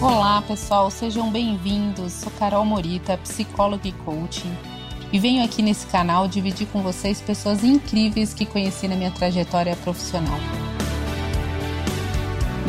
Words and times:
Olá, 0.00 0.40
pessoal, 0.42 0.92
sejam 0.92 1.28
bem-vindos. 1.28 2.12
Sou 2.12 2.30
Carol 2.38 2.64
Morita, 2.64 3.18
psicóloga 3.18 3.88
e 3.88 3.92
coaching, 3.92 4.56
e 5.12 5.18
venho 5.18 5.44
aqui 5.44 5.60
nesse 5.60 5.88
canal 5.88 6.28
dividir 6.28 6.68
com 6.68 6.80
vocês 6.82 7.20
pessoas 7.20 7.64
incríveis 7.64 8.32
que 8.32 8.46
conheci 8.46 8.86
na 8.86 8.94
minha 8.94 9.10
trajetória 9.10 9.74
profissional. 9.74 10.38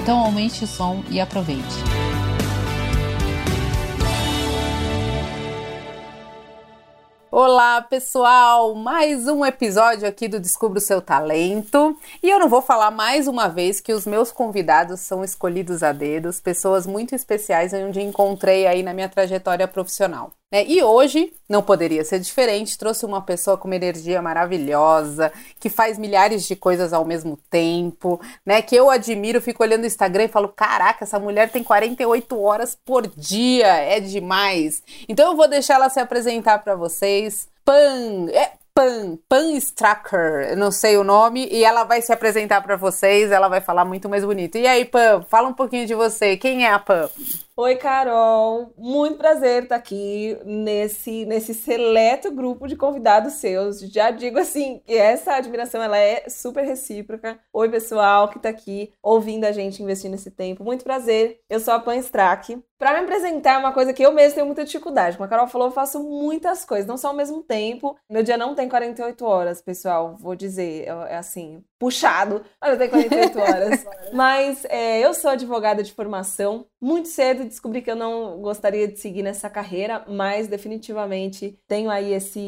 Então, 0.01 0.17
aumente 0.17 0.63
o 0.63 0.67
som 0.67 1.03
e 1.07 1.21
aproveite. 1.21 1.75
Olá, 7.31 7.79
pessoal! 7.83 8.73
Mais 8.73 9.27
um 9.27 9.45
episódio 9.45 10.07
aqui 10.07 10.27
do 10.27 10.39
Descubra 10.39 10.79
o 10.79 10.81
Seu 10.81 10.99
Talento. 10.99 11.95
E 12.23 12.27
eu 12.27 12.39
não 12.39 12.49
vou 12.49 12.59
falar 12.59 12.89
mais 12.89 13.27
uma 13.27 13.47
vez 13.47 13.79
que 13.79 13.93
os 13.93 14.07
meus 14.07 14.31
convidados 14.31 15.01
são 15.01 15.23
escolhidos 15.23 15.83
a 15.83 15.91
dedos, 15.91 16.41
pessoas 16.41 16.87
muito 16.87 17.13
especiais 17.13 17.71
onde 17.71 18.01
encontrei 18.01 18.65
aí 18.65 18.81
na 18.81 18.95
minha 18.95 19.07
trajetória 19.07 19.67
profissional. 19.67 20.38
Né? 20.51 20.65
E 20.67 20.81
hoje 20.81 21.31
não 21.47 21.61
poderia 21.61 22.03
ser 22.03 22.19
diferente. 22.19 22.77
Trouxe 22.77 23.05
uma 23.05 23.21
pessoa 23.21 23.57
com 23.57 23.67
uma 23.67 23.75
energia 23.75 24.21
maravilhosa, 24.21 25.31
que 25.59 25.69
faz 25.69 25.97
milhares 25.97 26.47
de 26.47 26.55
coisas 26.55 26.91
ao 26.91 27.05
mesmo 27.05 27.37
tempo, 27.49 28.19
né? 28.45 28.61
Que 28.61 28.75
eu 28.75 28.89
admiro, 28.89 29.41
fico 29.41 29.63
olhando 29.63 29.83
o 29.83 29.87
Instagram 29.87 30.25
e 30.25 30.29
falo: 30.29 30.49
caraca, 30.49 31.03
essa 31.03 31.19
mulher 31.19 31.51
tem 31.51 31.63
48 31.63 32.39
horas 32.39 32.75
por 32.75 33.07
dia, 33.07 33.67
é 33.67 33.99
demais. 33.99 34.81
Então 35.07 35.31
eu 35.31 35.37
vou 35.37 35.47
deixar 35.47 35.75
ela 35.75 35.89
se 35.89 35.99
apresentar 35.99 36.59
para 36.59 36.75
vocês. 36.75 37.47
Pan, 37.63 38.27
é, 38.31 38.53
Pan, 38.79 39.17
Pan 39.27 39.51
Stracker, 39.57 40.55
não 40.57 40.71
sei 40.71 40.95
o 40.95 41.03
nome, 41.03 41.49
e 41.51 41.65
ela 41.65 41.83
vai 41.83 42.01
se 42.01 42.13
apresentar 42.13 42.61
para 42.61 42.77
vocês, 42.77 43.29
ela 43.29 43.49
vai 43.49 43.59
falar 43.59 43.83
muito 43.83 44.07
mais 44.07 44.23
bonito. 44.23 44.57
E 44.57 44.65
aí, 44.65 44.85
Pan, 44.85 45.21
fala 45.23 45.49
um 45.49 45.53
pouquinho 45.53 45.85
de 45.85 45.93
você. 45.93 46.37
Quem 46.37 46.65
é 46.65 46.71
a 46.71 46.79
Pan? 46.79 47.09
Oi, 47.57 47.75
Carol. 47.75 48.73
Muito 48.77 49.17
prazer 49.17 49.63
estar 49.63 49.75
aqui 49.75 50.39
nesse, 50.45 51.25
nesse 51.25 51.53
seleto 51.53 52.31
grupo 52.31 52.69
de 52.69 52.77
convidados 52.77 53.33
seus. 53.33 53.81
Já 53.81 54.11
digo 54.11 54.39
assim 54.39 54.81
que 54.85 54.95
essa 54.95 55.33
admiração 55.33 55.83
ela 55.83 55.97
é 55.97 56.29
super 56.29 56.63
recíproca. 56.63 57.37
Oi, 57.51 57.67
pessoal 57.67 58.29
que 58.29 58.37
está 58.37 58.47
aqui 58.47 58.93
ouvindo 59.03 59.43
a 59.43 59.51
gente 59.51 59.83
investindo 59.83 60.13
esse 60.13 60.31
tempo. 60.31 60.63
Muito 60.63 60.85
prazer. 60.85 61.41
Eu 61.49 61.59
sou 61.59 61.73
a 61.73 61.81
Pan 61.81 61.97
Strack. 61.97 62.57
Para 62.79 62.93
me 62.93 62.99
apresentar, 62.99 63.55
é 63.55 63.57
uma 63.57 63.73
coisa 63.73 63.91
que 63.91 64.01
eu 64.01 64.13
mesmo 64.13 64.35
tenho 64.35 64.45
muita 64.45 64.63
dificuldade. 64.63 65.17
Como 65.17 65.25
a 65.25 65.27
Carol 65.27 65.47
falou, 65.47 65.67
eu 65.67 65.71
faço 65.71 66.01
muitas 66.01 66.63
coisas, 66.63 66.87
não 66.87 66.95
só 66.95 67.09
ao 67.09 67.13
mesmo 67.13 67.43
tempo. 67.43 67.97
Meu 68.09 68.23
dia 68.23 68.37
não 68.37 68.55
tem 68.55 68.69
48 68.69 69.25
horas, 69.25 69.61
pessoal. 69.61 70.15
Vou 70.17 70.33
dizer, 70.33 70.87
é, 70.87 71.13
é 71.13 71.17
assim, 71.17 71.61
puxado, 71.77 72.41
mas 72.59 72.71
eu 72.71 72.77
tenho 72.77 72.89
48 72.89 73.37
horas. 73.37 73.85
mas 74.13 74.63
é, 74.69 75.05
eu 75.05 75.13
sou 75.13 75.29
advogada 75.29 75.83
de 75.83 75.91
formação. 75.91 76.65
Muito 76.81 77.09
cedo 77.09 77.43
descobri 77.43 77.81
que 77.81 77.91
eu 77.91 77.95
não 77.95 78.39
gostaria 78.41 78.87
de 78.87 78.97
seguir 78.97 79.21
nessa 79.21 79.49
carreira, 79.49 80.05
mas 80.07 80.47
definitivamente 80.47 81.59
tenho 81.67 81.89
aí 81.89 82.13
esse, 82.13 82.39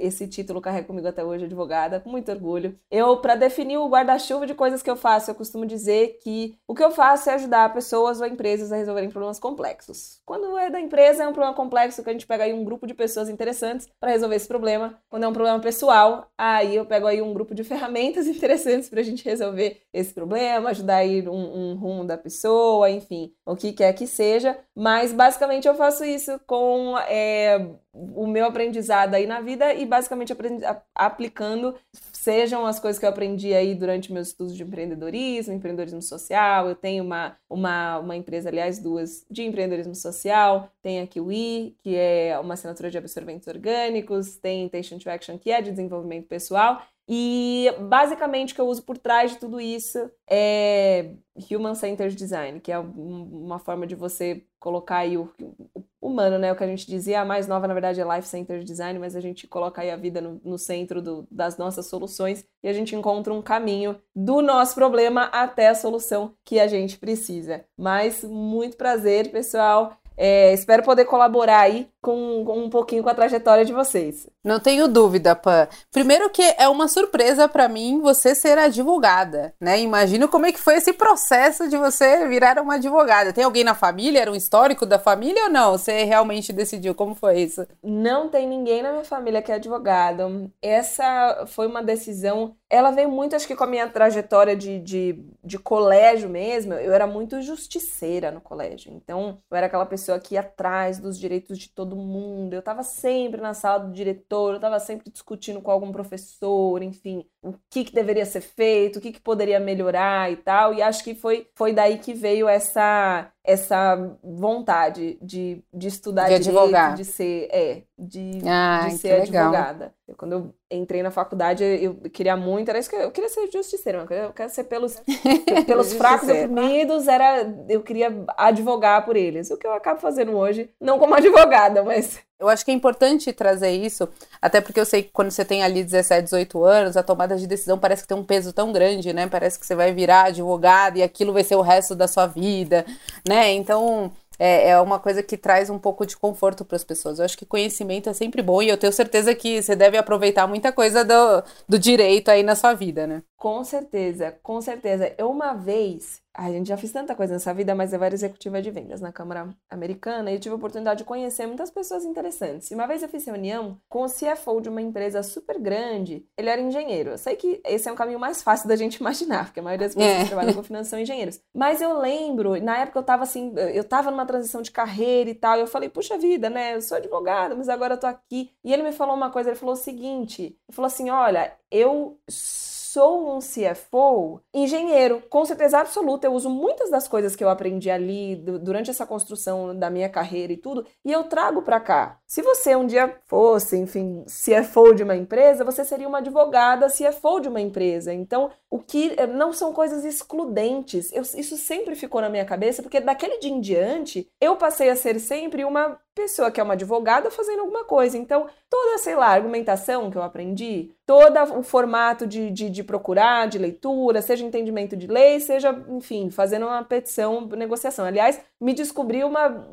esse 0.00 0.28
título, 0.28 0.60
carrego 0.60 0.86
comigo 0.86 1.08
até 1.08 1.24
hoje, 1.24 1.46
advogada, 1.46 1.98
com 1.98 2.08
muito 2.08 2.30
orgulho. 2.30 2.78
Eu, 2.88 3.16
para 3.16 3.34
definir 3.34 3.76
o 3.76 3.88
guarda-chuva 3.88 4.46
de 4.46 4.54
coisas 4.54 4.80
que 4.80 4.88
eu 4.88 4.94
faço, 4.94 5.32
eu 5.32 5.34
costumo 5.34 5.66
dizer 5.66 6.18
que 6.22 6.56
o 6.68 6.74
que 6.74 6.84
eu 6.84 6.92
faço 6.92 7.30
é 7.30 7.34
ajudar 7.34 7.74
pessoas 7.74 8.20
ou 8.20 8.28
empresas 8.28 8.70
a 8.70 8.76
resolverem 8.76 9.10
problemas 9.10 9.40
complexos. 9.40 10.20
Quando 10.24 10.56
é 10.56 10.70
da 10.70 10.80
empresa, 10.80 11.24
é 11.24 11.28
um 11.28 11.32
problema 11.32 11.56
complexo 11.56 12.04
que 12.04 12.10
a 12.10 12.12
gente 12.12 12.28
pega 12.28 12.44
aí 12.44 12.52
um 12.52 12.64
grupo 12.64 12.86
de 12.86 12.94
pessoas 12.94 13.28
interessantes 13.28 13.88
para 13.98 14.12
resolver 14.12 14.36
esse 14.36 14.46
problema. 14.46 14.96
Quando 15.10 15.24
é 15.24 15.28
um 15.28 15.32
problema 15.32 15.58
pessoal, 15.58 16.30
aí 16.38 16.76
eu 16.76 16.86
pego 16.86 17.08
aí 17.08 17.20
um 17.20 17.34
grupo 17.34 17.56
de 17.56 17.64
ferramentas 17.64 18.28
interessantes 18.28 18.88
para 18.88 19.00
a 19.00 19.04
gente 19.04 19.24
resolver 19.24 19.80
esse 19.92 20.14
problema, 20.14 20.70
ajudar 20.70 20.98
a 20.98 21.04
ir 21.04 21.28
um, 21.28 21.72
um 21.72 21.74
rumo 21.74 22.04
da 22.04 22.16
pessoa, 22.16 22.88
enfim 22.88 23.32
o 23.48 23.56
que 23.56 23.72
quer 23.72 23.94
que 23.94 24.06
seja, 24.06 24.58
mas 24.76 25.10
basicamente 25.10 25.66
eu 25.66 25.74
faço 25.74 26.04
isso 26.04 26.38
com 26.46 26.98
é, 26.98 27.66
o 27.94 28.26
meu 28.26 28.44
aprendizado 28.44 29.14
aí 29.14 29.26
na 29.26 29.40
vida 29.40 29.72
e 29.72 29.86
basicamente 29.86 30.34
aprendi, 30.34 30.62
aplicando, 30.94 31.74
sejam 32.12 32.66
as 32.66 32.78
coisas 32.78 33.00
que 33.00 33.06
eu 33.06 33.08
aprendi 33.08 33.54
aí 33.54 33.74
durante 33.74 34.12
meus 34.12 34.28
estudos 34.28 34.54
de 34.54 34.62
empreendedorismo, 34.62 35.54
empreendedorismo 35.54 36.02
social, 36.02 36.68
eu 36.68 36.76
tenho 36.76 37.02
uma, 37.02 37.38
uma, 37.48 37.98
uma 38.00 38.16
empresa, 38.16 38.50
aliás, 38.50 38.78
duas, 38.78 39.24
de 39.30 39.44
empreendedorismo 39.44 39.94
social, 39.94 40.70
tem 40.82 41.00
a 41.00 41.06
Kiwi, 41.06 41.74
que 41.82 41.96
é 41.96 42.38
uma 42.38 42.52
assinatura 42.52 42.90
de 42.90 42.98
absorventes 42.98 43.48
orgânicos, 43.48 44.36
tem 44.36 44.64
Intention 44.64 44.98
to 44.98 45.08
Action, 45.08 45.38
que 45.38 45.50
é 45.50 45.62
de 45.62 45.70
desenvolvimento 45.70 46.28
pessoal, 46.28 46.82
e 47.08 47.72
basicamente 47.88 48.52
o 48.52 48.54
que 48.54 48.60
eu 48.60 48.66
uso 48.66 48.82
por 48.82 48.98
trás 48.98 49.30
de 49.30 49.38
tudo 49.38 49.58
isso 49.58 50.10
é 50.28 51.14
Human 51.50 51.74
Centered 51.74 52.14
Design, 52.14 52.60
que 52.60 52.70
é 52.70 52.78
uma 52.78 53.58
forma 53.58 53.86
de 53.86 53.94
você 53.94 54.44
colocar 54.60 54.98
aí 54.98 55.16
o, 55.16 55.32
o 55.74 55.84
humano, 56.02 56.38
né? 56.38 56.52
O 56.52 56.56
que 56.56 56.64
a 56.64 56.66
gente 56.66 56.86
dizia, 56.86 57.20
a 57.20 57.24
mais 57.24 57.46
nova, 57.46 57.66
na 57.66 57.72
verdade, 57.72 58.00
é 58.00 58.04
Life 58.04 58.28
Centered 58.28 58.64
Design, 58.64 58.98
mas 58.98 59.16
a 59.16 59.20
gente 59.20 59.46
coloca 59.46 59.80
aí 59.80 59.90
a 59.90 59.96
vida 59.96 60.20
no, 60.20 60.38
no 60.44 60.58
centro 60.58 61.00
do, 61.00 61.26
das 61.30 61.56
nossas 61.56 61.86
soluções 61.86 62.44
e 62.62 62.68
a 62.68 62.72
gente 62.74 62.94
encontra 62.94 63.32
um 63.32 63.40
caminho 63.40 63.98
do 64.14 64.42
nosso 64.42 64.74
problema 64.74 65.24
até 65.32 65.68
a 65.68 65.74
solução 65.74 66.34
que 66.44 66.60
a 66.60 66.66
gente 66.66 66.98
precisa. 66.98 67.64
Mas 67.76 68.22
muito 68.22 68.76
prazer, 68.76 69.30
pessoal. 69.30 69.96
É, 70.20 70.52
espero 70.52 70.82
poder 70.82 71.04
colaborar 71.04 71.60
aí 71.60 71.88
com, 72.00 72.44
com, 72.44 72.64
um 72.64 72.70
pouquinho 72.70 73.02
com 73.02 73.08
a 73.08 73.14
trajetória 73.14 73.64
de 73.64 73.72
vocês. 73.72 74.28
Não 74.44 74.60
tenho 74.60 74.88
dúvida, 74.88 75.34
Pan. 75.34 75.68
Primeiro 75.90 76.30
que 76.30 76.42
é 76.56 76.68
uma 76.68 76.88
surpresa 76.88 77.48
para 77.48 77.68
mim 77.68 78.00
você 78.00 78.34
ser 78.34 78.58
advogada, 78.58 79.54
né? 79.60 79.80
Imagino 79.80 80.28
como 80.28 80.46
é 80.46 80.52
que 80.52 80.60
foi 80.60 80.76
esse 80.76 80.92
processo 80.92 81.68
de 81.68 81.76
você 81.76 82.26
virar 82.28 82.58
uma 82.60 82.74
advogada. 82.74 83.32
Tem 83.32 83.44
alguém 83.44 83.64
na 83.64 83.74
família? 83.74 84.20
Era 84.20 84.32
um 84.32 84.36
histórico 84.36 84.86
da 84.86 84.98
família 84.98 85.44
ou 85.44 85.50
não? 85.50 85.72
Você 85.72 86.04
realmente 86.04 86.52
decidiu? 86.52 86.94
Como 86.94 87.14
foi 87.14 87.40
isso? 87.40 87.66
Não 87.82 88.28
tem 88.28 88.46
ninguém 88.46 88.82
na 88.82 88.92
minha 88.92 89.04
família 89.04 89.42
que 89.42 89.52
é 89.52 89.56
advogado. 89.56 90.50
Essa 90.62 91.44
foi 91.46 91.66
uma 91.66 91.82
decisão 91.82 92.56
ela 92.70 92.90
veio 92.90 93.10
muito, 93.10 93.34
acho 93.34 93.46
que 93.46 93.56
com 93.56 93.64
a 93.64 93.68
minha 93.68 93.88
trajetória 93.88 94.54
de, 94.54 94.78
de, 94.78 95.24
de 95.42 95.58
colégio 95.58 96.28
mesmo, 96.28 96.74
eu 96.74 96.92
era 96.92 97.06
muito 97.06 97.40
justiceira 97.40 98.30
no 98.30 98.42
colégio. 98.42 98.92
Então, 98.92 99.38
eu 99.50 99.56
era 99.56 99.66
aquela 99.66 99.86
pessoa 99.86 100.20
que 100.20 100.34
ia 100.34 100.40
atrás 100.40 100.98
dos 100.98 101.18
direitos 101.18 101.58
de 101.58 101.70
todo 101.70 101.96
mundo. 101.98 102.54
Eu 102.54 102.60
estava 102.60 102.82
sempre 102.82 103.40
na 103.40 103.54
sala 103.54 103.86
do 103.86 103.92
diretor, 103.92 104.50
eu 104.52 104.56
estava 104.56 104.80
sempre 104.80 105.10
discutindo 105.10 105.60
com 105.62 105.70
algum 105.70 105.92
professor, 105.92 106.82
enfim, 106.82 107.28
o 107.42 107.54
que, 107.70 107.84
que 107.84 107.94
deveria 107.94 108.26
ser 108.26 108.40
feito, 108.40 108.98
o 108.98 109.00
que, 109.00 109.12
que 109.12 109.20
poderia 109.20 109.60
melhorar 109.60 110.30
e 110.30 110.36
tal. 110.36 110.74
E 110.74 110.82
acho 110.82 111.04
que 111.04 111.14
foi, 111.14 111.48
foi 111.54 111.72
daí 111.72 111.98
que 111.98 112.12
veio 112.12 112.48
essa 112.48 113.32
essa 113.48 113.96
vontade 114.22 115.18
de, 115.22 115.64
de 115.72 115.88
estudar 115.88 116.28
de 116.28 116.38
direito, 116.38 116.58
advogar. 116.58 116.94
de 116.94 117.02
ser, 117.02 117.48
é, 117.50 117.82
de, 117.98 118.42
ah, 118.46 118.86
de 118.86 118.98
ser 118.98 119.22
advogada. 119.22 119.94
Eu, 120.06 120.14
quando 120.16 120.32
eu 120.32 120.54
entrei 120.70 121.02
na 121.02 121.10
faculdade, 121.10 121.64
eu 121.64 121.94
queria 122.12 122.36
muito, 122.36 122.68
era 122.68 122.78
isso 122.78 122.90
que 122.90 122.96
eu, 122.96 123.00
eu 123.00 123.10
queria 123.10 123.30
ser 123.30 123.50
justiceira, 123.50 124.06
eu 124.10 124.34
quero 124.34 124.50
ser 124.50 124.64
pelos, 124.64 125.02
pelos 125.66 125.94
fracos 125.94 126.28
oprimidos, 126.28 127.08
era, 127.08 127.42
eu 127.70 127.82
queria 127.82 128.22
advogar 128.36 129.06
por 129.06 129.16
eles. 129.16 129.50
O 129.50 129.56
que 129.56 129.66
eu 129.66 129.72
acabo 129.72 129.98
fazendo 129.98 130.36
hoje, 130.36 130.68
não 130.78 130.98
como 130.98 131.14
advogada, 131.14 131.82
mas 131.82 132.20
eu 132.38 132.48
acho 132.48 132.64
que 132.64 132.70
é 132.70 132.74
importante 132.74 133.32
trazer 133.32 133.70
isso, 133.70 134.08
até 134.40 134.60
porque 134.60 134.78
eu 134.78 134.84
sei 134.86 135.02
que 135.02 135.10
quando 135.10 135.30
você 135.30 135.44
tem 135.44 135.62
ali 135.62 135.82
17, 135.82 136.24
18 136.24 136.64
anos, 136.64 136.96
a 136.96 137.02
tomada 137.02 137.36
de 137.36 137.46
decisão 137.46 137.78
parece 137.78 138.02
que 138.02 138.08
tem 138.08 138.16
um 138.16 138.24
peso 138.24 138.52
tão 138.52 138.72
grande, 138.72 139.12
né? 139.12 139.26
Parece 139.26 139.58
que 139.58 139.66
você 139.66 139.74
vai 139.74 139.92
virar 139.92 140.26
advogado 140.26 140.98
e 140.98 141.02
aquilo 141.02 141.32
vai 141.32 141.42
ser 141.42 141.56
o 141.56 141.62
resto 141.62 141.94
da 141.96 142.06
sua 142.06 142.26
vida, 142.26 142.86
né? 143.28 143.52
Então, 143.52 144.12
é, 144.38 144.68
é 144.70 144.80
uma 144.80 145.00
coisa 145.00 145.22
que 145.22 145.36
traz 145.36 145.68
um 145.68 145.78
pouco 145.78 146.06
de 146.06 146.16
conforto 146.16 146.64
para 146.64 146.76
as 146.76 146.84
pessoas. 146.84 147.18
Eu 147.18 147.24
acho 147.24 147.36
que 147.36 147.44
conhecimento 147.44 148.08
é 148.08 148.12
sempre 148.12 148.40
bom 148.40 148.62
e 148.62 148.68
eu 148.68 148.76
tenho 148.78 148.92
certeza 148.92 149.34
que 149.34 149.60
você 149.60 149.74
deve 149.74 149.98
aproveitar 149.98 150.46
muita 150.46 150.70
coisa 150.70 151.04
do, 151.04 151.42
do 151.68 151.78
direito 151.78 152.30
aí 152.30 152.44
na 152.44 152.54
sua 152.54 152.72
vida, 152.72 153.06
né? 153.06 153.22
Com 153.36 153.64
certeza, 153.64 154.32
com 154.42 154.60
certeza. 154.60 155.12
Eu 155.18 155.28
uma 155.30 155.54
vez 155.54 156.20
a 156.38 156.52
gente 156.52 156.68
já 156.68 156.76
fez 156.76 156.92
tanta 156.92 157.16
coisa 157.16 157.32
nessa 157.32 157.52
vida, 157.52 157.74
mas 157.74 157.92
eu 157.92 158.02
era 158.02 158.14
executiva 158.14 158.62
de 158.62 158.70
vendas 158.70 159.00
na 159.00 159.10
Câmara 159.10 159.48
Americana 159.68 160.30
e 160.30 160.34
eu 160.34 160.40
tive 160.40 160.52
a 160.52 160.56
oportunidade 160.56 160.98
de 160.98 161.04
conhecer 161.04 161.46
muitas 161.46 161.68
pessoas 161.68 162.04
interessantes. 162.04 162.70
E 162.70 162.74
uma 162.74 162.86
vez 162.86 163.02
eu 163.02 163.08
fiz 163.08 163.26
reunião 163.26 163.76
com 163.88 164.04
o 164.04 164.06
CFO 164.06 164.60
de 164.60 164.68
uma 164.68 164.80
empresa 164.80 165.20
super 165.24 165.58
grande. 165.58 166.24
Ele 166.36 166.48
era 166.48 166.60
engenheiro. 166.60 167.10
Eu 167.10 167.18
sei 167.18 167.34
que 167.34 167.60
esse 167.64 167.88
é 167.88 167.92
um 167.92 167.96
caminho 167.96 168.20
mais 168.20 168.40
fácil 168.40 168.68
da 168.68 168.76
gente 168.76 168.96
imaginar, 169.02 169.46
porque 169.46 169.58
a 169.58 169.62
maioria 169.64 169.88
das 169.88 169.96
pessoas 169.96 170.14
é. 170.14 170.22
que 170.22 170.28
trabalham 170.28 170.54
com 170.54 170.62
finanças 170.62 170.88
são 170.88 171.00
engenheiros. 171.00 171.40
Mas 171.52 171.82
eu 171.82 171.98
lembro, 171.98 172.62
na 172.62 172.78
época 172.78 173.00
eu 173.00 173.02
tava 173.02 173.24
assim, 173.24 173.52
eu 173.74 173.82
tava 173.82 174.12
numa 174.12 174.24
transição 174.24 174.62
de 174.62 174.70
carreira 174.70 175.28
e 175.28 175.34
tal, 175.34 175.58
e 175.58 175.60
eu 175.60 175.66
falei, 175.66 175.88
puxa 175.88 176.16
vida, 176.16 176.48
né? 176.48 176.76
Eu 176.76 176.82
sou 176.82 176.98
advogada, 176.98 177.56
mas 177.56 177.68
agora 177.68 177.94
eu 177.94 177.98
tô 177.98 178.06
aqui. 178.06 178.52
E 178.64 178.72
ele 178.72 178.84
me 178.84 178.92
falou 178.92 179.16
uma 179.16 179.30
coisa, 179.30 179.50
ele 179.50 179.58
falou 179.58 179.74
o 179.74 179.76
seguinte: 179.76 180.42
ele 180.42 180.74
falou 180.74 180.86
assim: 180.86 181.10
olha, 181.10 181.52
eu 181.68 182.16
sou 182.28 182.77
um 182.96 183.38
CFO 183.40 184.40
engenheiro, 184.52 185.22
com 185.28 185.44
certeza 185.44 185.78
absoluta. 185.78 186.26
Eu 186.26 186.32
uso 186.32 186.48
muitas 186.48 186.90
das 186.90 187.06
coisas 187.06 187.36
que 187.36 187.44
eu 187.44 187.48
aprendi 187.48 187.90
ali 187.90 188.36
durante 188.36 188.90
essa 188.90 189.06
construção 189.06 189.76
da 189.76 189.90
minha 189.90 190.08
carreira 190.08 190.52
e 190.52 190.56
tudo, 190.56 190.86
e 191.04 191.12
eu 191.12 191.24
trago 191.24 191.62
para 191.62 191.80
cá. 191.80 192.18
Se 192.26 192.42
você 192.42 192.74
um 192.74 192.86
dia 192.86 193.18
fosse, 193.26 193.76
enfim, 193.76 194.24
CFO 194.26 194.94
de 194.94 195.02
uma 195.02 195.16
empresa, 195.16 195.64
você 195.64 195.84
seria 195.84 196.08
uma 196.08 196.18
advogada 196.18 196.88
CFO 196.88 197.40
de 197.40 197.48
uma 197.48 197.60
empresa. 197.60 198.12
Então, 198.12 198.50
o 198.70 198.78
que 198.78 199.14
eh, 199.16 199.26
não 199.26 199.52
são 199.52 199.72
coisas 199.72 200.04
excludentes. 200.04 201.12
Eu, 201.12 201.22
isso 201.22 201.56
sempre 201.56 201.94
ficou 201.94 202.20
na 202.20 202.28
minha 202.28 202.44
cabeça, 202.44 202.82
porque 202.82 203.00
daquele 203.00 203.38
dia 203.38 203.50
em 203.50 203.60
diante, 203.60 204.30
eu 204.40 204.56
passei 204.56 204.90
a 204.90 204.96
ser 204.96 205.18
sempre 205.20 205.64
uma 205.64 205.98
pessoa 206.18 206.50
que 206.50 206.60
é 206.60 206.64
uma 206.64 206.72
advogada 206.72 207.30
fazendo 207.30 207.60
alguma 207.60 207.84
coisa. 207.84 208.18
Então, 208.18 208.48
toda, 208.68 208.98
sei 208.98 209.14
lá, 209.14 209.28
argumentação 209.28 210.10
que 210.10 210.18
eu 210.18 210.22
aprendi, 210.22 210.90
todo 211.06 211.38
o 211.56 211.62
formato 211.62 212.26
de, 212.26 212.50
de, 212.50 212.68
de, 212.68 212.82
procurar, 212.82 213.46
de 213.46 213.56
leitura, 213.56 214.20
seja 214.20 214.44
entendimento 214.44 214.96
de 214.96 215.06
lei, 215.06 215.38
seja, 215.38 215.70
enfim, 215.88 216.28
fazendo 216.28 216.66
uma 216.66 216.82
petição, 216.82 217.46
negociação. 217.46 218.04
Aliás, 218.04 218.40
me 218.60 218.74
descobri 218.74 219.22
uma 219.22 219.64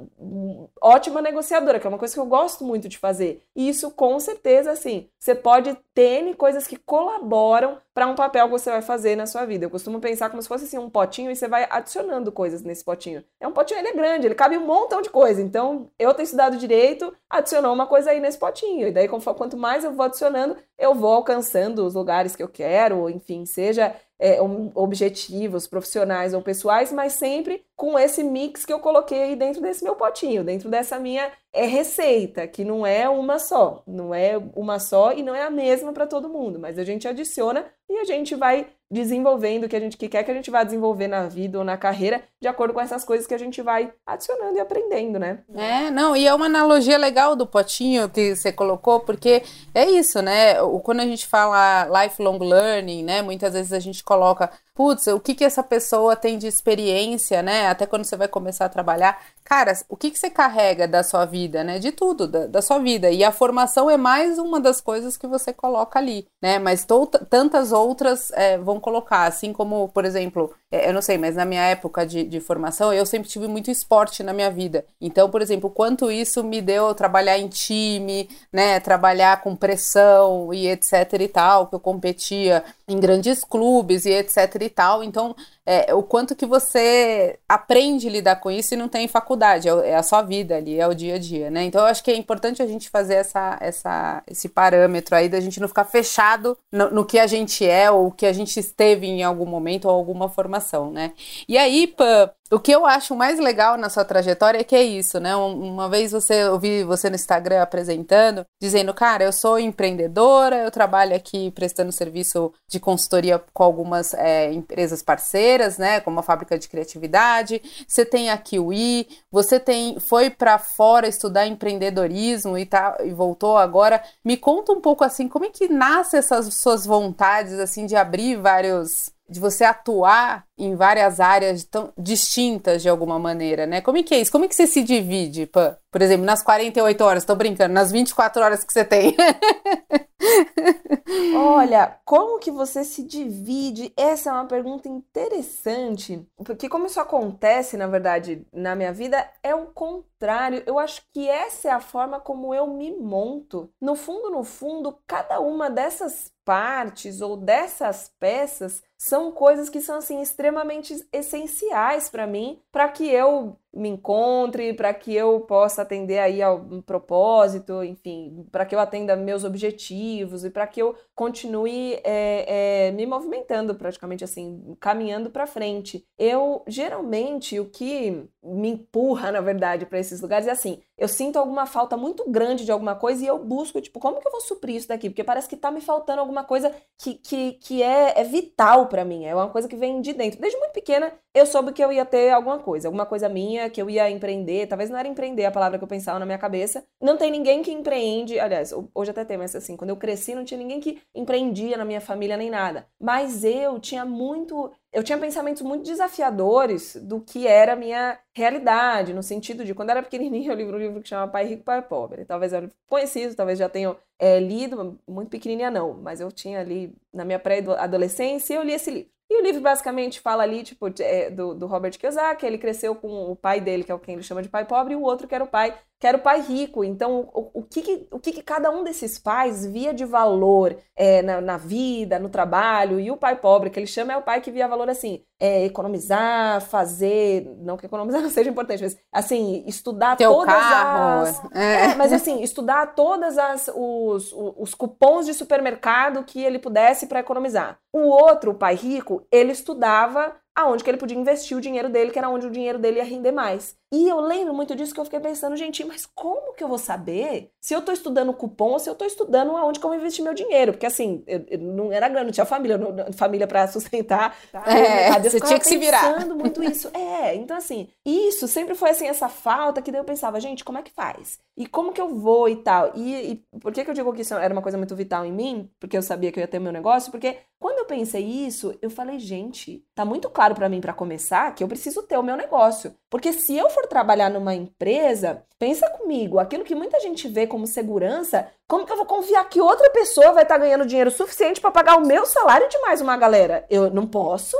ótima 0.79 1.19
negociadora, 1.19 1.79
que 1.79 1.87
é 1.87 1.89
uma 1.89 1.97
coisa 1.97 2.13
que 2.13 2.19
eu 2.19 2.27
gosto 2.27 2.63
muito 2.63 2.87
de 2.87 2.99
fazer. 2.99 3.41
E 3.55 3.67
isso, 3.67 3.89
com 3.89 4.19
certeza, 4.19 4.71
assim, 4.71 5.09
você 5.17 5.33
pode 5.33 5.75
ter 5.95 6.35
coisas 6.35 6.67
que 6.67 6.75
colaboram 6.75 7.79
para 7.95 8.07
um 8.07 8.13
papel 8.13 8.45
que 8.47 8.51
você 8.51 8.69
vai 8.69 8.81
fazer 8.81 9.15
na 9.15 9.25
sua 9.25 9.45
vida. 9.45 9.65
Eu 9.65 9.69
costumo 9.69 10.01
pensar 10.01 10.29
como 10.29 10.41
se 10.41 10.49
fosse 10.49 10.65
assim, 10.65 10.77
um 10.77 10.89
potinho 10.89 11.31
e 11.31 11.35
você 11.35 11.47
vai 11.47 11.65
adicionando 11.69 12.29
coisas 12.29 12.61
nesse 12.61 12.83
potinho. 12.83 13.23
É 13.39 13.47
um 13.47 13.53
potinho, 13.53 13.79
ele 13.79 13.87
é 13.87 13.93
grande, 13.93 14.27
ele 14.27 14.35
cabe 14.35 14.57
um 14.57 14.65
montão 14.65 15.01
de 15.01 15.09
coisa. 15.09 15.41
Então, 15.41 15.89
eu 15.97 16.13
tenho 16.13 16.25
estudado 16.25 16.57
direito, 16.57 17.15
adicionou 17.29 17.73
uma 17.73 17.87
coisa 17.87 18.11
aí 18.11 18.19
nesse 18.19 18.37
potinho. 18.37 18.89
E 18.89 18.91
daí, 18.91 19.07
quanto 19.07 19.55
mais 19.55 19.85
eu 19.85 19.93
vou 19.93 20.05
adicionando, 20.05 20.57
eu 20.77 20.93
vou 20.93 21.13
alcançando 21.13 21.85
os 21.85 21.93
lugares 21.93 22.35
que 22.35 22.43
eu 22.43 22.47
quero, 22.47 23.09
enfim, 23.09 23.45
seja 23.45 23.95
é, 24.19 24.37
objetivos 24.73 25.67
profissionais 25.67 26.33
ou 26.33 26.41
pessoais, 26.41 26.91
mas 26.91 27.13
sempre 27.13 27.63
com 27.75 27.99
esse 27.99 28.23
mix 28.23 28.65
que 28.65 28.71
eu 28.71 28.79
coloquei 28.79 29.21
aí 29.23 29.35
dentro 29.35 29.61
desse 29.61 29.83
meu 29.83 29.95
potinho, 29.95 30.43
dentro 30.43 30.69
dessa 30.69 30.99
minha 30.99 31.31
é, 31.51 31.65
receita, 31.65 32.47
que 32.47 32.63
não 32.63 32.85
é 32.85 33.09
uma 33.09 33.39
só, 33.39 33.83
não 33.85 34.13
é 34.13 34.41
uma 34.55 34.79
só 34.79 35.13
e 35.13 35.21
não 35.21 35.35
é 35.35 35.43
a 35.43 35.49
mesma 35.49 35.91
para 35.91 36.07
todo 36.07 36.29
mundo, 36.29 36.59
mas 36.59 36.79
a 36.79 36.83
gente 36.83 37.07
adiciona 37.07 37.65
e 37.89 37.97
a 37.97 38.03
gente 38.05 38.35
vai 38.35 38.67
desenvolvendo 38.89 39.65
o 39.65 39.69
que 39.69 39.75
a 39.75 39.79
gente 39.79 39.97
que 39.97 40.07
quer 40.07 40.23
que 40.23 40.31
a 40.31 40.33
gente 40.33 40.51
vá 40.51 40.63
desenvolver 40.63 41.07
na 41.07 41.27
vida 41.27 41.57
ou 41.57 41.63
na 41.63 41.77
carreira, 41.77 42.23
de 42.41 42.47
acordo 42.47 42.73
com 42.73 42.79
essas 42.79 43.03
coisas 43.03 43.25
que 43.25 43.33
a 43.33 43.37
gente 43.37 43.61
vai 43.61 43.91
adicionando 44.05 44.57
e 44.57 44.59
aprendendo, 44.59 45.17
né? 45.17 45.39
É, 45.55 45.89
não, 45.89 46.15
e 46.15 46.27
é 46.27 46.33
uma 46.33 46.45
analogia 46.45 46.97
legal 46.97 47.35
do 47.35 47.47
potinho 47.47 48.09
que 48.09 48.35
você 48.35 48.51
colocou, 48.51 48.99
porque 48.99 49.43
é 49.73 49.85
isso, 49.89 50.21
né? 50.21 50.55
Quando 50.83 50.99
a 50.99 51.05
gente 51.05 51.25
fala 51.25 51.87
lifelong 52.03 52.37
learning, 52.37 53.03
né? 53.03 53.21
Muitas 53.21 53.53
vezes 53.53 53.73
a 53.73 53.79
gente 53.79 54.03
coloca 54.03 54.51
putz, 54.75 55.07
o 55.07 55.21
que 55.21 55.33
que 55.33 55.43
essa 55.45 55.63
pessoa 55.63 56.17
tem 56.17 56.37
de 56.37 56.47
experiência, 56.47 57.41
né? 57.41 57.67
Até 57.67 57.85
quando 57.85 58.03
você 58.03 58.17
vai 58.17 58.27
começar 58.27 58.65
a 58.65 58.69
trabalhar. 58.69 59.17
Cara, 59.43 59.71
o 59.87 59.95
que 59.95 60.11
que 60.11 60.19
você 60.19 60.29
carrega 60.29 60.85
da 60.87 61.01
sua 61.01 61.23
vida, 61.23 61.63
né? 61.63 61.79
De 61.79 61.93
tudo, 61.93 62.27
da, 62.27 62.45
da 62.45 62.61
sua 62.61 62.77
vida. 62.79 63.09
E 63.09 63.23
a 63.23 63.31
formação 63.31 63.89
é 63.89 63.95
mais 63.95 64.37
uma 64.37 64.59
das 64.59 64.81
coisas 64.81 65.15
que 65.15 65.25
você 65.25 65.53
coloca 65.53 65.97
ali, 65.97 66.27
né? 66.41 66.59
Mas 66.59 66.85
tantas 67.29 67.71
outras 67.71 68.31
é, 68.31 68.57
vão 68.57 68.79
colocar, 68.79 69.25
assim 69.25 69.53
como, 69.53 69.87
por 69.89 70.03
exemplo, 70.03 70.53
é, 70.69 70.89
eu 70.89 70.93
não 70.93 71.01
sei, 71.01 71.17
mas 71.17 71.35
na 71.35 71.45
minha 71.45 71.63
época 71.63 72.05
de, 72.05 72.23
de 72.23 72.41
formação, 72.41 72.91
eu 72.91 73.05
sempre 73.05 73.29
tive 73.29 73.47
muito 73.47 73.71
esporte 73.71 74.23
na 74.23 74.33
minha 74.33 74.51
vida. 74.51 74.85
Então, 74.99 75.29
por 75.29 75.41
exemplo, 75.41 75.69
quanto 75.69 76.11
isso 76.11 76.43
me 76.43 76.61
deu 76.61 76.93
trabalhar 76.93 77.37
em 77.37 77.47
time, 77.47 78.29
né? 78.51 78.79
Trabalhar 78.81 79.41
com 79.41 79.55
pressão 79.55 80.53
e 80.53 80.67
etc 80.67 81.13
e 81.21 81.27
tal, 81.29 81.67
que 81.67 81.75
eu 81.75 81.79
competia 81.79 82.63
em 82.87 82.99
grandes 82.99 83.43
clubes 83.43 84.05
e 84.05 84.11
etc 84.11 84.64
e 84.65 84.69
tal. 84.69 85.03
Então, 85.03 85.35
é, 85.65 85.93
o 85.93 86.03
quanto 86.03 86.35
que 86.35 86.45
você 86.45 87.39
aprende 87.49 88.07
a 88.07 88.11
lidar 88.11 88.35
com 88.37 88.51
isso 88.51 88.73
e 88.73 88.77
não 88.77 88.87
tem 88.87 89.07
faculdade, 89.07 89.67
é, 89.67 89.89
é, 89.89 89.95
a 89.95 90.03
sua 90.03 90.21
vida 90.21 90.55
ali, 90.55 90.79
é 90.79 90.87
o 90.87 90.93
dia 90.93 91.15
a 91.15 91.17
dia, 91.17 91.49
né? 91.49 91.63
Então, 91.63 91.81
eu 91.81 91.87
acho 91.87 92.03
que 92.03 92.11
é 92.11 92.15
importante 92.15 92.61
a 92.61 92.67
gente 92.67 92.89
fazer 92.89 93.15
essa, 93.15 93.57
essa, 93.59 94.23
esse 94.27 94.47
parâmetro 94.47 95.15
aí 95.15 95.27
da 95.27 95.39
gente 95.39 95.59
não 95.59 95.67
ficar 95.67 95.85
fechado 95.85 96.57
no, 96.71 96.91
no 96.91 97.05
que 97.05 97.17
a 97.17 97.25
gente 97.25 97.65
é 97.65 97.89
ou 97.89 98.07
o 98.07 98.11
que 98.11 98.25
a 98.25 98.33
gente 98.33 98.59
esteve 98.59 99.07
em 99.07 99.23
algum 99.23 99.45
momento 99.45 99.85
ou 99.85 99.91
alguma 99.91 100.29
formação, 100.29 100.91
né? 100.91 101.13
E 101.47 101.57
aí, 101.57 101.87
Pã, 101.87 102.29
o 102.51 102.59
que 102.59 102.71
eu 102.71 102.85
acho 102.85 103.15
mais 103.15 103.39
legal 103.39 103.75
na 103.75 103.89
sua 103.89 104.05
trajetória 104.05 104.59
é 104.59 104.63
que 104.63 104.75
é 104.75 104.83
isso, 104.83 105.19
né? 105.19 105.35
Uma 105.35 105.89
vez 105.89 106.11
você 106.11 106.45
ouvi 106.45 106.83
você 106.83 107.09
no 107.09 107.15
Instagram 107.15 107.61
apresentando, 107.61 108.45
dizendo, 108.61 108.93
cara, 108.93 109.23
eu 109.23 109.33
sou 109.33 109.57
empreendedora, 109.57 110.57
eu 110.57 110.69
trabalho 110.69 111.15
aqui 111.15 111.49
prestando 111.51 111.91
serviço 111.91 112.53
de 112.69 112.79
consultoria 112.79 113.43
com 113.51 113.63
algumas 113.63 114.13
é, 114.13 114.53
empresas 114.53 115.01
parceiras, 115.01 115.54
né? 115.77 115.99
Como 115.99 116.19
a 116.19 116.23
fábrica 116.23 116.57
de 116.57 116.67
criatividade. 116.67 117.61
Você 117.87 118.05
tem 118.05 118.29
a 118.29 118.37
Kiwi, 118.37 119.07
você 119.31 119.59
tem 119.59 119.99
foi 119.99 120.29
para 120.29 120.57
fora 120.57 121.07
estudar 121.07 121.47
empreendedorismo 121.47 122.57
e 122.57 122.65
tá 122.65 122.97
e 123.03 123.11
voltou 123.11 123.57
agora. 123.57 124.01
Me 124.23 124.37
conta 124.37 124.71
um 124.71 124.81
pouco 124.81 125.03
assim, 125.03 125.27
como 125.27 125.45
é 125.45 125.49
que 125.49 125.67
nasce 125.67 126.17
essas 126.17 126.53
suas 126.53 126.85
vontades 126.85 127.59
assim 127.59 127.85
de 127.85 127.95
abrir 127.95 128.37
vários 128.37 129.13
de 129.27 129.39
você 129.39 129.63
atuar 129.63 130.45
em 130.57 130.75
várias 130.75 131.19
áreas 131.19 131.63
tão 131.63 131.91
distintas 131.97 132.81
de 132.81 132.89
alguma 132.89 133.17
maneira, 133.17 133.65
né? 133.65 133.81
Como 133.81 133.97
é 133.97 134.03
que 134.03 134.13
é 134.13 134.19
isso? 134.19 134.31
Como 134.31 134.45
é 134.45 134.47
que 134.47 134.55
você 134.55 134.67
se 134.67 134.83
divide, 134.83 135.47
Pan? 135.47 135.75
Por 135.91 136.01
exemplo, 136.01 136.25
nas 136.25 136.43
48 136.43 137.03
horas, 137.03 137.25
tô 137.25 137.35
brincando, 137.35 137.73
nas 137.73 137.91
24 137.91 138.43
horas 138.43 138.63
que 138.63 138.71
você 138.71 138.85
tem. 138.85 139.15
Olha, 141.35 141.99
como 142.05 142.39
que 142.39 142.51
você 142.51 142.83
se 142.83 143.03
divide? 143.03 143.93
Essa 143.95 144.29
é 144.29 144.33
uma 144.33 144.45
pergunta 144.47 144.87
interessante, 144.87 146.25
porque 146.43 146.69
como 146.69 146.85
isso 146.85 146.99
acontece, 146.99 147.77
na 147.77 147.87
verdade, 147.87 148.45
na 148.51 148.75
minha 148.75 148.93
vida, 148.93 149.29
é 149.43 149.53
o 149.53 149.67
contrário. 149.67 150.63
Eu 150.65 150.79
acho 150.79 151.01
que 151.13 151.27
essa 151.27 151.69
é 151.69 151.71
a 151.71 151.79
forma 151.79 152.19
como 152.19 152.53
eu 152.53 152.67
me 152.67 152.91
monto. 152.91 153.69
No 153.81 153.95
fundo, 153.95 154.29
no 154.29 154.43
fundo, 154.43 154.97
cada 155.07 155.39
uma 155.39 155.69
dessas 155.69 156.31
partes 156.43 157.21
ou 157.21 157.35
dessas 157.35 158.11
peças 158.19 158.83
são 158.97 159.31
coisas 159.31 159.69
que 159.69 159.81
são 159.81 159.97
assim 159.97 160.21
extremamente 160.21 160.95
essenciais 161.11 162.09
para 162.09 162.25
mim, 162.25 162.59
para 162.71 162.87
que 162.89 163.07
eu 163.09 163.57
me 163.75 163.89
encontre, 163.89 164.73
para 164.73 164.93
que 164.93 165.13
eu 165.13 165.41
possa 165.41 165.81
atender 165.81 166.17
aí 166.19 166.41
ao 166.41 166.57
um 166.57 166.81
propósito, 166.81 167.83
enfim, 167.83 168.47
para 168.49 168.65
que 168.65 168.73
eu 168.73 168.79
atenda 168.79 169.17
meus 169.17 169.43
objetivos 169.43 170.45
e 170.45 170.49
para 170.49 170.65
que 170.65 170.81
eu 170.81 170.95
continue 171.13 171.95
é, 172.03 172.87
é, 172.87 172.91
me 172.91 173.05
movimentando 173.05 173.75
praticamente 173.75 174.23
assim, 174.23 174.77
caminhando 174.79 175.29
para 175.29 175.45
frente. 175.45 176.07
Eu 176.17 176.63
geralmente 176.67 177.59
o 177.59 177.65
que 177.65 178.25
me 178.41 178.69
empurra, 178.69 179.31
na 179.31 179.41
verdade, 179.41 179.85
para 179.85 179.99
esses 179.99 180.21
lugares 180.21 180.47
é 180.47 180.51
assim, 180.51 180.81
eu 180.97 181.07
sinto 181.07 181.37
alguma 181.37 181.65
falta 181.65 181.97
muito 181.97 182.29
grande 182.29 182.63
de 182.63 182.71
alguma 182.71 182.95
coisa 182.95 183.23
e 183.23 183.27
eu 183.27 183.37
busco, 183.37 183.81
tipo, 183.81 183.99
como 183.99 184.21
que 184.21 184.27
eu 184.27 184.31
vou 184.31 184.41
suprir 184.41 184.77
isso 184.77 184.87
daqui? 184.87 185.09
Porque 185.09 185.23
parece 185.23 185.49
que 185.49 185.57
tá 185.57 185.69
me 185.69 185.81
faltando 185.81 186.21
alguma 186.21 186.43
coisa 186.43 186.73
que, 186.97 187.15
que, 187.15 187.53
que 187.53 187.83
é, 187.83 188.21
é 188.21 188.23
vital 188.23 188.84
para 188.85 189.05
mim, 189.05 189.25
é 189.25 189.33
uma 189.33 189.49
coisa 189.49 189.67
que 189.67 189.75
vem 189.75 190.01
de 190.01 190.13
dentro. 190.13 190.39
Desde 190.39 190.57
muito 190.59 190.73
pequena, 190.73 191.13
eu 191.33 191.45
soube 191.45 191.71
que 191.71 191.83
eu 191.83 191.91
ia 191.91 192.05
ter 192.05 192.29
alguma 192.31 192.59
coisa, 192.59 192.87
alguma 192.87 193.05
coisa 193.05 193.27
minha, 193.27 193.69
que 193.69 193.81
eu 193.81 193.89
ia 193.89 194.09
empreender. 194.09 194.67
Talvez 194.67 194.89
não 194.89 194.97
era 194.97 195.07
empreender 195.07 195.45
a 195.45 195.51
palavra 195.51 195.77
que 195.77 195.83
eu 195.83 195.87
pensava 195.87 196.19
na 196.19 196.25
minha 196.25 196.37
cabeça. 196.37 196.83
Não 197.01 197.17
tem 197.17 197.31
ninguém 197.31 197.61
que 197.61 197.71
empreende. 197.71 198.39
Aliás, 198.39 198.73
hoje 198.93 199.11
até 199.11 199.25
tem, 199.25 199.37
mas 199.37 199.55
assim, 199.55 199.75
quando 199.75 199.89
eu 199.89 199.97
cresci, 199.97 200.35
não 200.35 200.45
tinha 200.45 200.57
ninguém 200.57 200.79
que 200.79 201.01
empreendia 201.13 201.77
na 201.77 201.85
minha 201.85 202.01
família 202.01 202.37
nem 202.37 202.49
nada. 202.49 202.87
Mas 202.99 203.43
eu 203.43 203.79
tinha 203.79 204.05
muito 204.05 204.71
eu 204.95 205.03
tinha 205.03 205.17
pensamentos 205.17 205.61
muito 205.61 205.83
desafiadores 205.83 206.95
do 206.95 207.19
que 207.19 207.45
era 207.45 207.73
a 207.73 207.75
minha 207.75 208.17
realidade, 208.33 209.13
no 209.13 209.21
sentido 209.21 209.65
de 209.65 209.75
quando 209.75 209.89
era 209.89 210.01
pequenininha 210.01 210.49
eu 210.53 210.55
li 210.55 210.63
um 210.63 210.77
livro 210.77 211.01
que 211.01 211.09
chama 211.09 211.27
Pai 211.27 211.45
Rico, 211.45 211.65
Pai 211.65 211.81
Pobre. 211.81 212.23
Talvez 212.23 212.53
eu 212.53 212.69
conhecido, 212.87 213.35
talvez 213.35 213.59
já 213.59 213.67
tenham 213.67 213.97
é, 214.17 214.39
lido, 214.39 214.97
muito 215.05 215.29
pequenininha 215.29 215.69
não, 215.69 215.93
mas 215.95 216.21
eu 216.21 216.31
tinha 216.31 216.61
ali 216.61 216.95
na 217.13 217.25
minha 217.25 217.37
pré-adolescência 217.37 218.55
eu 218.55 218.63
li 218.63 218.71
esse 218.71 218.89
livro. 218.89 219.11
E 219.29 219.41
o 219.41 219.43
livro 219.43 219.59
basicamente 219.59 220.21
fala 220.21 220.43
ali, 220.43 220.63
tipo, 220.63 220.87
é, 220.99 221.29
do, 221.31 221.55
do 221.55 221.65
Robert 221.65 221.97
Kiyosaki, 221.97 222.45
ele 222.45 222.59
cresceu 222.59 222.95
com 222.95 223.31
o 223.31 223.35
pai 223.35 223.59
dele, 223.59 223.83
que 223.83 223.91
é 223.91 223.95
o 223.95 223.99
quem 223.99 224.13
ele 224.13 224.23
chama 224.23 224.41
de 224.41 224.49
pai 224.49 224.65
pobre, 224.65 224.93
e 224.93 224.95
o 224.95 225.01
outro 225.01 225.27
que 225.27 225.33
era 225.33 225.43
o 225.43 225.47
pai 225.47 225.75
que 225.99 226.05
era 226.05 226.17
o 226.17 226.21
pai 226.21 226.41
rico. 226.41 226.83
Então, 226.83 227.29
o, 227.33 227.59
o, 227.59 227.63
que, 227.63 227.81
que, 227.81 228.07
o 228.11 228.19
que, 228.19 228.31
que 228.33 228.41
cada 228.41 228.69
um 228.69 228.83
desses 228.83 229.17
pais 229.17 229.65
via 229.65 229.93
de 229.93 230.03
valor 230.03 230.75
é, 230.95 231.21
na, 231.21 231.39
na, 231.39 231.57
vida, 231.57 232.19
no 232.19 232.29
trabalho, 232.29 232.99
e 232.99 233.09
o 233.09 233.17
pai 233.17 233.37
pobre, 233.37 233.69
que 233.69 233.79
ele 233.79 233.87
chama, 233.87 234.13
é 234.13 234.17
o 234.17 234.21
pai 234.21 234.41
que 234.41 234.51
via 234.51 234.67
valor 234.67 234.89
assim, 234.89 235.23
é, 235.39 235.65
economizar, 235.65 236.61
fazer, 236.61 237.45
não 237.59 237.77
que 237.77 237.85
economizar 237.85 238.21
não 238.21 238.29
seja 238.29 238.49
importante, 238.49 238.83
mas 238.83 238.97
assim, 239.11 239.63
estudar 239.65 240.17
Teu 240.17 240.31
todas 240.31 240.53
carro. 240.53 241.21
as. 241.21 241.55
É. 241.55 241.85
é. 241.85 241.95
mas 241.95 242.11
assim, 242.11 242.41
estudar 242.41 242.93
todas 242.93 243.37
as 243.37 243.69
os, 243.73 244.33
os 244.33 244.73
cupons 244.75 245.25
de 245.25 245.33
supermercado 245.33 246.23
que 246.23 246.43
ele 246.43 246.59
pudesse 246.59 247.07
para 247.07 247.19
economizar. 247.21 247.79
O 247.93 248.01
outro, 248.01 248.51
o 248.51 248.55
pai 248.55 248.75
rico, 248.75 249.25
ele 249.31 249.53
estudava 249.53 250.35
aonde 250.55 250.83
que 250.83 250.89
ele 250.89 250.97
podia 250.97 251.17
investir 251.17 251.57
o 251.57 251.61
dinheiro 251.61 251.89
dele, 251.89 252.11
que 252.11 252.17
era 252.17 252.29
onde 252.29 252.47
o 252.47 252.51
dinheiro 252.51 252.79
dele 252.79 252.97
ia 252.97 253.03
render 253.03 253.31
mais. 253.31 253.75
E 253.91 254.07
eu 254.07 254.19
lembro 254.19 254.53
muito 254.53 254.75
disso 254.75 254.93
que 254.93 254.99
eu 254.99 255.05
fiquei 255.05 255.19
pensando, 255.19 255.55
gente, 255.55 255.83
mas 255.83 256.05
como 256.05 256.53
que 256.53 256.63
eu 256.63 256.67
vou 256.67 256.77
saber 256.77 257.51
se 257.59 257.73
eu 257.73 257.81
tô 257.81 257.91
estudando 257.91 258.33
cupom 258.33 258.71
ou 258.71 258.79
se 258.79 258.89
eu 258.89 258.95
tô 258.95 259.05
estudando 259.05 259.55
aonde 259.55 259.79
que 259.79 259.85
eu 259.85 259.89
vou 259.89 259.99
investir 259.99 260.23
meu 260.23 260.33
dinheiro? 260.33 260.71
Porque 260.71 260.85
assim, 260.85 261.23
eu, 261.27 261.43
eu 261.47 261.59
não 261.59 261.91
era 261.91 262.07
grande, 262.07 262.25
não 262.25 262.31
tinha 262.31 262.45
família, 262.45 262.77
não, 262.77 263.13
família 263.13 263.47
para 263.47 263.67
sustentar. 263.67 264.35
Tá? 264.51 264.63
É, 264.65 265.19
você 265.19 265.39
tinha 265.39 265.59
que 265.59 265.67
se 265.67 265.77
virar. 265.77 266.13
pensando 266.13 266.35
muito 266.35 266.63
isso. 266.63 266.89
É, 266.93 267.35
então 267.35 267.57
assim, 267.57 267.89
isso 268.05 268.47
sempre 268.47 268.75
foi 268.75 268.89
assim, 268.91 269.07
essa 269.07 269.29
falta 269.29 269.81
que 269.81 269.91
daí 269.91 269.99
eu 269.99 270.05
pensava, 270.05 270.39
gente, 270.39 270.63
como 270.63 270.77
é 270.77 270.81
que 270.81 270.91
faz? 270.91 271.39
E 271.57 271.65
como 271.67 271.93
que 271.93 272.01
eu 272.01 272.09
vou 272.15 272.49
e 272.49 272.57
tal? 272.57 272.91
E, 272.95 273.31
e 273.31 273.59
por 273.59 273.71
que, 273.71 273.83
que 273.83 273.89
eu 273.89 273.93
digo 273.93 274.13
que 274.13 274.21
isso 274.21 274.33
era 274.33 274.53
uma 274.53 274.61
coisa 274.61 274.77
muito 274.77 274.95
vital 274.95 275.25
em 275.25 275.31
mim? 275.31 275.71
Porque 275.79 275.97
eu 275.97 276.01
sabia 276.01 276.31
que 276.31 276.39
eu 276.39 276.41
ia 276.41 276.47
ter 276.47 276.59
meu 276.59 276.71
negócio, 276.71 277.11
porque 277.11 277.37
quando 277.57 277.79
eu 277.79 277.85
pensei 277.85 278.23
isso, 278.23 278.77
eu 278.81 278.89
falei, 278.89 279.19
gente, 279.19 279.85
tá 279.95 280.03
muito 280.03 280.29
claro 280.29 280.53
para 280.53 280.67
mim 280.67 280.81
para 280.81 280.93
começar 280.93 281.55
que 281.55 281.63
eu 281.63 281.67
preciso 281.67 282.03
ter 282.03 282.17
o 282.17 282.23
meu 282.23 282.35
negócio. 282.35 282.93
Porque 283.15 283.31
se 283.31 283.55
eu 283.55 283.69
for 283.69 283.87
trabalhar 283.87 284.29
numa 284.29 284.53
empresa, 284.53 285.41
pensa 285.57 285.89
comigo, 285.91 286.37
aquilo 286.37 286.65
que 286.65 286.75
muita 286.75 286.99
gente 286.99 287.29
vê 287.29 287.47
como 287.47 287.65
segurança, 287.65 288.45
como 288.67 288.85
que 288.85 288.91
eu 288.91 288.97
vou 288.97 289.05
confiar 289.05 289.47
que 289.47 289.61
outra 289.61 289.89
pessoa 289.89 290.33
vai 290.33 290.43
estar 290.43 290.55
tá 290.55 290.59
ganhando 290.59 290.85
dinheiro 290.85 291.09
suficiente 291.09 291.61
para 291.61 291.71
pagar 291.71 291.95
o 291.95 292.05
meu 292.05 292.25
salário 292.25 292.67
de 292.67 292.77
mais 292.79 292.99
uma 292.99 293.15
galera? 293.15 293.65
Eu 293.69 293.89
não 293.89 294.05
posso. 294.05 294.57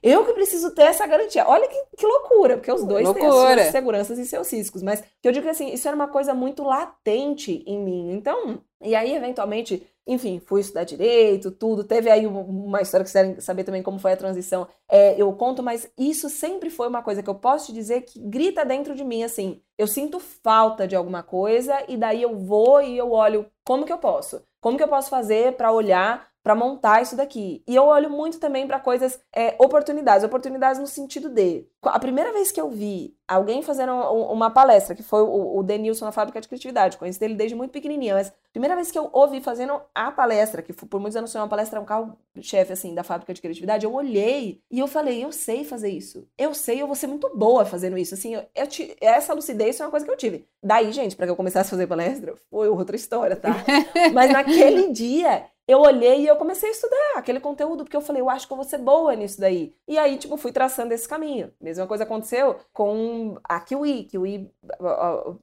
Eu 0.00 0.24
que 0.24 0.32
preciso 0.32 0.72
ter 0.72 0.82
essa 0.82 1.04
garantia. 1.08 1.44
Olha 1.48 1.66
que, 1.66 1.76
que 1.96 2.06
loucura, 2.06 2.56
porque 2.56 2.70
os 2.70 2.84
dois 2.84 3.04
loucura. 3.04 3.28
têm 3.28 3.36
as 3.36 3.60
suas 3.62 3.72
seguranças 3.72 4.18
e 4.20 4.26
seus 4.26 4.52
riscos. 4.52 4.80
Mas 4.80 5.02
que 5.20 5.26
eu 5.26 5.32
digo 5.32 5.46
que 5.46 5.50
assim, 5.50 5.72
isso 5.72 5.88
era 5.88 5.96
uma 5.96 6.06
coisa 6.06 6.32
muito 6.32 6.62
latente 6.62 7.64
em 7.66 7.80
mim. 7.80 8.12
Então, 8.12 8.60
e 8.80 8.94
aí, 8.94 9.12
eventualmente, 9.12 9.84
enfim, 10.08 10.40
fui 10.40 10.62
estudar 10.62 10.84
direito, 10.84 11.50
tudo. 11.50 11.84
Teve 11.84 12.10
aí 12.10 12.26
uma 12.26 12.80
história 12.80 13.04
que 13.04 13.12
querem 13.12 13.38
saber 13.40 13.62
também 13.62 13.82
como 13.82 13.98
foi 13.98 14.12
a 14.12 14.16
transição. 14.16 14.66
É, 14.88 15.20
eu 15.20 15.30
conto, 15.34 15.62
mas 15.62 15.88
isso 15.98 16.30
sempre 16.30 16.70
foi 16.70 16.88
uma 16.88 17.02
coisa 17.02 17.22
que 17.22 17.28
eu 17.28 17.34
posso 17.34 17.66
te 17.66 17.72
dizer 17.74 18.00
que 18.00 18.18
grita 18.18 18.64
dentro 18.64 18.94
de 18.94 19.04
mim, 19.04 19.22
assim. 19.22 19.60
Eu 19.76 19.86
sinto 19.86 20.18
falta 20.18 20.88
de 20.88 20.96
alguma 20.96 21.22
coisa 21.22 21.84
e 21.86 21.96
daí 21.96 22.22
eu 22.22 22.38
vou 22.38 22.80
e 22.80 22.96
eu 22.96 23.12
olho 23.12 23.46
como 23.62 23.84
que 23.84 23.92
eu 23.92 23.98
posso. 23.98 24.42
Como 24.62 24.78
que 24.78 24.82
eu 24.82 24.88
posso 24.88 25.10
fazer 25.10 25.52
para 25.52 25.70
olhar 25.70 26.26
para 26.48 26.54
montar 26.54 27.02
isso 27.02 27.14
daqui. 27.14 27.62
E 27.68 27.76
eu 27.76 27.84
olho 27.84 28.08
muito 28.08 28.40
também 28.40 28.66
para 28.66 28.80
coisas, 28.80 29.20
é, 29.36 29.54
oportunidades, 29.58 30.24
oportunidades 30.24 30.80
no 30.80 30.86
sentido 30.86 31.28
de. 31.28 31.66
A 31.82 31.98
primeira 31.98 32.32
vez 32.32 32.50
que 32.50 32.58
eu 32.58 32.70
vi 32.70 33.14
alguém 33.28 33.60
fazendo 33.60 33.92
uma 33.92 34.50
palestra, 34.50 34.96
que 34.96 35.02
foi 35.02 35.20
o, 35.20 35.58
o 35.58 35.62
Denilson 35.62 36.06
na 36.06 36.10
Fábrica 36.10 36.40
de 36.40 36.48
Criatividade, 36.48 36.96
conheci 36.96 37.22
ele 37.22 37.34
desde 37.34 37.54
muito 37.54 37.70
pequenininha, 37.70 38.14
mas 38.14 38.28
a 38.28 38.32
primeira 38.50 38.74
vez 38.74 38.90
que 38.90 38.98
eu 38.98 39.10
ouvi 39.12 39.42
fazendo 39.42 39.78
a 39.94 40.10
palestra, 40.10 40.62
que 40.62 40.72
por 40.72 40.98
muitos 40.98 41.16
anos 41.16 41.30
foi 41.30 41.40
uma 41.40 41.46
palestra, 41.46 41.78
um 41.78 41.84
carro-chefe, 41.84 42.72
assim, 42.72 42.94
da 42.94 43.04
Fábrica 43.04 43.34
de 43.34 43.42
Criatividade, 43.42 43.84
eu 43.84 43.92
olhei 43.92 44.62
e 44.70 44.78
eu 44.78 44.86
falei, 44.86 45.22
eu 45.22 45.30
sei 45.30 45.64
fazer 45.64 45.90
isso. 45.90 46.26
Eu 46.38 46.54
sei, 46.54 46.80
eu 46.80 46.86
vou 46.86 46.96
ser 46.96 47.08
muito 47.08 47.30
boa 47.36 47.66
fazendo 47.66 47.98
isso. 47.98 48.14
Assim, 48.14 48.34
eu, 48.34 48.46
eu 48.54 48.66
essa 49.02 49.34
lucidez 49.34 49.76
foi 49.76 49.84
uma 49.84 49.90
coisa 49.90 50.06
que 50.06 50.10
eu 50.10 50.16
tive. 50.16 50.46
Daí, 50.62 50.90
gente, 50.92 51.14
para 51.14 51.26
que 51.26 51.30
eu 51.30 51.36
começasse 51.36 51.68
a 51.68 51.70
fazer 51.70 51.86
palestra, 51.86 52.34
foi 52.50 52.68
outra 52.68 52.96
história, 52.96 53.36
tá? 53.36 53.54
mas 54.14 54.32
naquele 54.32 54.90
dia, 54.90 55.44
eu 55.68 55.80
olhei 55.80 56.22
e 56.22 56.26
eu 56.26 56.36
comecei 56.36 56.70
a 56.70 56.72
estudar 56.72 57.12
aquele 57.16 57.38
conteúdo, 57.40 57.84
porque 57.84 57.96
eu 57.96 58.00
falei, 58.00 58.22
eu 58.22 58.30
acho 58.30 58.46
que 58.46 58.52
eu 58.52 58.56
vou 58.56 58.64
ser 58.64 58.78
boa 58.78 59.14
nisso 59.14 59.38
daí. 59.38 59.74
E 59.86 59.98
aí, 59.98 60.16
tipo, 60.16 60.36
fui 60.38 60.50
traçando 60.50 60.94
esse 60.94 61.06
caminho. 61.06 61.52
Mesma 61.60 61.86
coisa 61.86 62.04
aconteceu 62.04 62.56
com 62.72 63.36
a 63.44 63.60
Kiwi, 63.60 64.04
Kiwi, 64.04 64.50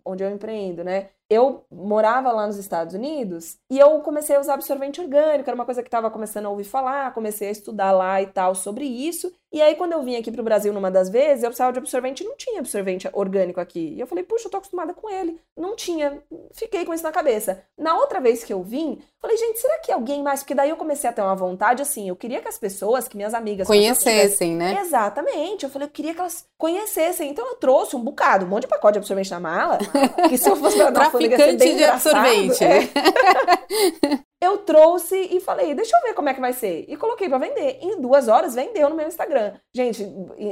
onde 0.03 0.23
eu 0.23 0.29
empreendo, 0.31 0.83
né? 0.83 1.11
eu 1.29 1.65
morava 1.71 2.31
lá 2.31 2.45
nos 2.45 2.57
Estados 2.57 2.93
Unidos 2.93 3.57
e 3.69 3.79
eu 3.79 3.99
comecei 4.01 4.35
a 4.35 4.39
usar 4.39 4.53
absorvente 4.53 5.01
orgânico, 5.01 5.49
era 5.49 5.55
uma 5.55 5.65
coisa 5.65 5.81
que 5.81 5.87
estava 5.87 6.11
começando 6.11 6.45
a 6.45 6.49
ouvir 6.49 6.65
falar, 6.65 7.13
comecei 7.13 7.47
a 7.47 7.51
estudar 7.51 7.91
lá 7.91 8.21
e 8.21 8.27
tal 8.27 8.53
sobre 8.53 8.85
isso. 8.85 9.33
E 9.55 9.61
aí, 9.61 9.73
quando 9.73 9.93
eu 9.93 10.03
vim 10.03 10.17
aqui 10.17 10.29
para 10.29 10.41
o 10.41 10.43
Brasil 10.43 10.73
numa 10.73 10.91
das 10.91 11.07
vezes, 11.07 11.41
eu 11.41 11.49
precisava 11.49 11.71
de 11.71 11.79
absorvente 11.79 12.25
não 12.25 12.35
tinha 12.35 12.59
absorvente 12.59 13.09
orgânico 13.13 13.61
aqui. 13.61 13.93
E 13.95 14.01
eu 14.01 14.05
falei, 14.05 14.21
puxa, 14.21 14.47
eu 14.47 14.51
tô 14.51 14.57
acostumada 14.57 14.93
com 14.93 15.09
ele. 15.09 15.39
Não 15.55 15.77
tinha. 15.77 16.21
Fiquei 16.51 16.83
com 16.83 16.93
isso 16.93 17.05
na 17.05 17.11
cabeça. 17.13 17.63
Na 17.77 17.95
outra 17.95 18.19
vez 18.19 18.43
que 18.43 18.51
eu 18.51 18.61
vim, 18.61 19.01
falei, 19.17 19.37
gente, 19.37 19.57
será 19.57 19.79
que 19.79 19.93
alguém 19.93 20.21
mais? 20.21 20.41
Porque 20.41 20.53
daí 20.53 20.69
eu 20.69 20.75
comecei 20.75 21.09
a 21.09 21.13
ter 21.13 21.21
uma 21.21 21.37
vontade, 21.37 21.81
assim, 21.81 22.09
eu 22.09 22.17
queria 22.17 22.41
que 22.41 22.49
as 22.49 22.57
pessoas, 22.57 23.07
que 23.07 23.15
minhas 23.15 23.33
amigas... 23.33 23.65
Conhecessem, 23.65 24.57
né? 24.57 24.77
Exatamente. 24.81 25.63
Eu 25.63 25.69
falei, 25.69 25.87
eu 25.87 25.91
queria 25.91 26.13
que 26.13 26.19
elas 26.19 26.45
conhecessem. 26.57 27.31
Então 27.31 27.47
eu 27.47 27.55
trouxe 27.55 27.95
um 27.95 28.01
bocado, 28.01 28.45
um 28.45 28.49
monte 28.49 28.63
de 28.63 28.67
pacote 28.67 28.93
de 28.93 28.99
absorvente 28.99 29.31
na 29.31 29.39
mala, 29.39 29.77
que 30.27 30.37
se 30.37 30.49
eu 30.49 30.57
fosse 30.57 30.75
pra 30.75 30.89
dar 30.89 30.99
Traficante 31.15 31.75
de 31.75 31.83
absorvente. 31.85 32.61
É. 32.61 34.25
eu 34.41 34.59
trouxe 34.59 35.15
e 35.15 35.39
falei, 35.39 35.73
deixa 35.73 35.95
eu 35.95 36.01
ver 36.01 36.13
como 36.13 36.29
é 36.29 36.33
que 36.33 36.41
vai 36.41 36.53
ser. 36.53 36.85
E 36.87 36.97
coloquei 36.97 37.29
para 37.29 37.37
vender. 37.37 37.79
Em 37.81 37.99
duas 37.99 38.27
horas 38.27 38.55
vendeu 38.55 38.89
no 38.89 38.95
meu 38.95 39.07
Instagram. 39.07 39.53
Gente, 39.73 40.03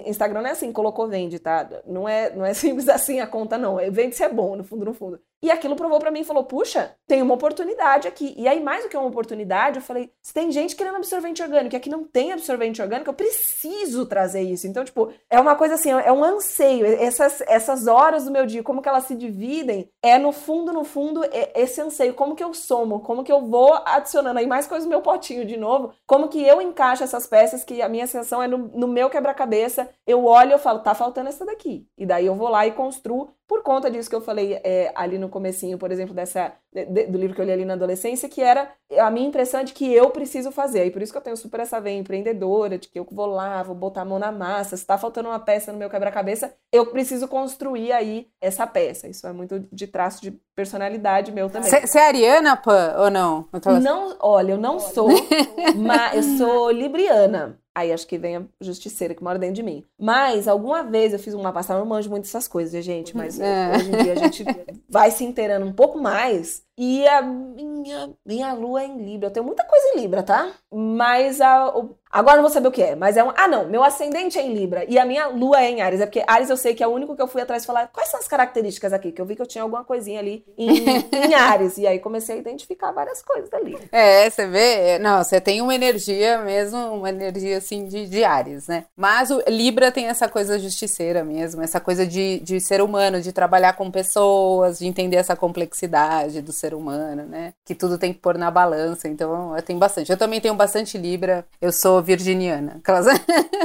Instagram 0.05 0.41
não 0.41 0.49
é 0.49 0.53
assim, 0.53 0.71
colocou 0.71 1.07
vende, 1.07 1.39
tá? 1.39 1.69
Não 1.85 2.07
é, 2.07 2.33
não 2.35 2.45
é 2.45 2.53
simples 2.55 2.87
assim 2.89 3.19
a 3.19 3.27
conta, 3.27 3.57
não. 3.57 3.79
É, 3.79 3.89
vende 3.89 4.15
se 4.15 4.23
é 4.23 4.29
bom, 4.29 4.55
no 4.55 4.63
fundo, 4.63 4.85
no 4.85 4.93
fundo. 4.93 5.19
E 5.43 5.51
aquilo 5.51 5.75
provou 5.75 5.99
para 5.99 6.09
mim 6.09 6.21
e 6.21 6.23
falou: 6.23 6.45
puxa, 6.45 6.95
tem 7.05 7.21
uma 7.21 7.33
oportunidade 7.33 8.07
aqui. 8.07 8.33
E 8.37 8.47
aí, 8.47 8.63
mais 8.63 8.83
do 8.83 8.89
que 8.89 8.95
uma 8.95 9.09
oportunidade, 9.09 9.77
eu 9.77 9.83
falei: 9.83 10.09
se 10.21 10.33
tem 10.33 10.49
gente 10.49 10.73
querendo 10.73 10.95
absorvente 10.95 11.43
orgânico 11.43 11.75
e 11.75 11.77
aqui 11.77 11.89
não 11.89 12.05
tem 12.05 12.31
absorvente 12.31 12.81
orgânico, 12.81 13.09
eu 13.09 13.13
preciso 13.13 14.05
trazer 14.05 14.41
isso. 14.41 14.65
Então, 14.67 14.85
tipo, 14.85 15.11
é 15.29 15.37
uma 15.37 15.55
coisa 15.57 15.73
assim, 15.73 15.91
é 15.91 16.11
um 16.13 16.23
anseio. 16.23 16.85
Essas, 16.85 17.41
essas 17.41 17.87
horas 17.87 18.23
do 18.23 18.31
meu 18.31 18.45
dia, 18.45 18.63
como 18.63 18.81
que 18.81 18.87
elas 18.87 19.03
se 19.03 19.15
dividem, 19.15 19.89
é 20.01 20.17
no 20.17 20.31
fundo, 20.31 20.71
no 20.71 20.85
fundo, 20.85 21.25
é 21.25 21.51
esse 21.61 21.81
anseio. 21.81 22.13
Como 22.13 22.37
que 22.37 22.43
eu 22.43 22.53
somo, 22.53 23.01
como 23.01 23.21
que 23.21 23.31
eu 23.31 23.41
vou 23.41 23.72
adicionando 23.85 24.39
aí 24.39 24.47
mais 24.47 24.67
coisas 24.67 24.85
no 24.85 24.89
meu 24.89 25.01
potinho 25.01 25.45
de 25.45 25.57
novo, 25.57 25.93
como 26.05 26.27
que 26.27 26.41
eu 26.41 26.61
encaixo 26.61 27.03
essas 27.03 27.27
peças 27.27 27.63
que 27.63 27.81
a 27.81 27.89
minha 27.89 28.07
sensação 28.07 28.41
é 28.41 28.47
no, 28.47 28.57
no 28.57 28.87
meu 28.87 29.09
quebra-cabeça. 29.09 29.89
Eu 30.05 30.25
olho 30.25 30.51
e 30.51 30.53
eu 30.53 30.59
falo: 30.59 30.79
tá 30.79 30.93
faltando 30.93 31.29
essa 31.29 31.45
daqui. 31.45 31.87
E 31.97 32.05
daí 32.05 32.25
eu 32.25 32.35
vou 32.35 32.49
lá 32.49 32.65
e 32.67 32.71
construo 32.71 33.33
por 33.53 33.61
conta 33.61 33.91
disso 33.91 34.09
que 34.09 34.15
eu 34.15 34.21
falei 34.21 34.59
é, 34.63 34.91
ali 34.95 35.19
no 35.19 35.29
comecinho, 35.29 35.77
por 35.77 35.91
exemplo, 35.91 36.11
dessa, 36.11 36.53
de, 36.73 37.05
do 37.05 37.19
livro 37.19 37.35
que 37.35 37.41
eu 37.41 37.45
li 37.45 37.51
ali 37.51 37.65
na 37.65 37.73
adolescência, 37.73 38.27
que 38.27 38.41
era 38.41 38.71
a 38.97 39.11
minha 39.11 39.27
impressão 39.27 39.59
é 39.59 39.63
de 39.63 39.73
que 39.73 39.93
eu 39.93 40.09
preciso 40.09 40.51
fazer. 40.51 40.87
E 40.87 40.89
por 40.89 41.03
isso 41.03 41.11
que 41.11 41.17
eu 41.19 41.21
tenho 41.21 41.37
super 41.37 41.59
essa 41.59 41.79
veia 41.79 41.99
empreendedora, 41.99 42.79
de 42.79 42.87
que 42.87 42.97
eu 42.97 43.07
vou 43.11 43.27
lá, 43.27 43.61
vou 43.61 43.75
botar 43.75 44.01
a 44.01 44.05
mão 44.05 44.17
na 44.17 44.31
massa, 44.31 44.75
se 44.75 44.83
tá 44.83 44.97
faltando 44.97 45.29
uma 45.29 45.37
peça 45.37 45.71
no 45.71 45.77
meu 45.77 45.87
quebra-cabeça, 45.87 46.51
eu 46.71 46.87
preciso 46.87 47.27
construir 47.27 47.91
aí 47.91 48.27
essa 48.41 48.65
peça. 48.65 49.07
Isso 49.07 49.27
é 49.27 49.31
muito 49.31 49.59
de 49.71 49.85
traço 49.85 50.19
de 50.19 50.31
personalidade 50.55 51.31
meu 51.31 51.47
também. 51.47 51.69
Você 51.69 51.99
é 51.99 52.07
ariana, 52.07 52.57
Pan, 52.57 52.95
ou 52.97 53.11
não? 53.11 53.47
Não, 53.83 54.17
olha, 54.19 54.53
eu 54.53 54.57
não 54.57 54.79
sou, 54.79 55.09
mas 55.77 56.15
eu 56.15 56.37
sou 56.39 56.71
libriana. 56.71 57.59
Aí 57.75 57.91
acho 57.91 58.05
que 58.05 58.17
vem 58.17 58.37
a 58.37 58.43
justiceira 58.61 59.15
que 59.15 59.23
mora 59.23 59.39
dentro 59.39 59.55
de 59.55 59.63
mim. 59.63 59.83
Mas 59.99 60.47
alguma 60.47 60.83
vez 60.83 61.11
eu 61.11 61.19
fiz 61.19 61.33
uma 61.33 61.51
passada, 61.51 61.79
eu 61.79 61.83
não 61.83 61.89
manjo 61.89 62.09
muito 62.09 62.25
essas 62.25 62.47
coisas, 62.47 62.85
gente, 62.85 63.17
mas 63.17 63.39
é. 63.39 63.75
hoje 63.75 63.87
em 63.89 64.03
dia 64.03 64.13
a 64.13 64.15
gente 64.15 64.45
vai 64.87 65.09
se 65.09 65.23
inteirando 65.23 65.65
um 65.65 65.73
pouco 65.73 65.99
mais 65.99 66.63
e 66.75 67.07
a 67.07 67.21
minha, 67.21 68.09
minha 68.25 68.53
lua 68.53 68.81
é 68.81 68.87
em 68.87 68.97
Libra. 68.97 69.27
Eu 69.27 69.31
tenho 69.31 69.45
muita 69.45 69.63
coisa 69.63 69.89
em 69.89 70.01
Libra, 70.01 70.23
tá? 70.23 70.51
Mas 70.71 71.39
a, 71.39 71.67
o, 71.69 71.95
agora 72.11 72.37
não 72.37 72.43
vou 72.43 72.49
saber 72.49 72.67
o 72.67 72.71
que 72.71 72.81
é. 72.81 72.95
Mas 72.95 73.15
é 73.15 73.23
um. 73.23 73.31
Ah, 73.35 73.47
não. 73.47 73.67
Meu 73.67 73.83
ascendente 73.83 74.39
é 74.39 74.41
em 74.41 74.53
Libra. 74.55 74.83
E 74.89 74.97
a 74.97 75.05
minha 75.05 75.27
lua 75.27 75.61
é 75.61 75.69
em 75.69 75.81
Ares. 75.81 76.01
É 76.01 76.07
porque 76.07 76.23
Ares 76.25 76.49
eu 76.49 76.57
sei 76.57 76.73
que 76.73 76.83
é 76.83 76.87
o 76.87 76.91
único 76.91 77.15
que 77.15 77.21
eu 77.21 77.27
fui 77.27 77.41
atrás 77.41 77.63
falar 77.63 77.87
quais 77.93 78.09
são 78.09 78.19
as 78.19 78.27
características 78.27 78.91
aqui. 78.91 79.11
Que 79.11 79.21
eu 79.21 79.25
vi 79.25 79.35
que 79.35 79.41
eu 79.43 79.45
tinha 79.45 79.61
alguma 79.61 79.83
coisinha 79.83 80.19
ali 80.19 80.43
em, 80.57 80.69
em 81.29 81.33
Ares. 81.35 81.77
E 81.77 81.85
aí 81.85 81.99
comecei 81.99 82.35
a 82.35 82.39
identificar 82.39 82.91
várias 82.91 83.21
coisas 83.21 83.53
ali. 83.53 83.77
É, 83.91 84.27
você 84.27 84.47
vê. 84.47 84.97
Não, 84.97 85.23
você 85.23 85.39
tem 85.39 85.61
uma 85.61 85.75
energia 85.75 86.39
mesmo, 86.39 86.79
uma 86.95 87.09
energia 87.09 87.57
assim 87.57 87.85
de, 87.85 88.07
de 88.07 88.23
Ares, 88.23 88.67
né? 88.67 88.85
Mas 88.97 89.29
o 89.29 89.43
Libra 89.47 89.91
tem 89.91 90.07
essa 90.07 90.27
coisa 90.27 90.57
justiceira 90.57 91.23
mesmo. 91.23 91.61
Essa 91.61 91.79
coisa 91.79 92.03
de, 92.03 92.39
de 92.39 92.59
ser 92.59 92.81
humano, 92.81 93.21
de 93.21 93.31
trabalhar 93.31 93.73
com 93.73 93.91
pessoas, 93.91 94.79
de 94.79 94.87
entender 94.87 95.17
essa 95.17 95.35
complexidade 95.35 96.41
do 96.41 96.51
ser 96.63 96.73
humano, 96.73 97.25
né? 97.25 97.53
Que 97.65 97.75
tudo 97.75 97.97
tem 97.97 98.13
que 98.13 98.19
pôr 98.19 98.37
na 98.37 98.49
balança. 98.49 99.09
Então, 99.09 99.53
eu 99.55 99.61
tenho 99.61 99.77
bastante. 99.77 100.09
Eu 100.09 100.17
também 100.17 100.39
tenho 100.39 100.55
bastante 100.55 100.97
Libra. 100.97 101.45
Eu 101.61 101.73
sou 101.73 102.01
virginiana. 102.01 102.77
Aquelas, 102.81 103.07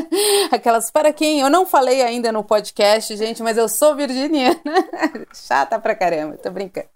aquelas 0.50 0.90
para 0.90 1.12
quem 1.12 1.40
eu 1.40 1.48
não 1.48 1.64
falei 1.64 2.02
ainda 2.02 2.32
no 2.32 2.42
podcast, 2.42 3.16
gente, 3.16 3.40
mas 3.40 3.56
eu 3.56 3.68
sou 3.68 3.94
virginiana. 3.94 4.58
Chata 5.32 5.78
pra 5.78 5.94
caramba, 5.94 6.36
tô 6.38 6.50
brincando. 6.50 6.88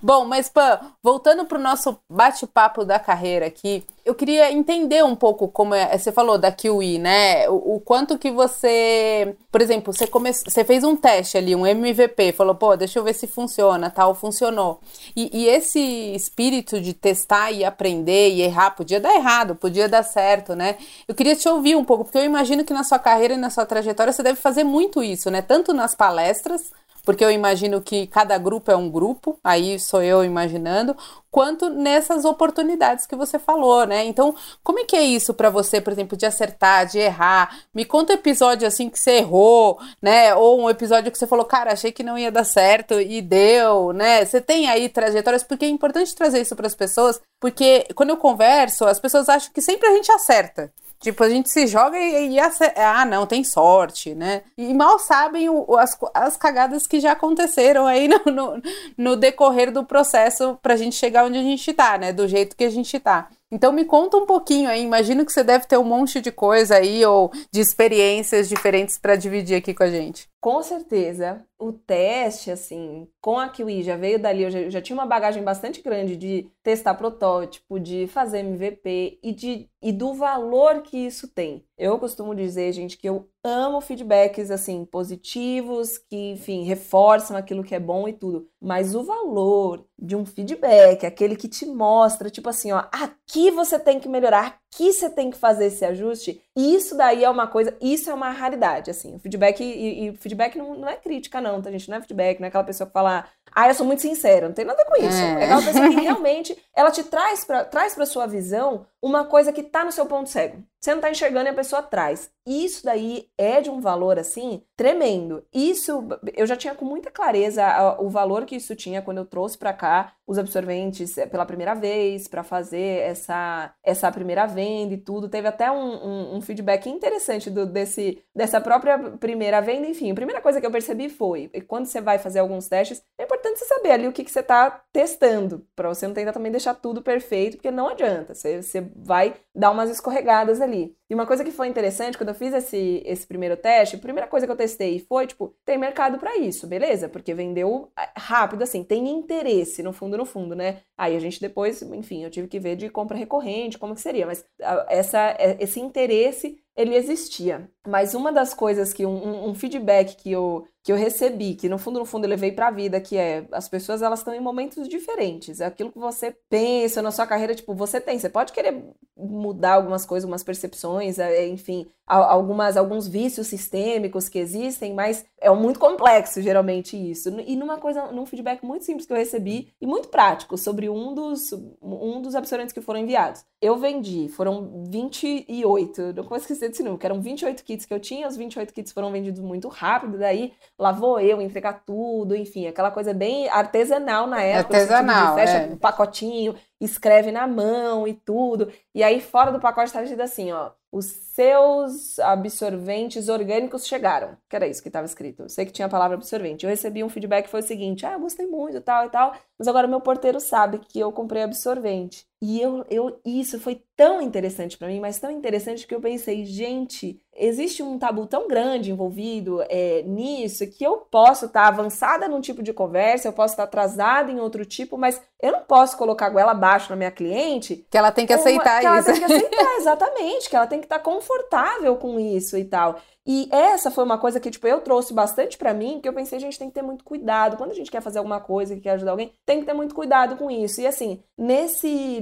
Bom, 0.00 0.24
mas 0.24 0.48
Pan, 0.48 0.78
voltando 1.02 1.44
pro 1.44 1.58
nosso 1.58 1.98
bate-papo 2.08 2.84
da 2.84 3.00
carreira 3.00 3.46
aqui, 3.46 3.84
eu 4.04 4.14
queria 4.14 4.52
entender 4.52 5.04
um 5.04 5.14
pouco 5.14 5.48
como 5.48 5.74
é, 5.74 5.96
você 5.96 6.10
falou 6.10 6.38
da 6.38 6.50
QI, 6.50 6.98
né? 6.98 7.48
O, 7.48 7.76
o 7.76 7.80
quanto 7.80 8.18
que 8.18 8.30
você, 8.30 9.36
por 9.52 9.60
exemplo, 9.60 9.92
você 9.92 10.06
come, 10.06 10.32
você 10.32 10.64
fez 10.64 10.82
um 10.84 10.96
teste 10.96 11.36
ali, 11.36 11.54
um 11.54 11.66
MVP, 11.66 12.32
falou, 12.32 12.54
pô, 12.54 12.76
deixa 12.76 12.98
eu 12.98 13.04
ver 13.04 13.14
se 13.14 13.26
funciona, 13.26 13.90
tal, 13.90 14.14
funcionou. 14.14 14.80
E, 15.14 15.30
e 15.32 15.46
esse 15.46 15.78
espírito 16.14 16.80
de 16.80 16.94
testar 16.94 17.50
e 17.52 17.64
aprender 17.64 18.30
e 18.30 18.42
errar, 18.42 18.70
podia 18.70 19.00
dar 19.00 19.14
errado, 19.14 19.54
podia 19.54 19.88
dar 19.88 20.02
certo, 20.02 20.54
né? 20.54 20.76
Eu 21.06 21.14
queria 21.14 21.36
te 21.36 21.48
ouvir 21.48 21.76
um 21.76 21.84
pouco, 21.84 22.04
porque 22.04 22.18
eu 22.18 22.24
imagino 22.24 22.64
que 22.64 22.72
na 22.72 22.84
sua 22.84 22.98
carreira 22.98 23.34
e 23.34 23.38
na 23.38 23.50
sua 23.50 23.66
trajetória 23.66 24.12
você 24.12 24.22
deve 24.22 24.40
fazer 24.40 24.64
muito 24.64 25.02
isso, 25.02 25.30
né? 25.30 25.42
Tanto 25.42 25.72
nas 25.72 25.94
palestras 25.94 26.72
porque 27.10 27.24
eu 27.24 27.30
imagino 27.32 27.80
que 27.80 28.06
cada 28.06 28.38
grupo 28.38 28.70
é 28.70 28.76
um 28.76 28.88
grupo, 28.88 29.36
aí 29.42 29.80
sou 29.80 30.00
eu 30.00 30.24
imaginando, 30.24 30.96
quanto 31.28 31.68
nessas 31.68 32.24
oportunidades 32.24 33.04
que 33.04 33.16
você 33.16 33.36
falou, 33.36 33.84
né? 33.84 34.04
Então, 34.04 34.32
como 34.62 34.78
é 34.78 34.84
que 34.84 34.94
é 34.94 35.02
isso 35.02 35.34
para 35.34 35.50
você, 35.50 35.80
por 35.80 35.92
exemplo, 35.92 36.16
de 36.16 36.24
acertar, 36.24 36.86
de 36.86 37.00
errar? 37.00 37.62
Me 37.74 37.84
conta 37.84 38.12
um 38.12 38.14
episódio 38.14 38.64
assim 38.64 38.88
que 38.88 38.96
você 38.96 39.14
errou, 39.16 39.76
né? 40.00 40.32
Ou 40.36 40.60
um 40.62 40.70
episódio 40.70 41.10
que 41.10 41.18
você 41.18 41.26
falou, 41.26 41.44
cara, 41.44 41.72
achei 41.72 41.90
que 41.90 42.04
não 42.04 42.16
ia 42.16 42.30
dar 42.30 42.44
certo 42.44 43.00
e 43.00 43.20
deu, 43.20 43.92
né? 43.92 44.24
Você 44.24 44.40
tem 44.40 44.70
aí 44.70 44.88
trajetórias, 44.88 45.42
porque 45.42 45.64
é 45.64 45.68
importante 45.68 46.14
trazer 46.14 46.40
isso 46.40 46.54
para 46.54 46.68
as 46.68 46.76
pessoas, 46.76 47.20
porque 47.40 47.88
quando 47.96 48.10
eu 48.10 48.18
converso, 48.18 48.84
as 48.84 49.00
pessoas 49.00 49.28
acham 49.28 49.52
que 49.52 49.60
sempre 49.60 49.88
a 49.88 49.94
gente 49.96 50.12
acerta. 50.12 50.72
Tipo, 51.00 51.24
a 51.24 51.30
gente 51.30 51.48
se 51.48 51.66
joga 51.66 51.98
e, 51.98 52.34
e 52.34 52.38
ah, 52.76 53.06
não, 53.06 53.26
tem 53.26 53.42
sorte, 53.42 54.14
né? 54.14 54.42
E 54.56 54.74
mal 54.74 54.98
sabem 54.98 55.48
o, 55.48 55.76
as, 55.78 55.98
as 56.12 56.36
cagadas 56.36 56.86
que 56.86 57.00
já 57.00 57.12
aconteceram 57.12 57.86
aí 57.86 58.06
no, 58.06 58.20
no, 58.30 58.62
no 58.98 59.16
decorrer 59.16 59.72
do 59.72 59.82
processo 59.82 60.58
pra 60.60 60.76
gente 60.76 60.94
chegar 60.94 61.24
onde 61.24 61.38
a 61.38 61.42
gente 61.42 61.72
tá, 61.72 61.96
né? 61.96 62.12
Do 62.12 62.28
jeito 62.28 62.54
que 62.54 62.64
a 62.64 62.70
gente 62.70 63.00
tá. 63.00 63.28
Então 63.50 63.72
me 63.72 63.84
conta 63.84 64.16
um 64.16 64.26
pouquinho 64.26 64.68
aí, 64.68 64.82
imagino 64.82 65.24
que 65.24 65.32
você 65.32 65.42
deve 65.42 65.66
ter 65.66 65.78
um 65.78 65.84
monte 65.84 66.20
de 66.20 66.30
coisa 66.30 66.76
aí 66.76 67.04
ou 67.04 67.32
de 67.50 67.60
experiências 67.60 68.48
diferentes 68.48 68.96
para 68.96 69.16
dividir 69.16 69.56
aqui 69.56 69.74
com 69.74 69.82
a 69.82 69.90
gente. 69.90 70.29
Com 70.40 70.62
certeza. 70.62 71.44
O 71.58 71.70
teste, 71.70 72.50
assim, 72.50 73.06
com 73.20 73.38
a 73.38 73.50
Kiwi 73.50 73.82
já 73.82 73.94
veio 73.94 74.18
dali, 74.18 74.42
eu 74.44 74.50
já, 74.50 74.70
já, 74.70 74.80
tinha 74.80 74.96
uma 74.96 75.04
bagagem 75.04 75.44
bastante 75.44 75.82
grande 75.82 76.16
de 76.16 76.50
testar 76.62 76.94
protótipo, 76.94 77.78
de 77.78 78.06
fazer 78.06 78.38
MVP 78.38 79.18
e, 79.22 79.34
de, 79.34 79.68
e 79.82 79.92
do 79.92 80.14
valor 80.14 80.80
que 80.80 80.96
isso 80.96 81.28
tem. 81.28 81.62
Eu 81.76 81.98
costumo 81.98 82.34
dizer, 82.34 82.72
gente, 82.72 82.96
que 82.96 83.06
eu 83.06 83.28
amo 83.44 83.82
feedbacks, 83.82 84.50
assim, 84.50 84.86
positivos, 84.86 85.98
que, 85.98 86.32
enfim, 86.32 86.64
reforçam 86.64 87.36
aquilo 87.36 87.62
que 87.62 87.74
é 87.74 87.80
bom 87.80 88.08
e 88.08 88.14
tudo. 88.14 88.48
Mas 88.58 88.94
o 88.94 89.04
valor 89.04 89.86
de 89.98 90.16
um 90.16 90.24
feedback, 90.24 91.04
aquele 91.04 91.36
que 91.36 91.48
te 91.48 91.66
mostra, 91.66 92.30
tipo 92.30 92.48
assim, 92.48 92.72
ó, 92.72 92.84
aqui 92.90 93.50
você 93.50 93.78
tem 93.78 94.00
que 94.00 94.08
melhorar, 94.08 94.58
aqui 94.72 94.92
você 94.92 95.10
tem 95.10 95.30
que 95.30 95.36
fazer 95.36 95.66
esse 95.66 95.84
ajuste, 95.84 96.40
isso 96.56 96.96
daí 96.96 97.24
é 97.24 97.30
uma 97.30 97.46
coisa, 97.46 97.76
isso 97.80 98.08
é 98.08 98.14
uma 98.14 98.30
raridade, 98.30 98.90
assim. 98.90 99.16
O 99.16 99.18
feedback, 99.18 99.62
e, 99.62 100.08
e 100.08 100.16
feedback 100.16 100.56
não, 100.56 100.74
não, 100.74 100.88
é 100.88 100.96
crítica, 100.96 101.40
não, 101.40 101.60
tá, 101.60 101.70
gente? 101.70 101.90
Não 101.90 101.96
é 101.96 102.00
feedback, 102.00 102.38
não 102.38 102.46
é 102.46 102.48
aquela 102.48 102.64
pessoa 102.64 102.86
que 102.86 102.92
fala, 102.92 103.26
ah, 103.52 103.68
eu 103.68 103.74
sou 103.74 103.84
muito 103.84 104.00
sincera, 104.00 104.46
não 104.46 104.54
tem 104.54 104.64
nada 104.64 104.84
com 104.84 104.96
isso. 104.96 105.18
É, 105.18 105.42
é 105.42 105.44
aquela 105.44 105.62
pessoa 105.62 105.88
que 105.88 106.00
realmente, 106.00 106.56
ela 106.74 106.90
te 106.90 107.02
traz 107.02 107.44
pra, 107.44 107.64
traz 107.64 107.94
pra 107.94 108.06
sua 108.06 108.26
visão 108.26 108.86
uma 109.02 109.24
coisa 109.24 109.52
que 109.52 109.62
tá 109.62 109.84
no 109.84 109.92
seu 109.92 110.06
ponto 110.06 110.28
cego. 110.28 110.62
Você 110.80 110.94
não 110.94 111.00
tá 111.00 111.10
enxergando 111.10 111.46
e 111.46 111.50
a 111.50 111.54
pessoa 111.54 111.82
traz. 111.82 112.30
Isso 112.46 112.84
daí 112.84 113.28
é 113.36 113.60
de 113.60 113.68
um 113.68 113.80
valor, 113.80 114.18
assim, 114.18 114.62
tremendo. 114.74 115.44
Isso, 115.52 116.08
eu 116.34 116.46
já 116.46 116.56
tinha 116.56 116.74
com 116.74 116.86
muita 116.86 117.10
clareza 117.10 117.62
o 117.98 118.08
valor 118.08 118.46
que 118.46 118.56
isso 118.56 118.74
tinha 118.74 119.02
quando 119.02 119.18
eu 119.18 119.26
trouxe 119.26 119.58
para 119.58 119.74
cá 119.74 120.14
os 120.26 120.38
absorventes 120.38 121.18
eh, 121.18 121.26
pela 121.26 121.44
primeira 121.44 121.74
vez, 121.74 122.28
para 122.28 122.42
fazer 122.42 123.00
essa, 123.02 123.74
essa 123.82 124.10
primeira 124.10 124.46
venda 124.46 124.94
e 124.94 124.98
tudo. 124.98 125.28
Teve 125.28 125.48
até 125.48 125.70
um, 125.70 125.76
um, 125.76 126.36
um 126.36 126.40
feedback 126.40 126.88
interessante 126.88 127.50
do, 127.50 127.66
desse, 127.66 128.22
dessa 128.34 128.58
própria 128.58 128.98
primeira 129.18 129.60
venda. 129.60 129.86
Enfim, 129.86 130.10
a 130.10 130.14
primeira 130.14 130.40
coisa 130.40 130.60
que 130.60 130.66
eu 130.66 130.70
percebi 130.70 131.10
foi, 131.10 131.50
quando 131.68 131.86
você 131.86 132.00
vai 132.00 132.18
fazer 132.18 132.38
alguns 132.38 132.68
testes, 132.68 133.02
é 133.18 133.24
importante 133.24 133.58
você 133.58 133.66
saber 133.66 133.90
ali 133.90 134.08
o 134.08 134.12
que, 134.12 134.24
que 134.24 134.30
você 134.30 134.40
está 134.40 134.82
testando, 134.92 135.66
para 135.76 135.88
você 135.88 136.06
não 136.06 136.14
tentar 136.14 136.32
também 136.32 136.50
deixar 136.50 136.74
tudo 136.74 137.02
perfeito, 137.02 137.58
porque 137.58 137.70
não 137.70 137.88
adianta. 137.88 138.34
Você, 138.34 138.62
você 138.62 138.89
vai 138.96 139.34
dar 139.54 139.70
umas 139.70 139.90
escorregadas 139.90 140.60
ali. 140.60 140.94
E 141.08 141.14
uma 141.14 141.26
coisa 141.26 141.44
que 141.44 141.50
foi 141.50 141.66
interessante, 141.66 142.16
quando 142.16 142.28
eu 142.28 142.34
fiz 142.34 142.54
esse, 142.54 143.02
esse 143.04 143.26
primeiro 143.26 143.56
teste, 143.56 143.96
a 143.96 143.98
primeira 143.98 144.28
coisa 144.28 144.46
que 144.46 144.52
eu 144.52 144.56
testei 144.56 145.00
foi, 145.00 145.26
tipo, 145.26 145.54
tem 145.64 145.76
mercado 145.76 146.18
para 146.18 146.36
isso, 146.36 146.66
beleza? 146.66 147.08
Porque 147.08 147.34
vendeu 147.34 147.90
ah, 147.96 148.08
rápido, 148.16 148.62
assim, 148.62 148.84
tem 148.84 149.08
interesse, 149.08 149.82
no 149.82 149.92
fundo, 149.92 150.16
no 150.16 150.24
fundo, 150.24 150.54
né? 150.54 150.82
Aí 150.96 151.16
a 151.16 151.20
gente 151.20 151.40
depois, 151.40 151.82
enfim, 151.82 152.22
eu 152.22 152.30
tive 152.30 152.46
que 152.46 152.60
ver 152.60 152.76
de 152.76 152.88
compra 152.88 153.16
recorrente, 153.16 153.78
como 153.78 153.94
que 153.94 154.00
seria, 154.00 154.26
mas 154.26 154.44
ah, 154.62 154.86
essa, 154.88 155.34
é, 155.38 155.56
esse 155.58 155.80
interesse 155.80 156.60
ele 156.76 156.94
existia. 156.94 157.68
Mas 157.86 158.14
uma 158.14 158.32
das 158.32 158.54
coisas 158.54 158.92
que 158.92 159.04
um, 159.04 159.48
um, 159.48 159.54
feedback 159.54 160.16
que 160.16 160.30
eu, 160.32 160.66
que 160.82 160.92
eu 160.92 160.96
recebi, 160.96 161.54
que 161.54 161.68
no 161.68 161.78
fundo 161.78 161.98
no 161.98 162.06
fundo 162.06 162.24
eu 162.24 162.30
levei 162.30 162.52
para 162.52 162.68
a 162.68 162.70
vida, 162.70 163.00
que 163.00 163.16
é 163.16 163.46
as 163.52 163.68
pessoas 163.68 164.00
elas 164.00 164.20
estão 164.20 164.34
em 164.34 164.40
momentos 164.40 164.88
diferentes. 164.88 165.60
É 165.60 165.66
aquilo 165.66 165.92
que 165.92 165.98
você 165.98 166.34
pensa 166.48 167.02
na 167.02 167.10
sua 167.10 167.26
carreira, 167.26 167.54
tipo, 167.54 167.74
você 167.74 168.00
tem, 168.00 168.18
você 168.18 168.28
pode 168.28 168.52
querer 168.52 168.82
mudar 169.16 169.74
algumas 169.74 170.06
coisas, 170.06 170.24
algumas 170.24 170.42
percepções, 170.42 171.18
é, 171.18 171.46
enfim, 171.46 171.86
algumas 172.06 172.76
alguns 172.76 173.06
vícios 173.06 173.46
sistêmicos 173.46 174.28
que 174.28 174.38
existem, 174.38 174.94
mas 174.94 175.24
é 175.38 175.50
muito 175.50 175.78
complexo 175.78 176.40
geralmente 176.40 176.96
isso. 176.96 177.28
E 177.46 177.54
numa 177.56 177.76
coisa, 177.76 178.10
num 178.10 178.24
feedback 178.24 178.64
muito 178.64 178.84
simples 178.84 179.06
que 179.06 179.12
eu 179.12 179.16
recebi 179.16 179.72
e 179.80 179.86
muito 179.86 180.08
prático 180.08 180.56
sobre 180.56 180.88
um 180.88 181.14
dos 181.14 181.52
um 181.82 182.22
dos 182.22 182.34
absorventes 182.34 182.72
que 182.72 182.80
foram 182.80 183.00
enviados. 183.00 183.44
Eu 183.60 183.76
vendi, 183.76 184.28
foram 184.28 184.84
28, 184.88 186.14
não 186.14 186.24
posso 186.24 186.44
esquecer 186.44 186.70
desse 186.70 186.82
número, 186.82 186.98
que 186.98 187.06
eram 187.06 187.20
28 187.20 187.62
kits 187.62 187.84
que 187.84 187.92
eu 187.92 188.00
tinha, 188.00 188.26
os 188.26 188.36
28 188.36 188.72
kits 188.72 188.92
foram 188.92 189.12
vendidos 189.12 189.40
muito 189.40 189.68
rápido, 189.68 190.18
daí 190.18 190.52
lá 190.80 190.92
vou 190.92 191.20
eu 191.20 191.42
entregar 191.42 191.84
tudo, 191.84 192.34
enfim, 192.34 192.66
aquela 192.66 192.90
coisa 192.90 193.12
bem 193.12 193.48
artesanal 193.50 194.26
na 194.26 194.42
época. 194.42 194.76
Artesanal, 194.78 195.14
assim, 195.14 195.24
tipo 195.26 195.34
fecha 195.34 195.58
é. 195.58 195.72
um 195.72 195.76
pacotinho, 195.76 196.54
escreve 196.80 197.30
na 197.30 197.46
mão 197.46 198.08
e 198.08 198.14
tudo. 198.14 198.72
E 198.94 199.02
aí 199.02 199.20
fora 199.20 199.52
do 199.52 199.60
pacote 199.60 199.88
estava 199.88 200.04
escrito 200.04 200.22
assim, 200.22 200.50
ó, 200.50 200.70
os 200.92 201.04
seus 201.04 202.18
absorventes 202.18 203.28
orgânicos 203.28 203.86
chegaram. 203.86 204.36
Que 204.48 204.56
era 204.56 204.66
isso 204.66 204.82
que 204.82 204.88
estava 204.88 205.06
escrito. 205.06 205.42
Eu 205.42 205.48
sei 205.48 205.64
que 205.64 205.72
tinha 205.72 205.86
a 205.86 205.90
palavra 205.90 206.16
absorvente. 206.16 206.64
Eu 206.64 206.70
recebi 206.70 207.04
um 207.04 207.08
feedback 207.08 207.44
que 207.44 207.50
foi 207.50 207.60
o 207.60 207.64
seguinte: 207.64 208.04
ah, 208.04 208.18
gostei 208.18 208.46
muito, 208.46 208.80
tal 208.80 209.06
e 209.06 209.10
tal, 209.10 209.32
mas 209.58 209.68
agora 209.68 209.86
meu 209.86 210.00
porteiro 210.00 210.40
sabe 210.40 210.78
que 210.78 210.98
eu 210.98 211.12
comprei 211.12 211.42
absorvente. 211.42 212.26
E 212.42 212.60
eu, 212.60 212.84
eu 212.90 213.20
isso 213.24 213.60
foi 213.60 213.82
tão 213.94 214.20
interessante 214.20 214.76
para 214.76 214.88
mim, 214.88 214.98
mas 214.98 215.20
tão 215.20 215.30
interessante 215.30 215.86
que 215.86 215.94
eu 215.94 216.00
pensei, 216.00 216.44
gente, 216.44 217.20
existe 217.40 217.82
um 217.82 217.98
tabu 217.98 218.26
tão 218.26 218.46
grande 218.46 218.90
envolvido 218.90 219.62
é, 219.68 220.02
nisso 220.02 220.66
que 220.66 220.84
eu 220.84 220.98
posso 220.98 221.46
estar 221.46 221.62
tá 221.62 221.68
avançada 221.68 222.28
num 222.28 222.40
tipo 222.40 222.62
de 222.62 222.72
conversa, 222.72 223.26
eu 223.26 223.32
posso 223.32 223.54
estar 223.54 223.66
tá 223.66 223.68
atrasada 223.68 224.30
em 224.30 224.38
outro 224.38 224.64
tipo, 224.64 224.98
mas 224.98 225.20
eu 225.42 225.52
não 225.52 225.62
posso 225.62 225.96
colocar 225.96 226.26
a 226.26 226.30
goela 226.30 226.52
abaixo 226.52 226.90
na 226.90 226.96
minha 226.96 227.10
cliente. 227.10 227.86
Que 227.90 227.96
ela 227.96 228.12
tem 228.12 228.26
que 228.26 228.32
aceitar 228.32 228.82
uma, 228.82 228.94
que 228.94 229.00
isso. 229.00 229.10
Ela 229.10 229.18
tem 229.18 229.26
que 229.26 229.32
aceitar, 229.32 229.76
exatamente, 229.80 230.50
que 230.50 230.56
ela 230.56 230.66
tem 230.66 230.78
que 230.80 230.86
estar 230.86 230.98
tá 230.98 231.04
confortável 231.04 231.96
com 231.96 232.20
isso 232.20 232.56
e 232.58 232.64
tal. 232.64 233.00
E 233.26 233.48
essa 233.52 233.90
foi 233.90 234.02
uma 234.02 234.18
coisa 234.18 234.40
que, 234.40 234.50
tipo, 234.50 234.66
eu 234.66 234.80
trouxe 234.80 235.12
bastante 235.12 235.56
para 235.56 235.74
mim, 235.74 236.00
que 236.00 236.08
eu 236.08 236.12
pensei, 236.12 236.38
a 236.38 236.40
gente 236.40 236.58
tem 236.58 236.68
que 236.68 236.74
ter 236.74 236.82
muito 236.82 237.04
cuidado. 237.04 237.56
Quando 237.56 237.70
a 237.70 237.74
gente 237.74 237.90
quer 237.90 238.00
fazer 238.00 238.18
alguma 238.18 238.40
coisa, 238.40 238.74
que 238.74 238.80
quer 238.80 238.92
ajudar 238.92 239.12
alguém, 239.12 239.32
tem 239.44 239.60
que 239.60 239.66
ter 239.66 239.74
muito 239.74 239.94
cuidado 239.94 240.36
com 240.36 240.50
isso. 240.50 240.80
E 240.80 240.86
assim, 240.86 241.22
nesse, 241.36 242.20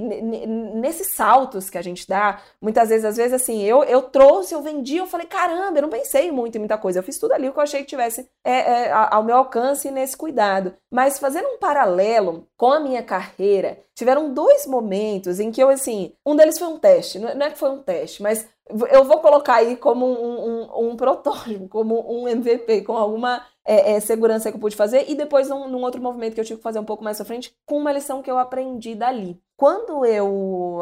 nesses 0.75 1.07
saltos 1.15 1.69
que 1.69 1.77
a 1.77 1.81
gente 1.81 2.07
dá, 2.07 2.41
muitas 2.61 2.89
vezes, 2.89 3.05
às 3.05 3.17
vezes, 3.17 3.33
assim, 3.33 3.63
eu, 3.63 3.83
eu 3.85 4.03
trouxe, 4.03 4.53
eu 4.53 4.61
vendi, 4.61 4.97
eu 4.97 5.07
falei, 5.09 5.27
caramba, 5.27 5.77
eu 5.77 5.81
não 5.81 5.89
pensei 5.89 6.31
muito 6.31 6.55
em 6.55 6.59
muita 6.59 6.77
coisa. 6.77 6.99
Eu 6.99 7.03
fiz 7.03 7.17
tudo 7.17 7.33
ali 7.33 7.49
o 7.49 7.53
que 7.53 7.59
eu 7.59 7.63
achei 7.63 7.81
que 7.81 7.87
tivesse 7.87 8.29
é, 8.43 8.87
é, 8.87 8.91
ao 8.91 9.23
meu 9.23 9.35
alcance 9.35 9.91
nesse 9.91 10.15
cuidado. 10.15 10.73
Mas 10.91 11.19
fazendo 11.19 11.47
um 11.47 11.57
paralelo 11.57 12.47
com 12.55 12.71
a 12.71 12.79
minha 12.79 13.03
carreira, 13.03 13.79
tiveram 13.95 14.33
dois 14.33 14.65
momentos 14.65 15.39
em 15.39 15.51
que 15.51 15.61
eu, 15.61 15.69
assim, 15.69 16.13
um 16.25 16.35
deles 16.35 16.57
foi 16.57 16.67
um 16.67 16.79
teste, 16.79 17.19
não 17.19 17.45
é 17.45 17.51
que 17.51 17.57
foi 17.57 17.69
um 17.69 17.83
teste, 17.83 18.23
mas 18.23 18.47
eu 18.91 19.03
vou 19.03 19.19
colocar 19.19 19.55
aí 19.55 19.75
como 19.75 20.05
um, 20.05 20.45
um, 20.45 20.89
um 20.89 20.95
protótipo, 20.95 21.67
como 21.69 22.05
um 22.09 22.27
MVP, 22.27 22.81
com 22.83 22.95
alguma 22.95 23.45
é, 23.65 23.93
é, 23.93 23.99
segurança 23.99 24.51
que 24.51 24.57
eu 24.57 24.61
pude 24.61 24.75
fazer, 24.75 25.05
e 25.09 25.15
depois 25.15 25.49
num, 25.49 25.67
num, 25.67 25.83
outro 25.83 26.01
movimento 26.01 26.35
que 26.35 26.39
eu 26.39 26.45
tive 26.45 26.57
que 26.57 26.63
fazer 26.63 26.79
um 26.79 26.85
pouco 26.85 27.03
mais 27.03 27.19
à 27.19 27.25
frente, 27.25 27.53
com 27.65 27.77
uma 27.77 27.91
lição 27.91 28.21
que 28.21 28.29
eu 28.29 28.37
aprendi 28.37 28.95
dali. 28.95 29.39
Quando 29.59 30.05
eu 30.05 30.79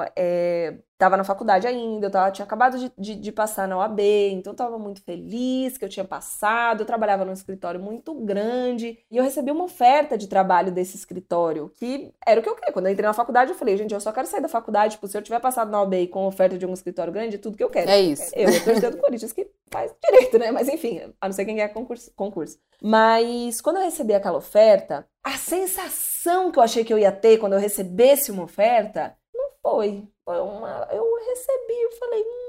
estava 0.94 1.16
é, 1.16 1.18
na 1.18 1.24
faculdade 1.24 1.66
ainda, 1.66 2.06
eu 2.06 2.12
tava, 2.12 2.30
tinha 2.30 2.46
acabado 2.46 2.78
de, 2.78 2.92
de, 2.96 3.16
de, 3.16 3.32
passar 3.32 3.68
na 3.68 3.76
OAB, 3.76 4.00
então 4.34 4.52
eu 4.52 4.54
estava 4.54 4.78
muito 4.78 5.02
feliz 5.02 5.80
que 5.80 5.84
eu 5.84 5.90
tinha 5.90 6.06
passado, 6.06 6.82
eu 6.82 6.86
trabalhava 6.86 7.26
num 7.26 7.34
escritório 7.34 7.80
muito 7.80 8.14
grande, 8.14 9.00
e 9.10 9.18
eu 9.18 9.24
recebi 9.24 9.50
uma 9.50 9.64
oferta 9.64 10.16
de 10.16 10.28
trabalho 10.28 10.72
desse 10.72 10.96
escritório, 10.96 11.72
que 11.76 12.14
era 12.24 12.40
o 12.40 12.44
que 12.44 12.50
eu 12.50 12.54
queria. 12.54 12.72
Quando 12.72 12.86
eu 12.86 12.92
entrei 12.92 13.08
na 13.08 13.14
faculdade, 13.14 13.50
eu 13.50 13.58
falei, 13.58 13.76
gente, 13.78 13.96
eu 13.96 14.00
só 14.00 14.12
quero 14.12 14.28
sair 14.28 14.42
da 14.42 14.48
faculdade, 14.48 14.94
tipo, 14.94 15.08
se 15.08 15.18
eu 15.18 15.24
tiver 15.24 15.40
passado 15.40 15.72
na 15.72 15.82
OAB 15.82 16.10
com 16.12 16.28
oferta 16.28 16.56
de 16.56 16.68
um 16.68 16.74
escritório 16.74 17.12
grande, 17.12 17.38
é 17.38 17.40
tudo 17.40 17.58
que 17.58 17.64
eu 17.64 17.72
quero. 17.72 17.90
É 17.90 18.00
isso. 18.00 18.32
Eu, 18.36 18.48
eu 18.48 18.64
torcedor 18.64 18.92
do 18.92 18.98
Corinthians, 19.00 19.34
que 19.34 19.50
faz 19.72 19.92
direito, 20.04 20.38
né? 20.38 20.52
Mas 20.52 20.70
enfim, 20.70 21.02
a 21.20 21.28
não 21.28 21.34
ser 21.34 21.46
quem 21.46 21.56
quer 21.56 21.70
concurso. 21.70 22.12
concurso. 22.16 22.60
Mas 22.80 23.60
quando 23.60 23.78
eu 23.78 23.84
recebi 23.86 24.14
aquela 24.14 24.38
oferta, 24.38 25.08
a 25.24 25.36
sensação 25.36 26.07
que 26.52 26.60
eu 26.60 26.64
achei 26.64 26.84
que 26.84 26.94
eu 26.94 27.00
ia 27.00 27.12
ter 27.12 27.38
quando 27.38 27.54
eu 27.54 27.60
recebesse 27.60 28.32
uma 28.32 28.44
oferta, 28.44 29.16
não 29.34 29.50
foi. 29.62 30.08
Foi 30.26 30.40
uma. 30.40 30.88
Eu 30.92 31.06
recebi, 31.28 31.82
eu 31.84 31.92
falei, 31.94 32.22
hum. 32.22 32.48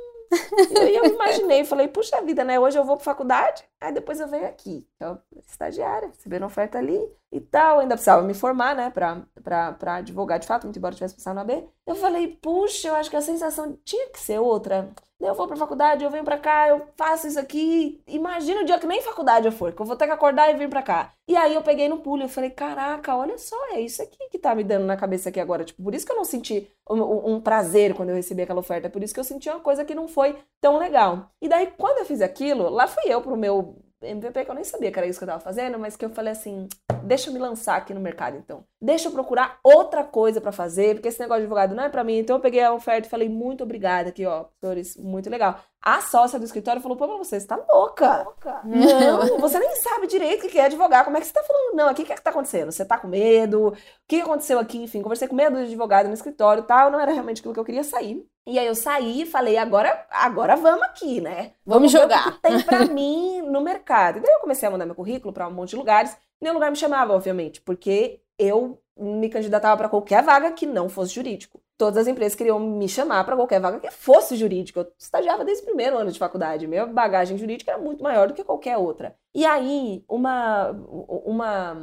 E 0.90 0.96
eu 0.96 1.04
imaginei, 1.06 1.64
falei, 1.64 1.88
puxa 1.88 2.20
vida, 2.22 2.44
né? 2.44 2.58
Hoje 2.60 2.78
eu 2.78 2.84
vou 2.84 2.96
pra 2.96 3.04
faculdade, 3.04 3.64
aí 3.80 3.92
depois 3.92 4.20
eu 4.20 4.28
venho 4.28 4.46
aqui. 4.46 4.86
Eu, 5.00 5.18
estagiária, 5.46 6.08
recebendo 6.08 6.44
oferta 6.44 6.78
ali 6.78 7.00
e 7.32 7.40
tal. 7.40 7.80
Ainda 7.80 7.94
precisava 7.94 8.22
me 8.22 8.34
formar, 8.34 8.74
né? 8.74 8.90
Pra, 8.90 9.22
pra, 9.42 9.72
pra 9.72 9.94
advogar 9.96 10.38
de 10.38 10.46
fato, 10.46 10.64
muito 10.64 10.78
embora 10.78 10.92
eu 10.92 10.96
tivesse 10.96 11.14
passado 11.14 11.36
na 11.36 11.44
B. 11.44 11.64
Eu 11.86 11.94
falei, 11.94 12.36
puxa, 12.42 12.88
eu 12.88 12.94
acho 12.94 13.08
que 13.08 13.16
a 13.16 13.22
sensação 13.22 13.78
tinha 13.84 14.10
que 14.10 14.20
ser 14.20 14.38
outra. 14.38 14.90
Eu 15.20 15.34
vou 15.34 15.48
pra 15.48 15.56
faculdade, 15.56 16.04
eu 16.04 16.10
venho 16.10 16.24
pra 16.24 16.38
cá, 16.38 16.68
eu 16.68 16.86
faço 16.96 17.26
isso 17.26 17.40
aqui. 17.40 18.00
Imagina 18.06 18.60
o 18.62 18.64
dia 18.64 18.78
que 18.78 18.86
nem 18.86 19.02
faculdade 19.02 19.46
eu 19.46 19.52
for, 19.52 19.72
que 19.72 19.82
eu 19.82 19.86
vou 19.86 19.96
ter 19.96 20.06
que 20.06 20.12
acordar 20.12 20.48
e 20.48 20.56
vir 20.56 20.68
pra 20.68 20.80
cá. 20.80 21.12
E 21.26 21.36
aí 21.36 21.54
eu 21.54 21.62
peguei 21.62 21.88
no 21.88 21.98
pulo 21.98 22.22
e 22.24 22.28
falei, 22.28 22.50
caraca, 22.50 23.16
olha 23.16 23.36
só, 23.36 23.56
é 23.72 23.80
isso 23.80 24.00
aqui 24.00 24.16
que 24.30 24.38
tá 24.38 24.54
me 24.54 24.62
dando 24.62 24.86
na 24.86 24.96
cabeça 24.96 25.28
aqui 25.28 25.40
agora. 25.40 25.64
Tipo, 25.64 25.82
por 25.82 25.92
isso 25.92 26.06
que 26.06 26.12
eu 26.12 26.16
não 26.16 26.24
senti 26.24 26.70
um, 26.88 27.34
um 27.34 27.40
prazer 27.40 27.94
quando 27.94 28.10
eu 28.10 28.14
recebi 28.14 28.42
aquela 28.42 28.60
oferta. 28.60 28.88
Por 28.88 29.02
isso 29.02 29.12
que 29.12 29.18
eu 29.18 29.24
senti 29.24 29.48
uma 29.50 29.58
coisa 29.60 29.84
que 29.84 29.94
não 29.94 30.06
foi 30.06 30.38
tão 30.60 30.78
legal. 30.78 31.30
E 31.42 31.48
daí, 31.48 31.66
quando 31.76 31.98
eu 31.98 32.06
fiz 32.06 32.20
aquilo, 32.20 32.68
lá 32.70 32.86
fui 32.86 33.02
eu 33.12 33.20
pro 33.20 33.36
meu 33.36 33.76
MVP 34.02 34.44
que 34.44 34.50
eu 34.50 34.54
nem 34.54 34.64
sabia 34.64 34.92
que 34.92 34.98
era 34.98 35.08
isso 35.08 35.18
que 35.18 35.24
eu 35.24 35.28
tava 35.28 35.40
fazendo, 35.40 35.78
mas 35.78 35.96
que 35.96 36.04
eu 36.04 36.10
falei 36.10 36.32
assim, 36.32 36.68
deixa 37.02 37.30
eu 37.30 37.34
me 37.34 37.38
lançar 37.38 37.76
aqui 37.76 37.92
no 37.92 38.00
mercado 38.00 38.36
então. 38.36 38.64
Deixa 38.80 39.08
eu 39.08 39.12
procurar 39.12 39.58
outra 39.62 40.04
coisa 40.04 40.40
para 40.40 40.52
fazer, 40.52 40.94
porque 40.94 41.08
esse 41.08 41.18
negócio 41.20 41.40
de 41.40 41.44
advogado 41.44 41.74
não 41.74 41.82
é 41.82 41.88
para 41.88 42.04
mim. 42.04 42.18
Então 42.18 42.36
eu 42.36 42.40
peguei 42.40 42.62
a 42.62 42.72
oferta 42.72 43.08
e 43.08 43.10
falei 43.10 43.28
muito 43.28 43.64
obrigada 43.64 44.10
aqui, 44.10 44.24
ó, 44.24 44.46
senhores, 44.60 44.96
muito 44.96 45.28
legal. 45.28 45.60
A 45.80 46.00
sócia 46.00 46.38
do 46.38 46.44
escritório 46.44 46.82
falou: 46.82 46.96
pô, 46.96 47.06
você, 47.18 47.38
você 47.38 47.46
tá 47.46 47.56
louca. 47.56 48.26
Não, 48.64 49.38
você 49.38 49.58
nem 49.58 49.76
sabe 49.76 50.06
direito 50.06 50.46
o 50.46 50.48
que 50.48 50.58
é 50.58 50.64
advogar. 50.64 51.04
Como 51.04 51.16
é 51.16 51.20
que 51.20 51.26
você 51.26 51.32
tá 51.32 51.42
falando? 51.42 51.76
Não, 51.76 51.88
aqui 51.88 52.02
o 52.02 52.04
que 52.04 52.12
é 52.12 52.16
que 52.16 52.22
tá 52.22 52.30
acontecendo? 52.30 52.72
Você 52.72 52.84
tá 52.84 52.98
com 52.98 53.06
medo? 53.06 53.68
O 53.68 53.76
que 54.06 54.20
aconteceu 54.20 54.58
aqui? 54.58 54.78
Enfim, 54.82 55.02
conversei 55.02 55.28
com 55.28 55.36
medo 55.36 55.56
de 55.56 55.64
advogado 55.64 56.08
no 56.08 56.14
escritório 56.14 56.62
e 56.62 56.66
tal. 56.66 56.90
Não 56.90 57.00
era 57.00 57.12
realmente 57.12 57.38
aquilo 57.40 57.54
que 57.54 57.60
eu 57.60 57.64
queria 57.64 57.84
sair. 57.84 58.26
E 58.46 58.58
aí 58.58 58.66
eu 58.66 58.74
saí 58.74 59.22
e 59.22 59.26
falei: 59.26 59.56
agora, 59.56 60.06
agora 60.10 60.56
vamos 60.56 60.82
aqui, 60.82 61.20
né? 61.20 61.52
Vamos, 61.64 61.90
vamos 61.90 61.92
jogar. 61.92 62.28
o 62.28 62.32
que 62.32 62.42
tem 62.42 62.60
pra 62.62 62.84
mim 62.92 63.42
no 63.42 63.60
mercado. 63.60 64.18
E 64.18 64.20
daí 64.20 64.34
eu 64.34 64.40
comecei 64.40 64.66
a 64.66 64.70
mandar 64.70 64.84
meu 64.84 64.94
currículo 64.96 65.32
para 65.32 65.46
um 65.46 65.52
monte 65.52 65.70
de 65.70 65.76
lugares. 65.76 66.16
Nenhum 66.40 66.54
lugar 66.54 66.70
me 66.70 66.76
chamava, 66.76 67.14
obviamente, 67.14 67.60
porque 67.62 68.20
eu 68.38 68.80
me 68.96 69.28
candidatava 69.28 69.76
para 69.76 69.88
qualquer 69.88 70.22
vaga 70.22 70.50
que 70.52 70.66
não 70.66 70.88
fosse 70.88 71.14
jurídico 71.14 71.60
todas 71.78 71.96
as 71.96 72.08
empresas 72.08 72.34
queriam 72.34 72.58
me 72.58 72.88
chamar 72.88 73.24
para 73.24 73.36
qualquer 73.36 73.60
vaga 73.60 73.78
que 73.78 73.90
fosse 73.90 74.36
jurídica. 74.36 74.80
Eu 74.80 74.92
estagiava 74.98 75.44
desde 75.44 75.62
o 75.62 75.66
primeiro 75.66 75.96
ano 75.96 76.10
de 76.10 76.18
faculdade. 76.18 76.66
Minha 76.66 76.84
bagagem 76.84 77.38
jurídica 77.38 77.70
era 77.70 77.80
muito 77.80 78.02
maior 78.02 78.26
do 78.26 78.34
que 78.34 78.42
qualquer 78.44 78.76
outra. 78.76 79.16
E 79.32 79.46
aí, 79.46 80.04
uma, 80.08 80.72
uma, 80.72 81.76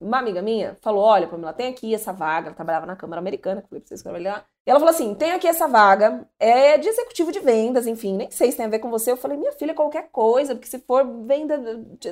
uma 0.00 0.18
amiga 0.18 0.40
minha 0.40 0.76
falou: 0.80 1.04
Olha, 1.04 1.28
Pamela, 1.28 1.52
tem 1.52 1.68
aqui 1.68 1.94
essa 1.94 2.12
vaga. 2.12 2.48
Ela 2.48 2.56
trabalhava 2.56 2.86
na 2.86 2.96
Câmara 2.96 3.20
Americana, 3.20 3.60
que 3.60 3.66
eu 3.66 3.68
falei 3.68 3.80
pra 3.82 3.88
vocês 3.88 4.02
trabalhar. 4.02 4.46
E 4.66 4.70
ela 4.70 4.80
falou 4.80 4.94
assim: 4.94 5.14
tem 5.14 5.32
aqui 5.32 5.46
essa 5.46 5.68
vaga, 5.68 6.26
é 6.38 6.78
de 6.78 6.88
executivo 6.88 7.30
de 7.30 7.40
vendas, 7.40 7.86
enfim, 7.86 8.16
nem 8.16 8.30
sei 8.30 8.50
se 8.50 8.56
tem 8.56 8.66
a 8.66 8.68
ver 8.68 8.78
com 8.78 8.90
você. 8.90 9.12
Eu 9.12 9.16
falei, 9.16 9.36
minha 9.36 9.52
filha, 9.52 9.74
qualquer 9.74 10.08
coisa, 10.10 10.54
porque 10.54 10.68
se 10.68 10.78
for 10.78 11.04
venda, 11.26 11.60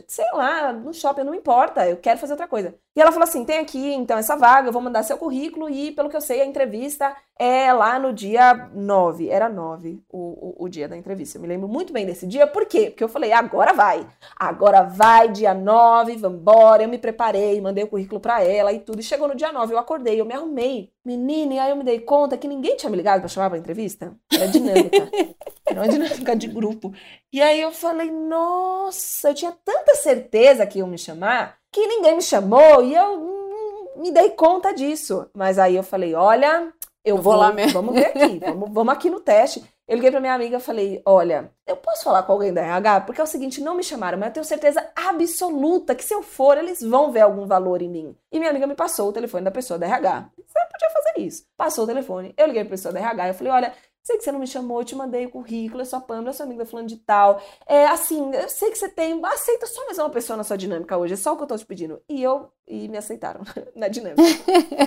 sei 0.07 0.27
lá, 0.35 0.73
no 0.73 0.93
shopping, 0.93 1.23
não 1.25 1.35
importa, 1.35 1.89
eu 1.89 1.97
quero 1.97 2.19
fazer 2.19 2.35
outra 2.35 2.47
coisa. 2.47 2.75
E 2.95 3.01
ela 3.01 3.11
falou 3.11 3.25
assim: 3.25 3.45
tem 3.45 3.59
aqui 3.59 3.93
então 3.95 4.19
essa 4.19 4.37
vaga, 4.37 4.69
eu 4.69 4.73
vou 4.73 4.83
mandar 4.83 5.03
seu 5.03 5.17
currículo 5.17 5.71
e, 5.71 5.93
pelo 5.93 6.11
que 6.11 6.17
eu 6.17 6.21
sei, 6.21 6.43
a 6.43 6.47
entrevista 6.47 7.17
é 7.39 7.73
lá 7.73 7.99
no 7.99 8.13
dia 8.13 8.71
9. 8.75 9.31
Era 9.31 9.49
9 9.49 10.03
o, 10.11 10.19
o, 10.19 10.65
o 10.65 10.69
dia 10.69 10.87
da 10.87 10.97
entrevista. 10.97 11.39
Eu 11.39 11.43
me 11.43 11.49
lembro 11.49 11.67
muito 11.67 11.91
bem 11.93 12.05
desse 12.05 12.27
dia, 12.27 12.47
por 12.47 12.67
quê? 12.67 12.91
Porque 12.91 13.03
eu 13.03 13.09
falei, 13.09 13.33
agora 13.33 13.73
vai, 13.73 14.07
agora 14.37 14.83
vai, 14.83 15.29
dia 15.29 15.55
9, 15.55 16.17
vambora. 16.17 16.83
Eu 16.83 16.89
me 16.89 16.99
preparei, 16.99 17.61
mandei 17.63 17.85
o 17.85 17.89
currículo 17.89 18.21
para 18.21 18.45
ela 18.45 18.73
e 18.73 18.79
tudo. 18.79 19.01
E 19.01 19.03
chegou 19.03 19.27
no 19.27 19.35
dia 19.35 19.53
9, 19.53 19.73
eu 19.73 19.79
acordei, 19.79 20.21
eu 20.21 20.27
me 20.27 20.35
arrumei, 20.35 20.92
menina, 21.05 21.55
e 21.55 21.59
aí 21.59 21.71
eu 21.71 21.77
me 21.77 21.85
dei 21.85 22.01
conta 22.01 22.37
que 22.37 22.47
ninguém 22.49 22.77
tinha 22.77 22.91
me 22.91 22.97
ligado 22.97 23.21
para 23.21 23.29
chamar 23.29 23.51
pra 23.51 23.59
entrevista. 23.59 24.15
Era 24.33 24.47
dinâmica. 24.49 25.09
Era 25.67 25.81
uma 25.81 25.89
dinâmica 25.89 26.37
de 26.37 26.47
grupo. 26.49 26.93
E 27.33 27.41
aí 27.41 27.61
eu 27.61 27.73
falei, 27.73 28.11
nossa, 28.11 29.31
eu 29.31 29.35
tinha 29.35 29.53
tanta 29.65 29.95
certeza 29.95 30.67
que 30.67 30.79
iam 30.79 30.89
me 30.89 30.99
chamar 30.99 31.59
que 31.73 31.87
ninguém 31.87 32.17
me 32.17 32.23
chamou 32.23 32.85
e 32.85 32.95
eu 32.95 33.19
hum, 33.19 34.03
me 34.03 34.11
dei 34.11 34.31
conta 34.31 34.73
disso. 34.73 35.27
Mas 35.35 35.59
aí 35.59 35.75
eu 35.75 35.83
falei, 35.83 36.15
olha, 36.15 36.73
eu 37.05 37.17
vou, 37.17 37.33
vou, 37.33 37.37
lá 37.37 37.53
mesmo. 37.53 37.73
Vamos 37.73 37.95
ver 37.95 38.07
aqui, 38.07 38.39
vamos, 38.39 38.71
vamos 38.71 38.93
aqui 38.93 39.11
no 39.11 39.21
teste. 39.21 39.65
Eu 39.93 39.97
liguei 39.97 40.11
pra 40.11 40.21
minha 40.21 40.33
amiga 40.33 40.57
e 40.57 40.61
falei: 40.61 41.03
Olha, 41.05 41.53
eu 41.67 41.77
posso 41.77 42.05
falar 42.05 42.23
com 42.23 42.33
alguém 42.33 42.51
da 42.51 42.63
RH? 42.63 43.03
Porque 43.03 43.21
é 43.21 43.25
o 43.25 43.27
seguinte, 43.27 43.61
não 43.61 43.75
me 43.75 43.85
chamaram, 43.85 44.17
mas 44.17 44.29
eu 44.29 44.33
tenho 44.33 44.45
certeza 44.47 44.91
absoluta 44.97 45.95
que 45.95 46.03
se 46.03 46.15
eu 46.15 46.23
for, 46.23 46.57
eles 46.57 46.81
vão 46.81 47.13
ver 47.13 47.21
algum 47.21 47.47
valor 47.47 47.83
em 47.83 47.91
mim. 47.91 48.17
E 48.33 48.39
minha 48.39 48.51
amiga 48.51 48.67
me 48.67 48.75
passou 48.75 49.11
o 49.11 49.13
telefone 49.13 49.45
da 49.45 49.51
pessoa 49.51 49.79
da 49.79 49.85
RH. 49.85 50.31
Você 50.35 50.59
podia 50.73 50.91
fazer 50.91 51.21
isso. 51.21 51.45
Passou 51.59 51.85
o 51.85 51.87
telefone. 51.87 52.33
Eu 52.39 52.47
liguei 52.47 52.65
pra 52.65 52.71
pessoa 52.71 52.91
da 52.91 53.01
RH 53.01 53.29
e 53.29 53.35
falei: 53.35 53.53
Olha, 53.53 53.75
Sei 54.05 54.19
que 54.19 54.25
você 54.25 54.33
não 54.33 54.41
me 54.41 54.49
chamou, 54.49 54.81
eu 54.81 54.85
te 54.85 54.97
mandei 54.97 55.27
o 55.27 55.31
currículo, 55.31 55.81
eu 55.81 55.87
sou 55.87 56.01
a 56.01 56.03
Pamela, 56.03 56.31
eu 56.31 56.33
sou 56.33 56.45
amiga 56.45 56.67
falando 56.67 56.89
de 56.89 56.97
tal. 56.97 57.41
É 57.69 57.87
assim, 57.87 58.35
eu 58.35 58.49
sei 58.49 58.69
que 58.73 58.77
você 58.77 58.89
tem. 58.89 59.21
Aceita 59.25 59.65
só 59.67 59.85
mais 59.85 59.97
uma 59.97 60.11
pessoa 60.11 60.37
na 60.37 60.43
sua 60.43 60.59
dinâmica 60.59 60.97
hoje, 60.97 61.15
é 61.15 61.17
só 61.17 61.33
o 61.33 61.37
que 61.37 61.45
eu 61.45 61.47
tô 61.47 61.57
te 61.57 61.65
pedindo. 61.65 62.03
E 62.09 62.21
eu. 62.21 62.51
E 62.67 62.89
me 62.89 62.97
aceitaram 62.97 63.43
na 63.75 63.89
dinâmica. 63.89 64.23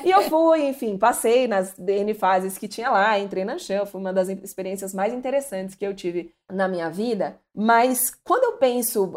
e 0.04 0.10
eu 0.10 0.24
fui, 0.24 0.64
enfim, 0.68 0.98
passei 0.98 1.48
nas 1.48 1.78
N 1.78 2.14
fases 2.14 2.58
que 2.58 2.68
tinha 2.68 2.90
lá, 2.90 3.20
entrei 3.20 3.44
na 3.44 3.58
chão, 3.58 3.86
foi 3.86 4.00
uma 4.00 4.14
das 4.14 4.30
experiências 4.30 4.94
mais 4.94 5.14
interessantes 5.14 5.76
que 5.76 5.86
eu 5.86 5.94
tive 5.94 6.34
na 6.52 6.68
minha 6.68 6.90
vida. 6.90 7.40
Mas 7.54 8.12
quando 8.24 8.44
eu 8.44 8.58
penso 8.58 9.14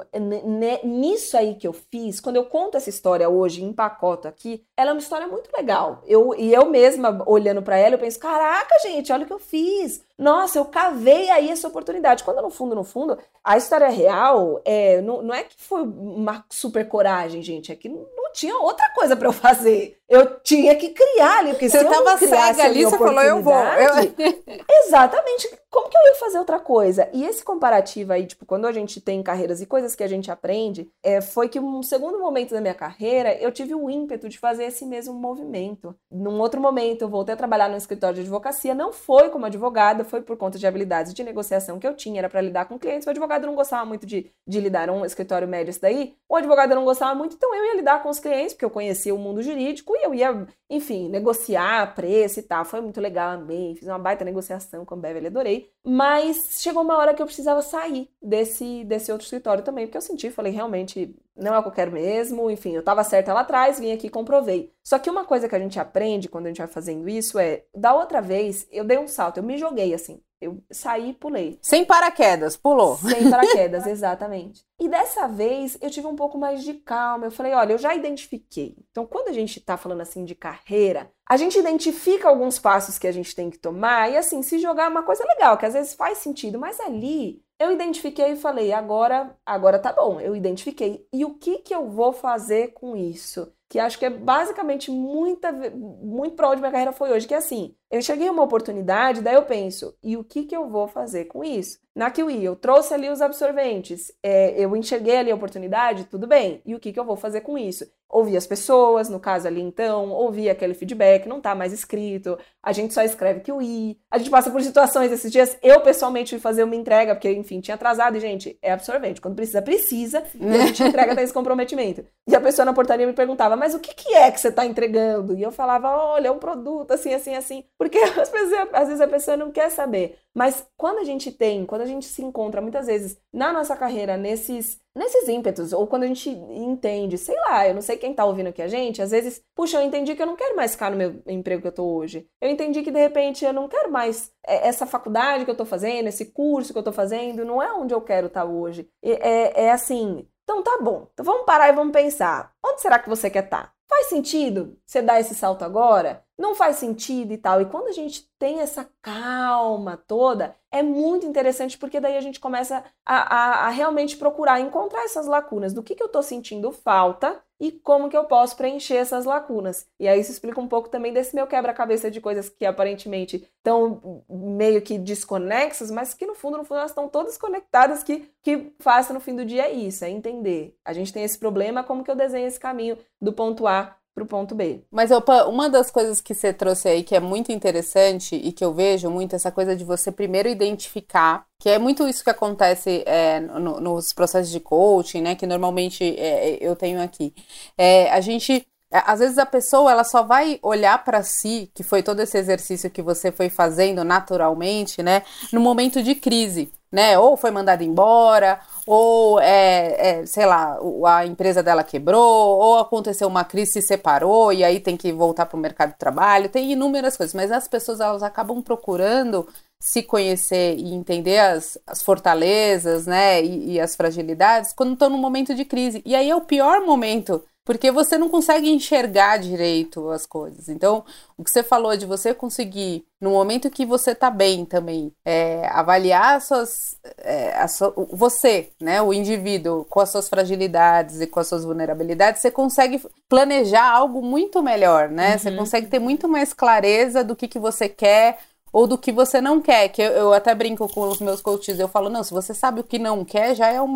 nisso 0.84 1.36
aí 1.36 1.54
que 1.54 1.66
eu 1.66 1.72
fiz, 1.72 2.20
quando 2.20 2.36
eu 2.36 2.44
conto 2.46 2.76
essa 2.76 2.90
história 2.90 3.28
hoje, 3.28 3.64
em 3.64 3.72
pacote 3.72 4.28
aqui, 4.28 4.64
ela 4.76 4.90
é 4.90 4.92
uma 4.92 5.00
história 5.00 5.26
muito 5.26 5.50
legal. 5.56 6.02
Eu, 6.06 6.34
e 6.34 6.52
eu 6.52 6.68
mesma, 6.70 7.22
olhando 7.26 7.62
para 7.62 7.76
ela, 7.76 7.94
eu 7.94 7.98
penso: 7.98 8.18
caraca, 8.18 8.78
gente, 8.82 9.12
olha 9.12 9.24
o 9.24 9.26
que 9.26 9.32
eu 9.32 9.38
fiz. 9.38 10.02
Nossa, 10.18 10.58
eu 10.58 10.64
cavei 10.64 11.30
aí 11.30 11.48
essa 11.48 11.68
oportunidade. 11.68 12.24
Quando 12.24 12.42
no 12.42 12.50
fundo, 12.50 12.74
no 12.74 12.82
fundo, 12.82 13.16
a 13.42 13.56
história 13.56 13.88
real 13.88 14.60
é, 14.64 15.00
não, 15.00 15.22
não 15.22 15.32
é 15.32 15.44
que 15.44 15.54
foi 15.56 15.82
uma 15.82 16.44
super 16.50 16.88
coragem, 16.88 17.40
gente, 17.40 17.70
é 17.70 17.76
que 17.76 17.88
não 17.88 18.32
tinha 18.32 18.56
outra 18.58 18.90
coisa 18.90 19.16
para 19.16 19.28
eu 19.28 19.32
fazer. 19.32 19.97
Eu 20.08 20.40
tinha 20.40 20.74
que 20.74 20.88
criar 20.88 21.40
ali, 21.40 21.50
porque 21.50 21.68
você 21.68 21.80
se 21.80 21.84
eu 21.84 21.90
tava 21.90 22.16
cega 22.16 22.64
ali, 22.64 22.82
você 22.82 22.96
falou, 22.96 23.22
eu 23.22 23.42
vou. 23.42 23.52
Eu... 23.52 24.14
Exatamente. 24.86 25.50
Como 25.70 25.90
que 25.90 25.98
eu 25.98 26.02
ia 26.02 26.14
fazer 26.14 26.38
outra 26.38 26.58
coisa? 26.58 27.10
E 27.12 27.26
esse 27.26 27.44
comparativo 27.44 28.14
aí, 28.14 28.24
tipo, 28.24 28.46
quando 28.46 28.66
a 28.66 28.72
gente 28.72 29.02
tem 29.02 29.22
carreiras 29.22 29.60
e 29.60 29.66
coisas 29.66 29.94
que 29.94 30.02
a 30.02 30.08
gente 30.08 30.30
aprende, 30.30 30.90
é, 31.02 31.20
foi 31.20 31.46
que 31.46 31.60
um 31.60 31.82
segundo 31.82 32.18
momento 32.18 32.54
da 32.54 32.60
minha 32.60 32.72
carreira, 32.72 33.34
eu 33.34 33.52
tive 33.52 33.74
o 33.74 33.90
ímpeto 33.90 34.30
de 34.30 34.38
fazer 34.38 34.64
esse 34.64 34.86
mesmo 34.86 35.12
movimento. 35.12 35.94
Num 36.10 36.40
outro 36.40 36.58
momento, 36.58 37.02
eu 37.02 37.08
voltei 37.10 37.34
a 37.34 37.36
trabalhar 37.36 37.68
no 37.68 37.76
escritório 37.76 38.14
de 38.14 38.22
advocacia, 38.22 38.74
não 38.74 38.94
foi 38.94 39.28
como 39.28 39.44
advogada, 39.44 40.04
foi 40.04 40.22
por 40.22 40.38
conta 40.38 40.58
de 40.58 40.66
habilidades 40.66 41.12
de 41.12 41.22
negociação 41.22 41.78
que 41.78 41.86
eu 41.86 41.94
tinha, 41.94 42.20
era 42.20 42.30
para 42.30 42.40
lidar 42.40 42.64
com 42.64 42.78
clientes. 42.78 43.06
O 43.06 43.10
advogado 43.10 43.46
não 43.46 43.54
gostava 43.54 43.84
muito 43.84 44.06
de, 44.06 44.32
de 44.46 44.60
lidar, 44.60 44.88
um 44.88 45.04
escritório 45.04 45.46
médio 45.46 45.70
isso 45.70 45.82
daí. 45.82 46.14
O 46.26 46.34
advogado 46.34 46.74
não 46.74 46.86
gostava 46.86 47.14
muito, 47.14 47.36
então 47.36 47.54
eu 47.54 47.66
ia 47.66 47.76
lidar 47.76 48.02
com 48.02 48.08
os 48.08 48.18
clientes, 48.18 48.54
porque 48.54 48.64
eu 48.64 48.70
conhecia 48.70 49.14
o 49.14 49.18
mundo 49.18 49.42
jurídico 49.42 49.97
e 49.98 50.06
eu 50.06 50.14
ia, 50.14 50.46
enfim, 50.70 51.08
negociar 51.08 51.94
preço 51.94 52.40
e 52.40 52.42
tal. 52.42 52.64
Foi 52.64 52.80
muito 52.80 53.00
legal, 53.00 53.32
amei, 53.32 53.74
fiz 53.74 53.86
uma 53.88 53.98
baita 53.98 54.24
negociação 54.24 54.84
com 54.84 54.94
a 54.94 54.96
Beverly, 54.98 55.26
adorei. 55.28 55.70
Mas 55.84 56.60
chegou 56.62 56.82
uma 56.82 56.96
hora 56.96 57.14
que 57.14 57.22
eu 57.22 57.26
precisava 57.26 57.62
sair 57.62 58.08
desse, 58.22 58.84
desse 58.84 59.10
outro 59.10 59.24
escritório 59.24 59.64
também, 59.64 59.86
porque 59.86 59.96
eu 59.96 60.02
senti, 60.02 60.30
falei, 60.30 60.52
realmente, 60.52 61.14
não 61.38 61.54
é 61.54 61.58
o 61.58 61.62
que 61.62 61.68
eu 61.68 61.72
quero 61.72 61.92
mesmo, 61.92 62.50
enfim, 62.50 62.72
eu 62.72 62.82
tava 62.82 63.04
certa 63.04 63.32
lá 63.32 63.40
atrás, 63.40 63.78
vim 63.78 63.92
aqui 63.92 64.08
e 64.08 64.10
comprovei. 64.10 64.72
Só 64.82 64.98
que 64.98 65.08
uma 65.08 65.24
coisa 65.24 65.48
que 65.48 65.54
a 65.54 65.58
gente 65.58 65.78
aprende 65.78 66.28
quando 66.28 66.46
a 66.46 66.48
gente 66.48 66.58
vai 66.58 66.66
fazendo 66.66 67.08
isso 67.08 67.38
é, 67.38 67.64
da 67.74 67.94
outra 67.94 68.20
vez, 68.20 68.66
eu 68.70 68.84
dei 68.84 68.98
um 68.98 69.06
salto, 69.06 69.38
eu 69.38 69.42
me 69.42 69.56
joguei 69.56 69.94
assim. 69.94 70.20
Eu 70.40 70.62
saí 70.70 71.10
e 71.10 71.14
pulei. 71.14 71.58
Sem 71.60 71.84
paraquedas, 71.84 72.56
pulou. 72.56 72.96
Sem 72.96 73.28
paraquedas, 73.28 73.86
exatamente. 73.88 74.64
E 74.78 74.88
dessa 74.88 75.26
vez 75.26 75.76
eu 75.80 75.90
tive 75.90 76.06
um 76.06 76.14
pouco 76.14 76.38
mais 76.38 76.62
de 76.62 76.74
calma. 76.74 77.26
Eu 77.26 77.30
falei, 77.32 77.52
olha, 77.54 77.72
eu 77.72 77.78
já 77.78 77.92
identifiquei. 77.92 78.76
Então, 78.90 79.04
quando 79.04 79.28
a 79.28 79.32
gente 79.32 79.60
tá 79.60 79.76
falando 79.76 80.00
assim 80.00 80.24
de 80.24 80.36
carreira, 80.36 81.10
a 81.28 81.36
gente 81.36 81.58
identifica 81.58 82.28
alguns 82.28 82.56
passos 82.56 82.98
que 82.98 83.08
a 83.08 83.12
gente 83.12 83.34
tem 83.34 83.50
que 83.50 83.58
tomar 83.58 84.12
e 84.12 84.16
assim, 84.16 84.40
se 84.42 84.60
jogar 84.60 84.84
é 84.84 84.88
uma 84.88 85.02
coisa 85.02 85.24
legal, 85.24 85.58
que 85.58 85.66
às 85.66 85.74
vezes 85.74 85.94
faz 85.94 86.18
sentido, 86.18 86.56
mas 86.56 86.78
ali 86.78 87.42
eu 87.58 87.72
identifiquei 87.72 88.32
e 88.32 88.36
falei, 88.36 88.72
agora, 88.72 89.36
agora 89.44 89.78
tá 89.78 89.92
bom, 89.92 90.20
eu 90.20 90.34
identifiquei. 90.36 91.06
E 91.12 91.24
o 91.24 91.34
que 91.38 91.58
que 91.58 91.74
eu 91.74 91.88
vou 91.90 92.12
fazer 92.12 92.68
com 92.72 92.96
isso? 92.96 93.52
Que 93.68 93.78
acho 93.78 93.98
que 93.98 94.06
é 94.06 94.10
basicamente 94.10 94.90
muita, 94.90 95.52
muito 95.52 96.34
para 96.34 96.48
onde 96.48 96.60
minha 96.60 96.70
carreira 96.70 96.92
foi 96.92 97.10
hoje, 97.12 97.26
que 97.26 97.34
é 97.34 97.36
assim, 97.36 97.74
eu 97.90 98.02
cheguei 98.02 98.28
a 98.28 98.32
uma 98.32 98.42
oportunidade, 98.42 99.22
daí 99.22 99.34
eu 99.34 99.44
penso, 99.44 99.96
e 100.02 100.16
o 100.16 100.22
que 100.22 100.44
que 100.44 100.56
eu 100.56 100.68
vou 100.68 100.86
fazer 100.86 101.24
com 101.24 101.42
isso? 101.42 101.78
Na 101.98 102.12
Kiwi, 102.12 102.44
eu 102.44 102.54
trouxe 102.54 102.94
ali 102.94 103.08
os 103.08 103.20
absorventes, 103.20 104.12
é, 104.22 104.54
eu 104.56 104.76
enxerguei 104.76 105.16
ali 105.16 105.32
a 105.32 105.34
oportunidade, 105.34 106.04
tudo 106.04 106.28
bem. 106.28 106.62
E 106.64 106.72
o 106.72 106.78
que, 106.78 106.92
que 106.92 107.00
eu 107.00 107.04
vou 107.04 107.16
fazer 107.16 107.40
com 107.40 107.58
isso? 107.58 107.84
Ouvir 108.08 108.36
as 108.36 108.46
pessoas, 108.46 109.08
no 109.08 109.18
caso 109.18 109.48
ali 109.48 109.60
então, 109.60 110.10
ouvir 110.10 110.48
aquele 110.48 110.74
feedback, 110.74 111.26
não 111.26 111.40
tá 111.40 111.56
mais 111.56 111.72
escrito, 111.72 112.38
a 112.62 112.72
gente 112.72 112.94
só 112.94 113.02
escreve 113.02 113.40
Kiwi, 113.40 113.98
a 114.12 114.16
gente 114.16 114.30
passa 114.30 114.48
por 114.48 114.62
situações 114.62 115.10
esses 115.10 115.32
dias, 115.32 115.58
eu 115.60 115.80
pessoalmente 115.80 116.30
fui 116.30 116.38
fazer 116.38 116.62
uma 116.62 116.76
entrega, 116.76 117.16
porque 117.16 117.32
enfim, 117.32 117.60
tinha 117.60 117.74
atrasado, 117.74 118.16
e 118.16 118.20
gente, 118.20 118.56
é 118.62 118.70
absorvente, 118.70 119.20
quando 119.20 119.34
precisa, 119.34 119.60
precisa, 119.60 120.22
e 120.38 120.46
a 120.54 120.66
gente 120.66 120.84
entrega 120.84 121.14
até 121.14 121.22
esse 121.24 121.34
comprometimento. 121.34 122.06
E 122.28 122.36
a 122.36 122.40
pessoa 122.40 122.64
na 122.64 122.72
portaria 122.72 123.08
me 123.08 123.12
perguntava, 123.12 123.56
mas 123.58 123.74
o 123.74 123.80
que, 123.80 123.94
que 123.94 124.14
é 124.14 124.30
que 124.30 124.40
você 124.40 124.48
está 124.48 124.64
entregando? 124.64 125.36
E 125.36 125.42
eu 125.42 125.52
falava, 125.52 125.88
olha, 125.88 126.28
é 126.28 126.30
um 126.30 126.38
produto 126.38 126.92
assim, 126.92 127.12
assim, 127.12 127.34
assim. 127.34 127.64
Porque 127.76 127.98
às 128.18 128.30
vezes, 128.30 128.54
às 128.72 128.88
vezes 128.88 129.00
a 129.00 129.08
pessoa 129.08 129.36
não 129.36 129.50
quer 129.50 129.70
saber. 129.70 130.18
Mas 130.34 130.64
quando 130.76 130.98
a 130.98 131.04
gente 131.04 131.32
tem, 131.32 131.66
quando 131.66 131.82
a 131.82 131.86
gente 131.86 132.06
se 132.06 132.22
encontra 132.22 132.60
muitas 132.60 132.86
vezes 132.86 133.18
na 133.32 133.52
nossa 133.52 133.76
carreira 133.76 134.16
nesses 134.16 134.80
nesses 134.98 135.28
ímpetos, 135.28 135.72
ou 135.72 135.86
quando 135.86 136.02
a 136.02 136.06
gente 136.06 136.28
entende, 136.28 137.16
sei 137.16 137.36
lá, 137.36 137.68
eu 137.68 137.74
não 137.74 137.80
sei 137.80 137.96
quem 137.96 138.12
tá 138.12 138.24
ouvindo 138.24 138.48
aqui 138.48 138.60
a 138.60 138.66
gente, 138.66 139.00
às 139.00 139.12
vezes, 139.12 139.40
puxa, 139.54 139.78
eu 139.78 139.86
entendi 139.86 140.16
que 140.16 140.20
eu 140.20 140.26
não 140.26 140.34
quero 140.34 140.56
mais 140.56 140.72
ficar 140.72 140.90
no 140.90 140.96
meu 140.96 141.22
emprego 141.26 141.62
que 141.62 141.68
eu 141.68 141.72
tô 141.72 141.84
hoje. 141.84 142.26
Eu 142.40 142.50
entendi 142.50 142.82
que 142.82 142.90
de 142.90 142.98
repente 142.98 143.44
eu 143.44 143.52
não 143.52 143.68
quero 143.68 143.90
mais 143.92 144.32
é, 144.46 144.66
essa 144.68 144.86
faculdade 144.86 145.44
que 145.44 145.50
eu 145.50 145.56
tô 145.56 145.64
fazendo, 145.64 146.08
esse 146.08 146.26
curso 146.26 146.72
que 146.72 146.78
eu 146.78 146.82
tô 146.82 146.92
fazendo, 146.92 147.44
não 147.44 147.62
é 147.62 147.72
onde 147.72 147.94
eu 147.94 148.00
quero 148.00 148.26
estar 148.26 148.44
tá 148.44 148.46
hoje. 148.50 148.88
É, 149.02 149.66
é 149.66 149.70
assim, 149.70 150.26
então 150.48 150.62
tá 150.62 150.78
bom. 150.80 151.06
Então 151.12 151.26
vamos 151.26 151.44
parar 151.44 151.68
e 151.68 151.74
vamos 151.74 151.92
pensar. 151.92 152.54
Onde 152.64 152.80
será 152.80 152.98
que 152.98 153.08
você 153.08 153.28
quer 153.28 153.44
estar? 153.44 153.64
Tá? 153.64 153.72
Faz 153.86 154.06
sentido 154.06 154.78
você 154.86 155.02
dar 155.02 155.20
esse 155.20 155.34
salto 155.34 155.62
agora? 155.62 156.24
Não 156.38 156.54
faz 156.54 156.76
sentido 156.76 157.32
e 157.32 157.38
tal. 157.38 157.60
E 157.60 157.66
quando 157.66 157.88
a 157.88 157.92
gente 157.92 158.26
tem 158.38 158.60
essa 158.60 158.88
calma 159.02 159.96
toda, 159.96 160.56
é 160.72 160.82
muito 160.82 161.26
interessante 161.26 161.76
porque 161.76 162.00
daí 162.00 162.16
a 162.16 162.20
gente 162.22 162.40
começa 162.40 162.82
a, 163.04 163.16
a, 163.16 163.66
a 163.66 163.68
realmente 163.68 164.16
procurar 164.16 164.60
encontrar 164.60 165.04
essas 165.04 165.26
lacunas 165.26 165.74
do 165.74 165.82
que, 165.82 165.94
que 165.94 166.02
eu 166.02 166.06
estou 166.06 166.22
sentindo 166.22 166.72
falta 166.72 167.42
e 167.60 167.72
como 167.72 168.08
que 168.08 168.16
eu 168.16 168.24
posso 168.24 168.56
preencher 168.56 168.96
essas 168.96 169.24
lacunas. 169.24 169.86
E 169.98 170.06
aí 170.06 170.20
isso 170.20 170.30
explica 170.30 170.60
um 170.60 170.68
pouco 170.68 170.88
também 170.88 171.12
desse 171.12 171.34
meu 171.34 171.46
quebra-cabeça 171.46 172.10
de 172.10 172.20
coisas 172.20 172.48
que 172.48 172.64
aparentemente 172.64 173.48
estão 173.56 174.24
meio 174.28 174.80
que 174.80 174.98
desconexas, 174.98 175.90
mas 175.90 176.14
que 176.14 176.26
no 176.26 176.34
fundo, 176.34 176.58
no 176.58 176.64
fundo, 176.64 176.78
elas 176.78 176.90
estão 176.90 177.08
todas 177.08 177.36
conectadas, 177.36 178.02
que, 178.02 178.30
que 178.42 178.72
faça 178.78 179.12
no 179.12 179.20
fim 179.20 179.34
do 179.34 179.44
dia 179.44 179.66
é 179.66 179.72
isso, 179.72 180.04
é 180.04 180.10
entender. 180.10 180.76
A 180.84 180.92
gente 180.92 181.12
tem 181.12 181.24
esse 181.24 181.38
problema, 181.38 181.82
como 181.82 182.04
que 182.04 182.10
eu 182.10 182.16
desenho 182.16 182.46
esse 182.46 182.60
caminho 182.60 182.96
do 183.20 183.32
ponto 183.32 183.66
A 183.66 183.96
para 184.18 184.24
o 184.24 184.26
ponto 184.26 184.54
B. 184.54 184.82
Mas, 184.90 185.10
opa, 185.10 185.44
uma 185.44 185.68
das 185.70 185.90
coisas 185.90 186.20
que 186.20 186.34
você 186.34 186.52
trouxe 186.52 186.88
aí 186.88 187.02
que 187.02 187.14
é 187.14 187.20
muito 187.20 187.52
interessante 187.52 188.34
e 188.34 188.52
que 188.52 188.64
eu 188.64 188.74
vejo 188.74 189.10
muito, 189.10 189.36
essa 189.36 189.52
coisa 189.52 189.76
de 189.76 189.84
você 189.84 190.10
primeiro 190.10 190.48
identificar, 190.48 191.46
que 191.58 191.68
é 191.68 191.78
muito 191.78 192.06
isso 192.08 192.24
que 192.24 192.30
acontece 192.30 193.02
é, 193.06 193.40
no, 193.40 193.80
nos 193.80 194.12
processos 194.12 194.50
de 194.50 194.60
coaching, 194.60 195.22
né, 195.22 195.34
que 195.34 195.46
normalmente 195.46 196.04
é, 196.18 196.58
eu 196.60 196.74
tenho 196.74 197.00
aqui. 197.00 197.32
É, 197.76 198.10
a 198.10 198.20
gente 198.20 198.66
às 198.90 199.20
vezes 199.20 199.38
a 199.38 199.46
pessoa 199.46 199.92
ela 199.92 200.04
só 200.04 200.22
vai 200.22 200.58
olhar 200.62 201.04
para 201.04 201.22
si, 201.22 201.70
que 201.74 201.82
foi 201.82 202.02
todo 202.02 202.20
esse 202.20 202.38
exercício 202.38 202.90
que 202.90 203.02
você 203.02 203.30
foi 203.30 203.48
fazendo 203.48 204.04
naturalmente, 204.04 205.02
né, 205.02 205.22
no 205.52 205.60
momento 205.60 206.02
de 206.02 206.14
crise 206.14 206.72
né? 206.90 207.18
Ou 207.18 207.36
foi 207.36 207.50
mandada 207.50 207.84
embora, 207.84 208.60
ou 208.86 209.38
é, 209.40 210.20
é, 210.20 210.26
sei 210.26 210.46
lá, 210.46 210.78
a 211.06 211.26
empresa 211.26 211.62
dela 211.62 211.84
quebrou, 211.84 212.58
ou 212.58 212.78
aconteceu 212.78 213.28
uma 213.28 213.44
crise 213.44 213.72
se 213.72 213.82
separou 213.82 214.52
e 214.52 214.64
aí 214.64 214.80
tem 214.80 214.96
que 214.96 215.12
voltar 215.12 215.46
para 215.46 215.56
o 215.56 215.60
mercado 215.60 215.90
de 215.92 215.98
trabalho. 215.98 216.48
Tem 216.48 216.72
inúmeras 216.72 217.16
coisas, 217.16 217.34
mas 217.34 217.52
as 217.52 217.68
pessoas 217.68 218.00
elas 218.00 218.22
acabam 218.22 218.62
procurando 218.62 219.46
se 219.78 220.02
conhecer 220.02 220.76
e 220.76 220.92
entender 220.92 221.38
as, 221.38 221.78
as 221.86 222.02
fortalezas, 222.02 223.06
né, 223.06 223.42
e, 223.42 223.74
e 223.74 223.80
as 223.80 223.94
fragilidades 223.94 224.72
quando 224.72 224.94
estão 224.94 225.10
num 225.10 225.18
momento 225.18 225.54
de 225.54 225.64
crise. 225.64 226.02
E 226.04 226.16
aí 226.16 226.28
é 226.30 226.34
o 226.34 226.40
pior 226.40 226.80
momento 226.84 227.44
porque 227.68 227.90
você 227.90 228.16
não 228.16 228.30
consegue 228.30 228.70
enxergar 228.70 229.36
direito 229.36 230.08
as 230.08 230.24
coisas. 230.24 230.70
Então, 230.70 231.04
o 231.36 231.44
que 231.44 231.50
você 231.50 231.62
falou 231.62 231.94
de 231.98 232.06
você 232.06 232.32
conseguir, 232.32 233.04
no 233.20 233.28
momento 233.28 233.68
que 233.68 233.84
você 233.84 234.14
tá 234.14 234.30
bem 234.30 234.64
também, 234.64 235.12
é, 235.22 235.68
avaliar 235.70 236.36
as 236.36 236.44
suas, 236.44 236.96
é, 237.18 237.66
sua, 237.66 237.92
você, 238.10 238.70
né, 238.80 239.02
o 239.02 239.12
indivíduo, 239.12 239.84
com 239.84 240.00
as 240.00 240.08
suas 240.08 240.30
fragilidades 240.30 241.20
e 241.20 241.26
com 241.26 241.40
as 241.40 241.46
suas 241.46 241.62
vulnerabilidades, 241.62 242.40
você 242.40 242.50
consegue 242.50 243.02
planejar 243.28 243.86
algo 243.86 244.22
muito 244.22 244.62
melhor, 244.62 245.10
né? 245.10 245.32
Uhum. 245.32 245.38
Você 245.38 245.52
consegue 245.52 245.86
ter 245.88 245.98
muito 245.98 246.26
mais 246.26 246.54
clareza 246.54 247.22
do 247.22 247.36
que, 247.36 247.46
que 247.46 247.58
você 247.58 247.86
quer, 247.86 248.38
ou 248.72 248.86
do 248.86 248.98
que 248.98 249.12
você 249.12 249.40
não 249.40 249.60
quer, 249.60 249.88
que 249.88 250.02
eu, 250.02 250.12
eu, 250.12 250.32
até 250.32 250.54
brinco 250.54 250.88
com 250.92 251.08
os 251.08 251.20
meus 251.20 251.40
coaches, 251.40 251.78
eu 251.78 251.88
falo, 251.88 252.08
não, 252.08 252.22
se 252.22 252.32
você 252.32 252.54
sabe 252.54 252.80
o 252.80 252.84
que 252.84 252.98
não 252.98 253.24
quer, 253.24 253.54
já 253.54 253.68
é 253.68 253.80
um, 253.80 253.94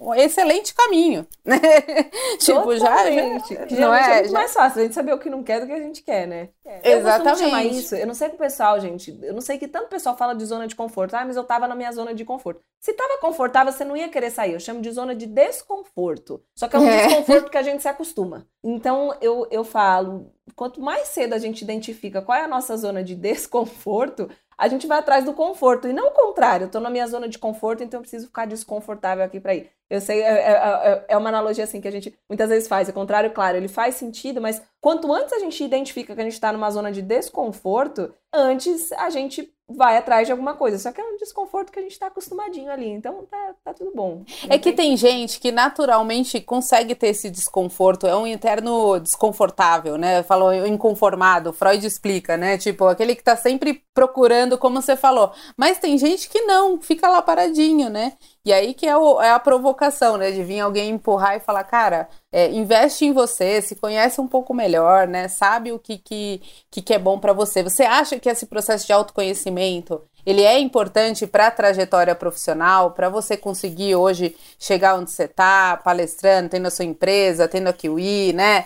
um 0.00 0.14
excelente 0.14 0.74
caminho, 0.74 1.26
né? 1.44 1.58
tipo, 2.38 2.76
já, 2.76 3.10
já 3.10 3.80
não 3.80 3.94
é, 3.94 4.10
é 4.10 4.14
muito 4.14 4.26
já... 4.26 4.32
mais 4.32 4.52
fácil 4.52 4.80
a 4.80 4.82
gente 4.84 4.94
saber 4.94 5.12
o 5.12 5.18
que 5.18 5.30
não 5.30 5.42
quer 5.42 5.60
do 5.60 5.66
que 5.66 5.72
a 5.72 5.80
gente 5.80 6.02
quer, 6.02 6.26
né? 6.26 6.48
É. 6.64 6.92
Exatamente. 6.92 7.42
Eu 7.42 7.48
chamar 7.48 7.64
isso, 7.64 7.94
eu 7.94 8.06
não 8.06 8.14
sei 8.14 8.28
que 8.28 8.34
o 8.34 8.38
pessoal, 8.38 8.78
gente, 8.80 9.18
eu 9.22 9.32
não 9.32 9.40
sei 9.40 9.58
que 9.58 9.68
tanto 9.68 9.88
pessoal 9.88 10.16
fala 10.16 10.34
de 10.34 10.44
zona 10.44 10.66
de 10.66 10.76
conforto, 10.76 11.14
ah, 11.14 11.24
mas 11.24 11.36
eu 11.36 11.44
tava 11.44 11.66
na 11.66 11.74
minha 11.74 11.92
zona 11.92 12.14
de 12.14 12.24
conforto. 12.24 12.60
Se 12.80 12.92
tava 12.92 13.18
confortável, 13.18 13.72
você 13.72 13.84
não 13.84 13.96
ia 13.96 14.08
querer 14.08 14.30
sair, 14.30 14.52
eu 14.52 14.60
chamo 14.60 14.80
de 14.80 14.90
zona 14.90 15.14
de 15.14 15.26
desconforto, 15.26 16.42
só 16.54 16.68
que 16.68 16.76
é 16.76 16.78
um 16.78 16.86
é. 16.86 17.06
desconforto 17.06 17.50
que 17.50 17.58
a 17.58 17.62
gente 17.62 17.82
se 17.82 17.88
acostuma. 17.88 18.46
Então, 18.62 19.16
eu, 19.20 19.46
eu 19.50 19.64
falo, 19.64 20.30
quanto 20.54 20.80
mais 20.80 21.08
cedo 21.08 21.34
a 21.34 21.38
gente 21.38 21.62
identifica 21.62 22.22
qual 22.22 22.36
é 22.36 22.44
a 22.44 22.48
nossa 22.48 22.76
zona 22.76 23.02
de 23.02 23.14
desconforto, 23.16 24.28
a 24.56 24.68
gente 24.68 24.86
vai 24.86 24.98
atrás 24.98 25.24
do 25.24 25.32
conforto. 25.34 25.88
E 25.88 25.92
não 25.92 26.08
o 26.08 26.12
contrário, 26.12 26.70
tô 26.70 26.80
na 26.80 26.90
minha 26.90 27.06
zona 27.06 27.28
de 27.28 27.38
conforto, 27.38 27.82
então 27.82 27.98
eu 27.98 28.02
preciso 28.02 28.26
ficar 28.26 28.46
desconfortável 28.46 29.24
aqui 29.24 29.40
para 29.40 29.54
ir. 29.54 29.77
Eu 29.90 30.02
sei, 30.02 30.20
é, 30.20 30.26
é, 30.26 30.52
é, 30.52 31.04
é, 31.08 31.16
uma 31.16 31.30
analogia 31.30 31.64
assim 31.64 31.80
que 31.80 31.88
a 31.88 31.90
gente 31.90 32.14
muitas 32.28 32.50
vezes 32.50 32.68
faz. 32.68 32.88
O 32.88 32.92
contrário, 32.92 33.30
claro, 33.32 33.56
ele 33.56 33.68
faz 33.68 33.94
sentido, 33.94 34.40
mas 34.40 34.60
quanto 34.80 35.10
antes 35.12 35.32
a 35.32 35.38
gente 35.38 35.64
identifica 35.64 36.14
que 36.14 36.20
a 36.20 36.24
gente 36.24 36.34
está 36.34 36.52
numa 36.52 36.70
zona 36.70 36.92
de 36.92 37.00
desconforto, 37.00 38.12
antes 38.32 38.92
a 38.92 39.08
gente 39.08 39.50
vai 39.68 39.98
atrás 39.98 40.26
de 40.26 40.32
alguma 40.32 40.54
coisa. 40.54 40.78
Só 40.78 40.90
que 40.92 41.00
é 41.00 41.04
um 41.04 41.16
desconforto 41.16 41.70
que 41.70 41.78
a 41.78 41.82
gente 41.82 41.92
está 41.92 42.06
acostumadinho 42.06 42.70
ali. 42.70 42.88
Então 42.88 43.26
tá, 43.30 43.54
tá 43.64 43.74
tudo 43.74 43.92
bom. 43.94 44.24
é 44.48 44.58
que 44.58 44.72
tem 44.72 44.96
gente 44.96 45.38
que 45.38 45.52
naturalmente 45.52 46.40
consegue 46.40 46.94
ter 46.94 47.08
esse 47.08 47.30
desconforto. 47.30 48.06
É 48.06 48.16
um 48.16 48.26
interno 48.26 48.98
desconfortável, 48.98 49.98
né? 49.98 50.22
Falou 50.22 50.54
inconformado. 50.66 51.52
Freud 51.52 51.86
explica, 51.86 52.36
né? 52.36 52.56
Tipo, 52.56 52.86
aquele 52.86 53.14
que 53.14 53.22
tá 53.22 53.36
sempre 53.36 53.82
procurando, 53.94 54.56
como 54.56 54.80
você 54.80 54.96
falou. 54.96 55.32
Mas 55.56 55.78
tem 55.78 55.98
gente 55.98 56.28
que 56.28 56.42
não, 56.42 56.80
fica 56.80 57.08
lá 57.08 57.20
paradinho, 57.20 57.90
né? 57.90 58.14
E 58.48 58.52
aí 58.52 58.72
que 58.72 58.86
é, 58.86 58.96
o, 58.96 59.20
é, 59.20 59.30
a 59.30 59.38
provocação, 59.38 60.16
né? 60.16 60.30
De 60.30 60.42
vir 60.42 60.60
alguém 60.60 60.88
empurrar 60.88 61.36
e 61.36 61.40
falar, 61.40 61.64
cara, 61.64 62.08
é, 62.32 62.50
investe 62.50 63.04
em 63.04 63.12
você, 63.12 63.60
se 63.60 63.76
conhece 63.76 64.22
um 64.22 64.26
pouco 64.26 64.54
melhor, 64.54 65.06
né? 65.06 65.28
Sabe 65.28 65.70
o 65.70 65.78
que, 65.78 65.98
que, 65.98 66.40
que 66.70 66.94
é 66.94 66.98
bom 66.98 67.20
para 67.20 67.34
você. 67.34 67.62
Você 67.62 67.82
acha 67.82 68.18
que 68.18 68.26
esse 68.26 68.46
processo 68.46 68.86
de 68.86 68.92
autoconhecimento 68.94 70.00
ele 70.24 70.42
é 70.42 70.58
importante 70.58 71.26
para 71.26 71.48
a 71.48 71.50
trajetória 71.50 72.14
profissional, 72.14 72.92
para 72.92 73.10
você 73.10 73.36
conseguir 73.36 73.94
hoje 73.96 74.34
chegar 74.58 74.98
onde 74.98 75.10
você 75.10 75.24
está, 75.24 75.76
palestrando, 75.76 76.48
tendo 76.48 76.68
a 76.68 76.70
sua 76.70 76.86
empresa, 76.86 77.48
tendo 77.48 77.68
a 77.68 77.72
Kiwi, 77.74 78.32
né? 78.32 78.64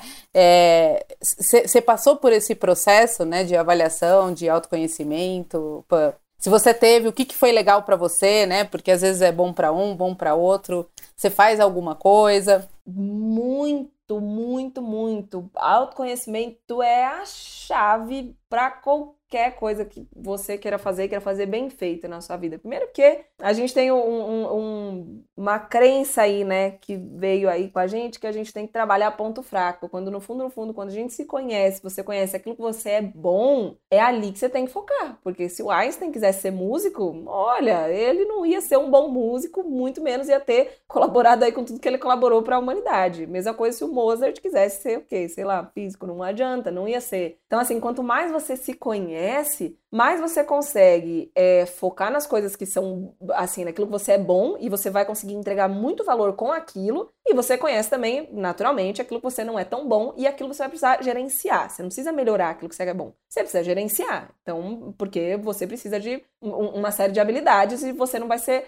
Você 1.20 1.78
é, 1.78 1.80
passou 1.80 2.16
por 2.16 2.32
esse 2.32 2.54
processo 2.54 3.24
né, 3.24 3.42
de 3.42 3.56
avaliação, 3.56 4.32
de 4.32 4.48
autoconhecimento? 4.48 5.84
Se 6.42 6.50
você 6.50 6.74
teve, 6.74 7.06
o 7.06 7.12
que, 7.12 7.24
que 7.24 7.36
foi 7.36 7.52
legal 7.52 7.84
para 7.84 7.94
você, 7.94 8.44
né? 8.46 8.64
Porque 8.64 8.90
às 8.90 9.00
vezes 9.00 9.22
é 9.22 9.30
bom 9.30 9.52
para 9.52 9.70
um, 9.70 9.94
bom 9.94 10.12
para 10.12 10.34
outro. 10.34 10.90
Você 11.14 11.30
faz 11.30 11.60
alguma 11.60 11.94
coisa? 11.94 12.68
Muito, 12.84 14.20
muito, 14.20 14.82
muito. 14.82 15.48
Autoconhecimento 15.54 16.82
é 16.82 17.06
a 17.06 17.24
chave 17.24 18.34
para 18.50 18.72
qualquer 18.72 19.21
qualquer 19.32 19.52
coisa 19.52 19.84
que 19.84 20.06
você 20.14 20.58
queira 20.58 20.76
fazer, 20.76 21.08
queira 21.08 21.20
fazer 21.20 21.46
bem 21.46 21.70
feita 21.70 22.06
na 22.06 22.20
sua 22.20 22.36
vida. 22.36 22.58
Primeiro 22.58 22.86
porque 22.86 23.20
a 23.40 23.52
gente 23.54 23.72
tem 23.72 23.90
um, 23.90 23.96
um, 23.96 25.24
uma 25.34 25.58
crença 25.58 26.22
aí, 26.22 26.44
né, 26.44 26.72
que 26.72 26.96
veio 26.96 27.48
aí 27.48 27.70
com 27.70 27.78
a 27.78 27.86
gente, 27.86 28.20
que 28.20 28.26
a 28.26 28.32
gente 28.32 28.52
tem 28.52 28.66
que 28.66 28.72
trabalhar 28.72 29.10
ponto 29.12 29.42
fraco. 29.42 29.88
Quando 29.88 30.10
no 30.10 30.20
fundo, 30.20 30.44
no 30.44 30.50
fundo, 30.50 30.74
quando 30.74 30.90
a 30.90 30.92
gente 30.92 31.14
se 31.14 31.24
conhece, 31.24 31.82
você 31.82 32.02
conhece 32.02 32.36
aquilo 32.36 32.54
que 32.54 32.60
você 32.60 32.90
é 32.90 33.02
bom, 33.02 33.74
é 33.90 33.98
ali 33.98 34.32
que 34.32 34.38
você 34.38 34.50
tem 34.50 34.66
que 34.66 34.72
focar. 34.72 35.18
Porque 35.24 35.48
se 35.48 35.62
o 35.62 35.70
Einstein 35.70 36.12
quisesse 36.12 36.42
ser 36.42 36.50
músico, 36.50 37.22
olha, 37.26 37.88
ele 37.88 38.26
não 38.26 38.44
ia 38.44 38.60
ser 38.60 38.76
um 38.76 38.90
bom 38.90 39.08
músico, 39.08 39.64
muito 39.64 40.02
menos 40.02 40.28
ia 40.28 40.40
ter 40.40 40.82
colaborado 40.86 41.44
aí 41.44 41.52
com 41.52 41.64
tudo 41.64 41.80
que 41.80 41.88
ele 41.88 41.98
colaborou 41.98 42.42
para 42.42 42.56
a 42.56 42.58
humanidade. 42.58 43.26
Mesma 43.26 43.54
coisa 43.54 43.78
se 43.78 43.84
o 43.84 43.88
Mozart 43.88 44.38
quisesse 44.40 44.82
ser 44.82 44.98
o 44.98 45.02
quê? 45.02 45.26
Sei 45.28 45.44
lá, 45.44 45.64
físico, 45.74 46.06
não 46.06 46.22
adianta, 46.22 46.70
não 46.70 46.86
ia 46.86 47.00
ser. 47.00 47.38
Então, 47.46 47.58
assim, 47.58 47.80
quanto 47.80 48.02
mais 48.02 48.30
você 48.30 48.56
se 48.56 48.74
conhece, 48.74 49.21
conhece, 49.22 49.78
mais 49.90 50.20
você 50.20 50.42
consegue 50.42 51.30
é, 51.34 51.64
focar 51.64 52.10
nas 52.10 52.26
coisas 52.26 52.56
que 52.56 52.66
são, 52.66 53.14
assim, 53.34 53.64
naquilo 53.64 53.86
que 53.86 53.92
você 53.92 54.12
é 54.12 54.18
bom 54.18 54.56
e 54.58 54.68
você 54.68 54.90
vai 54.90 55.04
conseguir 55.04 55.34
entregar 55.34 55.68
muito 55.68 56.04
valor 56.04 56.34
com 56.34 56.50
aquilo. 56.50 57.08
E 57.24 57.34
você 57.34 57.56
conhece 57.56 57.88
também, 57.88 58.28
naturalmente, 58.32 59.00
aquilo 59.00 59.20
que 59.20 59.24
você 59.24 59.44
não 59.44 59.58
é 59.58 59.64
tão 59.64 59.86
bom 59.86 60.12
e 60.16 60.26
aquilo 60.26 60.50
que 60.50 60.56
você 60.56 60.62
vai 60.62 60.68
precisar 60.68 61.02
gerenciar. 61.02 61.70
Você 61.70 61.82
não 61.82 61.88
precisa 61.88 62.12
melhorar 62.12 62.50
aquilo 62.50 62.68
que 62.68 62.74
você 62.74 62.82
é 62.82 62.94
bom. 62.94 63.12
Você 63.28 63.40
precisa 63.40 63.62
gerenciar. 63.62 64.30
Então, 64.42 64.92
porque 64.98 65.36
você 65.36 65.66
precisa 65.66 66.00
de 66.00 66.22
uma 66.40 66.90
série 66.90 67.12
de 67.12 67.20
habilidades 67.20 67.82
e 67.84 67.92
você 67.92 68.18
não 68.18 68.26
vai 68.26 68.38
ser, 68.38 68.66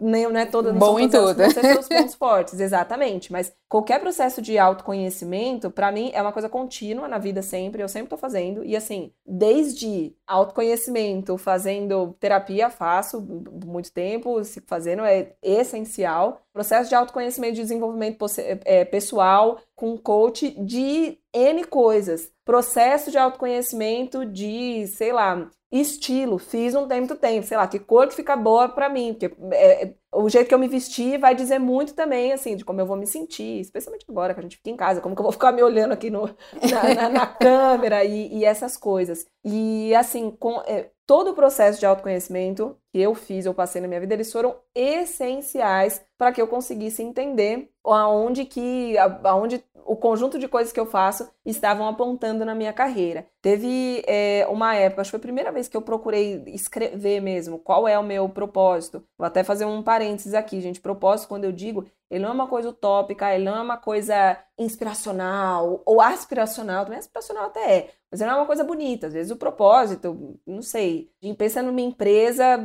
nem 0.00 0.28
não 0.28 0.38
é 0.38 0.44
toda 0.44 0.72
bom 0.72 0.98
em 1.00 1.08
tudo. 1.08 1.34
Você 1.34 1.60
seus 1.60 1.88
pontos 1.88 2.14
fortes, 2.14 2.60
exatamente. 2.60 3.32
Mas 3.32 3.52
qualquer 3.68 3.98
processo 4.00 4.42
de 4.42 4.58
autoconhecimento, 4.58 5.70
para 5.70 5.90
mim, 5.90 6.10
é 6.12 6.20
uma 6.20 6.32
coisa 6.32 6.48
contínua 6.48 7.08
na 7.08 7.16
vida 7.16 7.40
sempre. 7.40 7.82
Eu 7.82 7.88
sempre 7.88 8.10
tô 8.10 8.18
fazendo. 8.18 8.62
E 8.62 8.76
assim, 8.76 9.12
desde 9.26 10.14
autoconhecimento, 10.26 11.36
fazendo 11.36 12.14
terapia, 12.18 12.70
faço 12.70 13.20
muito 13.64 13.92
tempo, 13.92 14.42
se 14.44 14.60
fazendo 14.66 15.02
é 15.04 15.34
essencial. 15.42 16.40
Processo 16.52 16.88
de 16.88 16.94
autoconhecimento 16.94 17.54
de 17.54 17.62
desenvolvimento 17.62 18.24
é, 18.64 18.84
pessoal 18.84 19.60
com 19.74 19.96
coach 19.98 20.50
de 20.64 21.18
N 21.32 21.64
coisas. 21.64 22.30
Processo 22.44 23.10
de 23.10 23.18
autoconhecimento 23.18 24.24
de, 24.24 24.86
sei 24.88 25.12
lá, 25.12 25.50
estilo. 25.70 26.38
Fiz 26.38 26.74
um 26.74 26.86
tempo 26.86 27.14
tempo, 27.16 27.46
sei 27.46 27.56
lá, 27.56 27.66
que 27.66 27.78
cor 27.78 28.06
que 28.06 28.14
fica 28.14 28.36
boa 28.36 28.68
para 28.68 28.88
mim, 28.88 29.12
porque 29.12 29.34
é, 29.52 29.84
é, 29.84 29.94
o 30.14 30.28
jeito 30.28 30.48
que 30.48 30.54
eu 30.54 30.58
me 30.58 30.68
vestir 30.68 31.18
vai 31.18 31.34
dizer 31.34 31.58
muito 31.58 31.94
também, 31.94 32.32
assim, 32.32 32.56
de 32.56 32.64
como 32.64 32.80
eu 32.80 32.86
vou 32.86 32.96
me 32.96 33.06
sentir, 33.06 33.60
especialmente 33.60 34.04
agora 34.08 34.32
que 34.32 34.40
a 34.40 34.42
gente 34.42 34.56
fica 34.56 34.70
em 34.70 34.76
casa, 34.76 35.00
como 35.00 35.14
que 35.14 35.20
eu 35.20 35.24
vou 35.24 35.32
ficar 35.32 35.52
me 35.52 35.62
olhando 35.62 35.92
aqui 35.92 36.10
no, 36.10 36.26
na, 36.70 36.94
na, 36.94 37.08
na 37.08 37.26
câmera 37.34 38.04
e, 38.04 38.32
e, 38.32 38.44
essas 38.44 38.76
coisas. 38.76 39.26
E, 39.44 39.94
assim, 39.94 40.30
com, 40.30 40.62
é, 40.66 40.90
todo 41.06 41.30
o 41.30 41.34
processo 41.34 41.80
de 41.80 41.86
autoconhecimento 41.86 42.76
que 42.92 43.00
eu 43.00 43.14
fiz, 43.14 43.44
eu 43.44 43.54
passei 43.54 43.80
na 43.80 43.88
minha 43.88 44.00
vida, 44.00 44.14
eles 44.14 44.32
foram 44.32 44.56
essenciais 44.74 46.04
para 46.16 46.32
que 46.32 46.40
eu 46.40 46.46
conseguisse 46.46 47.02
entender 47.02 47.70
aonde 47.92 48.44
que 48.44 48.96
aonde 49.22 49.62
o 49.86 49.96
conjunto 49.96 50.38
de 50.38 50.48
coisas 50.48 50.72
que 50.72 50.80
eu 50.80 50.86
faço 50.86 51.28
estavam 51.44 51.86
apontando 51.86 52.44
na 52.44 52.54
minha 52.54 52.72
carreira. 52.72 53.26
Teve 53.40 54.02
é, 54.06 54.46
uma 54.48 54.74
época, 54.74 55.02
acho 55.02 55.08
que 55.08 55.16
foi 55.16 55.18
a 55.18 55.20
primeira 55.20 55.52
vez 55.52 55.68
que 55.68 55.76
eu 55.76 55.82
procurei 55.82 56.42
escrever 56.46 57.20
mesmo 57.20 57.58
qual 57.58 57.86
é 57.86 57.98
o 57.98 58.02
meu 58.02 58.28
propósito. 58.28 59.04
Vou 59.18 59.26
até 59.26 59.44
fazer 59.44 59.64
um 59.64 59.82
parênteses 59.82 60.34
aqui, 60.34 60.60
gente. 60.60 60.80
Propósito, 60.80 61.28
quando 61.28 61.44
eu 61.44 61.52
digo, 61.52 61.86
ele 62.10 62.22
não 62.22 62.30
é 62.30 62.32
uma 62.32 62.46
coisa 62.46 62.68
utópica, 62.68 63.34
ele 63.34 63.44
não 63.44 63.56
é 63.56 63.60
uma 63.60 63.76
coisa 63.76 64.38
inspiracional 64.58 65.82
ou 65.84 66.00
aspiracional, 66.00 66.84
também 66.84 66.98
aspiracional 66.98 67.46
até 67.46 67.78
é, 67.78 67.90
mas 68.10 68.20
ele 68.20 68.30
não 68.30 68.38
é 68.38 68.40
uma 68.40 68.46
coisa 68.46 68.64
bonita. 68.64 69.08
Às 69.08 69.12
vezes 69.12 69.32
o 69.32 69.36
propósito, 69.36 70.38
não 70.46 70.62
sei, 70.62 71.10
de 71.20 71.32
pensa 71.34 71.62
numa 71.62 71.80
empresa 71.80 72.58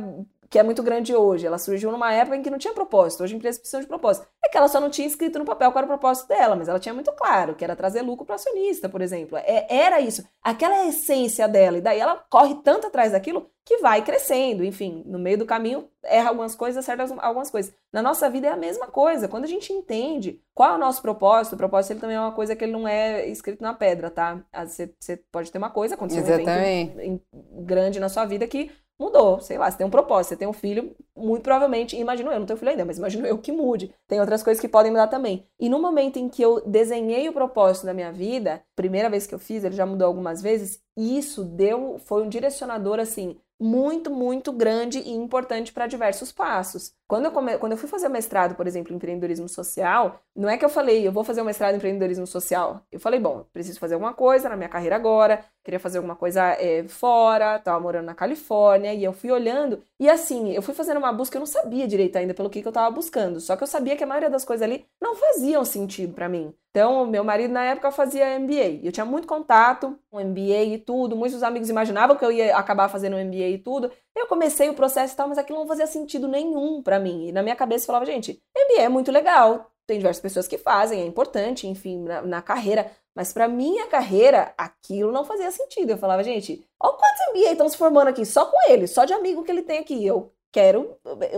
que 0.50 0.58
é 0.58 0.62
muito 0.64 0.82
grande 0.82 1.14
hoje. 1.14 1.46
Ela 1.46 1.58
surgiu 1.58 1.92
numa 1.92 2.12
época 2.12 2.36
em 2.36 2.42
que 2.42 2.50
não 2.50 2.58
tinha 2.58 2.74
propósito. 2.74 3.22
Hoje 3.22 3.36
empresas 3.36 3.60
precisam 3.60 3.80
de 3.80 3.86
propósito. 3.86 4.26
É 4.44 4.48
que 4.48 4.58
ela 4.58 4.66
só 4.66 4.80
não 4.80 4.90
tinha 4.90 5.06
escrito 5.06 5.38
no 5.38 5.44
papel 5.44 5.70
qual 5.70 5.84
era 5.84 5.86
o 5.86 5.96
propósito 5.96 6.26
dela, 6.26 6.56
mas 6.56 6.68
ela 6.68 6.80
tinha 6.80 6.92
muito 6.92 7.12
claro, 7.12 7.54
que 7.54 7.62
era 7.62 7.76
trazer 7.76 8.02
lucro 8.02 8.26
para 8.26 8.34
acionista, 8.34 8.88
por 8.88 9.00
exemplo. 9.00 9.38
É, 9.38 9.64
era 9.70 10.00
isso. 10.00 10.24
Aquela 10.42 10.74
é 10.74 10.80
a 10.80 10.88
essência 10.88 11.46
dela. 11.46 11.78
E 11.78 11.80
daí 11.80 12.00
ela 12.00 12.16
corre 12.28 12.56
tanto 12.64 12.88
atrás 12.88 13.12
daquilo 13.12 13.48
que 13.64 13.78
vai 13.78 14.02
crescendo. 14.02 14.64
Enfim, 14.64 15.04
no 15.06 15.20
meio 15.20 15.38
do 15.38 15.46
caminho 15.46 15.88
erra 16.02 16.30
algumas 16.30 16.56
coisas, 16.56 16.84
acerta 16.84 17.14
algumas 17.22 17.48
coisas. 17.48 17.72
Na 17.92 18.02
nossa 18.02 18.28
vida 18.28 18.48
é 18.48 18.50
a 18.50 18.56
mesma 18.56 18.88
coisa. 18.88 19.28
Quando 19.28 19.44
a 19.44 19.48
gente 19.48 19.72
entende 19.72 20.42
qual 20.52 20.72
é 20.72 20.74
o 20.74 20.78
nosso 20.78 21.00
propósito, 21.00 21.52
o 21.52 21.58
propósito 21.58 21.92
ele 21.92 22.00
também 22.00 22.16
é 22.16 22.20
uma 22.20 22.32
coisa 22.32 22.56
que 22.56 22.64
ele 22.64 22.72
não 22.72 22.88
é 22.88 23.24
escrito 23.28 23.62
na 23.62 23.72
pedra, 23.72 24.10
tá? 24.10 24.42
Você, 24.66 24.92
você 24.98 25.16
pode 25.16 25.52
ter 25.52 25.58
uma 25.58 25.70
coisa, 25.70 25.94
Exatamente. 25.94 26.96
um 26.96 27.00
evento 27.00 27.22
grande 27.64 28.00
na 28.00 28.08
sua 28.08 28.24
vida 28.24 28.48
que 28.48 28.72
mudou. 29.00 29.40
Sei 29.40 29.56
lá, 29.56 29.70
você 29.70 29.78
tem 29.78 29.86
um 29.86 29.90
propósito, 29.90 30.28
você 30.30 30.36
tem 30.36 30.46
um 30.46 30.52
filho, 30.52 30.94
muito 31.16 31.42
provavelmente, 31.42 31.96
imagino 31.96 32.30
eu, 32.30 32.38
não 32.38 32.46
tenho 32.46 32.58
filho 32.58 32.70
ainda, 32.70 32.84
mas 32.84 32.98
imagino 32.98 33.26
eu 33.26 33.38
que 33.38 33.50
mude. 33.50 33.94
Tem 34.06 34.20
outras 34.20 34.42
coisas 34.42 34.60
que 34.60 34.68
podem 34.68 34.92
mudar 34.92 35.08
também. 35.08 35.46
E 35.58 35.68
no 35.68 35.80
momento 35.80 36.18
em 36.18 36.28
que 36.28 36.42
eu 36.42 36.60
desenhei 36.66 37.28
o 37.28 37.32
propósito 37.32 37.86
da 37.86 37.94
minha 37.94 38.12
vida, 38.12 38.62
primeira 38.76 39.08
vez 39.08 39.26
que 39.26 39.34
eu 39.34 39.38
fiz, 39.38 39.64
ele 39.64 39.74
já 39.74 39.86
mudou 39.86 40.06
algumas 40.06 40.42
vezes, 40.42 40.82
isso 40.96 41.44
deu, 41.44 41.98
foi 41.98 42.22
um 42.22 42.28
direcionador 42.28 43.00
assim, 43.00 43.36
muito, 43.58 44.10
muito 44.10 44.52
grande 44.52 44.98
e 44.98 45.10
importante 45.10 45.72
para 45.72 45.86
diversos 45.86 46.30
passos. 46.30 46.92
Quando 47.10 47.24
eu, 47.24 47.32
come... 47.32 47.58
Quando 47.58 47.72
eu 47.72 47.78
fui 47.78 47.88
fazer 47.88 48.06
o 48.06 48.10
mestrado, 48.10 48.54
por 48.54 48.68
exemplo, 48.68 48.92
em 48.92 48.96
empreendedorismo 48.96 49.48
social, 49.48 50.20
não 50.32 50.48
é 50.48 50.56
que 50.56 50.64
eu 50.64 50.68
falei, 50.68 51.04
eu 51.04 51.10
vou 51.10 51.24
fazer 51.24 51.42
o 51.42 51.44
mestrado 51.44 51.74
em 51.74 51.76
empreendedorismo 51.76 52.24
social. 52.24 52.82
Eu 52.92 53.00
falei, 53.00 53.18
bom, 53.18 53.44
preciso 53.52 53.80
fazer 53.80 53.94
alguma 53.94 54.14
coisa 54.14 54.48
na 54.48 54.54
minha 54.54 54.68
carreira 54.68 54.94
agora, 54.94 55.44
queria 55.64 55.80
fazer 55.80 55.98
alguma 55.98 56.14
coisa 56.14 56.40
é, 56.52 56.86
fora, 56.86 57.56
estava 57.56 57.80
morando 57.80 58.06
na 58.06 58.14
Califórnia, 58.14 58.94
e 58.94 59.02
eu 59.02 59.12
fui 59.12 59.32
olhando, 59.32 59.82
e 59.98 60.08
assim, 60.08 60.52
eu 60.52 60.62
fui 60.62 60.72
fazendo 60.72 60.98
uma 60.98 61.12
busca, 61.12 61.36
eu 61.36 61.40
não 61.40 61.46
sabia 61.46 61.88
direito 61.88 62.14
ainda 62.14 62.32
pelo 62.32 62.48
que, 62.48 62.62
que 62.62 62.68
eu 62.68 62.70
estava 62.70 62.88
buscando, 62.94 63.40
só 63.40 63.56
que 63.56 63.64
eu 63.64 63.66
sabia 63.66 63.96
que 63.96 64.04
a 64.04 64.06
maioria 64.06 64.30
das 64.30 64.44
coisas 64.44 64.62
ali 64.62 64.86
não 65.02 65.16
faziam 65.16 65.64
sentido 65.64 66.14
para 66.14 66.28
mim. 66.28 66.54
Então, 66.70 67.04
meu 67.04 67.24
marido 67.24 67.52
na 67.52 67.64
época 67.64 67.90
fazia 67.90 68.38
MBA. 68.38 68.80
Eu 68.84 68.92
tinha 68.92 69.04
muito 69.04 69.26
contato 69.26 69.98
com 70.08 70.20
MBA 70.20 70.62
e 70.62 70.78
tudo. 70.78 71.16
Muitos 71.16 71.42
amigos 71.42 71.68
imaginavam 71.68 72.16
que 72.16 72.24
eu 72.24 72.30
ia 72.30 72.56
acabar 72.56 72.88
fazendo 72.88 73.16
MBA 73.16 73.48
e 73.48 73.58
tudo. 73.58 73.90
Eu 74.14 74.28
comecei 74.28 74.68
o 74.68 74.74
processo 74.74 75.12
e 75.12 75.16
tal, 75.16 75.28
mas 75.28 75.36
aquilo 75.36 75.58
não 75.58 75.66
fazia 75.66 75.88
sentido 75.88 76.28
nenhum 76.28 76.80
para 76.80 76.99
mim. 77.00 77.28
E 77.28 77.32
na 77.32 77.42
minha 77.42 77.56
cabeça 77.56 77.84
eu 77.84 77.86
falava, 77.86 78.06
gente, 78.06 78.40
MBA 78.56 78.82
é 78.82 78.88
muito 78.88 79.10
legal. 79.10 79.70
Tem 79.86 79.98
diversas 79.98 80.22
pessoas 80.22 80.46
que 80.46 80.56
fazem, 80.56 81.00
é 81.00 81.06
importante, 81.06 81.66
enfim, 81.66 82.04
na, 82.04 82.22
na 82.22 82.42
carreira. 82.42 82.90
Mas 83.14 83.32
para 83.32 83.48
minha 83.48 83.86
carreira, 83.88 84.54
aquilo 84.56 85.10
não 85.10 85.24
fazia 85.24 85.50
sentido. 85.50 85.90
Eu 85.90 85.98
falava, 85.98 86.22
gente, 86.22 86.64
olha 86.80 86.92
quantos 86.92 87.20
MBA 87.34 87.52
estão 87.52 87.68
se 87.68 87.76
formando 87.76 88.08
aqui, 88.08 88.24
só 88.24 88.46
com 88.46 88.70
ele, 88.70 88.86
só 88.86 89.04
de 89.04 89.12
amigo 89.12 89.42
que 89.42 89.50
ele 89.50 89.62
tem 89.62 89.78
aqui. 89.78 90.06
Eu 90.06 90.32
quero 90.52 90.96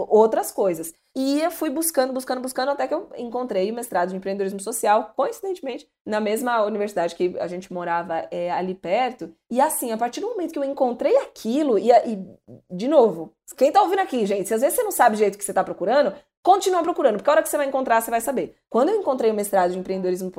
outras 0.09 0.51
coisas. 0.51 0.93
E 1.15 1.41
eu 1.41 1.51
fui 1.51 1.69
buscando, 1.69 2.13
buscando, 2.13 2.41
buscando, 2.41 2.71
até 2.71 2.89
que 2.89 2.95
eu 2.95 3.11
encontrei 3.19 3.71
o 3.71 3.75
mestrado 3.75 4.09
de 4.09 4.17
empreendedorismo 4.17 4.61
social, 4.61 5.13
coincidentemente, 5.15 5.87
na 6.07 6.21
mesma 6.21 6.63
universidade 6.63 7.15
que 7.15 7.37
a 7.39 7.47
gente 7.47 7.71
morava 7.71 8.27
é, 8.31 8.51
ali 8.51 8.75
perto. 8.75 9.35
E 9.51 9.61
assim, 9.61 9.93
a 9.93 9.99
partir 9.99 10.21
do 10.21 10.29
momento 10.29 10.53
que 10.53 10.59
eu 10.59 10.65
encontrei 10.65 11.15
aquilo, 11.19 11.79
e, 11.79 11.91
e 11.91 12.19
de 12.71 12.89
novo, 12.89 13.35
quem 13.59 13.71
tá 13.71 13.83
ouvindo 13.83 14.01
aqui, 14.01 14.25
gente, 14.25 14.49
se 14.49 14.55
às 14.55 14.63
vezes 14.63 14.77
você 14.77 14.83
não 14.83 14.91
sabe 14.91 15.17
o 15.17 15.19
jeito 15.19 15.37
que 15.37 15.45
você 15.45 15.53
tá 15.53 15.63
procurando, 15.63 16.15
Continua 16.43 16.83
procurando, 16.83 17.19
porque 17.19 17.31
a 17.31 17.35
hora 17.35 17.43
que 17.43 17.49
você 17.49 17.57
vai 17.57 17.67
encontrar, 17.67 18.01
você 18.01 18.11
vai 18.11 18.21
saber. 18.21 18.57
Quando 18.69 18.89
eu 18.89 18.97
encontrei 18.97 19.31
o 19.31 19.35
mestrado 19.35 19.71
de 19.71 19.79
empreendedorismo, 19.79 20.33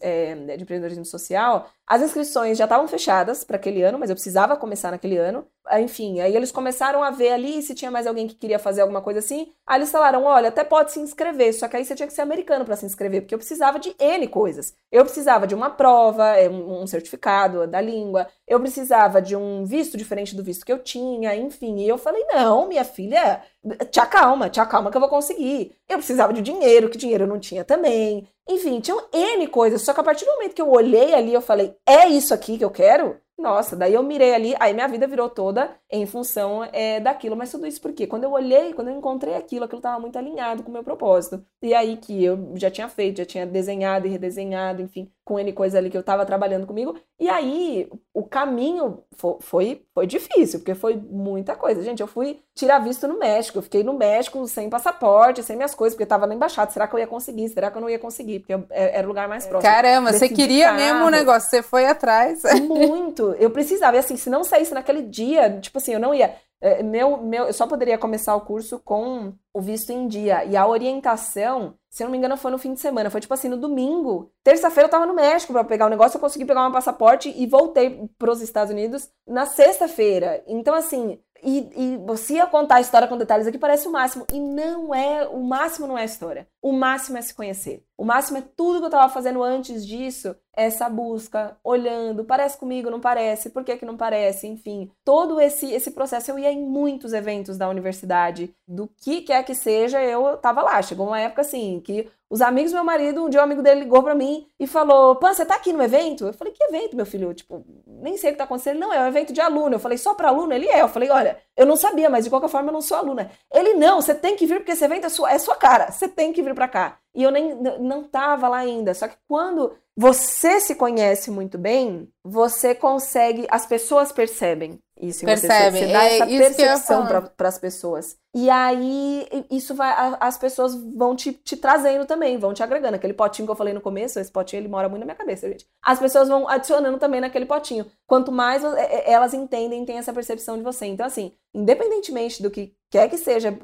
é, 0.00 0.34
de 0.34 0.62
empreendedorismo 0.64 1.04
social, 1.04 1.70
as 1.86 2.02
inscrições 2.02 2.58
já 2.58 2.64
estavam 2.64 2.88
fechadas 2.88 3.44
para 3.44 3.56
aquele 3.56 3.80
ano, 3.82 3.96
mas 3.96 4.10
eu 4.10 4.16
precisava 4.16 4.56
começar 4.56 4.90
naquele 4.90 5.16
ano. 5.16 5.46
Enfim, 5.78 6.18
aí 6.20 6.34
eles 6.34 6.50
começaram 6.50 7.04
a 7.04 7.10
ver 7.10 7.30
ali 7.30 7.62
se 7.62 7.74
tinha 7.74 7.90
mais 7.90 8.06
alguém 8.06 8.26
que 8.26 8.34
queria 8.34 8.58
fazer 8.58 8.80
alguma 8.80 9.00
coisa 9.00 9.20
assim. 9.20 9.52
Aí 9.64 9.78
eles 9.78 9.92
falaram: 9.92 10.24
olha, 10.24 10.48
até 10.48 10.64
pode 10.64 10.90
se 10.90 10.98
inscrever, 10.98 11.54
só 11.54 11.68
que 11.68 11.76
aí 11.76 11.84
você 11.84 11.94
tinha 11.94 12.06
que 12.06 12.12
ser 12.12 12.22
americano 12.22 12.64
para 12.64 12.74
se 12.74 12.84
inscrever, 12.84 13.22
porque 13.22 13.34
eu 13.34 13.38
precisava 13.38 13.78
de 13.78 13.94
N 13.98 14.26
coisas. 14.26 14.74
Eu 14.90 15.04
precisava 15.04 15.46
de 15.46 15.54
uma 15.54 15.70
prova, 15.70 16.36
é, 16.36 16.50
um 16.50 16.86
certificado 16.86 17.66
da 17.66 17.80
língua, 17.80 18.26
eu 18.46 18.60
precisava 18.60 19.22
de 19.22 19.34
um 19.34 19.64
visto 19.64 19.96
diferente 19.96 20.36
do 20.36 20.42
visto 20.42 20.64
que 20.64 20.72
eu 20.72 20.78
tinha, 20.78 21.34
enfim. 21.34 21.80
E 21.80 21.88
eu 21.88 21.96
falei: 21.96 22.24
não, 22.32 22.68
minha 22.68 22.84
filha, 22.84 23.42
te 23.90 24.00
acalma, 24.00 24.50
te 24.50 24.60
acalma 24.60 24.90
que 24.90 24.96
eu 24.96 25.00
vou 25.00 25.08
conseguir. 25.08 25.74
Eu 25.88 25.98
precisava 25.98 26.32
de 26.32 26.42
dinheiro, 26.42 26.90
que 26.90 26.98
dinheiro 26.98 27.24
eu 27.24 27.28
não 27.28 27.40
tinha 27.40 27.64
também. 27.64 28.28
Enfim, 28.48 28.80
tinham 28.80 29.02
N 29.12 29.46
coisas. 29.48 29.82
Só 29.82 29.94
que 29.94 30.00
a 30.00 30.04
partir 30.04 30.26
do 30.26 30.32
momento 30.32 30.54
que 30.54 30.62
eu 30.62 30.70
olhei 30.70 31.14
ali, 31.14 31.32
eu 31.32 31.40
falei: 31.40 31.74
é 31.86 32.06
isso 32.08 32.34
aqui 32.34 32.58
que 32.58 32.64
eu 32.64 32.70
quero? 32.70 33.18
Nossa, 33.36 33.74
daí 33.74 33.94
eu 33.94 34.02
mirei 34.02 34.32
ali, 34.32 34.54
aí 34.60 34.72
minha 34.72 34.86
vida 34.86 35.08
virou 35.08 35.28
toda 35.28 35.76
em 35.90 36.06
função 36.06 36.62
é, 36.72 37.00
daquilo. 37.00 37.36
Mas 37.36 37.50
tudo 37.50 37.66
isso 37.66 37.80
porque 37.80 38.06
quando 38.06 38.24
eu 38.24 38.30
olhei, 38.32 38.72
quando 38.72 38.88
eu 38.88 38.96
encontrei 38.96 39.34
aquilo, 39.34 39.64
aquilo 39.64 39.80
estava 39.80 39.98
muito 39.98 40.16
alinhado 40.16 40.62
com 40.62 40.70
o 40.70 40.72
meu 40.72 40.84
propósito. 40.84 41.44
E 41.60 41.74
aí 41.74 41.96
que 41.96 42.22
eu 42.24 42.52
já 42.56 42.70
tinha 42.70 42.88
feito, 42.88 43.18
já 43.18 43.26
tinha 43.26 43.44
desenhado 43.46 44.06
e 44.06 44.10
redesenhado, 44.10 44.82
enfim, 44.82 45.10
com 45.24 45.38
N 45.38 45.52
coisa 45.52 45.78
ali 45.78 45.88
que 45.88 45.96
eu 45.96 46.02
estava 46.02 46.26
trabalhando 46.26 46.66
comigo. 46.66 46.94
E 47.18 47.28
aí 47.28 47.88
o 48.12 48.22
caminho 48.22 49.02
foi, 49.40 49.82
foi, 49.94 50.06
difícil, 50.06 50.58
porque 50.60 50.74
foi 50.74 50.96
muita 50.96 51.56
coisa. 51.56 51.82
Gente, 51.82 52.00
eu 52.00 52.06
fui 52.06 52.40
tirar 52.54 52.78
visto 52.78 53.08
no 53.08 53.18
México. 53.18 53.58
Eu 53.58 53.62
fiquei 53.62 53.82
no 53.82 53.94
México 53.94 54.46
sem 54.46 54.68
passaporte, 54.68 55.42
sem 55.42 55.56
minhas 55.56 55.74
coisas, 55.74 55.94
porque 55.94 56.02
eu 56.02 56.06
estava 56.06 56.26
na 56.26 56.34
embaixada. 56.34 56.70
Será 56.70 56.86
que 56.86 56.94
eu 56.94 56.98
ia 56.98 57.06
conseguir? 57.06 57.48
Será 57.48 57.70
que 57.70 57.78
eu 57.78 57.80
não 57.80 57.88
ia 57.88 57.98
conseguir? 57.98 58.40
Porque 58.40 58.52
é, 58.70 58.98
era 58.98 59.06
o 59.06 59.08
lugar 59.08 59.26
mais 59.26 59.46
próximo. 59.46 59.72
Caramba, 59.72 60.12
você 60.12 60.28
queria 60.28 60.72
mesmo 60.72 61.06
o 61.06 61.10
negócio, 61.10 61.48
você 61.48 61.62
foi 61.62 61.86
atrás. 61.86 62.42
Muito. 62.68 63.34
Eu 63.38 63.50
precisava. 63.50 63.96
E 63.96 64.00
assim, 64.00 64.16
se 64.16 64.28
não 64.28 64.44
saísse 64.44 64.74
naquele 64.74 65.02
dia, 65.02 65.58
tipo 65.58 65.78
assim, 65.78 65.94
eu 65.94 66.00
não 66.00 66.14
ia. 66.14 66.34
É, 66.64 66.82
meu, 66.82 67.18
meu, 67.18 67.44
eu 67.44 67.52
só 67.52 67.66
poderia 67.66 67.98
começar 67.98 68.34
o 68.34 68.40
curso 68.40 68.78
com 68.78 69.34
o 69.52 69.60
visto 69.60 69.90
em 69.90 70.08
dia. 70.08 70.46
E 70.46 70.56
a 70.56 70.66
orientação, 70.66 71.74
se 71.90 72.02
eu 72.02 72.06
não 72.06 72.12
me 72.12 72.16
engano, 72.16 72.38
foi 72.38 72.50
no 72.50 72.56
fim 72.56 72.72
de 72.72 72.80
semana. 72.80 73.10
Foi 73.10 73.20
tipo 73.20 73.34
assim, 73.34 73.50
no 73.50 73.58
domingo. 73.58 74.32
Terça-feira 74.42 74.86
eu 74.86 74.90
tava 74.90 75.04
no 75.04 75.12
México 75.12 75.52
para 75.52 75.62
pegar 75.62 75.84
o 75.84 75.90
negócio, 75.90 76.16
eu 76.16 76.20
consegui 76.22 76.46
pegar 76.46 76.62
meu 76.62 76.72
passaporte 76.72 77.30
e 77.36 77.46
voltei 77.46 78.08
para 78.18 78.32
os 78.32 78.40
Estados 78.40 78.72
Unidos 78.72 79.10
na 79.26 79.44
sexta-feira. 79.44 80.42
Então, 80.46 80.74
assim, 80.74 81.20
e, 81.42 81.68
e 81.76 81.96
você 81.98 82.36
ia 82.36 82.46
contar 82.46 82.76
a 82.76 82.80
história 82.80 83.06
com 83.06 83.18
detalhes 83.18 83.46
aqui, 83.46 83.58
parece 83.58 83.86
o 83.86 83.92
máximo. 83.92 84.26
E 84.32 84.40
não 84.40 84.94
é, 84.94 85.28
o 85.28 85.42
máximo 85.44 85.86
não 85.86 85.98
é 85.98 86.02
a 86.02 86.06
história. 86.06 86.48
O 86.64 86.72
máximo 86.72 87.18
é 87.18 87.20
se 87.20 87.34
conhecer. 87.34 87.84
O 87.94 88.06
máximo 88.06 88.38
é 88.38 88.40
tudo 88.40 88.78
que 88.78 88.84
eu 88.84 88.88
estava 88.88 89.12
fazendo 89.12 89.42
antes 89.42 89.86
disso, 89.86 90.34
essa 90.56 90.88
busca, 90.88 91.58
olhando, 91.62 92.24
parece 92.24 92.56
comigo, 92.56 92.88
não 92.88 93.00
parece, 93.00 93.50
por 93.50 93.62
que, 93.62 93.76
que 93.76 93.84
não 93.84 93.98
parece, 93.98 94.46
enfim. 94.46 94.90
Todo 95.04 95.38
esse, 95.38 95.70
esse 95.70 95.90
processo, 95.90 96.30
eu 96.30 96.38
ia 96.38 96.50
em 96.50 96.64
muitos 96.64 97.12
eventos 97.12 97.58
da 97.58 97.68
universidade, 97.68 98.56
do 98.66 98.88
que 98.96 99.20
quer 99.20 99.44
que 99.44 99.54
seja, 99.54 100.02
eu 100.02 100.38
tava 100.38 100.62
lá. 100.62 100.80
Chegou 100.80 101.06
uma 101.06 101.20
época 101.20 101.42
assim, 101.42 101.82
que 101.84 102.10
os 102.34 102.42
amigos 102.42 102.72
do 102.72 102.76
meu 102.76 102.84
marido, 102.84 103.24
um 103.24 103.28
dia 103.28 103.40
um 103.40 103.44
amigo 103.44 103.62
dele 103.62 103.80
ligou 103.80 104.02
para 104.02 104.14
mim 104.14 104.48
e 104.58 104.66
falou: 104.66 105.14
Pan, 105.14 105.32
você 105.32 105.44
tá 105.44 105.54
aqui 105.54 105.72
no 105.72 105.80
evento? 105.80 106.26
Eu 106.26 106.32
falei: 106.32 106.52
Que 106.52 106.64
evento, 106.64 106.96
meu 106.96 107.06
filho? 107.06 107.32
Tipo, 107.32 107.64
nem 107.86 108.16
sei 108.16 108.30
o 108.30 108.32
que 108.32 108.38
tá 108.38 108.44
acontecendo. 108.44 108.80
Não, 108.80 108.92
é 108.92 109.00
um 109.00 109.06
evento 109.06 109.32
de 109.32 109.40
aluno. 109.40 109.76
Eu 109.76 109.78
falei: 109.78 109.98
Só 109.98 110.14
para 110.14 110.28
aluno? 110.28 110.52
Ele 110.52 110.66
é. 110.66 110.80
Eu 110.80 110.88
falei: 110.88 111.10
Olha, 111.10 111.38
eu 111.56 111.64
não 111.64 111.76
sabia, 111.76 112.10
mas 112.10 112.24
de 112.24 112.30
qualquer 112.30 112.48
forma 112.48 112.70
eu 112.70 112.72
não 112.72 112.80
sou 112.80 112.96
aluna. 112.96 113.30
Ele: 113.52 113.74
Não, 113.74 114.00
você 114.00 114.14
tem 114.14 114.34
que 114.34 114.46
vir 114.46 114.56
porque 114.56 114.72
esse 114.72 114.84
evento 114.84 115.06
é 115.06 115.10
sua, 115.10 115.30
é 115.30 115.38
sua 115.38 115.54
cara. 115.54 115.92
Você 115.92 116.08
tem 116.08 116.32
que 116.32 116.42
vir 116.42 116.53
para 116.54 116.68
cá. 116.68 116.98
E 117.14 117.22
eu 117.22 117.30
nem 117.30 117.54
não 117.80 118.04
tava 118.04 118.48
lá 118.48 118.58
ainda. 118.58 118.94
Só 118.94 119.06
que 119.08 119.16
quando 119.28 119.72
você 119.96 120.60
se 120.60 120.74
conhece 120.74 121.30
muito 121.30 121.56
bem, 121.56 122.08
você 122.22 122.74
consegue, 122.74 123.46
as 123.50 123.66
pessoas 123.66 124.10
percebem. 124.10 124.78
Isso 125.08 125.24
Percebe? 125.24 125.78
Você, 125.78 125.86
você 125.86 125.92
dá 125.92 126.04
é 126.04 126.14
essa 126.16 126.26
percepção 126.26 127.06
para 127.06 127.48
as 127.48 127.58
pessoas. 127.58 128.16
E 128.34 128.50
aí, 128.50 129.26
isso 129.50 129.74
vai. 129.74 130.16
As 130.18 130.36
pessoas 130.36 130.74
vão 130.74 131.14
te, 131.14 131.32
te 131.32 131.56
trazendo 131.56 132.04
também, 132.04 132.36
vão 132.36 132.52
te 132.52 132.62
agregando. 132.62 132.96
Aquele 132.96 133.12
potinho 133.12 133.46
que 133.46 133.52
eu 133.52 133.56
falei 133.56 133.72
no 133.72 133.80
começo, 133.80 134.18
esse 134.18 134.30
potinho 134.30 134.60
ele 134.60 134.68
mora 134.68 134.88
muito 134.88 135.00
na 135.00 135.06
minha 135.06 135.16
cabeça, 135.16 135.48
gente. 135.48 135.66
As 135.82 135.98
pessoas 135.98 136.28
vão 136.28 136.48
adicionando 136.48 136.98
também 136.98 137.20
naquele 137.20 137.46
potinho. 137.46 137.86
Quanto 138.06 138.32
mais 138.32 138.64
é, 138.64 138.82
é, 138.82 139.12
elas 139.12 139.34
entendem, 139.34 139.84
têm 139.84 139.98
essa 139.98 140.12
percepção 140.12 140.56
de 140.56 140.64
você. 140.64 140.86
Então, 140.86 141.06
assim, 141.06 141.32
independentemente 141.54 142.42
do 142.42 142.50
que 142.50 142.74
quer 142.90 143.08
que 143.08 143.18
seja 143.18 143.56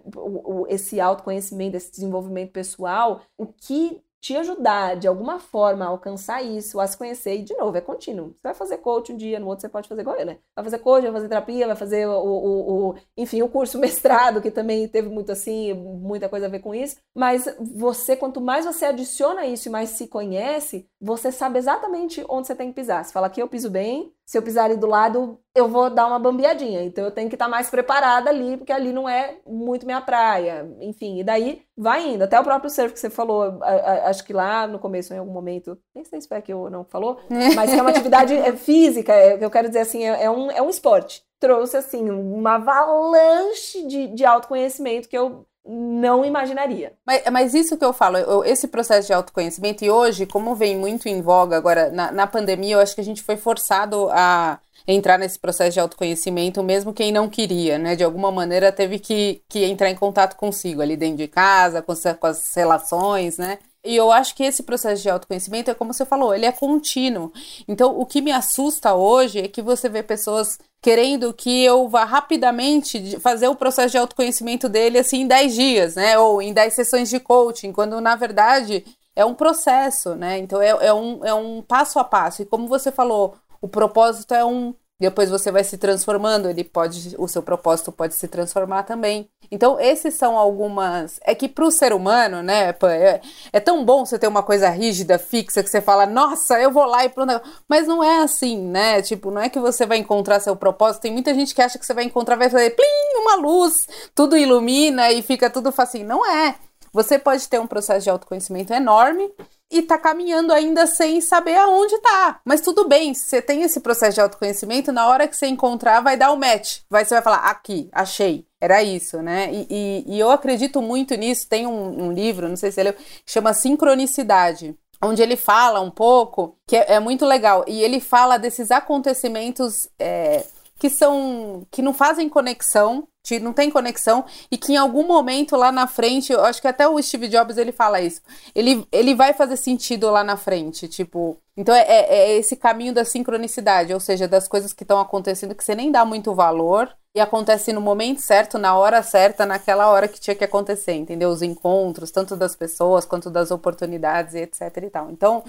esse 0.68 1.00
autoconhecimento, 1.00 1.76
esse 1.76 1.90
desenvolvimento 1.90 2.52
pessoal, 2.52 3.22
o 3.36 3.46
que 3.46 4.00
te 4.20 4.36
ajudar 4.36 4.96
de 4.96 5.08
alguma 5.08 5.38
forma 5.38 5.84
a 5.84 5.88
alcançar 5.88 6.42
isso, 6.42 6.78
a 6.78 6.86
se 6.86 6.96
conhecer, 6.96 7.36
e 7.36 7.42
de 7.42 7.54
novo, 7.56 7.76
é 7.76 7.80
contínuo. 7.80 8.28
Você 8.28 8.40
vai 8.42 8.54
fazer 8.54 8.78
coach 8.78 9.12
um 9.12 9.16
dia, 9.16 9.40
no 9.40 9.46
outro 9.46 9.62
você 9.62 9.68
pode 9.68 9.88
fazer 9.88 10.02
igual 10.02 10.16
eu, 10.16 10.26
né? 10.26 10.38
Vai 10.54 10.64
fazer 10.64 10.78
coach, 10.78 11.02
vai 11.02 11.12
fazer 11.12 11.28
terapia, 11.28 11.66
vai 11.66 11.76
fazer 11.76 12.06
o, 12.06 12.12
o, 12.12 12.90
o, 12.90 12.94
enfim, 13.16 13.42
o 13.42 13.48
curso 13.48 13.78
mestrado, 13.80 14.42
que 14.42 14.50
também 14.50 14.86
teve 14.88 15.08
muito 15.08 15.32
assim, 15.32 15.72
muita 15.72 16.28
coisa 16.28 16.46
a 16.46 16.50
ver 16.50 16.60
com 16.60 16.74
isso. 16.74 16.96
Mas 17.14 17.46
você, 17.58 18.14
quanto 18.16 18.40
mais 18.40 18.66
você 18.66 18.84
adiciona 18.84 19.46
isso 19.46 19.68
e 19.68 19.72
mais 19.72 19.90
se 19.90 20.06
conhece, 20.06 20.86
você 21.00 21.32
sabe 21.32 21.58
exatamente 21.58 22.24
onde 22.28 22.46
você 22.46 22.54
tem 22.54 22.68
que 22.68 22.74
pisar. 22.74 23.04
Você 23.04 23.12
fala 23.12 23.26
aqui 23.26 23.40
eu 23.40 23.48
piso 23.48 23.70
bem, 23.70 24.12
se 24.30 24.38
eu 24.38 24.42
pisar 24.42 24.66
ali 24.66 24.76
do 24.76 24.86
lado, 24.86 25.40
eu 25.56 25.68
vou 25.68 25.90
dar 25.90 26.06
uma 26.06 26.16
bambeadinha. 26.16 26.84
Então 26.84 27.04
eu 27.04 27.10
tenho 27.10 27.28
que 27.28 27.34
estar 27.34 27.46
tá 27.46 27.50
mais 27.50 27.68
preparada 27.68 28.30
ali, 28.30 28.56
porque 28.56 28.70
ali 28.72 28.92
não 28.92 29.08
é 29.08 29.40
muito 29.44 29.84
minha 29.84 30.00
praia. 30.00 30.72
Enfim, 30.80 31.18
e 31.18 31.24
daí 31.24 31.62
vai 31.76 32.10
indo. 32.10 32.22
Até 32.22 32.38
o 32.38 32.44
próprio 32.44 32.70
surf 32.70 32.92
que 32.92 33.00
você 33.00 33.10
falou, 33.10 33.58
acho 34.04 34.22
que 34.24 34.32
lá 34.32 34.68
no 34.68 34.78
começo, 34.78 35.12
em 35.12 35.18
algum 35.18 35.32
momento, 35.32 35.76
nem 35.92 36.04
sei 36.04 36.20
se 36.20 36.28
foi 36.28 36.36
aqui 36.36 36.54
ou 36.54 36.70
não 36.70 36.84
falou, 36.84 37.18
mas 37.56 37.72
que 37.72 37.76
é 37.76 37.82
uma 37.82 37.90
atividade 37.90 38.32
é, 38.32 38.54
física, 38.54 39.12
é, 39.12 39.44
eu 39.44 39.50
quero 39.50 39.66
dizer 39.66 39.80
assim, 39.80 40.04
é, 40.04 40.22
é, 40.22 40.30
um, 40.30 40.48
é 40.48 40.62
um 40.62 40.70
esporte. 40.70 41.24
Trouxe, 41.40 41.76
assim, 41.76 42.08
uma 42.08 42.54
avalanche 42.54 43.84
de, 43.88 44.06
de 44.14 44.24
autoconhecimento 44.24 45.08
que 45.08 45.18
eu 45.18 45.44
não 45.64 46.24
imaginaria. 46.24 46.92
Mas, 47.06 47.22
mas, 47.30 47.54
isso 47.54 47.76
que 47.76 47.84
eu 47.84 47.92
falo, 47.92 48.16
eu, 48.16 48.44
esse 48.44 48.66
processo 48.68 49.06
de 49.06 49.12
autoconhecimento, 49.12 49.84
e 49.84 49.90
hoje, 49.90 50.26
como 50.26 50.54
vem 50.54 50.76
muito 50.76 51.08
em 51.08 51.20
voga 51.20 51.56
agora, 51.56 51.90
na, 51.90 52.10
na 52.10 52.26
pandemia, 52.26 52.76
eu 52.76 52.80
acho 52.80 52.94
que 52.94 53.00
a 53.00 53.04
gente 53.04 53.22
foi 53.22 53.36
forçado 53.36 54.08
a 54.10 54.58
entrar 54.86 55.18
nesse 55.18 55.38
processo 55.38 55.72
de 55.72 55.80
autoconhecimento, 55.80 56.62
mesmo 56.62 56.92
quem 56.92 57.12
não 57.12 57.28
queria, 57.28 57.78
né? 57.78 57.94
De 57.94 58.02
alguma 58.02 58.32
maneira 58.32 58.72
teve 58.72 58.98
que, 58.98 59.42
que 59.48 59.64
entrar 59.64 59.90
em 59.90 59.94
contato 59.94 60.36
consigo 60.36 60.80
ali 60.82 60.96
dentro 60.96 61.18
de 61.18 61.28
casa, 61.28 61.82
com, 61.82 61.94
com 61.94 62.26
as 62.26 62.54
relações, 62.54 63.38
né? 63.38 63.58
E 63.84 63.96
eu 63.96 64.12
acho 64.12 64.34
que 64.34 64.44
esse 64.44 64.62
processo 64.62 65.02
de 65.02 65.08
autoconhecimento 65.08 65.70
é 65.70 65.74
como 65.74 65.94
você 65.94 66.04
falou, 66.04 66.34
ele 66.34 66.44
é 66.44 66.52
contínuo. 66.52 67.32
Então, 67.66 67.98
o 67.98 68.04
que 68.04 68.20
me 68.20 68.30
assusta 68.30 68.94
hoje 68.94 69.38
é 69.38 69.48
que 69.48 69.62
você 69.62 69.88
vê 69.88 70.02
pessoas 70.02 70.58
querendo 70.82 71.32
que 71.32 71.64
eu 71.64 71.88
vá 71.88 72.04
rapidamente 72.04 73.18
fazer 73.20 73.48
o 73.48 73.56
processo 73.56 73.92
de 73.92 73.98
autoconhecimento 73.98 74.68
dele 74.68 74.98
assim 74.98 75.22
em 75.22 75.26
10 75.26 75.54
dias, 75.54 75.94
né? 75.94 76.18
Ou 76.18 76.42
em 76.42 76.52
10 76.52 76.74
sessões 76.74 77.08
de 77.08 77.20
coaching, 77.20 77.72
quando 77.72 78.00
na 78.00 78.16
verdade 78.16 78.84
é 79.16 79.24
um 79.24 79.34
processo, 79.34 80.14
né? 80.14 80.38
Então 80.38 80.60
é, 80.60 80.68
é, 80.68 80.92
um, 80.92 81.24
é 81.24 81.34
um 81.34 81.62
passo 81.62 81.98
a 81.98 82.04
passo. 82.04 82.42
E 82.42 82.46
como 82.46 82.68
você 82.68 82.92
falou, 82.92 83.34
o 83.60 83.68
propósito 83.68 84.34
é 84.34 84.44
um 84.44 84.74
depois 85.00 85.30
você 85.30 85.50
vai 85.50 85.64
se 85.64 85.78
transformando, 85.78 86.50
ele 86.50 86.62
pode, 86.62 87.16
o 87.18 87.26
seu 87.26 87.42
propósito 87.42 87.90
pode 87.90 88.14
se 88.14 88.28
transformar 88.28 88.82
também. 88.82 89.26
Então, 89.50 89.80
esses 89.80 90.14
são 90.14 90.38
algumas. 90.38 91.18
É 91.24 91.34
que 91.34 91.48
para 91.48 91.64
o 91.64 91.72
ser 91.72 91.92
humano, 91.92 92.40
né, 92.40 92.68
é, 92.84 93.20
é, 93.52 93.60
tão 93.60 93.84
bom 93.84 94.06
você 94.06 94.16
ter 94.16 94.28
uma 94.28 94.44
coisa 94.44 94.68
rígida, 94.68 95.18
fixa, 95.18 95.62
que 95.62 95.68
você 95.68 95.80
fala, 95.80 96.06
nossa, 96.06 96.60
eu 96.60 96.70
vou 96.70 96.84
lá 96.84 97.04
e 97.04 97.08
pronto. 97.08 97.40
Mas 97.68 97.86
não 97.88 98.02
é 98.02 98.22
assim, 98.22 98.58
né? 98.58 99.02
Tipo, 99.02 99.30
não 99.30 99.42
é 99.42 99.48
que 99.48 99.58
você 99.58 99.84
vai 99.84 99.98
encontrar 99.98 100.38
seu 100.38 100.54
propósito. 100.54 101.02
Tem 101.02 101.12
muita 101.12 101.34
gente 101.34 101.54
que 101.54 101.60
acha 101.60 101.78
que 101.78 101.84
você 101.84 101.92
vai 101.92 102.04
encontrar, 102.04 102.36
vai 102.36 102.48
fazer 102.48 102.70
plim, 102.70 103.22
uma 103.22 103.34
luz, 103.36 103.88
tudo 104.14 104.36
ilumina 104.36 105.10
e 105.10 105.20
fica 105.20 105.50
tudo 105.50 105.72
facinho. 105.72 106.06
Não 106.06 106.24
é. 106.24 106.54
Você 106.92 107.18
pode 107.18 107.48
ter 107.48 107.60
um 107.60 107.66
processo 107.66 108.04
de 108.04 108.10
autoconhecimento 108.10 108.72
enorme 108.72 109.32
e 109.70 109.82
tá 109.82 109.96
caminhando 109.96 110.52
ainda 110.52 110.86
sem 110.86 111.20
saber 111.20 111.56
aonde 111.56 111.96
tá. 111.98 112.40
Mas 112.44 112.60
tudo 112.60 112.88
bem, 112.88 113.14
se 113.14 113.28
você 113.28 113.42
tem 113.42 113.62
esse 113.62 113.80
processo 113.80 114.14
de 114.14 114.20
autoconhecimento, 114.20 114.90
na 114.92 115.06
hora 115.06 115.28
que 115.28 115.36
você 115.36 115.46
encontrar, 115.46 116.00
vai 116.00 116.16
dar 116.16 116.30
o 116.30 116.34
um 116.34 116.38
match. 116.38 116.80
Vai, 116.90 117.04
você 117.04 117.14
vai 117.14 117.22
falar, 117.22 117.38
aqui, 117.38 117.88
achei. 117.92 118.49
Era 118.60 118.82
isso, 118.82 119.22
né? 119.22 119.50
E, 119.52 119.66
e, 119.70 120.04
e 120.06 120.18
eu 120.18 120.30
acredito 120.30 120.82
muito 120.82 121.14
nisso. 121.14 121.48
Tem 121.48 121.66
um, 121.66 122.04
um, 122.04 122.12
livro, 122.12 122.48
não 122.48 122.56
sei 122.56 122.70
se 122.70 122.74
você 122.74 122.82
leu, 122.82 122.94
chama 123.24 123.54
Sincronicidade. 123.54 124.76
Onde 125.02 125.22
ele 125.22 125.36
fala 125.36 125.80
um 125.80 125.90
pouco, 125.90 126.58
que 126.66 126.76
é, 126.76 126.94
é 126.94 127.00
muito 127.00 127.24
legal, 127.24 127.64
e 127.66 127.82
ele 127.82 128.00
fala 128.00 128.36
desses 128.36 128.70
acontecimentos 128.70 129.88
é, 129.98 130.44
que 130.78 130.90
são. 130.90 131.66
que 131.70 131.80
não 131.80 131.94
fazem 131.94 132.28
conexão, 132.28 133.08
não 133.40 133.52
tem 133.52 133.70
conexão 133.70 134.24
e 134.50 134.56
que 134.56 134.72
em 134.72 134.76
algum 134.76 135.06
momento 135.06 135.56
lá 135.56 135.70
na 135.70 135.86
frente, 135.86 136.32
eu 136.32 136.44
acho 136.44 136.60
que 136.60 136.68
até 136.68 136.88
o 136.88 137.00
Steve 137.00 137.28
Jobs 137.28 137.56
ele 137.56 137.72
fala 137.72 138.00
isso, 138.00 138.20
ele, 138.54 138.86
ele 138.90 139.14
vai 139.14 139.32
fazer 139.32 139.56
sentido 139.56 140.10
lá 140.10 140.24
na 140.24 140.36
frente, 140.36 140.88
tipo, 140.88 141.38
então 141.56 141.74
é, 141.74 141.82
é, 141.82 142.14
é 142.14 142.36
esse 142.38 142.56
caminho 142.56 142.94
da 142.94 143.04
sincronicidade, 143.04 143.92
ou 143.92 144.00
seja, 144.00 144.26
das 144.26 144.48
coisas 144.48 144.72
que 144.72 144.82
estão 144.82 144.98
acontecendo 144.98 145.54
que 145.54 145.62
você 145.62 145.74
nem 145.74 145.92
dá 145.92 146.04
muito 146.04 146.34
valor 146.34 146.90
e 147.14 147.20
acontece 147.20 147.72
no 147.72 147.80
momento 147.80 148.20
certo, 148.20 148.56
na 148.56 148.76
hora 148.76 149.02
certa, 149.02 149.44
naquela 149.44 149.88
hora 149.88 150.06
que 150.06 150.20
tinha 150.20 150.34
que 150.34 150.44
acontecer, 150.44 150.92
entendeu? 150.92 151.28
Os 151.28 151.42
encontros, 151.42 152.12
tanto 152.12 152.36
das 152.36 152.54
pessoas 152.54 153.04
quanto 153.04 153.28
das 153.28 153.50
oportunidades 153.50 154.34
etc 154.34 154.76
e 154.84 154.90
tal. 154.90 155.10
Então, 155.10 155.42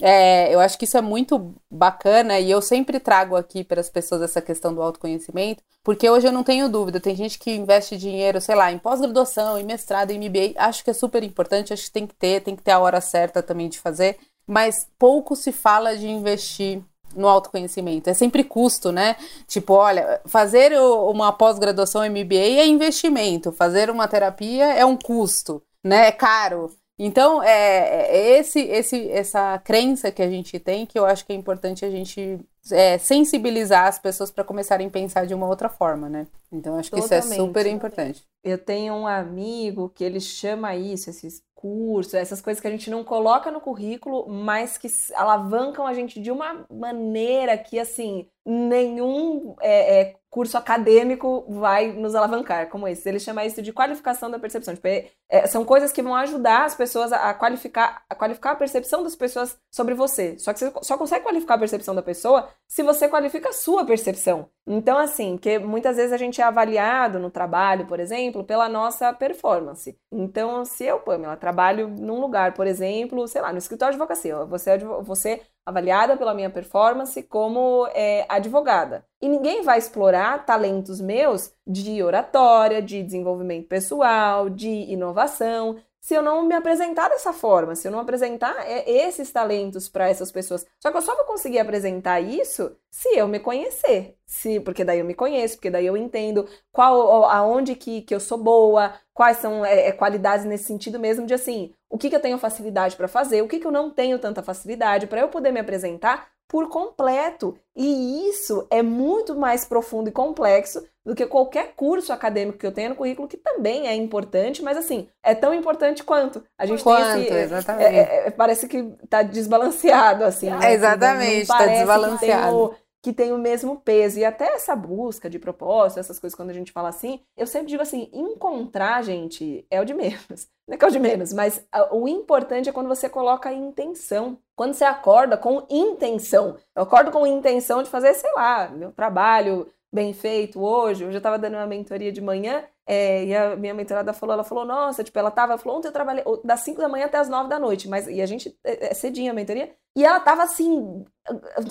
é, 0.00 0.52
eu 0.52 0.58
acho 0.58 0.78
que 0.78 0.86
isso 0.86 0.96
é 0.96 1.02
muito 1.02 1.54
bacana 1.70 2.40
e 2.40 2.50
eu 2.50 2.62
sempre 2.62 2.98
trago 2.98 3.36
aqui 3.36 3.62
para 3.62 3.80
as 3.80 3.90
pessoas 3.90 4.22
essa 4.22 4.40
questão 4.40 4.74
do 4.74 4.80
autoconhecimento, 4.80 5.62
porque 5.84 6.08
hoje 6.08 6.28
eu 6.28 6.32
não 6.32 6.42
tenho 6.42 6.68
dúvida, 6.68 6.98
tem 7.12 7.16
gente 7.16 7.38
que 7.38 7.54
investe 7.54 7.96
dinheiro, 7.96 8.40
sei 8.40 8.54
lá, 8.54 8.72
em 8.72 8.78
pós-graduação, 8.78 9.58
em 9.58 9.64
mestrado, 9.64 10.10
em 10.10 10.18
MBA, 10.18 10.54
acho 10.56 10.82
que 10.82 10.90
é 10.90 10.94
super 10.94 11.22
importante, 11.22 11.72
acho 11.72 11.84
que 11.84 11.90
tem 11.90 12.06
que 12.06 12.14
ter, 12.14 12.40
tem 12.40 12.56
que 12.56 12.62
ter 12.62 12.70
a 12.70 12.78
hora 12.78 13.02
certa 13.02 13.42
também 13.42 13.68
de 13.68 13.78
fazer, 13.78 14.18
mas 14.46 14.88
pouco 14.98 15.36
se 15.36 15.52
fala 15.52 15.94
de 15.94 16.08
investir 16.08 16.82
no 17.14 17.28
autoconhecimento. 17.28 18.08
É 18.08 18.14
sempre 18.14 18.42
custo, 18.42 18.90
né? 18.90 19.16
Tipo, 19.46 19.74
olha, 19.74 20.22
fazer 20.24 20.72
uma 20.80 21.30
pós-graduação 21.32 22.02
MBA 22.08 22.60
é 22.60 22.66
investimento, 22.66 23.52
fazer 23.52 23.90
uma 23.90 24.08
terapia 24.08 24.72
é 24.72 24.84
um 24.86 24.96
custo, 24.96 25.62
né? 25.84 26.06
É 26.08 26.12
caro. 26.12 26.70
Então, 26.98 27.42
é, 27.42 28.06
é 28.08 28.38
esse, 28.38 28.60
esse, 28.60 29.10
essa 29.10 29.58
crença 29.58 30.10
que 30.10 30.22
a 30.22 30.30
gente 30.30 30.58
tem 30.58 30.86
que 30.86 30.98
eu 30.98 31.04
acho 31.04 31.26
que 31.26 31.32
é 31.32 31.36
importante 31.36 31.84
a 31.84 31.90
gente 31.90 32.40
é, 32.70 32.98
sensibilizar 32.98 33.86
as 33.86 33.98
pessoas 33.98 34.30
para 34.30 34.44
começarem 34.44 34.86
a 34.86 34.90
pensar 34.90 35.26
de 35.26 35.34
uma 35.34 35.46
outra 35.46 35.68
forma, 35.68 36.08
né? 36.08 36.26
Então, 36.52 36.76
acho 36.76 36.90
que 36.90 37.00
Totalmente. 37.00 37.24
isso 37.24 37.32
é 37.32 37.36
super 37.36 37.66
importante. 37.66 38.22
Eu 38.44 38.58
tenho 38.58 38.94
um 38.94 39.06
amigo 39.06 39.88
que 39.88 40.04
ele 40.04 40.20
chama 40.20 40.76
isso, 40.76 41.10
esses 41.10 41.42
cursos, 41.54 42.14
essas 42.14 42.40
coisas 42.40 42.60
que 42.60 42.66
a 42.66 42.70
gente 42.70 42.90
não 42.90 43.04
coloca 43.04 43.50
no 43.50 43.60
currículo, 43.60 44.28
mas 44.28 44.76
que 44.76 44.88
alavancam 45.14 45.86
a 45.86 45.94
gente 45.94 46.20
de 46.20 46.30
uma 46.30 46.66
maneira 46.70 47.56
que, 47.56 47.78
assim, 47.78 48.26
nenhum 48.44 49.54
é, 49.60 50.00
é, 50.00 50.16
curso 50.28 50.56
acadêmico 50.56 51.44
vai 51.48 51.92
nos 51.92 52.14
alavancar, 52.14 52.68
como 52.70 52.88
esse. 52.88 53.06
Ele 53.08 53.20
chama 53.20 53.44
isso 53.44 53.60
de 53.60 53.72
qualificação 53.72 54.30
da 54.30 54.38
percepção. 54.38 54.74
Tipo, 54.74 54.88
é, 54.88 55.10
é, 55.28 55.46
são 55.46 55.64
coisas 55.64 55.92
que 55.92 56.02
vão 56.02 56.14
ajudar 56.16 56.64
as 56.64 56.74
pessoas 56.74 57.12
a, 57.12 57.30
a, 57.30 57.34
qualificar, 57.34 58.02
a 58.08 58.14
qualificar 58.14 58.52
a 58.52 58.56
percepção 58.56 59.02
das 59.02 59.14
pessoas 59.14 59.58
sobre 59.70 59.94
você. 59.94 60.38
Só 60.38 60.52
que 60.52 60.60
você 60.60 60.72
só 60.82 60.96
consegue 60.96 61.22
qualificar 61.22 61.54
a 61.54 61.58
percepção 61.58 61.94
da 61.94 62.02
pessoa 62.02 62.48
se 62.66 62.82
você 62.82 63.08
qualifica 63.08 63.50
a 63.50 63.52
sua 63.52 63.84
percepção. 63.84 64.48
Então, 64.66 64.96
assim, 64.96 65.36
porque 65.36 65.58
muitas 65.58 65.96
vezes 65.96 66.12
a 66.12 66.16
gente 66.16 66.40
é 66.40 66.44
avaliado 66.44 67.18
no 67.18 67.30
trabalho, 67.30 67.86
por 67.86 68.00
exemplo, 68.00 68.42
pela 68.42 68.68
nossa 68.68 69.12
performance. 69.12 69.98
Então, 70.10 70.64
se 70.64 70.84
eu, 70.84 71.00
Pamela, 71.00 71.36
trabalho 71.36 71.88
num 71.88 72.20
lugar, 72.20 72.54
por 72.54 72.66
exemplo, 72.66 73.28
sei 73.28 73.42
lá, 73.42 73.52
no 73.52 73.58
escritório 73.58 73.96
de 73.96 74.02
advocacia, 74.02 74.44
você, 74.46 74.70
é 74.70 74.78
você 74.78 75.42
avaliada 75.64 76.16
pela 76.16 76.34
minha 76.34 76.50
performance 76.50 77.22
como 77.22 77.86
é, 77.94 78.26
advogada. 78.28 79.04
E 79.20 79.28
ninguém 79.28 79.62
vai 79.62 79.78
explorar 79.78 80.44
talentos 80.44 81.00
meus 81.00 81.52
de 81.66 82.02
oratória, 82.02 82.82
de 82.82 83.02
desenvolvimento 83.02 83.68
pessoal, 83.68 84.50
de 84.50 84.68
inovação, 84.68 85.76
se 86.02 86.14
eu 86.14 86.22
não 86.22 86.42
me 86.42 86.54
apresentar 86.54 87.08
dessa 87.08 87.32
forma, 87.32 87.76
se 87.76 87.86
eu 87.86 87.92
não 87.92 88.00
apresentar 88.00 88.54
é, 88.68 88.90
esses 88.90 89.30
talentos 89.30 89.88
para 89.88 90.08
essas 90.08 90.32
pessoas. 90.32 90.66
Só 90.80 90.90
que 90.90 90.96
eu 90.96 91.02
só 91.02 91.14
vou 91.14 91.24
conseguir 91.26 91.60
apresentar 91.60 92.20
isso 92.20 92.76
se 92.92 93.08
eu 93.16 93.26
me 93.26 93.40
conhecer. 93.40 94.16
Se, 94.26 94.60
porque 94.60 94.84
daí 94.84 94.98
eu 94.98 95.04
me 95.04 95.14
conheço, 95.14 95.56
porque 95.56 95.70
daí 95.70 95.86
eu 95.86 95.96
entendo 95.96 96.46
qual 96.70 97.24
aonde 97.24 97.74
que, 97.74 98.02
que 98.02 98.14
eu 98.14 98.20
sou 98.20 98.36
boa, 98.36 98.92
quais 99.14 99.38
são 99.38 99.64
é, 99.64 99.88
é 99.88 99.92
qualidades 99.92 100.44
nesse 100.44 100.64
sentido 100.64 101.00
mesmo 101.00 101.26
de 101.26 101.32
assim, 101.32 101.74
o 101.88 101.96
que, 101.96 102.10
que 102.10 102.16
eu 102.16 102.20
tenho 102.20 102.38
facilidade 102.38 102.94
para 102.94 103.08
fazer, 103.08 103.40
o 103.42 103.48
que, 103.48 103.58
que 103.58 103.66
eu 103.66 103.72
não 103.72 103.90
tenho 103.90 104.18
tanta 104.18 104.42
facilidade 104.42 105.06
para 105.06 105.20
eu 105.20 105.28
poder 105.28 105.52
me 105.52 105.60
apresentar 105.60 106.28
por 106.52 106.68
completo. 106.68 107.58
E 107.74 108.28
isso 108.28 108.66
é 108.70 108.82
muito 108.82 109.34
mais 109.34 109.64
profundo 109.64 110.10
e 110.10 110.12
complexo 110.12 110.86
do 111.04 111.14
que 111.14 111.26
qualquer 111.26 111.72
curso 111.74 112.12
acadêmico 112.12 112.58
que 112.58 112.66
eu 112.66 112.72
tenha 112.72 112.90
no 112.90 112.94
currículo, 112.94 113.26
que 113.26 113.38
também 113.38 113.88
é 113.88 113.94
importante, 113.94 114.62
mas 114.62 114.76
assim, 114.76 115.08
é 115.22 115.34
tão 115.34 115.54
importante 115.54 116.04
quanto. 116.04 116.44
A 116.56 116.66
gente 116.66 116.82
quanto, 116.82 117.14
tem 117.14 117.22
esse. 117.22 117.34
Exatamente. 117.34 117.94
É, 117.94 118.26
é, 118.26 118.30
parece 118.30 118.68
que 118.68 118.82
tá 119.08 119.22
desbalanceado, 119.22 120.24
assim. 120.24 120.50
É, 120.62 120.74
exatamente, 120.74 121.48
tá 121.48 121.66
desbalanceado. 121.66 122.76
Que 123.02 123.12
tem 123.12 123.32
o 123.32 123.38
mesmo 123.38 123.80
peso. 123.80 124.20
E 124.20 124.24
até 124.24 124.54
essa 124.54 124.76
busca 124.76 125.28
de 125.28 125.38
propósito, 125.38 125.98
essas 125.98 126.20
coisas, 126.20 126.36
quando 126.36 126.50
a 126.50 126.54
gente 126.54 126.70
fala 126.70 126.88
assim, 126.88 127.20
eu 127.36 127.46
sempre 127.46 127.68
digo 127.68 127.82
assim: 127.82 128.08
encontrar, 128.12 129.02
gente, 129.02 129.66
é 129.68 129.80
o 129.80 129.84
de 129.84 129.92
menos. 129.92 130.48
Não 130.66 130.76
é 130.76 130.78
que 130.78 130.84
é 130.84 130.88
o 130.88 130.92
de 130.92 131.00
menos, 131.00 131.32
mas 131.32 131.66
o 131.90 132.06
importante 132.06 132.68
é 132.68 132.72
quando 132.72 132.86
você 132.86 133.08
coloca 133.08 133.48
a 133.48 133.52
intenção. 133.52 134.38
Quando 134.54 134.74
você 134.74 134.84
acorda 134.84 135.36
com 135.36 135.66
intenção. 135.68 136.56
Eu 136.74 136.84
acordo 136.84 137.10
com 137.10 137.26
intenção 137.26 137.82
de 137.82 137.90
fazer, 137.90 138.14
sei 138.14 138.32
lá, 138.32 138.68
meu 138.68 138.92
trabalho 138.92 139.66
bem 139.92 140.14
feito 140.14 140.62
hoje. 140.62 141.04
Hoje 141.04 141.16
eu 141.16 141.18
estava 141.18 141.38
dando 141.38 141.54
uma 141.54 141.66
mentoria 141.66 142.12
de 142.12 142.20
manhã 142.20 142.64
é, 142.86 143.24
e 143.24 143.36
a 143.36 143.56
minha 143.56 143.74
mentorada 143.74 144.12
falou, 144.12 144.34
ela 144.34 144.44
falou, 144.44 144.64
nossa, 144.64 145.04
tipo, 145.04 145.18
ela 145.18 145.30
tava, 145.30 145.52
ela 145.52 145.58
falou, 145.58 145.78
ontem 145.78 145.88
eu 145.88 145.92
trabalhei 145.92 146.24
das 146.44 146.60
5 146.60 146.80
da 146.80 146.88
manhã 146.88 147.06
até 147.06 147.18
as 147.18 147.28
9 147.28 147.48
da 147.48 147.58
noite, 147.58 147.88
mas, 147.88 148.08
e 148.08 148.20
a 148.20 148.26
gente, 148.26 148.56
é, 148.64 148.90
é 148.90 148.94
cedinho 148.94 149.30
a 149.30 149.34
mentoria, 149.34 149.74
e 149.94 150.04
ela 150.04 150.20
tava 150.20 150.42
assim, 150.42 151.04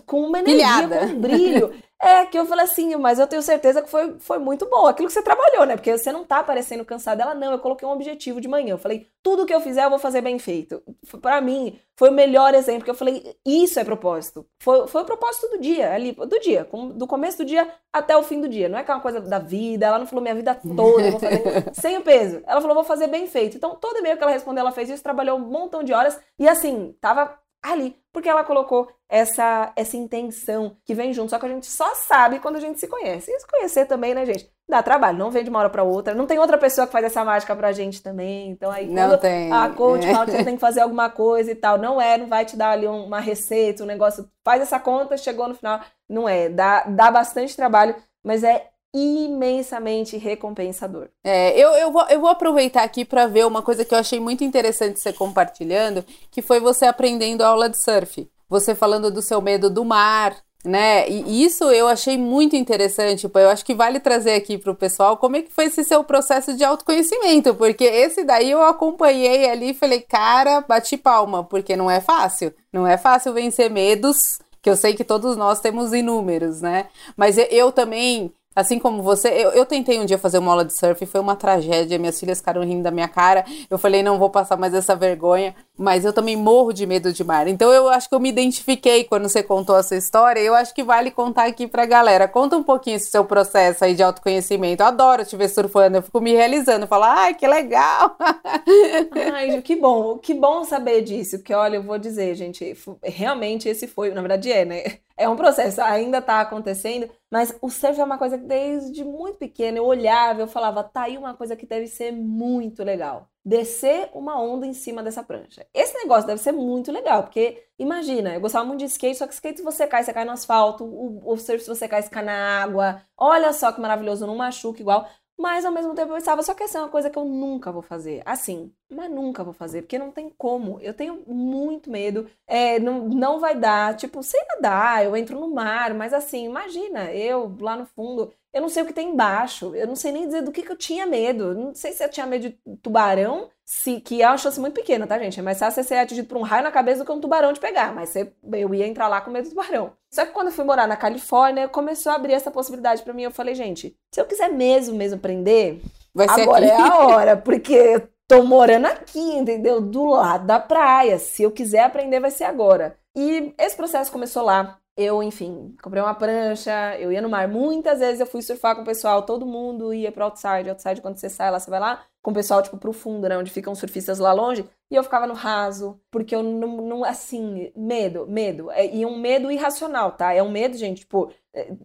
com 0.05 0.21
uma 0.21 0.39
energia, 0.39 0.65
Pilhada. 0.65 0.99
com 0.99 1.05
um 1.05 1.19
brilho. 1.19 1.73
É, 2.03 2.25
que 2.25 2.35
eu 2.35 2.47
falei 2.47 2.65
assim, 2.65 2.95
mas 2.95 3.19
eu 3.19 3.27
tenho 3.27 3.43
certeza 3.43 3.79
que 3.79 3.87
foi, 3.87 4.15
foi 4.17 4.39
muito 4.39 4.67
bom. 4.67 4.87
Aquilo 4.87 5.07
que 5.07 5.13
você 5.13 5.21
trabalhou, 5.21 5.67
né? 5.67 5.75
Porque 5.75 5.95
você 5.95 6.11
não 6.11 6.25
tá 6.25 6.41
parecendo 6.41 6.83
cansada. 6.83 7.21
Ela, 7.21 7.35
não, 7.35 7.51
eu 7.51 7.59
coloquei 7.59 7.87
um 7.87 7.91
objetivo 7.91 8.41
de 8.41 8.47
manhã. 8.47 8.71
Eu 8.71 8.79
falei, 8.79 9.07
tudo 9.21 9.45
que 9.45 9.53
eu 9.53 9.61
fizer 9.61 9.85
eu 9.85 9.89
vou 9.91 9.99
fazer 9.99 10.19
bem 10.19 10.39
feito. 10.39 10.81
para 11.21 11.39
mim, 11.39 11.79
foi 11.95 12.09
o 12.09 12.13
melhor 12.13 12.55
exemplo, 12.55 12.83
que 12.83 12.89
eu 12.89 12.95
falei, 12.95 13.35
isso 13.45 13.79
é 13.79 13.83
propósito. 13.83 14.43
Foi, 14.59 14.87
foi 14.87 15.03
o 15.03 15.05
propósito 15.05 15.47
do 15.49 15.59
dia, 15.59 15.93
ali, 15.93 16.13
do 16.13 16.39
dia, 16.39 16.67
do 16.95 17.05
começo 17.05 17.37
do 17.37 17.45
dia 17.45 17.71
até 17.93 18.17
o 18.17 18.23
fim 18.23 18.41
do 18.41 18.49
dia. 18.49 18.67
Não 18.67 18.79
é 18.79 18.83
que 18.83 18.89
é 18.89 18.95
uma 18.95 18.99
coisa 18.99 19.21
da 19.21 19.37
vida, 19.37 19.85
ela 19.85 19.99
não 19.99 20.07
falou 20.07 20.23
minha 20.23 20.33
vida 20.33 20.55
toda, 20.55 21.00
vou 21.09 21.19
fazer 21.19 21.65
sem 21.73 21.97
o 21.97 22.01
peso. 22.01 22.43
Ela 22.45 22.61
falou, 22.61 22.75
vou 22.75 22.83
fazer 22.83 23.07
bem 23.07 23.25
feito. 23.25 23.57
Então, 23.57 23.75
todo 23.75 23.97
e-mail 23.97 24.17
que 24.17 24.23
ela 24.23 24.31
respondeu, 24.31 24.61
ela 24.61 24.71
fez 24.71 24.89
isso, 24.89 25.01
trabalhou 25.01 25.37
um 25.37 25.41
montão 25.41 25.83
de 25.83 25.93
horas, 25.93 26.19
e 26.37 26.47
assim, 26.47 26.95
tava 27.01 27.35
ali, 27.61 27.95
porque 28.11 28.27
ela 28.27 28.43
colocou 28.43 28.91
essa 29.07 29.71
essa 29.75 29.95
intenção 29.95 30.75
que 30.83 30.95
vem 30.95 31.13
junto, 31.13 31.29
só 31.29 31.37
que 31.37 31.45
a 31.45 31.49
gente 31.49 31.67
só 31.67 31.93
sabe 31.95 32.39
quando 32.39 32.55
a 32.55 32.59
gente 32.59 32.79
se 32.79 32.87
conhece. 32.87 33.29
E 33.29 33.39
se 33.39 33.47
conhecer 33.47 33.85
também, 33.85 34.13
né, 34.13 34.25
gente? 34.25 34.49
Dá 34.67 34.81
trabalho, 34.81 35.17
não 35.17 35.29
vem 35.29 35.43
de 35.43 35.49
uma 35.49 35.59
hora 35.59 35.69
para 35.69 35.83
outra. 35.83 36.15
Não 36.15 36.25
tem 36.25 36.39
outra 36.39 36.57
pessoa 36.57 36.87
que 36.87 36.93
faz 36.93 37.05
essa 37.05 37.25
mágica 37.25 37.55
pra 37.55 37.73
gente 37.73 38.01
também. 38.01 38.49
Então 38.49 38.71
aí 38.71 38.87
não 38.87 39.17
tem. 39.17 39.51
a 39.51 39.69
coach 39.69 40.09
fala 40.09 40.25
que 40.25 40.31
você 40.31 40.45
tem 40.45 40.55
que 40.55 40.61
fazer 40.61 40.81
alguma 40.81 41.09
coisa 41.09 41.51
e 41.51 41.55
tal, 41.55 41.77
não 41.77 42.01
é, 42.01 42.17
não 42.17 42.27
vai 42.27 42.45
te 42.45 42.55
dar 42.55 42.71
ali 42.71 42.87
uma 42.87 43.19
receita, 43.19 43.83
um 43.83 43.87
negócio, 43.87 44.27
faz 44.43 44.61
essa 44.61 44.79
conta, 44.79 45.17
chegou 45.17 45.47
no 45.47 45.55
final, 45.55 45.81
não 46.09 46.27
é, 46.27 46.49
dá 46.49 46.83
dá 46.85 47.11
bastante 47.11 47.55
trabalho, 47.55 47.95
mas 48.23 48.43
é 48.43 48.69
imensamente 48.93 50.17
recompensador. 50.17 51.07
É, 51.23 51.57
eu, 51.57 51.71
eu, 51.71 51.91
vou, 51.91 52.05
eu 52.09 52.19
vou 52.19 52.29
aproveitar 52.29 52.83
aqui 52.83 53.05
para 53.05 53.27
ver 53.27 53.45
uma 53.45 53.61
coisa 53.61 53.85
que 53.85 53.93
eu 53.93 53.97
achei 53.99 54.19
muito 54.19 54.43
interessante 54.43 54.99
você 54.99 55.13
compartilhando, 55.13 56.03
que 56.29 56.41
foi 56.41 56.59
você 56.59 56.85
aprendendo 56.85 57.41
aula 57.41 57.69
de 57.69 57.77
surf. 57.77 58.29
Você 58.49 58.75
falando 58.75 59.09
do 59.09 59.21
seu 59.21 59.41
medo 59.41 59.69
do 59.69 59.85
mar, 59.85 60.35
né? 60.63 61.09
E 61.09 61.43
isso 61.43 61.63
eu 61.71 61.87
achei 61.87 62.17
muito 62.17 62.55
interessante. 62.55 63.29
Eu 63.33 63.49
acho 63.49 63.63
que 63.63 63.73
vale 63.73 63.99
trazer 63.99 64.33
aqui 64.33 64.57
para 64.57 64.71
o 64.71 64.75
pessoal 64.75 65.15
como 65.17 65.37
é 65.37 65.41
que 65.41 65.51
foi 65.51 65.65
esse 65.65 65.83
seu 65.85 66.03
processo 66.03 66.55
de 66.55 66.63
autoconhecimento, 66.63 67.55
porque 67.55 67.85
esse 67.85 68.25
daí 68.25 68.51
eu 68.51 68.61
acompanhei 68.61 69.49
ali 69.49 69.69
e 69.69 69.73
falei, 69.73 70.01
cara, 70.01 70.61
bati 70.61 70.97
palma, 70.97 71.43
porque 71.43 71.77
não 71.77 71.89
é 71.89 72.01
fácil. 72.01 72.53
Não 72.71 72.85
é 72.85 72.97
fácil 72.97 73.33
vencer 73.33 73.69
medos, 73.71 74.39
que 74.61 74.69
eu 74.69 74.75
sei 74.75 74.93
que 74.93 75.03
todos 75.03 75.35
nós 75.37 75.61
temos 75.61 75.93
inúmeros, 75.93 76.61
né? 76.61 76.87
Mas 77.15 77.37
eu 77.37 77.71
também 77.71 78.33
Assim 78.53 78.77
como 78.79 79.01
você, 79.01 79.29
eu, 79.29 79.51
eu 79.51 79.65
tentei 79.65 79.99
um 79.99 80.05
dia 80.05 80.17
fazer 80.17 80.37
uma 80.37 80.51
aula 80.51 80.65
de 80.65 80.73
surf, 80.73 81.05
foi 81.05 81.21
uma 81.21 81.37
tragédia, 81.37 81.97
minhas 81.97 82.19
filhas 82.19 82.39
ficaram 82.39 82.63
rindo 82.63 82.83
da 82.83 82.91
minha 82.91 83.07
cara. 83.07 83.45
Eu 83.69 83.77
falei, 83.77 84.03
não 84.03 84.19
vou 84.19 84.29
passar 84.29 84.57
mais 84.57 84.73
essa 84.73 84.93
vergonha, 84.95 85.55
mas 85.81 86.05
eu 86.05 86.13
também 86.13 86.35
morro 86.35 86.71
de 86.71 86.85
medo 86.85 87.11
de 87.11 87.23
mar. 87.23 87.47
Então 87.47 87.71
eu 87.71 87.87
acho 87.89 88.07
que 88.07 88.15
eu 88.15 88.19
me 88.19 88.29
identifiquei 88.29 89.03
quando 89.03 89.27
você 89.27 89.43
contou 89.43 89.77
essa 89.77 89.95
história. 89.95 90.39
Eu 90.39 90.53
acho 90.53 90.73
que 90.73 90.83
vale 90.83 91.11
contar 91.11 91.45
aqui 91.45 91.67
pra 91.67 91.85
galera. 91.85 92.27
Conta 92.27 92.57
um 92.57 92.63
pouquinho 92.63 92.95
esse 92.95 93.09
seu 93.09 93.25
processo 93.25 93.83
aí 93.83 93.95
de 93.95 94.03
autoconhecimento. 94.03 94.83
Eu 94.83 94.87
adoro 94.87 95.25
te 95.25 95.35
ver 95.35 95.49
surfando, 95.49 95.97
eu 95.97 96.01
fico 96.01 96.21
me 96.21 96.33
realizando, 96.33 96.87
falar, 96.87 97.13
ai, 97.13 97.33
que 97.33 97.47
legal! 97.47 98.15
Ai, 99.33 99.61
que 99.61 99.75
bom, 99.75 100.17
que 100.17 100.33
bom 100.33 100.63
saber 100.63 101.01
disso, 101.01 101.37
porque 101.37 101.53
olha, 101.53 101.75
eu 101.77 101.83
vou 101.83 101.97
dizer, 101.97 102.35
gente, 102.35 102.75
realmente 103.03 103.67
esse 103.69 103.87
foi, 103.87 104.11
na 104.11 104.21
verdade 104.21 104.51
é, 104.51 104.65
né? 104.65 104.83
é 105.21 105.29
um 105.29 105.35
processo, 105.35 105.81
ainda 105.81 106.17
está 106.17 106.41
acontecendo, 106.41 107.07
mas 107.29 107.55
o 107.61 107.69
surf 107.69 107.99
é 107.99 108.03
uma 108.03 108.17
coisa 108.17 108.37
que 108.37 108.45
desde 108.45 109.03
muito 109.03 109.37
pequena 109.37 109.77
eu 109.77 109.85
olhava, 109.85 110.41
eu 110.41 110.47
falava, 110.47 110.83
tá 110.83 111.03
aí 111.03 111.17
uma 111.17 111.35
coisa 111.35 111.55
que 111.55 111.65
deve 111.65 111.85
ser 111.87 112.11
muito 112.11 112.83
legal. 112.83 113.30
Descer 113.43 114.09
uma 114.13 114.39
onda 114.39 114.67
em 114.67 114.73
cima 114.73 115.01
dessa 115.01 115.23
prancha. 115.23 115.65
Esse 115.73 115.97
negócio 115.97 116.27
deve 116.27 116.39
ser 116.41 116.51
muito 116.51 116.91
legal, 116.91 117.23
porque 117.23 117.63
imagina, 117.79 118.35
eu 118.35 118.41
gostava 118.41 118.65
muito 118.65 118.79
de 118.81 118.85
skate, 118.85 119.17
só 119.17 119.25
que 119.25 119.33
skate 119.33 119.63
você 119.63 119.87
cai, 119.87 120.03
você 120.03 120.13
cai 120.13 120.23
no 120.25 120.31
asfalto, 120.31 120.83
o, 120.85 121.21
o 121.27 121.37
surf 121.37 121.65
você 121.65 121.87
cai, 121.87 122.03
você 122.03 122.09
cai 122.09 122.23
na 122.23 122.61
água. 122.61 123.01
Olha 123.17 123.51
só 123.51 123.71
que 123.71 123.81
maravilhoso, 123.81 124.27
não 124.27 124.35
machuca 124.35 124.79
igual. 124.81 125.07
Mas 125.37 125.65
ao 125.65 125.71
mesmo 125.71 125.95
tempo 125.95 126.11
eu 126.11 126.15
pensava, 126.17 126.43
só 126.43 126.53
que 126.53 126.61
essa 126.61 126.77
é 126.77 126.81
uma 126.81 126.89
coisa 126.89 127.09
que 127.09 127.17
eu 127.17 127.25
nunca 127.25 127.71
vou 127.71 127.81
fazer. 127.81 128.21
Assim, 128.25 128.71
mas 128.91 129.09
nunca 129.09 129.43
vou 129.43 129.53
fazer, 129.53 129.81
porque 129.81 129.97
não 129.97 130.11
tem 130.11 130.29
como. 130.29 130.79
Eu 130.81 130.93
tenho 130.93 131.23
muito 131.27 131.89
medo, 131.89 132.29
é, 132.45 132.77
não, 132.79 133.07
não 133.09 133.39
vai 133.39 133.55
dar. 133.57 133.95
Tipo, 133.95 134.21
sei 134.21 134.39
nadar, 134.55 135.03
eu 135.03 135.15
entro 135.17 135.39
no 135.39 135.49
mar, 135.51 135.95
mas 135.95 136.13
assim, 136.13 136.45
imagina, 136.45 137.11
eu 137.11 137.55
lá 137.59 137.75
no 137.75 137.87
fundo, 137.87 138.31
eu 138.53 138.61
não 138.61 138.69
sei 138.69 138.83
o 138.83 138.85
que 138.85 138.93
tem 138.93 139.09
embaixo, 139.09 139.73
eu 139.75 139.87
não 139.87 139.95
sei 139.95 140.11
nem 140.11 140.25
dizer 140.25 140.41
do 140.41 140.51
que, 140.51 140.61
que 140.61 140.71
eu 140.71 140.77
tinha 140.77 141.05
medo. 141.05 141.53
Não 141.55 141.73
sei 141.73 141.93
se 141.93 142.03
eu 142.03 142.09
tinha 142.09 142.25
medo 142.25 142.49
de 142.49 142.57
tubarão, 142.81 143.49
se, 143.65 144.01
que 144.01 144.21
é 144.21 144.27
uma 144.27 144.37
chance 144.37 144.59
muito 144.59 144.73
pequena, 144.73 145.07
tá, 145.07 145.17
gente? 145.17 145.39
É 145.39 145.43
mais 145.43 145.57
fácil 145.59 145.81
você 145.81 145.87
ser 145.87 145.95
atingido 145.95 146.27
por 146.27 146.37
um 146.37 146.41
raio 146.41 146.63
na 146.63 146.71
cabeça 146.71 146.99
do 146.99 147.05
que 147.05 147.11
um 147.11 147.21
tubarão 147.21 147.53
de 147.53 147.59
pegar, 147.61 147.93
mas 147.95 148.09
você, 148.09 148.33
eu 148.53 148.73
ia 148.75 148.85
entrar 148.87 149.07
lá 149.07 149.21
com 149.21 149.31
medo 149.31 149.45
do 149.45 149.49
tubarão. 149.51 149.93
Só 150.13 150.25
que 150.25 150.33
quando 150.33 150.47
eu 150.47 150.53
fui 150.53 150.65
morar 150.65 150.87
na 150.87 150.97
Califórnia, 150.97 151.69
começou 151.69 152.11
a 152.11 152.15
abrir 152.15 152.33
essa 152.33 152.51
possibilidade 152.51 153.01
para 153.03 153.13
mim. 153.13 153.23
Eu 153.23 153.31
falei, 153.31 153.55
gente, 153.55 153.95
se 154.13 154.19
eu 154.19 154.25
quiser 154.25 154.49
mesmo, 154.49 154.95
mesmo 154.97 155.15
aprender, 155.17 155.81
Vai 156.13 156.27
ser 156.27 156.41
agora 156.41 156.65
aqui. 156.65 156.81
é 156.81 156.81
a 156.81 156.97
hora, 157.07 157.37
porque 157.37 158.03
tô 158.27 158.43
morando 158.43 158.87
aqui, 158.87 159.19
entendeu? 159.19 159.79
Do 159.79 160.05
lado 160.05 160.45
da 160.45 160.59
praia. 160.59 161.17
Se 161.17 161.43
eu 161.43 161.51
quiser 161.51 161.83
aprender, 161.85 162.19
vai 162.19 162.31
ser 162.31 162.43
agora. 162.43 162.97
E 163.15 163.53
esse 163.57 163.75
processo 163.77 164.11
começou 164.11 164.43
lá 164.43 164.77
eu, 165.01 165.23
enfim, 165.23 165.75
comprei 165.81 166.01
uma 166.01 166.13
prancha, 166.13 166.97
eu 166.99 167.11
ia 167.11 167.21
no 167.21 167.29
mar. 167.29 167.47
Muitas 167.47 167.99
vezes 167.99 168.19
eu 168.19 168.25
fui 168.25 168.41
surfar 168.41 168.75
com 168.75 168.81
o 168.81 168.85
pessoal, 168.85 169.23
todo 169.23 169.45
mundo 169.45 169.93
ia 169.93 170.11
pro 170.11 170.25
outside. 170.25 170.69
Outside, 170.69 171.01
quando 171.01 171.17
você 171.17 171.29
sai 171.29 171.51
lá, 171.51 171.59
você 171.59 171.69
vai 171.69 171.79
lá 171.79 172.05
com 172.21 172.31
o 172.31 172.33
pessoal, 172.33 172.61
tipo, 172.61 172.77
pro 172.77 172.93
fundo, 172.93 173.27
né? 173.27 173.37
Onde 173.37 173.51
ficam 173.51 173.73
surfistas 173.73 174.19
lá 174.19 174.31
longe. 174.31 174.65
E 174.89 174.95
eu 174.95 175.03
ficava 175.03 175.25
no 175.25 175.33
raso, 175.33 175.99
porque 176.11 176.35
eu 176.35 176.43
não, 176.43 176.77
não 176.77 177.03
assim, 177.03 177.71
medo, 177.75 178.27
medo. 178.27 178.69
É, 178.71 178.85
e 178.93 179.05
um 179.05 179.17
medo 179.17 179.51
irracional, 179.51 180.11
tá? 180.11 180.33
É 180.33 180.43
um 180.43 180.51
medo, 180.51 180.77
gente, 180.77 180.99
tipo, 181.01 181.31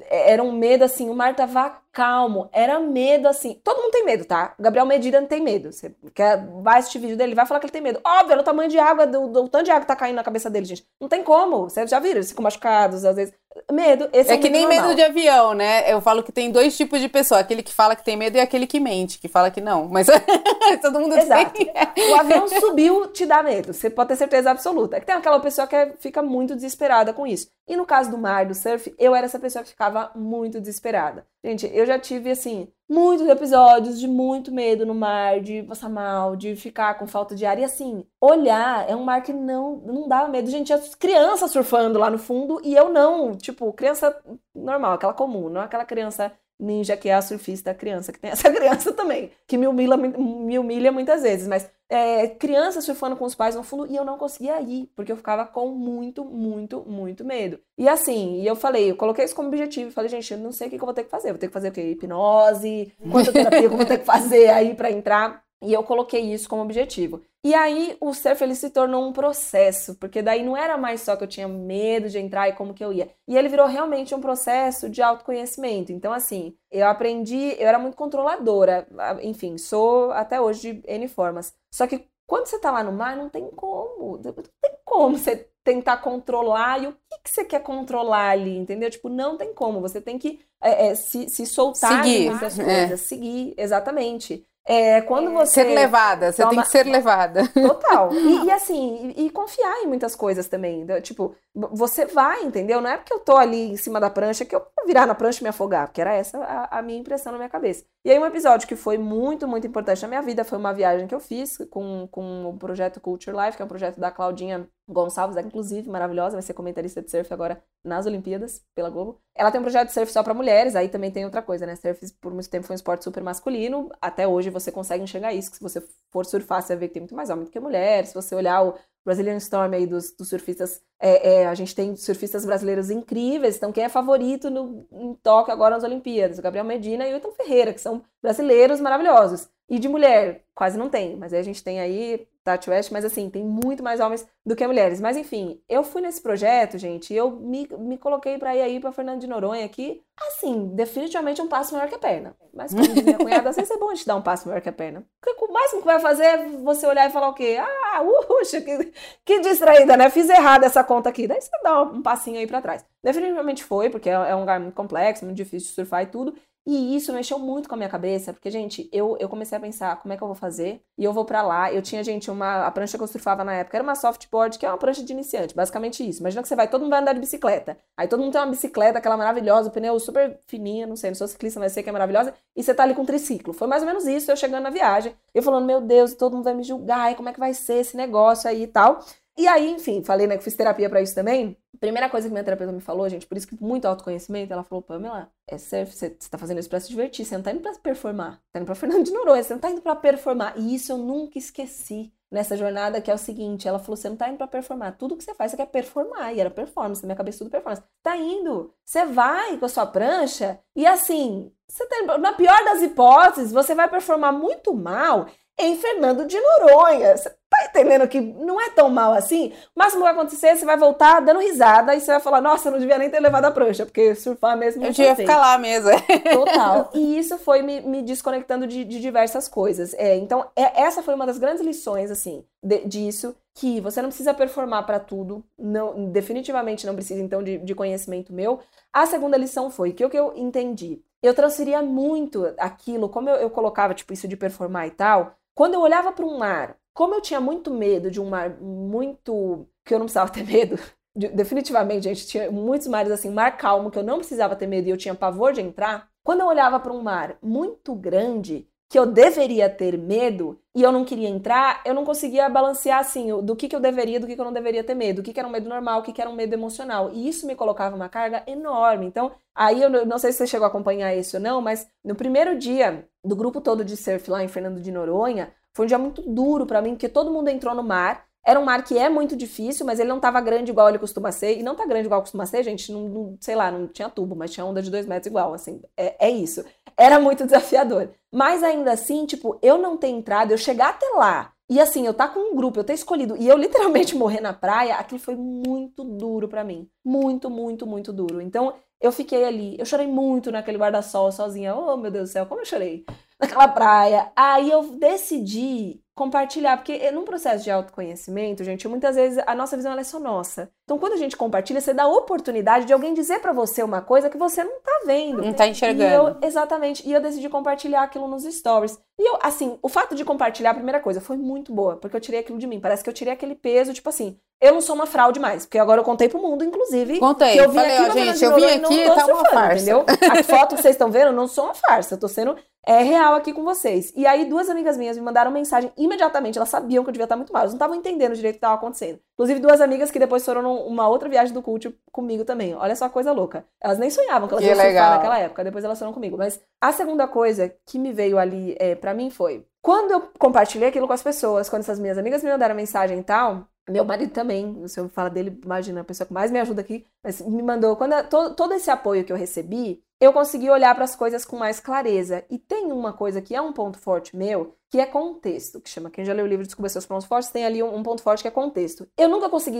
era 0.08 0.42
um 0.42 0.52
medo 0.52 0.84
assim, 0.84 1.10
o 1.10 1.14
mar 1.14 1.34
tava 1.34 1.82
calmo, 1.92 2.48
era 2.52 2.78
medo 2.78 3.26
assim. 3.26 3.60
Todo 3.64 3.82
mundo 3.82 3.90
tem 3.90 4.04
medo, 4.04 4.24
tá? 4.24 4.54
O 4.58 4.62
Gabriel 4.62 4.86
Medina 4.86 5.20
não 5.20 5.26
tem 5.26 5.40
medo. 5.40 5.72
Você 5.72 5.94
quer, 6.14 6.46
vai 6.62 6.78
assistir 6.78 6.98
vídeo 7.00 7.16
dele, 7.16 7.34
vai 7.34 7.46
falar 7.46 7.58
que 7.58 7.66
ele 7.66 7.72
tem 7.72 7.82
medo. 7.82 8.00
Óbvio, 8.04 8.36
é 8.36 8.40
o 8.40 8.44
tamanho 8.44 8.70
de 8.70 8.78
água, 8.78 9.06
do, 9.06 9.26
do 9.28 9.48
tanto 9.48 9.64
de 9.64 9.70
água 9.70 9.80
que 9.80 9.88
tá 9.88 9.96
caindo 9.96 10.16
na 10.16 10.24
cabeça 10.24 10.48
dele, 10.48 10.66
gente. 10.66 10.86
Não 11.00 11.08
tem 11.08 11.24
como. 11.24 11.64
Vocês 11.64 11.90
já 11.90 11.98
viram, 11.98 12.16
eles 12.16 12.28
ficam 12.30 12.44
machucados, 12.44 13.04
às 13.04 13.16
vezes. 13.16 13.34
Medo, 13.70 14.08
esse 14.12 14.30
é, 14.30 14.34
é 14.34 14.38
que 14.38 14.48
nem 14.48 14.62
normal. 14.62 14.82
medo 14.82 14.94
de 14.94 15.02
avião, 15.02 15.54
né? 15.54 15.90
Eu 15.92 16.00
falo 16.00 16.22
que 16.22 16.30
tem 16.30 16.50
dois 16.50 16.76
tipos 16.76 17.00
de 17.00 17.08
pessoa: 17.08 17.40
aquele 17.40 17.62
que 17.62 17.72
fala 17.72 17.96
que 17.96 18.04
tem 18.04 18.16
medo 18.16 18.36
e 18.36 18.40
aquele 18.40 18.66
que 18.66 18.78
mente, 18.78 19.18
que 19.18 19.28
fala 19.28 19.50
que 19.50 19.60
não. 19.60 19.88
Mas 19.88 20.06
todo 20.82 21.00
mundo 21.00 21.16
Exato. 21.16 21.52
tem. 21.52 21.72
o 22.10 22.14
avião 22.16 22.46
subiu, 22.48 23.08
te 23.08 23.24
dá 23.26 23.42
medo. 23.42 23.72
Você 23.72 23.88
pode 23.88 24.08
ter 24.08 24.16
certeza 24.16 24.50
absoluta. 24.50 24.96
É 24.96 25.00
que 25.00 25.06
tem 25.06 25.14
aquela 25.14 25.40
pessoa 25.40 25.66
que 25.66 25.92
fica 25.98 26.22
muito 26.22 26.54
desesperada 26.54 27.12
com 27.12 27.26
isso. 27.26 27.48
E 27.68 27.76
no 27.76 27.84
caso 27.84 28.10
do 28.10 28.18
mar, 28.18 28.46
do 28.46 28.54
surf, 28.54 28.94
eu 28.98 29.14
era 29.14 29.26
essa 29.26 29.38
pessoa 29.38 29.64
que 29.64 29.70
ficava 29.70 30.10
muito 30.14 30.60
desesperada. 30.60 31.26
Gente, 31.46 31.70
eu 31.72 31.86
já 31.86 31.96
tive, 31.96 32.28
assim, 32.32 32.66
muitos 32.88 33.28
episódios 33.28 34.00
de 34.00 34.08
muito 34.08 34.50
medo 34.50 34.84
no 34.84 34.96
mar, 34.96 35.40
de 35.40 35.62
passar 35.62 35.88
mal, 35.88 36.34
de 36.34 36.56
ficar 36.56 36.94
com 36.94 37.06
falta 37.06 37.36
de 37.36 37.46
ar. 37.46 37.56
E 37.56 37.62
assim, 37.62 38.04
olhar 38.20 38.90
é 38.90 38.96
um 38.96 39.04
mar 39.04 39.22
que 39.22 39.32
não, 39.32 39.76
não 39.76 40.08
dá 40.08 40.26
medo. 40.26 40.50
Gente, 40.50 40.72
as 40.72 40.96
crianças 40.96 41.52
surfando 41.52 42.00
lá 42.00 42.10
no 42.10 42.18
fundo 42.18 42.60
e 42.64 42.74
eu 42.74 42.92
não. 42.92 43.36
Tipo, 43.36 43.72
criança 43.72 44.20
normal, 44.52 44.94
aquela 44.94 45.14
comum, 45.14 45.48
não 45.48 45.60
aquela 45.60 45.84
criança 45.84 46.32
ninja 46.58 46.96
que 46.96 47.08
é 47.08 47.14
a 47.14 47.22
surfista, 47.22 47.72
criança, 47.72 48.12
que 48.12 48.18
tem 48.18 48.30
essa 48.30 48.50
criança 48.52 48.92
também, 48.92 49.30
que 49.46 49.56
me 49.56 49.68
humilha, 49.68 49.96
me 49.96 50.58
humilha 50.58 50.90
muitas 50.90 51.22
vezes, 51.22 51.46
mas 51.46 51.70
é, 51.88 52.28
criança 52.28 52.80
surfando 52.80 53.16
com 53.16 53.24
os 53.24 53.34
pais 53.34 53.54
no 53.54 53.62
fundo 53.62 53.86
e 53.86 53.96
eu 53.96 54.04
não 54.04 54.18
conseguia 54.18 54.60
ir, 54.60 54.90
porque 54.94 55.12
eu 55.12 55.16
ficava 55.16 55.46
com 55.46 55.68
muito, 55.68 56.24
muito, 56.24 56.84
muito 56.86 57.24
medo. 57.24 57.60
E 57.78 57.88
assim, 57.88 58.40
e 58.40 58.46
eu 58.46 58.56
falei, 58.56 58.90
eu 58.90 58.96
coloquei 58.96 59.24
isso 59.24 59.34
como 59.34 59.48
objetivo, 59.48 59.90
falei, 59.90 60.10
gente, 60.10 60.32
eu 60.32 60.38
não 60.38 60.52
sei 60.52 60.66
o 60.66 60.70
que 60.70 60.76
eu 60.76 60.80
vou 60.80 60.94
ter 60.94 61.04
que 61.04 61.10
fazer, 61.10 61.30
vou 61.30 61.38
ter 61.38 61.46
que 61.48 61.52
fazer 61.52 61.68
o 61.68 61.72
quê? 61.72 61.90
Hipnose, 61.90 62.92
quanta 63.10 63.32
terapia 63.32 63.62
eu 63.62 63.70
vou 63.70 63.84
ter 63.84 63.98
que 63.98 64.04
fazer 64.04 64.48
aí 64.48 64.74
para 64.74 64.90
entrar. 64.90 65.45
E 65.62 65.72
eu 65.72 65.82
coloquei 65.82 66.20
isso 66.32 66.48
como 66.48 66.62
objetivo. 66.62 67.22
E 67.44 67.54
aí 67.54 67.96
o 68.00 68.12
surf 68.12 68.42
ele 68.42 68.54
se 68.54 68.70
tornou 68.70 69.06
um 69.08 69.12
processo, 69.12 69.94
porque 69.96 70.20
daí 70.20 70.42
não 70.42 70.56
era 70.56 70.76
mais 70.76 71.00
só 71.00 71.16
que 71.16 71.24
eu 71.24 71.28
tinha 71.28 71.48
medo 71.48 72.08
de 72.08 72.18
entrar 72.18 72.48
e 72.48 72.52
como 72.52 72.74
que 72.74 72.84
eu 72.84 72.92
ia. 72.92 73.08
E 73.26 73.36
ele 73.36 73.48
virou 73.48 73.66
realmente 73.66 74.14
um 74.14 74.20
processo 74.20 74.90
de 74.90 75.00
autoconhecimento. 75.00 75.92
Então 75.92 76.12
assim, 76.12 76.54
eu 76.70 76.86
aprendi, 76.86 77.54
eu 77.58 77.68
era 77.68 77.78
muito 77.78 77.96
controladora, 77.96 78.86
enfim, 79.22 79.56
sou 79.58 80.10
até 80.12 80.40
hoje 80.40 80.74
de 80.74 80.82
N 80.92 81.08
formas. 81.08 81.54
Só 81.72 81.86
que 81.86 82.04
Quando 82.26 82.46
você 82.46 82.58
tá 82.58 82.70
lá 82.72 82.82
no 82.82 82.92
mar, 82.92 83.16
não 83.16 83.28
tem 83.28 83.48
como. 83.50 84.18
Não 84.18 84.32
tem 84.32 84.44
como 84.84 85.16
você 85.16 85.48
tentar 85.62 85.98
controlar. 85.98 86.82
E 86.82 86.88
o 86.88 86.92
que, 86.92 87.18
que 87.22 87.30
você 87.30 87.44
quer 87.44 87.62
controlar 87.62 88.30
ali, 88.30 88.56
entendeu? 88.56 88.90
Tipo, 88.90 89.08
não 89.08 89.36
tem 89.36 89.54
como. 89.54 89.80
Você 89.80 90.00
tem 90.00 90.18
que 90.18 90.40
é, 90.60 90.88
é, 90.88 90.94
se, 90.96 91.28
se 91.28 91.46
soltar 91.46 92.02
seguir. 92.02 92.30
muitas 92.30 92.58
É. 92.58 92.64
coisas. 92.64 93.00
Seguir, 93.02 93.54
exatamente. 93.56 94.44
É, 94.66 95.00
quando 95.02 95.30
você... 95.32 95.62
Ser 95.62 95.74
levada, 95.74 96.32
você 96.32 96.42
toma- 96.42 96.54
tem 96.54 96.62
que 96.62 96.68
ser 96.70 96.86
levada. 96.86 97.46
Total. 97.48 98.12
E, 98.12 98.46
e 98.46 98.50
assim, 98.50 99.14
e, 99.16 99.26
e 99.26 99.30
confiar 99.30 99.82
em 99.82 99.86
muitas 99.86 100.16
coisas 100.16 100.48
também. 100.48 100.84
Tipo, 101.02 101.34
você 101.72 102.04
vai, 102.04 102.44
entendeu? 102.44 102.82
Não 102.82 102.90
é 102.90 102.98
porque 102.98 103.12
eu 103.12 103.18
tô 103.18 103.36
ali 103.36 103.70
em 103.70 103.76
cima 103.76 103.98
da 103.98 104.10
prancha 104.10 104.44
que 104.44 104.54
eu 104.54 104.60
vou 104.60 104.86
virar 104.86 105.06
na 105.06 105.14
prancha 105.14 105.40
e 105.40 105.42
me 105.42 105.48
afogar, 105.48 105.86
porque 105.86 106.02
era 106.02 106.12
essa 106.12 106.38
a, 106.38 106.78
a 106.78 106.82
minha 106.82 106.98
impressão 106.98 107.32
na 107.32 107.38
minha 107.38 107.48
cabeça. 107.48 107.84
E 108.04 108.10
aí, 108.10 108.18
um 108.18 108.26
episódio 108.26 108.68
que 108.68 108.76
foi 108.76 108.98
muito, 108.98 109.48
muito 109.48 109.66
importante 109.66 110.02
na 110.02 110.08
minha 110.08 110.22
vida 110.22 110.44
foi 110.44 110.58
uma 110.58 110.72
viagem 110.72 111.06
que 111.06 111.14
eu 111.14 111.18
fiz 111.18 111.56
com, 111.70 112.06
com 112.10 112.44
o 112.50 112.58
projeto 112.58 113.00
Culture 113.00 113.34
Life, 113.34 113.56
que 113.56 113.62
é 113.62 113.64
um 113.64 113.68
projeto 113.68 113.98
da 113.98 114.10
Claudinha 114.10 114.68
Gonçalves, 114.88 115.36
inclusive, 115.44 115.88
maravilhosa, 115.88 116.36
vai 116.36 116.42
ser 116.42 116.52
comentarista 116.52 117.02
de 117.02 117.10
surf 117.10 117.32
agora 117.32 117.60
nas 117.82 118.06
Olimpíadas, 118.06 118.62
pela 118.74 118.90
Globo. 118.90 119.18
Ela 119.34 119.50
tem 119.50 119.58
um 119.58 119.64
projeto 119.64 119.88
de 119.88 119.94
surf 119.94 120.12
só 120.12 120.22
pra 120.22 120.34
mulheres, 120.34 120.76
aí 120.76 120.88
também 120.88 121.10
tem 121.10 121.24
outra 121.24 121.42
coisa, 121.42 121.66
né? 121.66 121.74
Surf 121.74 122.12
por 122.20 122.32
muito 122.32 122.50
tempo 122.50 122.66
foi 122.66 122.74
um 122.74 122.76
esporte 122.76 123.02
super 123.02 123.22
masculino, 123.22 123.90
até 124.00 124.28
hoje 124.28 124.50
você 124.50 124.70
consegue 124.70 125.02
enxergar 125.02 125.32
isso, 125.32 125.50
que 125.50 125.56
se 125.56 125.62
você 125.62 125.82
for 126.12 126.26
surfar, 126.26 126.62
você 126.62 126.74
vai 126.74 126.80
ver 126.80 126.88
que 126.88 126.94
tem 126.94 127.02
muito 127.02 127.16
mais 127.16 127.30
homem 127.30 127.44
do 127.44 127.50
que 127.50 127.58
mulher. 127.58 128.06
Se 128.06 128.14
você 128.14 128.34
olhar 128.34 128.62
o 128.62 128.74
Brazilian 129.06 129.36
Storm 129.36 129.72
aí 129.72 129.86
dos, 129.86 130.10
dos 130.10 130.28
surfistas, 130.28 130.82
é, 131.00 131.34
é, 131.34 131.46
a 131.46 131.54
gente 131.54 131.72
tem 131.76 131.94
surfistas 131.94 132.44
brasileiros 132.44 132.90
incríveis, 132.90 133.56
então 133.56 133.70
quem 133.70 133.84
é 133.84 133.88
favorito 133.88 134.50
no, 134.50 134.84
em 134.92 135.14
Tóquio 135.22 135.52
agora 135.52 135.76
nas 135.76 135.84
Olimpíadas? 135.84 136.40
O 136.40 136.42
Gabriel 136.42 136.64
Medina 136.64 137.06
e 137.06 137.14
o 137.14 137.16
Ethan 137.16 137.30
Ferreira, 137.30 137.72
que 137.72 137.80
são 137.80 138.02
brasileiros 138.20 138.80
maravilhosos. 138.80 139.48
E 139.68 139.78
de 139.78 139.88
mulher, 139.88 140.44
quase 140.52 140.76
não 140.76 140.90
tem, 140.90 141.16
mas 141.16 141.32
aí 141.32 141.38
a 141.38 141.44
gente 141.44 141.62
tem 141.62 141.78
aí 141.78 142.26
Tati 142.46 142.70
West, 142.70 142.92
mas 142.92 143.04
assim, 143.04 143.28
tem 143.28 143.44
muito 143.44 143.82
mais 143.82 143.98
homens 144.00 144.26
do 144.44 144.54
que 144.54 144.66
mulheres. 144.66 145.00
Mas 145.00 145.16
enfim, 145.16 145.60
eu 145.68 145.82
fui 145.82 146.00
nesse 146.00 146.22
projeto, 146.22 146.78
gente, 146.78 147.12
e 147.12 147.16
eu 147.16 147.30
me, 147.30 147.68
me 147.78 147.98
coloquei 147.98 148.38
pra 148.38 148.54
ir 148.56 148.62
aí 148.62 148.80
pra 148.80 148.92
Fernando 148.92 149.20
de 149.20 149.26
Noronha 149.26 149.64
aqui, 149.66 150.00
assim, 150.28 150.68
definitivamente 150.74 151.42
um 151.42 151.48
passo 151.48 151.74
maior 151.74 151.88
que 151.88 151.96
a 151.96 151.98
perna. 151.98 152.36
Mas 152.54 152.72
como 152.72 152.86
minha 153.02 153.18
cunhada, 153.18 153.50
às 153.50 153.56
vezes 153.56 153.70
é 153.70 153.76
bom 153.76 153.90
a 153.90 153.94
gente 153.94 154.06
dar 154.06 154.16
um 154.16 154.22
passo 154.22 154.48
maior 154.48 154.60
que 154.60 154.68
a 154.68 154.72
perna. 154.72 155.04
Porque 155.20 155.44
o 155.44 155.52
máximo 155.52 155.80
que 155.80 155.86
vai 155.86 155.98
fazer 156.00 156.24
é 156.24 156.46
você 156.62 156.86
olhar 156.86 157.08
e 157.08 157.12
falar 157.12 157.28
o 157.28 157.34
quê? 157.34 157.58
Ah, 157.60 158.02
uxa, 158.40 158.60
que, 158.60 158.92
que 159.24 159.40
distraída, 159.40 159.96
né? 159.96 160.08
Fiz 160.08 160.28
errado 160.28 160.64
essa 160.64 160.84
conta 160.84 161.08
aqui. 161.08 161.26
Daí 161.26 161.40
você 161.40 161.50
dá 161.62 161.82
um 161.82 162.00
passinho 162.02 162.38
aí 162.38 162.46
pra 162.46 162.62
trás. 162.62 162.84
Definitivamente 163.02 163.62
foi, 163.64 163.90
porque 163.90 164.08
é 164.08 164.12
é 164.12 164.34
um 164.34 164.40
lugar 164.40 164.58
muito 164.60 164.74
complexo, 164.74 165.24
muito 165.24 165.36
difícil 165.36 165.68
de 165.68 165.74
surfar 165.74 166.02
e 166.02 166.06
tudo. 166.06 166.34
E 166.68 166.96
isso 166.96 167.12
mexeu 167.12 167.38
muito 167.38 167.68
com 167.68 167.76
a 167.76 167.78
minha 167.78 167.88
cabeça, 167.88 168.32
porque, 168.32 168.50
gente, 168.50 168.88
eu, 168.92 169.16
eu 169.20 169.28
comecei 169.28 169.56
a 169.56 169.60
pensar 169.60 170.00
como 170.00 170.12
é 170.12 170.16
que 170.16 170.22
eu 170.22 170.26
vou 170.26 170.34
fazer, 170.34 170.82
e 170.98 171.04
eu 171.04 171.12
vou 171.12 171.24
pra 171.24 171.40
lá. 171.40 171.72
Eu 171.72 171.80
tinha, 171.80 172.02
gente, 172.02 172.28
uma. 172.28 172.66
A 172.66 172.70
prancha 172.72 172.98
que 172.98 173.04
eu 173.04 173.06
surfava 173.06 173.44
na 173.44 173.52
época 173.54 173.76
era 173.76 173.84
uma 173.84 173.94
softboard, 173.94 174.58
que 174.58 174.66
é 174.66 174.68
uma 174.68 174.76
prancha 174.76 175.00
de 175.04 175.12
iniciante, 175.12 175.54
basicamente 175.54 176.06
isso. 176.06 176.20
Imagina 176.20 176.42
que 176.42 176.48
você 176.48 176.56
vai, 176.56 176.68
todo 176.68 176.80
mundo 176.80 176.90
vai 176.90 177.00
andar 177.00 177.12
de 177.12 177.20
bicicleta. 177.20 177.78
Aí 177.96 178.08
todo 178.08 178.20
mundo 178.20 178.32
tem 178.32 178.40
uma 178.40 178.50
bicicleta, 178.50 178.98
aquela 178.98 179.16
maravilhosa, 179.16 179.68
o 179.68 179.72
pneu 179.72 179.98
super 180.00 180.40
fininho, 180.48 180.88
não 180.88 180.96
sei, 180.96 181.10
não 181.10 181.14
sou 181.14 181.28
ciclista, 181.28 181.60
mas 181.60 181.70
sei 181.72 181.84
que 181.84 181.88
é 181.88 181.92
maravilhosa, 181.92 182.34
e 182.56 182.62
você 182.64 182.74
tá 182.74 182.82
ali 182.82 182.94
com 182.94 183.02
um 183.02 183.06
triciclo. 183.06 183.52
Foi 183.52 183.68
mais 183.68 183.82
ou 183.82 183.86
menos 183.86 184.04
isso, 184.04 184.32
eu 184.32 184.36
chegando 184.36 184.64
na 184.64 184.70
viagem, 184.70 185.14
eu 185.32 185.42
falando, 185.44 185.66
meu 185.66 185.80
Deus, 185.80 186.14
todo 186.14 186.34
mundo 186.34 186.44
vai 186.44 186.54
me 186.54 186.64
julgar, 186.64 187.12
e 187.12 187.14
como 187.14 187.28
é 187.28 187.32
que 187.32 187.38
vai 187.38 187.54
ser 187.54 187.74
esse 187.74 187.96
negócio 187.96 188.50
aí 188.50 188.64
e 188.64 188.66
tal. 188.66 189.04
E 189.38 189.46
aí, 189.46 189.70
enfim, 189.70 190.02
falei, 190.02 190.26
né, 190.26 190.38
que 190.38 190.44
fiz 190.44 190.56
terapia 190.56 190.88
pra 190.88 191.02
isso 191.02 191.14
também. 191.14 191.56
Primeira 191.78 192.08
coisa 192.08 192.26
que 192.26 192.32
minha 192.32 192.42
terapeuta 192.42 192.72
me 192.72 192.80
falou, 192.80 193.06
gente, 193.06 193.26
por 193.26 193.36
isso 193.36 193.46
que 193.46 193.62
muito 193.62 193.84
autoconhecimento, 193.84 194.50
ela 194.50 194.64
falou, 194.64 194.80
Pamela, 194.80 195.30
é 195.46 195.58
surf, 195.58 195.92
você, 195.92 196.16
você 196.18 196.30
tá 196.30 196.38
fazendo 196.38 196.58
isso 196.58 196.70
pra 196.70 196.80
se 196.80 196.88
divertir, 196.88 197.26
você 197.26 197.36
não 197.36 197.42
tá 197.42 197.52
indo 197.52 197.60
pra 197.60 197.74
performar, 197.74 198.40
tá 198.50 198.58
indo 198.58 198.64
pra 198.64 198.74
Fernando 198.76 199.04
de 199.04 199.12
Noronha, 199.12 199.42
você 199.42 199.52
não 199.52 199.60
tá 199.60 199.70
indo 199.70 199.82
pra 199.82 199.94
performar. 199.94 200.54
E 200.56 200.74
isso 200.74 200.90
eu 200.90 200.96
nunca 200.96 201.38
esqueci 201.38 202.10
nessa 202.32 202.56
jornada, 202.56 203.00
que 203.00 203.10
é 203.10 203.14
o 203.14 203.18
seguinte, 203.18 203.68
ela 203.68 203.78
falou, 203.78 203.96
você 203.96 204.08
não 204.08 204.16
tá 204.16 204.26
indo 204.28 204.38
pra 204.38 204.46
performar, 204.46 204.96
tudo 204.96 205.16
que 205.16 205.22
você 205.22 205.34
faz, 205.34 205.50
você 205.50 205.58
quer 205.58 205.66
performar, 205.66 206.34
e 206.34 206.40
era 206.40 206.50
performance, 206.50 207.02
na 207.02 207.08
minha 207.08 207.16
cabeça 207.16 207.38
tudo 207.38 207.50
performance. 207.50 207.82
Tá 208.02 208.16
indo, 208.16 208.72
você 208.84 209.04
vai 209.04 209.58
com 209.58 209.66
a 209.66 209.68
sua 209.68 209.86
prancha, 209.86 210.58
e 210.74 210.86
assim, 210.86 211.52
você 211.68 211.86
tá 211.86 211.98
indo, 212.00 212.18
na 212.18 212.32
pior 212.32 212.64
das 212.64 212.80
hipóteses, 212.82 213.52
você 213.52 213.74
vai 213.74 213.88
performar 213.88 214.32
muito 214.32 214.74
mal 214.74 215.28
em 215.58 215.76
Fernando 215.76 216.26
de 216.26 216.38
Noronha. 216.40 217.16
Você 217.16 217.30
tá 217.58 217.64
entendendo 217.66 218.08
que 218.08 218.20
não 218.20 218.60
é 218.60 218.70
tão 218.70 218.88
mal 218.90 219.12
assim? 219.12 219.52
O 219.74 219.78
máximo 219.78 220.02
que 220.02 220.08
vai 220.08 220.12
acontecer, 220.12 220.56
você 220.56 220.64
vai 220.64 220.76
voltar 220.76 221.20
dando 221.20 221.40
risada 221.40 221.94
e 221.94 222.00
você 222.00 222.10
vai 222.12 222.20
falar, 222.20 222.40
nossa, 222.40 222.68
eu 222.68 222.72
não 222.72 222.78
devia 222.78 222.98
nem 222.98 223.10
ter 223.10 223.20
levado 223.20 223.44
a 223.44 223.50
prancha, 223.50 223.84
porque 223.84 224.14
surfar 224.14 224.56
mesmo 224.56 224.84
Eu 224.84 224.90
devia 224.92 225.14
ficar 225.16 225.38
lá 225.38 225.58
mesmo. 225.58 225.90
Total. 226.32 226.90
E 226.94 227.18
isso 227.18 227.38
foi 227.38 227.62
me, 227.62 227.80
me 227.80 228.02
desconectando 228.02 228.66
de, 228.66 228.84
de 228.84 229.00
diversas 229.00 229.48
coisas. 229.48 229.94
É, 229.94 230.16
então, 230.16 230.46
é- 230.56 230.82
essa 230.82 231.02
foi 231.02 231.14
uma 231.14 231.26
das 231.26 231.38
grandes 231.38 231.62
lições, 231.64 232.10
assim, 232.10 232.44
de- 232.62 232.84
disso, 232.86 233.34
que 233.54 233.80
você 233.80 234.02
não 234.02 234.08
precisa 234.08 234.34
performar 234.34 234.84
pra 234.84 234.98
tudo. 235.00 235.44
Não, 235.58 236.10
definitivamente 236.10 236.86
não 236.86 236.94
precisa, 236.94 237.20
então, 237.22 237.42
de, 237.42 237.58
de 237.58 237.74
conhecimento 237.74 238.32
meu. 238.32 238.60
A 238.92 239.06
segunda 239.06 239.36
lição 239.36 239.70
foi 239.70 239.92
que 239.92 240.04
o 240.04 240.10
que 240.10 240.18
eu 240.18 240.32
entendi? 240.36 241.00
Eu 241.22 241.34
transferia 241.34 241.82
muito 241.82 242.52
aquilo, 242.58 243.08
como 243.08 243.28
eu, 243.28 243.36
eu 243.36 243.50
colocava, 243.50 243.94
tipo, 243.94 244.12
isso 244.12 244.28
de 244.28 244.36
performar 244.36 244.86
e 244.86 244.90
tal, 244.90 245.32
quando 245.54 245.74
eu 245.74 245.80
olhava 245.80 246.12
para 246.12 246.24
um 246.26 246.38
mar, 246.38 246.76
como 246.96 247.14
eu 247.14 247.20
tinha 247.20 247.40
muito 247.40 247.70
medo 247.72 248.10
de 248.10 248.20
um 248.20 248.28
mar 248.30 248.50
muito. 248.60 249.68
que 249.84 249.94
eu 249.94 249.98
não 249.98 250.06
precisava 250.06 250.32
ter 250.32 250.44
medo. 250.46 250.78
de- 251.14 251.28
definitivamente, 251.28 252.04
gente, 252.04 252.26
tinha 252.26 252.50
muitos 252.50 252.86
mares 252.88 253.12
assim, 253.12 253.30
mar 253.30 253.56
calmo, 253.56 253.90
que 253.90 253.98
eu 253.98 254.02
não 254.04 254.18
precisava 254.18 254.56
ter 254.56 254.66
medo 254.66 254.88
e 254.88 254.90
eu 254.90 254.96
tinha 254.96 255.14
pavor 255.14 255.52
de 255.52 255.60
entrar. 255.60 256.08
Quando 256.24 256.40
eu 256.40 256.46
olhava 256.46 256.80
para 256.80 256.92
um 256.92 257.02
mar 257.02 257.38
muito 257.42 257.94
grande, 257.94 258.68
que 258.88 258.98
eu 258.98 259.06
deveria 259.06 259.68
ter 259.68 259.98
medo 259.98 260.60
e 260.74 260.82
eu 260.82 260.92
não 260.92 261.04
queria 261.04 261.28
entrar, 261.28 261.82
eu 261.84 261.94
não 261.94 262.04
conseguia 262.04 262.48
balancear 262.48 263.00
assim 263.00 263.28
do 263.42 263.56
que, 263.56 263.68
que 263.68 263.74
eu 263.74 263.80
deveria, 263.80 264.20
do 264.20 264.26
que, 264.26 264.34
que 264.36 264.40
eu 264.40 264.44
não 264.44 264.52
deveria 264.52 264.84
ter 264.84 264.94
medo, 264.94 265.20
o 265.20 265.22
que, 265.24 265.32
que 265.32 265.40
era 265.40 265.48
um 265.48 265.52
medo 265.52 265.68
normal, 265.68 266.00
o 266.00 266.02
que, 266.02 266.12
que 266.12 266.20
era 266.20 266.30
um 266.30 266.34
medo 266.34 266.54
emocional. 266.54 267.10
E 267.12 267.28
isso 267.28 267.46
me 267.46 267.56
colocava 267.56 267.96
uma 267.96 268.08
carga 268.08 268.44
enorme. 268.46 269.06
Então, 269.06 269.32
aí 269.54 269.82
eu 269.82 269.90
não 270.06 270.18
sei 270.18 270.32
se 270.32 270.38
você 270.38 270.46
chegou 270.46 270.64
a 270.66 270.68
acompanhar 270.68 271.14
isso 271.16 271.36
ou 271.36 271.42
não, 271.42 271.60
mas 271.60 271.88
no 272.04 272.14
primeiro 272.14 272.58
dia 272.58 273.08
do 273.24 273.34
grupo 273.34 273.60
todo 273.60 273.84
de 273.84 273.96
surf 273.96 274.30
lá 274.30 274.42
em 274.44 274.48
Fernando 274.48 274.80
de 274.80 274.92
Noronha, 274.92 275.52
foi 275.76 275.84
um 275.84 275.88
dia 275.88 275.98
muito 275.98 276.22
duro 276.22 276.66
pra 276.66 276.80
mim, 276.82 276.90
porque 276.92 277.08
todo 277.08 277.30
mundo 277.30 277.48
entrou 277.48 277.74
no 277.74 277.82
mar. 277.82 278.24
Era 278.44 278.60
um 278.60 278.64
mar 278.64 278.84
que 278.84 278.96
é 278.96 279.08
muito 279.08 279.36
difícil, 279.36 279.84
mas 279.84 279.98
ele 279.98 280.08
não 280.08 280.20
tava 280.20 280.40
grande 280.40 280.70
igual 280.70 280.88
ele 280.88 281.00
costuma 281.00 281.32
ser. 281.32 281.58
E 281.58 281.62
não 281.64 281.74
tá 281.74 281.84
grande 281.84 282.06
igual 282.06 282.20
costuma 282.20 282.46
ser, 282.46 282.62
gente. 282.62 282.92
Não, 282.92 283.08
não- 283.08 283.36
sei 283.40 283.56
lá, 283.56 283.70
não 283.72 283.88
tinha 283.88 284.08
tubo, 284.08 284.36
mas 284.36 284.52
tinha 284.52 284.64
onda 284.64 284.80
de 284.80 284.90
dois 284.90 285.04
metros 285.06 285.26
igual, 285.26 285.52
assim. 285.52 285.82
É, 285.96 286.28
é 286.28 286.30
isso. 286.30 286.64
Era 286.96 287.18
muito 287.20 287.44
desafiador. 287.46 288.10
Mas 288.32 288.62
ainda 288.62 288.92
assim, 288.92 289.26
tipo, 289.26 289.58
eu 289.62 289.76
não 289.78 289.96
ter 289.96 290.08
entrado, 290.08 290.52
eu 290.52 290.58
chegar 290.58 290.90
até 290.90 291.06
lá. 291.16 291.52
E 291.68 291.80
assim, 291.80 292.06
eu 292.06 292.14
tá 292.14 292.28
com 292.28 292.38
um 292.52 292.54
grupo, 292.56 292.78
eu 292.78 292.84
ter 292.84 292.94
escolhido. 292.94 293.36
E 293.36 293.48
eu 293.48 293.56
literalmente 293.58 294.14
morrer 294.16 294.40
na 294.40 294.52
praia, 294.52 294.94
aquilo 294.94 295.18
foi 295.20 295.34
muito 295.34 296.04
duro 296.04 296.46
pra 296.48 296.62
mim. 296.62 296.88
Muito, 297.04 297.50
muito, 297.50 297.84
muito 297.86 298.12
duro. 298.12 298.40
Então, 298.40 298.74
eu 299.00 299.10
fiquei 299.10 299.44
ali. 299.44 299.76
Eu 299.78 299.84
chorei 299.84 300.06
muito 300.06 300.52
naquele 300.52 300.78
guarda-sol 300.78 301.32
sozinha. 301.32 301.74
Oh, 301.74 301.96
meu 301.96 302.10
Deus 302.12 302.30
do 302.30 302.32
céu, 302.32 302.46
como 302.46 302.60
eu 302.60 302.64
chorei 302.64 303.04
naquela 303.40 303.68
praia. 303.68 304.30
Aí 304.36 304.70
eu 304.70 304.82
decidi 304.98 306.00
compartilhar, 306.16 306.78
porque 306.78 306.92
é 306.92 307.10
num 307.12 307.26
processo 307.26 307.62
de 307.62 307.70
autoconhecimento, 307.70 308.64
gente, 308.64 308.88
muitas 308.88 309.16
vezes 309.16 309.38
a 309.46 309.54
nossa 309.54 309.76
visão 309.76 309.92
é 309.98 310.02
só 310.02 310.18
nossa. 310.18 310.70
Então, 310.84 310.98
quando 310.98 311.12
a 311.12 311.16
gente 311.18 311.36
compartilha, 311.36 311.78
você 311.78 311.92
dá 311.92 312.04
a 312.04 312.08
oportunidade 312.08 312.86
de 312.86 312.92
alguém 312.94 313.12
dizer 313.12 313.40
pra 313.40 313.52
você 313.52 313.82
uma 313.82 314.00
coisa 314.00 314.30
que 314.30 314.38
você 314.38 314.64
não 314.64 314.80
tá 314.80 315.02
vendo. 315.04 315.42
Não 315.42 315.52
tá 315.52 315.66
E 315.66 315.72
enxergando. 315.72 316.38
eu, 316.40 316.48
exatamente. 316.48 317.06
E 317.06 317.12
eu 317.12 317.20
decidi 317.20 317.50
compartilhar 317.50 318.02
aquilo 318.02 318.26
nos 318.28 318.44
stories. 318.44 318.98
E 319.18 319.28
eu, 319.30 319.38
assim, 319.42 319.78
o 319.82 319.88
fato 319.90 320.14
de 320.14 320.24
compartilhar, 320.24 320.70
a 320.70 320.74
primeira 320.74 321.00
coisa, 321.00 321.20
foi 321.20 321.36
muito 321.36 321.70
boa, 321.74 321.96
porque 321.96 322.16
eu 322.16 322.20
tirei 322.20 322.40
aquilo 322.40 322.58
de 322.58 322.66
mim. 322.66 322.80
Parece 322.80 323.04
que 323.04 323.10
eu 323.10 323.14
tirei 323.14 323.34
aquele 323.34 323.54
peso, 323.54 323.92
tipo 323.92 324.08
assim, 324.08 324.38
eu 324.60 324.72
não 324.72 324.80
sou 324.80 324.94
uma 324.94 325.06
fraude 325.06 325.38
mais, 325.38 325.66
porque 325.66 325.78
agora 325.78 326.00
eu 326.00 326.04
contei 326.04 326.28
pro 326.28 326.40
mundo, 326.40 326.64
inclusive. 326.64 327.18
Contei, 327.18 327.52
que 327.52 327.58
eu 327.58 327.70
vim 327.70 327.76
falei, 327.76 327.96
aqui 327.98 328.08
ó, 328.08 328.12
gente, 328.12 328.44
eu 328.44 328.54
vim 328.54 328.62
e 328.62 328.70
aqui, 328.70 329.04
tô 329.04 329.14
tá 329.14 329.26
uma 329.26 329.44
farsa. 329.44 329.74
Entendeu? 329.74 330.04
A 330.32 330.42
foto 330.42 330.74
que 330.74 330.82
vocês 330.82 330.94
estão 330.94 331.10
vendo, 331.10 331.26
eu 331.26 331.32
não 331.32 331.46
sou 331.46 331.64
uma 331.64 331.74
farsa, 331.74 332.14
eu 332.14 332.18
tô 332.18 332.26
sendo 332.26 332.56
é, 332.86 333.02
real 333.02 333.34
aqui 333.34 333.52
com 333.52 333.62
vocês. 333.64 334.14
E 334.16 334.26
aí, 334.26 334.46
duas 334.46 334.70
amigas 334.70 334.96
minhas 334.96 335.18
me 335.18 335.22
mandaram 335.22 335.50
mensagem 335.50 335.92
imediatamente, 335.96 336.56
elas 336.56 336.70
sabiam 336.70 337.04
que 337.04 337.10
eu 337.10 337.12
devia 337.12 337.24
estar 337.24 337.36
muito 337.36 337.52
mal, 337.52 337.62
elas 337.62 337.72
não 337.72 337.76
estavam 337.76 337.96
entendendo 337.96 338.34
direito 338.34 338.54
o 338.54 338.58
que 338.58 338.64
estava 338.64 338.76
acontecendo. 338.76 339.20
Inclusive, 339.34 339.60
duas 339.60 339.80
amigas 339.82 340.10
que 340.10 340.18
depois 340.18 340.42
foram 340.42 340.62
numa 340.62 341.06
outra 341.06 341.28
viagem 341.28 341.52
do 341.52 341.60
Cult 341.60 341.94
comigo 342.10 342.44
também. 342.44 342.74
Olha 342.74 342.96
só 342.96 343.04
a 343.04 343.10
coisa 343.10 343.32
louca. 343.32 343.66
Elas 343.82 343.98
nem 343.98 344.08
sonhavam 344.08 344.48
que 344.48 344.54
elas 344.54 344.64
Que 344.64 344.70
iam 344.70 344.80
surfar 344.80 345.10
naquela 345.10 345.38
época, 345.38 345.64
depois 345.64 345.84
elas 345.84 345.98
foram 345.98 346.14
comigo. 346.14 346.38
Mas 346.38 346.58
a 346.80 346.92
segunda 346.92 347.28
coisa 347.28 347.74
que 347.84 347.98
me 347.98 348.10
veio 348.10 348.38
ali 348.38 348.74
é, 348.78 348.94
para 348.94 349.12
mim 349.12 349.28
foi, 349.28 349.66
quando 349.82 350.12
eu 350.12 350.22
compartilhei 350.38 350.88
aquilo 350.88 351.06
com 351.06 351.12
as 351.12 351.22
pessoas, 351.22 351.68
quando 351.68 351.82
essas 351.82 351.98
minhas 351.98 352.16
amigas 352.16 352.42
me 352.42 352.50
mandaram 352.50 352.74
mensagem 352.74 353.18
e 353.18 353.22
tal, 353.22 353.68
meu 353.88 354.04
marido 354.04 354.32
também, 354.32 354.86
se 354.88 354.98
eu 354.98 355.08
falar 355.08 355.28
dele, 355.30 355.58
imagina, 355.64 356.00
a 356.00 356.04
pessoa 356.04 356.26
que 356.26 356.32
mais 356.32 356.50
me 356.50 356.58
ajuda 356.58 356.80
aqui, 356.80 357.06
mas 357.22 357.40
me 357.40 357.62
mandou, 357.62 357.96
quando 357.96 358.14
a- 358.14 358.24
to- 358.24 358.54
todo 358.54 358.74
esse 358.74 358.90
apoio 358.90 359.24
que 359.24 359.32
eu 359.32 359.36
recebi, 359.36 360.02
eu 360.20 360.32
consegui 360.32 360.70
olhar 360.70 360.94
para 360.94 361.04
as 361.04 361.14
coisas 361.14 361.44
com 361.44 361.56
mais 361.56 361.78
clareza. 361.78 362.44
E 362.50 362.58
tem 362.58 362.90
uma 362.90 363.12
coisa 363.12 363.40
que 363.42 363.54
é 363.54 363.60
um 363.60 363.72
ponto 363.72 363.98
forte 363.98 364.34
meu, 364.36 364.74
que 364.90 364.98
é 364.98 365.04
contexto, 365.06 365.80
que 365.80 365.90
chama, 365.90 366.10
quem 366.10 366.24
já 366.24 366.32
leu 366.32 366.44
o 366.46 366.48
livro 366.48 366.64
Descubra 366.64 366.88
Seus 366.88 367.04
Pontos 367.06 367.26
Fortes, 367.26 367.50
tem 367.50 367.64
ali 367.66 367.82
um, 367.82 367.94
um 367.94 368.02
ponto 368.02 368.22
forte 368.22 368.42
que 368.42 368.48
é 368.48 368.50
contexto. 368.50 369.06
Eu 369.16 369.28
nunca 369.28 369.48
consegui 369.50 369.78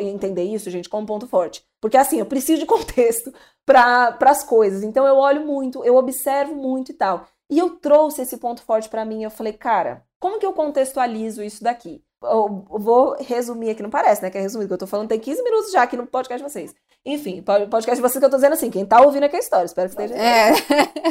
entender 0.00 0.44
isso, 0.44 0.70
gente, 0.70 0.88
como 0.88 1.06
ponto 1.06 1.26
forte. 1.26 1.64
Porque 1.80 1.96
assim, 1.96 2.18
eu 2.18 2.26
preciso 2.26 2.60
de 2.60 2.66
contexto 2.66 3.32
para 3.66 4.16
as 4.22 4.42
coisas. 4.42 4.82
Então 4.82 5.06
eu 5.06 5.16
olho 5.16 5.46
muito, 5.46 5.84
eu 5.84 5.96
observo 5.96 6.54
muito 6.54 6.90
e 6.90 6.94
tal. 6.94 7.26
E 7.50 7.58
eu 7.58 7.70
trouxe 7.76 8.22
esse 8.22 8.36
ponto 8.38 8.62
forte 8.62 8.88
para 8.88 9.04
mim, 9.04 9.22
eu 9.22 9.30
falei, 9.30 9.52
cara, 9.52 10.04
Como 10.20 10.38
que 10.40 10.46
eu 10.46 10.52
contextualizo 10.52 11.42
isso 11.44 11.62
daqui? 11.62 12.02
Eu 12.22 12.64
vou 12.68 13.16
resumir 13.20 13.70
aqui, 13.70 13.82
não 13.82 13.90
parece, 13.90 14.22
né? 14.22 14.30
Que 14.30 14.38
é 14.38 14.40
resumido, 14.40 14.68
que 14.68 14.74
eu 14.74 14.78
tô 14.78 14.86
falando 14.86 15.08
tem 15.08 15.20
15 15.20 15.42
minutos 15.42 15.70
já 15.70 15.82
aqui 15.82 15.96
no 15.96 16.06
podcast 16.06 16.44
de 16.44 16.52
vocês. 16.52 16.74
Enfim, 17.04 17.42
podcast 17.42 17.94
de 17.94 18.00
vocês 18.00 18.18
que 18.18 18.24
eu 18.24 18.30
tô 18.30 18.36
dizendo 18.36 18.54
assim, 18.54 18.70
quem 18.70 18.84
tá 18.84 19.00
ouvindo 19.00 19.24
aqui 19.24 19.36
é 19.36 19.38
a 19.38 19.42
história, 19.42 19.66
espero 19.66 19.88
que 19.88 20.02
esteja. 20.02 20.20
É. 20.20 20.52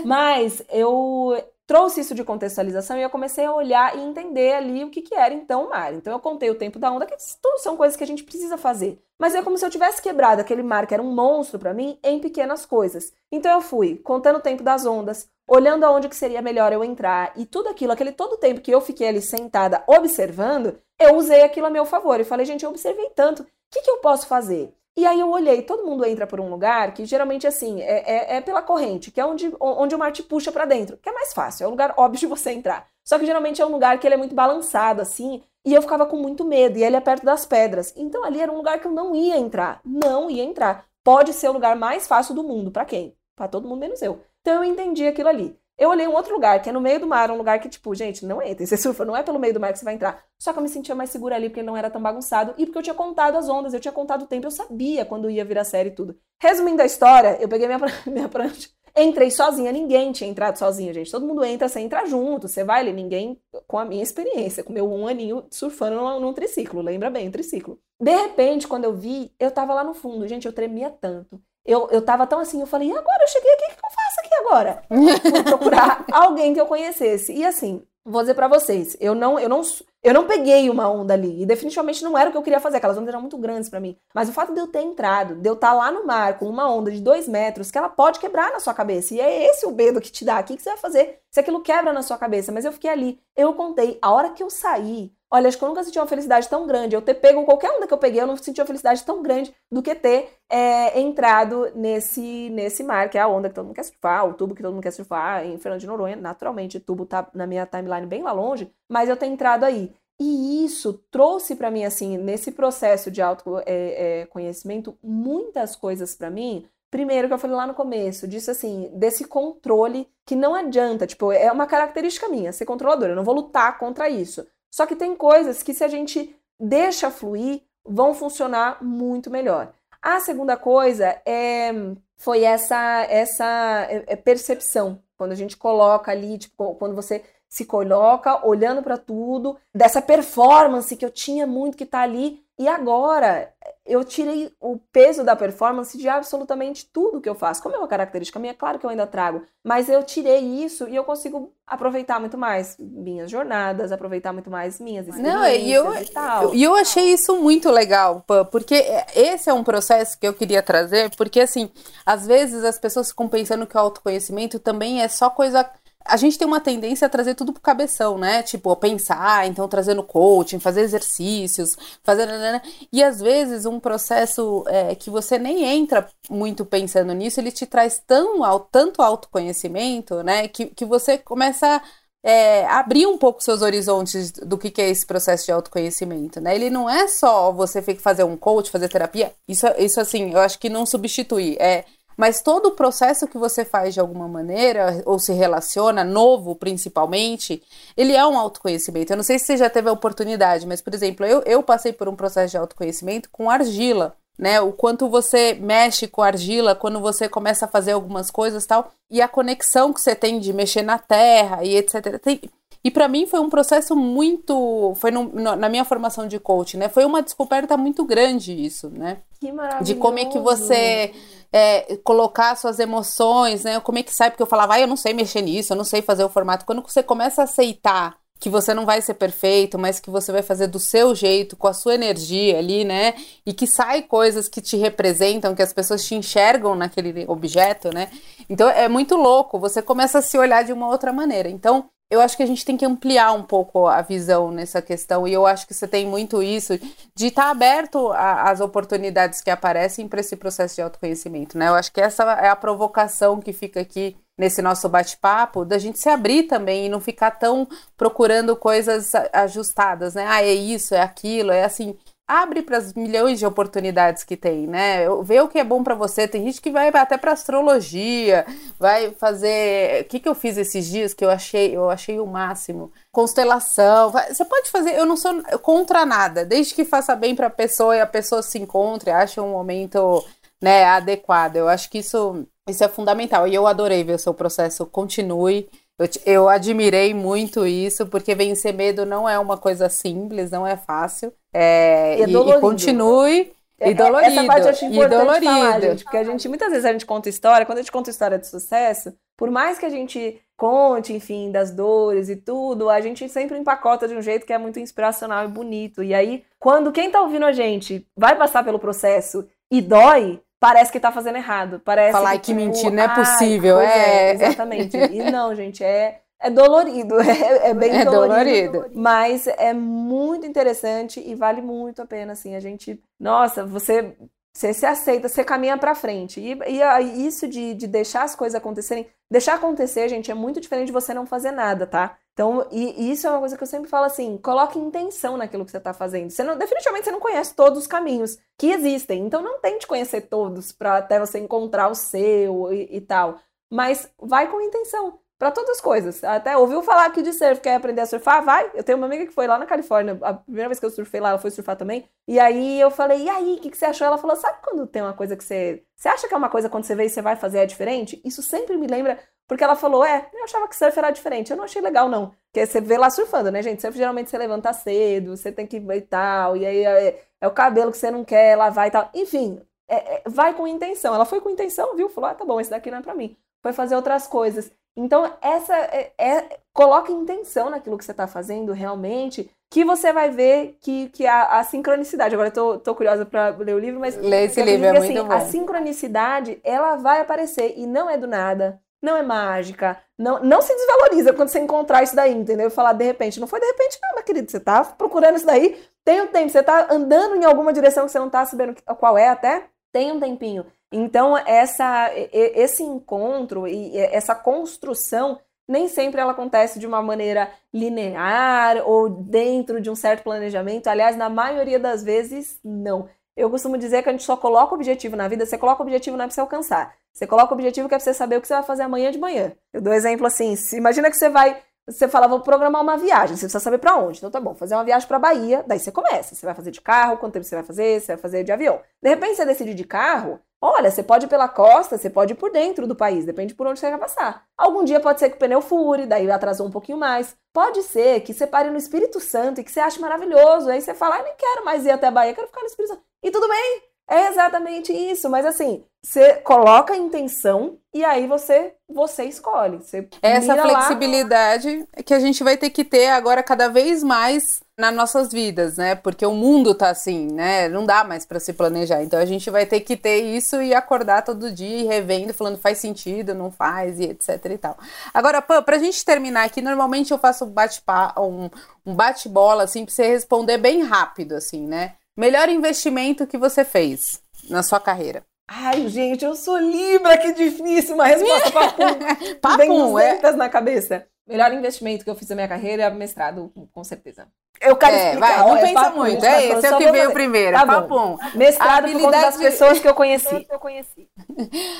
Mas 0.05 0.61
eu 0.69 1.35
trouxe 1.67 1.99
isso 1.99 2.15
de 2.15 2.23
contextualização 2.23 2.97
e 2.97 3.01
eu 3.01 3.09
comecei 3.09 3.45
a 3.45 3.53
olhar 3.53 3.95
e 3.95 4.01
entender 4.01 4.53
ali 4.53 4.85
o 4.85 4.89
que, 4.89 5.01
que 5.01 5.13
era 5.13 5.33
então 5.33 5.65
o 5.65 5.69
mar. 5.69 5.93
Então 5.93 6.13
eu 6.13 6.19
contei 6.19 6.49
o 6.49 6.55
tempo 6.55 6.79
da 6.79 6.89
onda, 6.89 7.05
que 7.05 7.15
tudo 7.41 7.59
são 7.59 7.75
coisas 7.75 7.97
que 7.97 8.03
a 8.03 8.07
gente 8.07 8.23
precisa 8.23 8.57
fazer. 8.57 8.99
Mas 9.19 9.35
é 9.35 9.43
como 9.43 9.57
se 9.57 9.65
eu 9.65 9.69
tivesse 9.69 10.01
quebrado 10.01 10.39
aquele 10.39 10.63
mar 10.63 10.87
que 10.87 10.93
era 10.93 11.03
um 11.03 11.13
monstro 11.13 11.59
para 11.59 11.73
mim 11.73 11.99
em 12.01 12.19
pequenas 12.19 12.65
coisas. 12.65 13.11
Então 13.29 13.51
eu 13.51 13.61
fui 13.61 13.97
contando 13.97 14.37
o 14.37 14.41
tempo 14.41 14.63
das 14.63 14.85
ondas, 14.85 15.29
olhando 15.45 15.83
aonde 15.83 16.07
que 16.07 16.15
seria 16.15 16.41
melhor 16.41 16.71
eu 16.71 16.83
entrar 16.83 17.33
e 17.35 17.45
tudo 17.45 17.67
aquilo, 17.67 17.91
aquele 17.91 18.13
todo 18.13 18.33
o 18.33 18.37
tempo 18.37 18.61
que 18.61 18.71
eu 18.71 18.79
fiquei 18.79 19.09
ali 19.09 19.21
sentada 19.21 19.83
observando, 19.87 20.79
eu 20.97 21.15
usei 21.15 21.43
aquilo 21.43 21.67
a 21.67 21.69
meu 21.69 21.85
favor 21.85 22.19
e 22.19 22.23
falei, 22.23 22.45
gente, 22.45 22.63
eu 22.63 22.69
observei 22.69 23.09
tanto, 23.09 23.43
o 23.43 23.45
que, 23.69 23.81
que 23.81 23.91
eu 23.91 23.97
posso 23.97 24.25
fazer? 24.25 24.73
E 24.97 25.05
aí 25.05 25.19
eu 25.19 25.29
olhei, 25.29 25.61
todo 25.61 25.85
mundo 25.85 26.03
entra 26.03 26.25
por 26.25 26.39
um 26.39 26.49
lugar 26.49 26.91
que 26.91 27.05
geralmente 27.05 27.45
assim 27.45 27.79
é, 27.81 28.33
é, 28.33 28.37
é 28.37 28.41
pela 28.41 28.63
corrente, 28.63 29.11
que 29.11 29.21
é 29.21 29.25
onde, 29.25 29.53
onde 29.59 29.93
o 29.93 29.99
mar 29.99 30.11
te 30.11 30.23
puxa 30.23 30.51
para 30.51 30.65
dentro, 30.65 30.97
que 30.97 31.07
é 31.07 31.11
mais 31.11 31.35
fácil, 31.35 31.65
é 31.65 31.67
um 31.67 31.71
lugar 31.71 31.93
óbvio 31.97 32.19
de 32.19 32.25
você 32.25 32.49
entrar. 32.49 32.87
Só 33.03 33.19
que 33.19 33.25
geralmente 33.27 33.61
é 33.61 33.65
um 33.65 33.69
lugar 33.69 33.99
que 33.99 34.07
ele 34.07 34.15
é 34.15 34.17
muito 34.17 34.33
balançado 34.33 34.99
assim, 34.99 35.43
e 35.63 35.71
eu 35.71 35.83
ficava 35.83 36.07
com 36.07 36.17
muito 36.17 36.43
medo, 36.43 36.79
e 36.79 36.83
ele 36.83 36.95
é 36.95 36.99
perto 36.99 37.23
das 37.23 37.45
pedras. 37.45 37.93
Então 37.95 38.25
ali 38.25 38.41
era 38.41 38.51
um 38.51 38.57
lugar 38.57 38.79
que 38.79 38.87
eu 38.87 38.91
não 38.91 39.13
ia 39.13 39.37
entrar, 39.37 39.81
não 39.85 40.31
ia 40.31 40.43
entrar. 40.43 40.85
Pode 41.03 41.31
ser 41.31 41.47
o 41.47 41.53
lugar 41.53 41.75
mais 41.75 42.07
fácil 42.07 42.33
do 42.33 42.43
mundo, 42.43 42.71
para 42.71 42.83
quem? 42.83 43.15
Para 43.35 43.47
todo 43.47 43.67
mundo 43.67 43.81
menos 43.81 44.01
eu. 44.01 44.19
Então 44.41 44.63
eu 44.63 44.63
entendi 44.63 45.05
aquilo 45.05 45.29
ali. 45.29 45.55
Eu 45.77 45.89
olhei 45.89 46.07
um 46.07 46.15
outro 46.15 46.33
lugar, 46.33 46.59
que 46.59 46.69
é 46.69 46.71
no 46.71 46.81
meio 46.81 46.99
do 46.99 47.05
mar, 47.05 47.29
um 47.29 47.37
lugar 47.37 47.59
que, 47.59 47.69
tipo, 47.69 47.93
gente, 47.93 48.25
não 48.25 48.41
entra. 48.41 48.65
Você 48.65 48.75
surfa, 48.75 49.05
não 49.05 49.15
é 49.15 49.21
pelo 49.21 49.37
meio 49.37 49.53
do 49.53 49.59
mar 49.59 49.71
que 49.71 49.77
você 49.77 49.85
vai 49.85 49.93
entrar. 49.93 50.23
Só 50.39 50.51
que 50.51 50.57
eu 50.57 50.63
me 50.63 50.69
sentia 50.69 50.95
mais 50.95 51.11
segura 51.11 51.35
ali, 51.35 51.49
porque 51.49 51.61
não 51.61 51.77
era 51.77 51.87
tão 51.89 52.01
bagunçado. 52.01 52.55
E 52.57 52.65
porque 52.65 52.79
eu 52.79 52.83
tinha 52.83 52.95
contado 52.95 53.37
as 53.37 53.47
ondas, 53.47 53.75
eu 53.75 53.79
tinha 53.79 53.91
contado 53.91 54.23
o 54.23 54.27
tempo, 54.27 54.47
eu 54.47 54.51
sabia 54.51 55.05
quando 55.05 55.29
ia 55.29 55.45
virar 55.45 55.63
série 55.63 55.89
e 55.89 55.91
tudo. 55.91 56.17
Resumindo 56.41 56.81
a 56.81 56.85
história, 56.85 57.37
eu 57.39 57.47
peguei 57.47 57.67
minha, 57.67 57.79
minha 58.07 58.27
prancha, 58.27 58.69
entrei 58.97 59.29
sozinha. 59.29 59.71
Ninguém 59.71 60.11
tinha 60.11 60.27
entrado 60.27 60.57
sozinha, 60.57 60.91
gente. 60.91 61.11
Todo 61.11 61.27
mundo 61.27 61.45
entra, 61.45 61.69
você 61.69 61.79
entra 61.79 62.07
junto. 62.07 62.47
Você 62.47 62.63
vai 62.63 62.79
ali, 62.81 62.91
ninguém, 62.91 63.39
com 63.67 63.77
a 63.77 63.85
minha 63.85 64.01
experiência, 64.01 64.63
com 64.63 64.73
meu 64.73 64.91
um 64.91 65.07
aninho 65.07 65.45
surfando 65.51 65.95
num, 65.95 66.19
num 66.19 66.33
triciclo. 66.33 66.81
Lembra 66.81 67.11
bem, 67.11 67.29
triciclo. 67.29 67.79
De 68.01 68.11
repente, 68.11 68.67
quando 68.67 68.85
eu 68.85 68.93
vi, 68.93 69.31
eu 69.39 69.51
tava 69.51 69.75
lá 69.75 69.83
no 69.83 69.93
fundo. 69.93 70.27
Gente, 70.27 70.47
eu 70.47 70.53
tremia 70.53 70.89
tanto. 70.89 71.39
Eu, 71.63 71.89
eu 71.91 72.01
tava 72.01 72.25
tão 72.25 72.39
assim, 72.39 72.61
eu 72.61 72.65
falei, 72.65 72.87
e 72.87 72.97
agora? 72.97 73.21
Eu 73.21 73.27
cheguei 73.27 73.51
aqui, 73.51 73.63
o 73.65 73.75
que 73.75 73.85
eu 73.85 73.91
faço 73.91 74.19
aqui 74.21 74.33
agora? 74.47 74.83
Fui 74.87 75.43
procurar 75.43 76.05
alguém 76.11 76.53
que 76.53 76.61
eu 76.61 76.65
conhecesse. 76.65 77.33
E 77.33 77.45
assim, 77.45 77.83
vou 78.05 78.21
dizer 78.21 78.33
para 78.33 78.47
vocês, 78.47 78.95
eu 78.99 79.13
não, 79.13 79.37
eu 79.37 79.49
não, 79.49 79.61
eu 80.01 80.13
não 80.13 80.25
peguei 80.25 80.69
uma 80.69 80.89
onda 80.89 81.13
ali. 81.13 81.41
E 81.41 81.45
definitivamente 81.45 82.03
não 82.03 82.17
era 82.17 82.29
o 82.29 82.31
que 82.31 82.37
eu 82.37 82.41
queria 82.41 82.59
fazer. 82.59 82.77
Aquelas 82.77 82.97
ondas 82.97 83.09
eram 83.09 83.21
muito 83.21 83.37
grandes 83.37 83.69
para 83.69 83.79
mim. 83.79 83.97
Mas 84.13 84.29
o 84.29 84.33
fato 84.33 84.53
de 84.53 84.59
eu 84.59 84.67
ter 84.67 84.81
entrado, 84.81 85.35
de 85.35 85.47
eu 85.47 85.53
estar 85.53 85.69
tá 85.69 85.73
lá 85.73 85.91
no 85.91 86.05
mar 86.05 86.39
com 86.39 86.47
uma 86.47 86.71
onda 86.73 86.89
de 86.89 87.01
dois 87.01 87.27
metros, 87.27 87.69
que 87.69 87.77
ela 87.77 87.89
pode 87.89 88.19
quebrar 88.19 88.51
na 88.51 88.59
sua 88.59 88.73
cabeça. 88.73 89.13
E 89.13 89.19
é 89.19 89.49
esse 89.49 89.65
o 89.65 89.71
medo 89.71 90.01
que 90.01 90.11
te 90.11 90.23
dá. 90.23 90.39
O 90.39 90.43
que, 90.43 90.55
que 90.55 90.61
você 90.61 90.69
vai 90.69 90.79
fazer 90.79 91.19
se 91.29 91.39
aquilo 91.39 91.61
quebra 91.61 91.91
na 91.91 92.01
sua 92.01 92.17
cabeça? 92.17 92.51
Mas 92.51 92.65
eu 92.65 92.71
fiquei 92.71 92.89
ali. 92.89 93.19
Eu 93.35 93.53
contei. 93.53 93.97
A 94.01 94.11
hora 94.11 94.29
que 94.29 94.41
eu 94.41 94.49
saí, 94.49 95.11
Olha, 95.29 95.49
acho 95.49 95.57
que 95.57 95.63
eu 95.63 95.67
nunca 95.67 95.83
senti 95.83 95.99
uma 95.99 96.07
felicidade 96.07 96.47
tão 96.47 96.65
grande. 96.65 96.95
Eu 96.95 97.01
ter 97.01 97.15
pego 97.15 97.43
qualquer 97.43 97.69
onda 97.71 97.85
que 97.85 97.93
eu 97.93 97.97
peguei, 97.97 98.21
eu 98.21 98.27
não 98.27 98.37
senti 98.37 98.61
uma 98.61 98.67
felicidade 98.67 99.03
tão 99.03 99.21
grande 99.21 99.53
do 99.69 99.81
que 99.81 99.93
ter 99.93 100.29
é, 100.49 100.99
entrado 100.99 101.69
nesse, 101.75 102.49
nesse 102.49 102.81
mar, 102.81 103.09
que 103.09 103.17
é 103.17 103.21
a 103.21 103.27
onda 103.27 103.49
que 103.49 103.55
todo 103.55 103.65
mundo 103.65 103.75
quer 103.75 103.83
surfar, 103.83 104.25
o 104.25 104.33
tubo 104.33 104.55
que 104.55 104.63
todo 104.63 104.73
mundo 104.73 104.83
quer 104.83 104.91
surfar 104.91 105.45
em 105.45 105.57
Fernando 105.57 105.81
de 105.81 105.87
Noronha. 105.87 106.15
Naturalmente, 106.15 106.77
o 106.77 106.79
tubo 106.79 107.05
tá 107.05 107.29
na 107.33 107.45
minha 107.45 107.65
timeline 107.65 108.07
bem 108.07 108.23
lá 108.23 108.31
longe, 108.31 108.71
mas 108.87 109.09
eu 109.09 109.17
ter 109.17 109.25
entrado 109.25 109.65
aí. 109.65 109.93
E 110.19 110.65
isso 110.65 110.93
trouxe 111.11 111.55
para 111.55 111.69
mim, 111.69 111.83
assim, 111.83 112.17
nesse 112.17 112.51
processo 112.51 113.11
de 113.11 113.21
autoconhecimento, 113.21 114.91
é, 114.91 114.93
é, 114.93 114.97
muitas 115.07 115.75
coisas 115.75 116.15
para 116.15 116.29
mim. 116.29 116.65
Primeiro, 116.89 117.27
que 117.27 117.33
eu 117.33 117.37
falei 117.37 117.55
lá 117.55 117.67
no 117.67 117.73
começo, 117.73 118.27
disso 118.27 118.49
assim, 118.49 118.89
desse 118.93 119.25
controle 119.25 120.07
que 120.25 120.35
não 120.35 120.55
adianta, 120.55 121.05
tipo, 121.05 121.33
é 121.33 121.51
uma 121.51 121.67
característica 121.67 122.29
minha, 122.29 122.53
ser 122.53 122.65
controladora, 122.65 123.11
eu 123.11 123.15
não 123.15 123.25
vou 123.25 123.35
lutar 123.35 123.77
contra 123.77 124.09
isso. 124.09 124.47
Só 124.71 124.85
que 124.85 124.95
tem 124.95 125.15
coisas 125.15 125.63
que, 125.63 125.73
se 125.73 125.83
a 125.83 125.87
gente 125.87 126.35
deixa 126.59 127.11
fluir, 127.11 127.61
vão 127.85 128.13
funcionar 128.13 128.83
muito 128.83 129.29
melhor. 129.29 129.73
A 130.01 130.19
segunda 130.19 130.55
coisa 130.55 131.19
é, 131.25 131.71
foi 132.17 132.43
essa, 132.43 133.05
essa 133.09 133.87
é, 133.89 134.03
é 134.07 134.15
percepção. 134.15 135.01
Quando 135.17 135.31
a 135.31 135.35
gente 135.35 135.57
coloca 135.57 136.11
ali, 136.11 136.37
tipo, 136.37 136.75
quando 136.75 136.95
você 136.95 137.23
se 137.49 137.65
coloca 137.65 138.45
olhando 138.45 138.83
para 138.83 138.97
tudo, 138.97 139.57
dessa 139.73 140.01
performance 140.01 140.95
que 140.95 141.05
eu 141.05 141.09
tinha 141.09 141.47
muito 141.47 141.77
que 141.77 141.85
tá 141.85 142.01
ali, 142.01 142.43
e 142.59 142.67
agora 142.67 143.53
eu 143.87 144.03
tirei 144.03 144.51
o 144.59 144.77
peso 144.91 145.23
da 145.23 145.35
performance 145.35 145.97
de 145.97 146.07
absolutamente 146.09 146.85
tudo 146.91 147.21
que 147.21 147.29
eu 147.29 147.35
faço. 147.35 147.63
Como 147.63 147.75
é 147.75 147.77
uma 147.77 147.87
característica 147.87 148.39
minha, 148.39 148.53
claro 148.53 148.77
que 148.77 148.85
eu 148.85 148.89
ainda 148.89 149.07
trago, 149.07 149.43
mas 149.63 149.89
eu 149.89 150.03
tirei 150.03 150.39
isso 150.63 150.87
e 150.87 150.95
eu 150.95 151.03
consigo 151.03 151.53
aproveitar 151.65 152.19
muito 152.19 152.37
mais 152.37 152.75
minhas 152.77 153.31
jornadas, 153.31 153.91
aproveitar 153.91 154.33
muito 154.33 154.49
mais 154.49 154.79
minhas 154.79 155.07
experiências 155.07 155.41
Não, 155.41 155.47
e 155.49 155.71
eu, 155.71 155.93
e 155.95 156.05
tal. 156.09 156.53
E 156.53 156.63
eu 156.63 156.75
achei 156.75 157.13
isso 157.13 157.35
muito 157.37 157.71
legal, 157.71 158.23
porque 158.51 158.75
esse 159.15 159.49
é 159.49 159.53
um 159.53 159.63
processo 159.63 160.19
que 160.19 160.27
eu 160.27 160.33
queria 160.33 160.61
trazer, 160.61 161.15
porque 161.15 161.39
assim, 161.39 161.71
às 162.05 162.27
vezes 162.27 162.63
as 162.63 162.77
pessoas 162.77 163.09
ficam 163.09 163.27
pensando 163.27 163.65
que 163.65 163.75
o 163.75 163.79
autoconhecimento 163.79 164.59
também 164.59 165.01
é 165.01 165.07
só 165.07 165.29
coisa 165.29 165.69
a 166.07 166.17
gente 166.17 166.37
tem 166.37 166.47
uma 166.47 166.59
tendência 166.59 167.05
a 167.05 167.09
trazer 167.09 167.35
tudo 167.35 167.53
pro 167.53 167.61
cabeção, 167.61 168.17
né? 168.17 168.41
Tipo, 168.43 168.75
pensar, 168.75 169.47
então 169.47 169.67
trazendo 169.67 170.03
coaching, 170.03 170.59
fazer 170.59 170.81
exercícios, 170.81 171.75
fazer. 172.03 172.25
Né, 172.25 172.37
né, 172.37 172.51
né. 172.53 172.61
E 172.91 173.03
às 173.03 173.19
vezes 173.19 173.65
um 173.65 173.79
processo 173.79 174.63
é, 174.67 174.95
que 174.95 175.09
você 175.09 175.37
nem 175.37 175.63
entra 175.63 176.07
muito 176.29 176.65
pensando 176.65 177.13
nisso, 177.13 177.39
ele 177.39 177.51
te 177.51 177.65
traz 177.65 178.01
tão, 178.05 178.41
tanto 178.71 179.01
autoconhecimento, 179.01 180.23
né? 180.23 180.47
Que, 180.47 180.67
que 180.67 180.85
você 180.85 181.17
começa 181.17 181.81
é, 182.23 182.65
abrir 182.65 183.05
um 183.07 183.17
pouco 183.17 183.41
seus 183.41 183.61
horizontes 183.61 184.31
do 184.31 184.57
que, 184.57 184.69
que, 184.69 184.81
é 184.81 184.89
esse 184.89 185.05
processo 185.05 185.45
de 185.45 185.51
autoconhecimento, 185.51 186.41
né? 186.41 186.55
Ele 186.55 186.69
não 186.69 186.89
é 186.89 187.07
só 187.07 187.51
você 187.51 187.81
fazer 187.95 188.23
um 188.23 188.35
coach, 188.35 188.71
fazer 188.71 188.89
terapia. 188.89 189.31
Isso, 189.47 189.65
isso 189.77 189.99
assim, 190.01 190.31
eu 190.31 190.39
acho 190.39 190.59
que 190.59 190.69
não 190.69 190.85
substitui. 190.85 191.55
É 191.59 191.85
mas 192.17 192.41
todo 192.41 192.69
o 192.69 192.71
processo 192.71 193.27
que 193.27 193.37
você 193.37 193.63
faz 193.63 193.93
de 193.93 193.99
alguma 193.99 194.27
maneira, 194.27 195.03
ou 195.05 195.19
se 195.19 195.31
relaciona, 195.31 196.03
novo 196.03 196.55
principalmente, 196.55 197.61
ele 197.95 198.15
é 198.15 198.25
um 198.25 198.37
autoconhecimento. 198.37 199.13
Eu 199.13 199.17
não 199.17 199.23
sei 199.23 199.37
se 199.37 199.45
você 199.45 199.57
já 199.57 199.69
teve 199.69 199.87
a 199.87 199.93
oportunidade, 199.93 200.65
mas, 200.65 200.81
por 200.81 200.95
exemplo, 200.95 201.23
eu, 201.23 201.43
eu 201.45 201.61
passei 201.61 201.93
por 201.93 202.09
um 202.09 202.15
processo 202.15 202.51
de 202.51 202.57
autoconhecimento 202.57 203.29
com 203.31 203.49
argila. 203.49 204.15
Né, 204.39 204.61
o 204.61 204.71
quanto 204.71 205.09
você 205.09 205.57
mexe 205.59 206.05
com 206.05 206.21
argila 206.21 206.75
quando 206.75 206.99
você 206.99 207.27
começa 207.27 207.65
a 207.65 207.67
fazer 207.67 207.93
algumas 207.93 208.29
coisas 208.29 208.67
tal, 208.67 208.91
e 209.09 209.19
a 209.19 209.27
conexão 209.27 209.91
que 209.91 209.99
você 209.99 210.13
tem 210.13 210.39
de 210.39 210.53
mexer 210.53 210.83
na 210.83 210.99
terra 210.99 211.63
e 211.63 211.75
etc. 211.75 212.19
Tem, 212.21 212.41
e 212.87 212.91
para 212.91 213.09
mim 213.09 213.27
foi 213.27 213.41
um 213.41 213.49
processo 213.49 213.97
muito. 213.97 214.93
Foi 214.95 215.11
no, 215.11 215.29
na 215.57 215.67
minha 215.67 215.83
formação 215.83 216.25
de 216.25 216.39
coach, 216.39 216.77
né? 216.77 216.87
Foi 216.87 217.03
uma 217.03 217.21
descoberta 217.21 217.75
muito 217.75 218.05
grande 218.05 218.53
isso, 218.53 218.89
né? 218.89 219.17
Que 219.41 219.51
maravilhoso. 219.51 219.83
De 219.83 219.95
como 219.95 220.17
é 220.19 220.23
que 220.23 220.39
você 220.39 221.11
é, 221.51 221.97
colocar 221.97 222.55
suas 222.55 222.79
emoções, 222.79 223.65
né? 223.65 223.77
Como 223.81 223.97
é 223.97 224.03
que 224.03 224.15
sai? 224.15 224.31
Porque 224.31 224.41
eu 224.41 224.47
falava, 224.47 224.75
ah, 224.75 224.79
eu 224.79 224.87
não 224.87 224.95
sei 224.95 225.13
mexer 225.13 225.41
nisso, 225.41 225.73
eu 225.73 225.77
não 225.77 225.83
sei 225.83 226.01
fazer 226.01 226.23
o 226.23 226.29
formato. 226.29 226.65
Quando 226.65 226.81
você 226.81 227.03
começa 227.03 227.41
a 227.41 227.43
aceitar 227.43 228.15
que 228.39 228.49
você 228.49 228.73
não 228.73 228.85
vai 228.85 229.01
ser 229.01 229.15
perfeito, 229.15 229.77
mas 229.77 229.99
que 229.99 230.09
você 230.09 230.31
vai 230.31 230.41
fazer 230.41 230.67
do 230.67 230.79
seu 230.79 231.13
jeito, 231.13 231.57
com 231.57 231.67
a 231.67 231.73
sua 231.73 231.95
energia 231.95 232.57
ali, 232.57 232.85
né? 232.85 233.15
E 233.45 233.51
que 233.51 233.67
sai 233.67 234.03
coisas 234.03 234.47
que 234.47 234.61
te 234.61 234.77
representam, 234.77 235.53
que 235.53 235.61
as 235.61 235.73
pessoas 235.73 236.05
te 236.05 236.15
enxergam 236.15 236.73
naquele 236.73 237.25
objeto, 237.27 237.93
né? 237.93 238.09
Então 238.49 238.69
é 238.69 238.87
muito 238.87 239.17
louco, 239.17 239.59
você 239.59 239.81
começa 239.81 240.19
a 240.19 240.21
se 240.21 240.37
olhar 240.37 240.63
de 240.63 240.71
uma 240.71 240.87
outra 240.87 241.11
maneira. 241.11 241.49
Então, 241.49 241.89
eu 242.09 242.21
acho 242.21 242.37
que 242.37 242.43
a 242.43 242.45
gente 242.45 242.63
tem 242.63 242.77
que 242.77 242.85
ampliar 242.85 243.33
um 243.33 243.43
pouco 243.43 243.87
a 243.87 244.01
visão 244.01 244.51
nessa 244.51 244.81
questão, 244.81 245.27
e 245.27 245.33
eu 245.33 245.45
acho 245.45 245.67
que 245.67 245.73
você 245.73 245.87
tem 245.87 246.05
muito 246.05 246.41
isso, 246.41 246.77
de 247.15 247.27
estar 247.27 247.43
tá 247.43 247.49
aberto 247.49 248.11
às 248.13 248.61
oportunidades 248.61 249.41
que 249.41 249.49
aparecem 249.49 250.07
para 250.07 250.21
esse 250.21 250.35
processo 250.35 250.75
de 250.75 250.81
autoconhecimento, 250.81 251.57
né? 251.57 251.67
Eu 251.67 251.75
acho 251.75 251.91
que 251.91 251.99
essa 251.99 252.23
é 252.23 252.49
a 252.49 252.55
provocação 252.55 253.39
que 253.41 253.51
fica 253.51 253.81
aqui 253.81 254.15
nesse 254.37 254.61
nosso 254.61 254.87
bate-papo, 254.87 255.65
da 255.65 255.77
gente 255.77 255.99
se 255.99 256.07
abrir 256.09 256.43
também 256.43 256.85
e 256.85 256.89
não 256.89 257.01
ficar 257.01 257.31
tão 257.31 257.67
procurando 257.97 258.55
coisas 258.55 259.13
ajustadas, 259.33 260.13
né? 260.13 260.25
Ah, 260.27 260.43
é 260.43 260.53
isso, 260.53 260.93
é 260.93 261.01
aquilo, 261.01 261.51
é 261.51 261.63
assim 261.63 261.97
abre 262.27 262.61
para 262.61 262.77
as 262.77 262.93
milhões 262.93 263.39
de 263.39 263.45
oportunidades 263.45 264.23
que 264.23 264.35
tem, 264.35 264.67
né? 264.67 265.05
Vê 265.23 265.39
o 265.39 265.47
que 265.47 265.57
é 265.57 265.63
bom 265.63 265.83
para 265.83 265.95
você. 265.95 266.27
Tem 266.27 266.43
gente 266.43 266.61
que 266.61 266.69
vai 266.69 266.89
até 266.89 267.17
para 267.17 267.31
astrologia, 267.31 268.45
vai 268.77 269.11
fazer. 269.11 270.01
O 270.01 270.05
que, 270.05 270.19
que 270.19 270.27
eu 270.27 270.35
fiz 270.35 270.57
esses 270.57 270.85
dias 270.87 271.13
que 271.13 271.23
eu 271.23 271.29
achei, 271.29 271.75
eu 271.75 271.89
achei 271.89 272.19
o 272.19 272.27
máximo? 272.27 272.91
Constelação. 273.11 274.11
Você 274.11 274.43
pode 274.43 274.69
fazer. 274.69 274.95
Eu 274.97 275.05
não 275.05 275.15
sou 275.15 275.41
contra 275.61 276.05
nada, 276.05 276.43
desde 276.43 276.73
que 276.73 276.83
faça 276.83 277.15
bem 277.15 277.35
para 277.35 277.47
a 277.47 277.51
pessoa 277.51 277.95
e 277.95 278.01
a 278.01 278.07
pessoa 278.07 278.41
se 278.41 278.59
encontre, 278.59 279.09
ache 279.09 279.39
um 279.39 279.51
momento, 279.51 280.25
né, 280.61 280.83
adequado. 280.85 281.55
Eu 281.55 281.69
acho 281.69 281.89
que 281.89 281.99
isso 281.99 282.45
isso 282.67 282.83
é 282.83 282.87
fundamental. 282.89 283.47
E 283.47 283.55
eu 283.55 283.65
adorei 283.65 284.03
ver 284.03 284.15
o 284.15 284.19
seu 284.19 284.33
processo. 284.33 284.85
Continue. 284.85 285.69
Eu, 285.99 286.09
eu 286.25 286.49
admirei 286.49 287.13
muito 287.13 287.65
isso, 287.65 288.05
porque 288.05 288.35
vencer 288.35 288.73
medo 288.73 289.05
não 289.05 289.27
é 289.27 289.39
uma 289.39 289.57
coisa 289.57 289.89
simples, 289.89 290.51
não 290.51 290.67
é 290.67 290.77
fácil. 290.77 291.33
É, 291.59 292.19
e, 292.19 292.23
é 292.23 292.27
e, 292.27 292.59
continue. 292.59 293.51
E 293.79 293.93
dolorido. 293.93 294.31
Essa 294.31 294.43
parte 294.45 294.63
eu 294.63 294.69
acho 294.69 294.85
importante 294.85 295.13
e 295.13 295.17
dolorido. 295.17 295.45
falar, 295.45 295.79
gente, 295.81 296.03
porque 296.03 296.17
a 296.17 296.23
gente, 296.23 296.47
muitas 296.47 296.69
vezes 296.69 296.85
a 296.85 296.91
gente 296.91 297.05
conta 297.05 297.29
história, 297.29 297.65
quando 297.65 297.79
a 297.79 297.81
gente 297.81 297.91
conta 297.91 298.09
história 298.09 298.37
de 298.37 298.47
sucesso, 298.47 299.13
por 299.35 299.51
mais 299.51 299.77
que 299.77 299.85
a 299.85 299.89
gente 299.89 300.39
conte, 300.55 301.13
enfim, 301.13 301.51
das 301.51 301.71
dores 301.71 302.29
e 302.29 302.35
tudo, 302.35 302.89
a 302.89 302.99
gente 303.01 303.27
sempre 303.29 303.57
empacota 303.57 304.07
de 304.07 304.15
um 304.15 304.21
jeito 304.21 304.45
que 304.45 304.53
é 304.53 304.57
muito 304.57 304.79
inspiracional 304.79 305.45
e 305.45 305.47
bonito. 305.47 306.03
E 306.03 306.13
aí, 306.13 306.43
quando 306.59 306.91
quem 306.91 307.11
tá 307.11 307.21
ouvindo 307.21 307.45
a 307.45 307.51
gente 307.51 308.05
vai 308.15 308.35
passar 308.35 308.63
pelo 308.63 308.79
processo 308.79 309.47
e 309.71 309.81
dói, 309.81 310.41
parece 310.59 310.91
que 310.91 310.99
tá 310.99 311.11
fazendo 311.11 311.37
errado. 311.37 311.81
Parece 311.83 312.13
Falar 312.13 312.31
que, 312.33 312.39
que 312.39 312.45
tipo, 312.45 312.55
mentir 312.55 312.91
não 312.91 313.03
é 313.03 313.15
possível, 313.15 313.79
é. 313.79 314.29
é. 314.29 314.33
Exatamente. 314.33 314.97
E 314.97 315.31
não, 315.31 315.53
gente, 315.55 315.83
é 315.83 316.21
é 316.39 316.49
dolorido, 316.49 317.19
é, 317.19 317.69
é 317.69 317.73
bem 317.73 317.91
é 317.91 318.05
dolorido, 318.05 318.71
dolorido, 318.73 318.99
mas 318.99 319.47
é 319.47 319.73
muito 319.73 320.45
interessante 320.45 321.19
e 321.19 321.35
vale 321.35 321.61
muito 321.61 322.01
a 322.01 322.05
pena, 322.05 322.33
assim, 322.33 322.55
a 322.55 322.59
gente, 322.59 323.01
nossa, 323.19 323.65
você, 323.65 324.15
você 324.53 324.73
se 324.73 324.85
aceita, 324.85 325.27
você 325.27 325.43
caminha 325.43 325.77
para 325.77 325.95
frente, 325.95 326.39
e, 326.39 326.57
e 326.67 327.27
isso 327.27 327.47
de, 327.47 327.73
de 327.73 327.87
deixar 327.87 328.23
as 328.23 328.35
coisas 328.35 328.55
acontecerem, 328.55 329.07
deixar 329.29 329.55
acontecer, 329.55 330.07
gente, 330.09 330.29
é 330.29 330.33
muito 330.33 330.61
diferente 330.61 330.87
de 330.87 330.93
você 330.93 331.13
não 331.13 331.25
fazer 331.25 331.51
nada, 331.51 331.87
tá? 331.87 332.17
Então, 332.33 332.67
e, 332.71 333.07
e 333.07 333.11
isso 333.11 333.25
é 333.25 333.31
uma 333.31 333.39
coisa 333.39 333.57
que 333.57 333.63
eu 333.63 333.67
sempre 333.67 333.89
falo 333.89 334.05
assim, 334.05 334.37
coloque 334.37 334.77
intenção 334.77 335.37
naquilo 335.37 335.65
que 335.65 335.71
você 335.71 335.77
está 335.77 335.91
fazendo, 335.91 336.29
você 336.29 336.43
não, 336.43 336.55
definitivamente 336.55 337.05
você 337.05 337.11
não 337.11 337.19
conhece 337.19 337.55
todos 337.55 337.79
os 337.79 337.87
caminhos 337.87 338.37
que 338.55 338.71
existem, 338.71 339.25
então 339.25 339.41
não 339.41 339.59
tente 339.59 339.87
conhecer 339.87 340.21
todos 340.21 340.71
para 340.71 340.97
até 340.97 341.19
você 341.19 341.39
encontrar 341.39 341.87
o 341.87 341.95
seu 341.95 342.71
e, 342.71 342.97
e 342.97 343.01
tal, 343.01 343.39
mas 343.71 344.07
vai 344.19 344.49
com 344.51 344.61
intenção, 344.61 345.19
para 345.37 345.51
todas 345.51 345.71
as 345.71 345.81
coisas. 345.81 346.23
Até 346.23 346.57
ouviu 346.57 346.81
falar 346.81 347.05
aqui 347.05 347.21
de 347.21 347.31
surf, 347.31 347.61
quer 347.61 347.75
aprender 347.75 348.01
a 348.01 348.05
surfar? 348.05 348.43
Vai. 348.43 348.71
Eu 348.73 348.83
tenho 348.83 348.97
uma 348.97 349.07
amiga 349.07 349.25
que 349.25 349.33
foi 349.33 349.47
lá 349.47 349.57
na 349.57 349.65
Califórnia, 349.65 350.17
a 350.21 350.33
primeira 350.33 350.69
vez 350.69 350.79
que 350.79 350.85
eu 350.85 350.89
surfei 350.89 351.19
lá, 351.19 351.29
ela 351.29 351.37
foi 351.37 351.51
surfar 351.51 351.75
também. 351.75 352.09
E 352.27 352.39
aí 352.39 352.79
eu 352.79 352.89
falei, 352.89 353.23
e 353.23 353.29
aí, 353.29 353.55
o 353.55 353.61
que, 353.61 353.69
que 353.69 353.77
você 353.77 353.85
achou? 353.85 354.07
Ela 354.07 354.17
falou, 354.17 354.35
sabe 354.35 354.57
quando 354.63 354.87
tem 354.87 355.01
uma 355.01 355.13
coisa 355.13 355.35
que 355.37 355.43
você. 355.43 355.83
Você 355.95 356.09
acha 356.09 356.27
que 356.27 356.33
é 356.33 356.37
uma 356.37 356.49
coisa 356.49 356.69
quando 356.69 356.83
você 356.83 356.95
vê 356.95 357.05
e 357.05 357.09
você 357.09 357.21
vai 357.21 357.35
fazer 357.35 357.59
é 357.59 357.65
diferente? 357.65 358.21
Isso 358.25 358.41
sempre 358.41 358.77
me 358.77 358.87
lembra. 358.87 359.19
Porque 359.47 359.63
ela 359.63 359.75
falou, 359.75 360.03
é, 360.03 360.29
eu 360.33 360.43
achava 360.43 360.67
que 360.67 360.75
surf 360.75 360.97
era 360.97 361.09
diferente. 361.11 361.51
Eu 361.51 361.57
não 361.57 361.63
achei 361.63 361.81
legal, 361.81 362.09
não. 362.09 362.33
Porque 362.51 362.65
você 362.65 362.81
vê 362.81 362.97
lá 362.97 363.09
surfando, 363.09 363.49
né, 363.51 363.61
gente? 363.61 363.81
Surf 363.81 363.97
geralmente 363.97 364.29
você 364.29 364.37
levanta 364.37 364.73
cedo, 364.73 365.37
você 365.37 365.51
tem 365.51 365.65
que 365.65 365.77
e 365.77 366.01
tal. 366.01 366.57
E 366.57 366.65
aí 366.65 366.83
é, 366.85 367.23
é 367.39 367.47
o 367.47 367.51
cabelo 367.51 367.91
que 367.91 367.97
você 367.97 368.11
não 368.11 368.25
quer 368.25 368.57
lavar 368.57 368.87
e 368.87 368.91
tal. 368.91 369.09
Enfim, 369.13 369.61
é, 369.87 370.15
é, 370.15 370.23
vai 370.27 370.53
com 370.53 370.67
intenção. 370.67 371.15
Ela 371.15 371.25
foi 371.25 371.39
com 371.41 371.49
intenção, 371.49 371.95
viu? 371.95 372.09
Falou, 372.09 372.29
ah, 372.29 372.35
tá 372.35 372.43
bom, 372.43 372.59
esse 372.59 372.69
daqui 372.69 372.91
não 372.91 372.99
é 372.99 373.01
pra 373.01 373.15
mim. 373.15 373.37
Foi 373.61 373.73
fazer 373.73 373.95
outras 373.95 374.27
coisas. 374.27 374.71
Então, 374.97 375.31
essa 375.41 375.75
é, 375.75 376.11
é 376.17 376.59
coloque 376.73 377.11
intenção 377.11 377.69
naquilo 377.69 377.97
que 377.97 378.03
você 378.03 378.11
está 378.11 378.25
fazendo 378.25 378.73
realmente, 378.73 379.49
que 379.69 379.85
você 379.85 380.11
vai 380.11 380.31
ver 380.31 380.75
que, 380.81 381.09
que 381.09 381.27
a, 381.27 381.59
a 381.59 381.63
sincronicidade. 381.63 382.33
Agora 382.33 382.49
eu 382.49 382.53
tô, 382.53 382.79
tô 382.79 382.95
curiosa 382.95 383.23
para 383.23 383.49
ler 383.49 383.75
o 383.75 383.79
livro, 383.79 383.99
mas. 383.99 384.17
Ler 384.17 384.45
esse 384.45 384.61
livro 384.61 384.87
é 384.87 384.97
assim, 384.97 385.13
muito 385.13 385.27
bom. 385.27 385.33
A 385.33 385.41
sincronicidade, 385.41 386.59
ela 386.63 386.95
vai 386.95 387.21
aparecer 387.21 387.75
e 387.77 387.85
não 387.85 388.09
é 388.09 388.17
do 388.17 388.27
nada. 388.27 388.81
Não 388.99 389.15
é 389.15 389.21
mágica, 389.21 390.01
não, 390.17 390.41
não 390.41 390.59
se 390.59 390.73
desvaloriza 390.73 391.31
quando 391.31 391.49
você 391.49 391.59
encontrar 391.59 392.01
isso 392.01 392.15
daí, 392.15 392.33
entendeu? 392.33 392.71
Falar 392.71 392.93
de 392.93 393.05
repente, 393.05 393.39
não 393.39 393.45
foi 393.45 393.59
de 393.59 393.67
repente, 393.67 393.99
não, 394.01 394.15
meu 394.15 394.23
querido. 394.23 394.49
Você 394.49 394.59
tá 394.59 394.83
procurando 394.83 395.35
isso 395.35 395.45
daí, 395.45 395.79
tem 396.03 396.19
um 396.19 396.27
tempo, 396.27 396.49
você 396.49 396.63
tá 396.63 396.87
andando 396.89 397.35
em 397.35 397.45
alguma 397.45 397.71
direção 397.71 398.05
que 398.05 398.11
você 398.11 398.17
não 398.17 398.29
tá 398.29 398.43
sabendo 398.43 398.75
qual 398.97 399.15
é 399.15 399.29
até, 399.29 399.65
tem 399.93 400.11
um 400.11 400.19
tempinho. 400.19 400.65
Então, 400.91 401.37
essa, 401.37 402.11
esse 402.31 402.83
encontro 402.83 403.67
e 403.67 403.97
essa 403.97 404.33
construção 404.33 405.39
nem 405.67 405.87
sempre 405.89 406.21
ela 406.21 406.31
acontece 406.31 406.79
de 406.79 406.87
uma 406.87 407.01
maneira 407.01 407.51
linear 407.73 408.77
ou 408.85 409.09
dentro 409.09 409.81
de 409.81 409.89
um 409.89 409.95
certo 409.95 410.23
planejamento. 410.23 410.87
Aliás, 410.87 411.17
na 411.17 411.29
maioria 411.29 411.77
das 411.77 412.03
vezes, 412.03 412.57
não. 412.63 413.09
Eu 413.35 413.49
costumo 413.49 413.77
dizer 413.77 414.01
que 414.01 414.09
a 414.09 414.11
gente 414.11 414.23
só 414.23 414.37
coloca 414.37 414.73
objetivo 414.73 415.15
na 415.15 415.27
vida, 415.27 415.45
você 415.45 415.57
coloca 415.57 415.83
objetivo 415.83 416.15
não 416.15 416.23
é 416.23 416.27
para 416.27 416.33
você 416.33 416.41
alcançar. 416.41 416.95
Você 417.13 417.27
coloca 417.27 417.53
objetivo 417.53 417.87
que 417.87 417.93
é 417.93 417.97
para 417.97 418.03
você 418.03 418.13
saber 418.13 418.37
o 418.37 418.41
que 418.41 418.47
você 418.47 418.53
vai 418.53 418.63
fazer 418.63 418.83
amanhã 418.83 419.11
de 419.11 419.19
manhã. 419.19 419.51
Eu 419.73 419.81
dou 419.81 419.93
exemplo 419.93 420.25
assim, 420.25 420.55
se, 420.55 420.77
imagina 420.77 421.09
que 421.09 421.17
você 421.17 421.29
vai 421.29 421.61
você 421.89 422.05
fala, 422.09 422.27
vou 422.27 422.41
programar 422.41 422.81
uma 422.81 422.97
viagem, 422.97 423.37
você 423.37 423.45
precisa 423.45 423.61
saber 423.61 423.77
para 423.77 423.95
onde. 423.95 424.17
Então 424.17 424.29
tá 424.29 424.41
bom, 424.41 424.53
fazer 424.53 424.75
uma 424.75 424.83
viagem 424.83 425.07
para 425.07 425.17
Bahia, 425.17 425.63
daí 425.65 425.79
você 425.79 425.89
começa. 425.89 426.35
Você 426.35 426.45
vai 426.45 426.53
fazer 426.53 426.69
de 426.69 426.81
carro, 426.81 427.17
quanto 427.17 427.33
tempo 427.33 427.45
você 427.45 427.55
vai 427.55 427.63
fazer? 427.63 428.01
Você 428.01 428.07
vai 428.07 428.17
fazer 428.17 428.43
de 428.43 428.51
avião. 428.51 428.81
De 429.01 429.09
repente 429.09 429.35
você 429.35 429.45
decide 429.45 429.73
de 429.73 429.85
carro, 429.85 430.37
olha, 430.61 430.91
você 430.91 431.03
pode 431.03 431.25
ir 431.25 431.29
pela 431.29 431.47
costa, 431.47 431.97
você 431.97 432.09
pode 432.09 432.33
ir 432.33 432.35
por 432.35 432.51
dentro 432.51 432.87
do 432.87 432.95
país, 432.95 433.25
depende 433.25 433.55
por 433.55 433.67
onde 433.67 433.79
você 433.79 433.89
vai 433.89 433.99
passar. 433.99 434.45
Algum 434.57 434.83
dia 434.83 434.99
pode 434.99 435.19
ser 435.19 435.29
que 435.29 435.35
o 435.35 435.39
pneu 435.39 435.61
fure, 435.61 436.05
daí 436.05 436.29
atrasou 436.29 436.67
um 436.67 436.71
pouquinho 436.71 436.97
mais. 436.97 437.35
Pode 437.53 437.83
ser 437.83 438.21
que 438.21 438.33
você 438.33 438.45
pare 438.45 438.69
no 438.69 438.77
Espírito 438.77 439.19
Santo 439.19 439.61
e 439.61 439.63
que 439.63 439.71
você 439.71 439.79
ache 439.79 439.99
maravilhoso, 439.99 440.69
aí 440.69 440.81
você 440.81 440.93
fala, 440.93 441.17
ah, 441.17 441.23
nem 441.23 441.35
quero 441.35 441.65
mais 441.65 441.85
ir 441.85 441.91
até 441.91 442.07
a 442.07 442.11
Bahia, 442.11 442.33
quero 442.33 442.47
ficar 442.47 442.61
no 442.61 442.67
Espírito 442.67 442.93
Santo. 442.93 443.03
E 443.23 443.31
tudo 443.31 443.47
bem, 443.47 443.81
é 444.09 444.29
exatamente 444.29 444.93
isso, 444.93 445.29
mas 445.29 445.45
assim, 445.45 445.83
você 446.01 446.35
coloca 446.35 446.93
a 446.93 446.97
intenção 446.97 447.77
e 447.93 448.05
aí 448.05 448.25
você 448.27 448.73
você 448.89 449.25
escolhe. 449.25 449.77
Você 449.77 450.07
Essa 450.21 450.55
flexibilidade 450.55 451.79
lá. 451.79 452.03
que 452.03 452.13
a 452.13 452.19
gente 452.19 452.41
vai 452.43 452.55
ter 452.55 452.69
que 452.69 452.85
ter 452.85 453.07
agora 453.07 453.43
cada 453.43 453.67
vez 453.67 454.01
mais 454.01 454.61
nas 454.79 454.95
nossas 454.95 455.31
vidas, 455.33 455.75
né? 455.75 455.95
Porque 455.95 456.25
o 456.25 456.33
mundo 456.33 456.73
tá 456.73 456.89
assim, 456.89 457.27
né? 457.33 457.67
Não 457.67 457.85
dá 457.85 458.05
mais 458.05 458.25
para 458.25 458.39
se 458.39 458.53
planejar. 458.53 459.03
Então 459.03 459.19
a 459.19 459.25
gente 459.25 459.49
vai 459.49 459.65
ter 459.65 459.81
que 459.81 459.97
ter 459.97 460.19
isso 460.21 460.61
e 460.61 460.73
acordar 460.73 461.23
todo 461.23 461.51
dia 461.51 461.79
e 461.79 461.85
revendo, 461.85 462.33
falando 462.33 462.57
faz 462.57 462.77
sentido, 462.77 463.35
não 463.35 463.51
faz 463.51 463.99
e 463.99 464.05
etc 464.05 464.45
e 464.45 464.57
tal. 464.57 464.77
Agora, 465.13 465.41
Pam, 465.41 465.61
pra 465.61 465.77
gente 465.77 466.05
terminar 466.05 466.45
aqui, 466.45 466.61
normalmente 466.61 467.11
eu 467.11 467.17
faço 467.17 467.43
um 467.43 467.49
bate-bola 467.49 468.13
um, 468.19 468.49
um 468.85 468.95
bate 468.95 469.29
assim 469.61 469.83
pra 469.83 469.93
você 469.93 470.07
responder 470.07 470.57
bem 470.57 470.83
rápido 470.83 471.35
assim, 471.35 471.67
né? 471.67 471.95
Melhor 472.17 472.49
investimento 472.49 473.27
que 473.27 473.37
você 473.37 473.63
fez 473.63 474.19
na 474.49 474.63
sua 474.63 474.79
carreira? 474.79 475.23
Ai, 475.47 475.87
gente, 475.87 476.25
eu 476.25 476.35
sou 476.35 476.57
Libra, 476.57 477.15
que 477.15 477.31
difícil, 477.31 477.93
uma 477.93 478.07
resposta 478.07 478.49
papum. 478.51 479.39
papum, 479.39 479.99
é. 479.99 480.19
na 480.33 480.49
cabeça. 480.49 481.05
Melhor 481.27 481.53
investimento 481.53 482.03
que 482.03 482.09
eu 482.09 482.15
fiz 482.15 482.27
na 482.29 482.35
minha 482.35 482.47
carreira 482.47 482.83
é 482.83 482.89
mestrado, 482.89 483.53
com 483.71 483.83
certeza. 483.83 484.27
Eu 484.59 484.75
quero 484.75 484.95
é, 484.95 485.09
explicar. 485.09 485.43
Vai, 485.43 485.53
não 485.53 485.61
pensa 485.61 485.73
papum, 485.73 485.97
muito, 485.97 486.25
é 486.25 486.45
esse, 486.47 486.65
é 486.65 486.75
o 486.75 486.77
que 486.79 486.91
veio 486.91 487.13
primeiro, 487.13 487.55
tá 487.55 487.65
papum. 487.67 488.17
Mestrado 488.33 488.85
habilidade... 488.85 489.03
por 489.03 489.11
conta 489.11 489.21
das 489.21 489.37
pessoas 489.37 489.79
que 489.79 489.87
eu 489.87 489.93
conheci. 489.93 491.07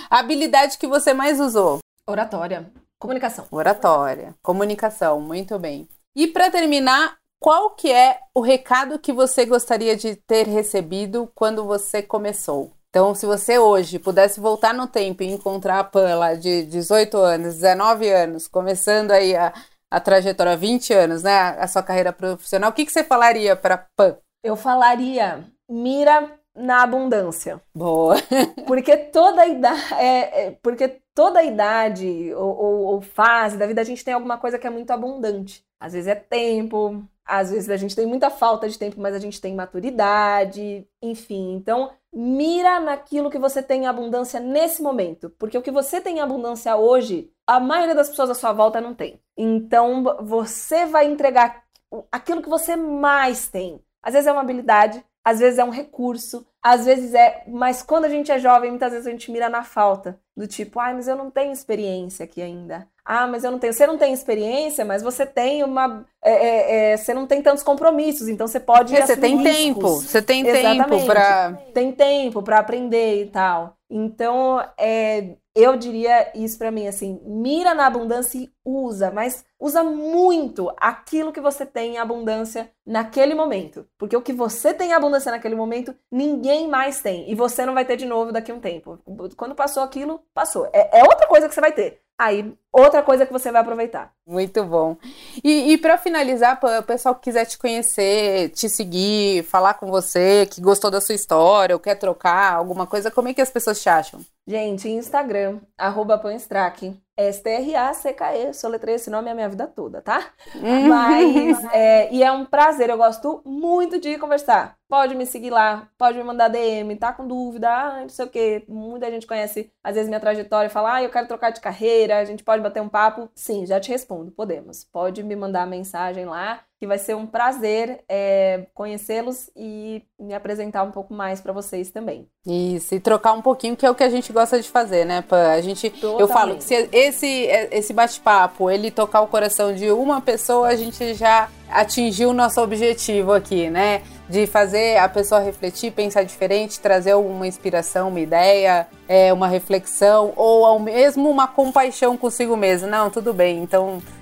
A 0.08 0.20
habilidade 0.20 0.78
que 0.78 0.86
você 0.86 1.16
mais 1.16 1.40
usou? 1.40 1.80
Oratória. 2.06 2.70
Comunicação. 3.00 3.48
Oratória. 3.50 4.36
Comunicação, 4.44 5.20
muito 5.20 5.58
bem. 5.58 5.90
E 6.16 6.28
para 6.28 6.52
terminar, 6.52 7.18
qual 7.40 7.72
que 7.72 7.92
é 7.92 8.20
o 8.36 8.42
recado 8.42 9.00
que 9.00 9.14
você 9.14 9.46
gostaria 9.46 9.96
de 9.96 10.16
ter 10.16 10.48
recebido 10.48 11.32
quando 11.36 11.66
você 11.66 12.02
começou? 12.02 12.72
Então, 12.90 13.14
se 13.14 13.26
você 13.26 13.60
hoje 13.60 14.00
pudesse 14.00 14.40
voltar 14.40 14.74
no 14.74 14.88
tempo 14.88 15.22
e 15.22 15.28
encontrar 15.28 15.80
a 15.80 15.84
Pan 15.84 16.16
lá 16.16 16.34
de 16.34 16.64
18 16.64 17.18
anos, 17.18 17.56
19 17.56 18.10
anos, 18.10 18.48
começando 18.48 19.12
aí 19.12 19.36
a, 19.36 19.54
a 19.92 20.00
trajetória, 20.00 20.58
20 20.58 20.94
anos, 20.94 21.24
né, 21.24 21.38
a 21.60 21.68
sua 21.68 21.84
carreira 21.84 22.12
profissional, 22.12 22.72
o 22.72 22.74
que, 22.74 22.86
que 22.86 22.92
você 22.92 23.04
falaria 23.04 23.56
para 23.56 23.86
Pan? 23.96 24.18
Eu 24.44 24.56
falaria, 24.56 25.46
mira 25.70 26.32
na 26.56 26.82
abundância. 26.82 27.62
Boa. 27.76 28.16
porque 28.66 28.98
toda 28.98 29.46
idade, 29.46 29.94
é, 29.94 30.48
é, 30.48 30.52
porque 30.64 31.00
toda 31.14 31.44
idade 31.44 32.34
ou, 32.34 32.58
ou, 32.58 32.86
ou 32.86 33.02
fase 33.02 33.58
da 33.58 33.68
vida 33.68 33.82
a 33.82 33.86
gente 33.86 34.04
tem 34.04 34.14
alguma 34.14 34.40
coisa 34.40 34.58
que 34.58 34.66
é 34.66 34.72
muito 34.72 34.90
abundante. 34.92 35.64
Às 35.80 35.94
vezes 35.94 36.08
é 36.08 36.16
tempo, 36.16 37.04
às 37.28 37.52
vezes 37.52 37.70
a 37.70 37.78
gente 37.78 37.96
tem 37.96 38.06
muita 38.06 38.30
falta 38.30 38.68
de 38.70 38.80
tempo, 38.80 39.00
mas 39.00 39.14
a 39.14 39.20
gente 39.20 39.42
tem 39.42 39.54
maturidade, 39.54 40.88
enfim. 41.02 41.54
Então, 41.54 41.92
mira 42.14 42.80
naquilo 42.80 43.30
que 43.30 43.38
você 43.38 43.62
tem 43.62 43.84
em 43.84 43.88
abundância 43.88 44.40
nesse 44.40 44.82
momento, 44.82 45.30
porque 45.38 45.58
o 45.58 45.62
que 45.62 45.72
você 45.72 46.00
tem 46.00 46.18
em 46.18 46.22
abundância 46.22 46.76
hoje, 46.76 47.32
a 47.46 47.60
maioria 47.60 47.94
das 47.94 48.10
pessoas 48.10 48.30
à 48.30 48.34
sua 48.34 48.54
volta 48.54 48.82
não 48.82 48.94
tem. 48.96 49.22
Então, 49.38 50.04
você 50.22 50.86
vai 50.86 51.06
entregar 51.06 51.64
aquilo 52.12 52.42
que 52.42 52.50
você 52.50 52.76
mais 52.76 53.50
tem. 53.50 53.82
Às 54.02 54.14
vezes 54.14 54.28
é 54.28 54.32
uma 54.32 54.42
habilidade, 54.42 55.04
às 55.24 55.40
vezes 55.40 55.60
é 55.60 55.64
um 55.64 55.70
recurso, 55.70 56.48
às 56.64 56.86
vezes 56.86 57.14
é. 57.14 57.44
Mas 57.48 57.82
quando 57.82 58.06
a 58.06 58.10
gente 58.10 58.32
é 58.32 58.40
jovem, 58.40 58.70
muitas 58.70 58.92
vezes 58.92 59.08
a 59.08 59.12
gente 59.12 59.30
mira 59.32 59.50
na 59.50 59.64
falta. 59.64 60.20
Do 60.36 60.48
tipo, 60.48 60.80
ai, 60.80 60.94
mas 60.94 61.08
eu 61.08 61.16
não 61.16 61.30
tenho 61.30 61.52
experiência 61.52 62.24
aqui 62.24 62.42
ainda. 62.42 62.88
Ah, 63.10 63.26
mas 63.26 63.46
eu 63.46 63.52
não 63.52 63.58
tenho. 63.58 63.72
Você 63.72 63.88
não 63.88 63.98
tem 63.98 64.12
experiência, 64.12 64.84
mas 64.84 65.02
você 65.02 65.26
tem 65.26 65.64
uma. 65.64 66.06
É, 66.22 66.32
é, 66.32 66.92
é, 66.92 66.98
você 66.98 67.14
não 67.14 67.26
tem 67.26 67.42
tantos 67.42 67.64
compromissos, 67.64 68.28
então 68.28 68.46
você 68.46 68.60
pode. 68.60 68.94
É, 68.94 69.06
você 69.06 69.16
tem 69.16 69.38
riscos. 69.38 69.56
tempo. 69.56 69.90
Você 69.90 70.22
tem 70.22 70.46
Exatamente. 70.46 70.90
tempo 70.90 71.06
para. 71.06 71.54
Tem 71.74 71.92
tempo 71.94 72.44
para 72.44 72.60
aprender 72.60 73.24
e 73.24 73.28
tal. 73.28 73.78
Então, 73.90 74.62
é, 74.78 75.38
eu 75.56 75.78
diria 75.78 76.32
isso 76.36 76.58
para 76.58 76.70
mim 76.70 76.86
assim: 76.86 77.22
mira 77.24 77.74
na 77.74 77.88
abundância 77.88 78.40
e 78.40 78.52
usa, 78.66 79.10
mas 79.10 79.46
usa 79.58 79.86
muito 79.86 80.70
aquilo 80.76 81.32
que 81.32 81.40
você 81.40 81.66
tem 81.66 81.94
em 81.94 81.98
abundância 81.98 82.70
naquele 82.86 83.34
momento. 83.34 83.88
Porque 83.98 84.18
o 84.18 84.22
que 84.22 84.34
você 84.34 84.74
tem 84.74 84.90
em 84.90 84.94
abundância 84.94 85.32
naquele 85.32 85.56
momento, 85.56 85.96
ninguém 86.12 86.68
mais 86.68 87.02
tem. 87.02 87.32
E 87.32 87.36
você 87.36 87.66
não 87.66 87.74
vai 87.74 87.86
ter 87.86 87.96
de 87.96 88.06
novo 88.06 88.34
daqui 88.34 88.52
a 88.52 88.56
um 88.56 88.60
tempo. 88.60 89.00
Quando 89.38 89.56
passou 89.56 89.82
aquilo, 89.82 90.20
passou. 90.34 90.70
É, 90.74 91.00
é 91.00 91.04
outra 91.04 91.26
coisa 91.26 91.48
que 91.48 91.56
você 91.56 91.62
vai 91.62 91.72
ter. 91.72 92.02
Aí 92.20 92.52
outra 92.72 93.02
coisa 93.02 93.26
que 93.26 93.34
você 93.34 93.52
vai 93.52 93.62
aproveitar. 93.62 94.12
Muito 94.26 94.64
bom. 94.64 94.98
E, 95.44 95.74
e 95.74 95.78
para 95.78 95.98
finalizar, 95.98 96.60
o 96.62 96.84
pessoal 96.84 97.16
que 97.16 97.22
quiser 97.22 97.46
te 97.46 97.58
conhecer, 97.58 98.50
te 98.50 98.70
seguir, 98.70 99.44
falar 99.44 99.76
com 99.76 99.88
você, 99.88 100.46
que 100.46 100.62
gostou 100.62 100.92
da 100.92 101.02
sua 101.02 101.16
história 101.16 101.76
ou 101.76 101.80
quer 101.80 101.96
trocar 101.96 102.54
alguma 102.54 102.86
coisa, 102.86 103.10
como 103.10 103.30
é 103.30 103.34
que 103.34 103.42
as 103.42 103.50
pessoas 103.50 103.82
te 103.82 103.90
acham? 103.90 104.22
Gente, 104.50 104.88
Instagram, 104.88 105.60
arroba 105.78 106.18
Panstrack, 106.18 106.98
S-T-R-A-C-K-E, 107.18 108.54
soletrei 108.54 108.96
esse 108.96 109.10
nome 109.10 109.30
a 109.30 109.36
minha 109.36 109.50
vida 109.50 109.68
toda, 109.68 110.02
tá? 110.02 110.30
Uhum. 110.56 110.88
Mas, 110.88 111.66
é, 111.74 112.14
e 112.14 112.24
é 112.24 112.32
um 112.32 112.46
prazer, 112.46 112.90
eu 112.90 112.98
gosto 112.98 113.42
muito 113.44 114.00
de 114.00 114.18
conversar. 114.18 114.78
Pode 114.88 115.16
me 115.16 115.26
seguir 115.26 115.50
lá, 115.50 115.90
pode 115.98 116.18
me 116.18 116.24
mandar 116.24 116.48
DM, 116.48 116.96
tá 116.96 117.12
com 117.12 117.28
dúvida, 117.28 117.70
ah, 117.70 118.02
não 118.02 118.10
sei 118.10 118.26
o 118.26 118.30
quê. 118.30 118.64
Muita 118.70 119.12
gente 119.12 119.28
conhece, 119.28 119.70
às 119.84 119.96
vezes, 119.96 120.08
minha 120.08 120.20
trajetória 120.20 120.68
e 120.68 120.72
fala, 120.72 120.96
ah, 120.96 121.04
eu 121.04 121.10
quero 121.10 121.28
trocar 121.28 121.50
de 121.50 121.60
carreira, 121.60 122.20
a 122.20 122.24
gente 122.24 122.42
pode 122.42 122.57
bater 122.62 122.82
um 122.82 122.90
papo. 122.90 123.30
Sim, 123.36 123.66
já 123.66 123.80
te 123.80 123.90
respondo, 123.92 124.32
podemos. 124.32 124.84
Pode 124.86 125.24
me 125.24 125.36
mandar 125.36 125.68
mensagem 125.68 126.26
lá 126.26 126.64
que 126.80 126.86
vai 126.86 127.00
ser 127.00 127.16
um 127.16 127.26
prazer 127.26 128.04
é, 128.08 128.68
conhecê-los 128.74 129.50
e 129.56 130.04
me 130.20 130.34
apresentar 130.34 130.84
um 130.84 130.92
pouco 130.92 131.12
mais 131.14 131.42
para 131.42 131.52
vocês 131.52 131.90
também. 131.90 132.28
Isso, 132.46 132.94
e 132.94 133.00
trocar 133.00 133.34
um 133.34 133.42
pouquinho, 133.42 133.76
que 133.76 133.86
é 133.86 133.90
o 133.90 133.96
que 133.96 134.04
a 134.04 134.10
gente 134.10 134.32
gosta 134.32 134.62
de 134.62 134.70
fazer, 134.70 135.04
né, 135.04 135.24
Pan? 135.24 135.52
A 135.52 135.62
gente, 135.62 135.90
Totalmente. 135.90 136.22
eu 136.22 136.28
falo 136.28 136.56
que 136.56 136.64
se 136.64 136.88
esse, 136.92 137.48
esse 137.72 137.94
bate-papo, 137.94 138.70
ele 138.70 138.92
tocar 138.92 139.22
o 139.22 139.28
coração 139.28 139.74
de 139.74 139.90
uma 139.92 140.22
pessoa, 140.22 140.68
a 140.68 140.76
gente 140.76 141.16
já 141.16 141.50
atingiu 141.70 142.30
o 142.30 142.34
nosso 142.34 142.62
objetivo 142.62 143.34
aqui, 143.34 143.70
né? 143.70 144.04
De 144.30 144.46
fazer 144.46 144.98
a 144.98 145.10
pessoa 145.10 145.42
refletir, 145.42 145.92
pensar 145.92 146.24
diferente, 146.24 146.80
trazer 146.80 147.16
uma 147.16 147.48
inspiração, 147.48 148.10
uma 148.10 148.20
ideia, 148.20 148.88
é, 149.08 149.34
uma 149.34 149.48
reflexão, 149.48 150.32
ou 150.36 150.66
ao 150.66 150.80
mesmo 150.80 151.30
uma 151.30 151.48
compaixão 151.48 152.16
consigo 152.16 152.56
mesmo. 152.56 152.88
Não, 152.88 153.10
tudo 153.10 153.34
bem, 153.34 153.64
então 153.64 154.02
é, 154.02 154.17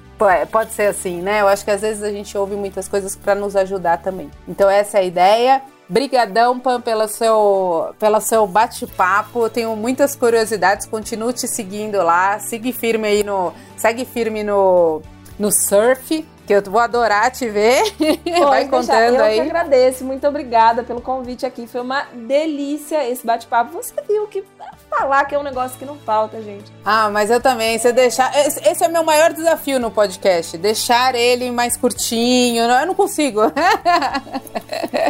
pode 0.52 0.72
ser 0.74 0.88
assim, 0.88 1.22
né? 1.22 1.42
Eu 1.42 1.48
acho 1.48 1.64
que 1.64 1.72
às 1.72 1.82
vezes 1.82 2.04
a 2.04 2.10
gente 2.10 2.38
ouve 2.38 2.56
muitas 2.56 2.88
coisas 2.88 3.16
para 3.16 3.36
nos 3.36 3.56
ajudar 3.56 3.98
também. 3.98 4.30
Então 4.48 4.70
essa 4.70 4.98
é 4.98 5.02
a 5.02 5.04
ideia. 5.04 5.62
Brigadão, 5.88 6.60
Pam, 6.60 6.82
pelo 6.82 7.08
seu, 7.08 7.94
pelo 8.00 8.20
seu 8.20 8.48
bate-papo. 8.48 9.50
Tenho 9.50 9.76
muitas 9.76 10.16
curiosidades. 10.16 10.88
Continue 10.88 11.34
te 11.34 11.48
seguindo 11.48 12.02
lá. 12.02 12.40
Siga 12.40 12.72
firme 12.74 13.08
aí 13.08 13.24
no. 13.24 13.54
Segue 13.78 14.04
firme 14.06 14.44
no, 14.44 15.02
no 15.38 15.52
surf 15.52 16.26
que 16.46 16.54
eu 16.54 16.62
vou 16.62 16.80
adorar 16.80 17.32
te 17.32 17.50
ver. 17.50 17.84
Vai 18.40 18.68
contando 18.68 19.16
eu 19.16 19.24
aí. 19.24 19.38
Eu 19.38 19.44
que 19.44 19.50
agradeço, 19.50 20.06
muito 20.06 20.28
obrigada 20.28 20.84
pelo 20.84 21.02
convite 21.02 21.46
aqui. 21.46 21.68
Foi 21.68 21.82
uma 21.82 22.04
delícia 22.14 23.08
esse 23.10 23.26
bate-papo. 23.26 23.74
Você 23.74 23.94
viu 24.08 24.28
que 24.28 24.44
falar 24.98 25.26
que 25.26 25.36
é 25.36 25.40
um 25.40 25.44
negócio 25.44 25.78
que 25.78 25.86
não 25.86 25.98
falta, 25.98 26.42
gente. 26.42 26.72
Ah, 26.84 27.10
mas 27.10 27.30
eu 27.30 27.42
também. 27.42 27.78
Você 27.78 27.92
deixar. 27.92 28.32
Esse 28.38 28.84
é 28.84 28.88
o 28.88 28.92
meu 28.92 29.04
maior 29.04 29.34
desafio 29.34 29.80
no 29.80 29.92
podcast. 29.92 30.58
Deixar 30.58 31.16
ele 31.16 31.52
mais 31.52 31.78
curtinho. 31.78 32.64
Eu 32.64 32.86
não 32.86 32.96
consigo. 32.96 33.42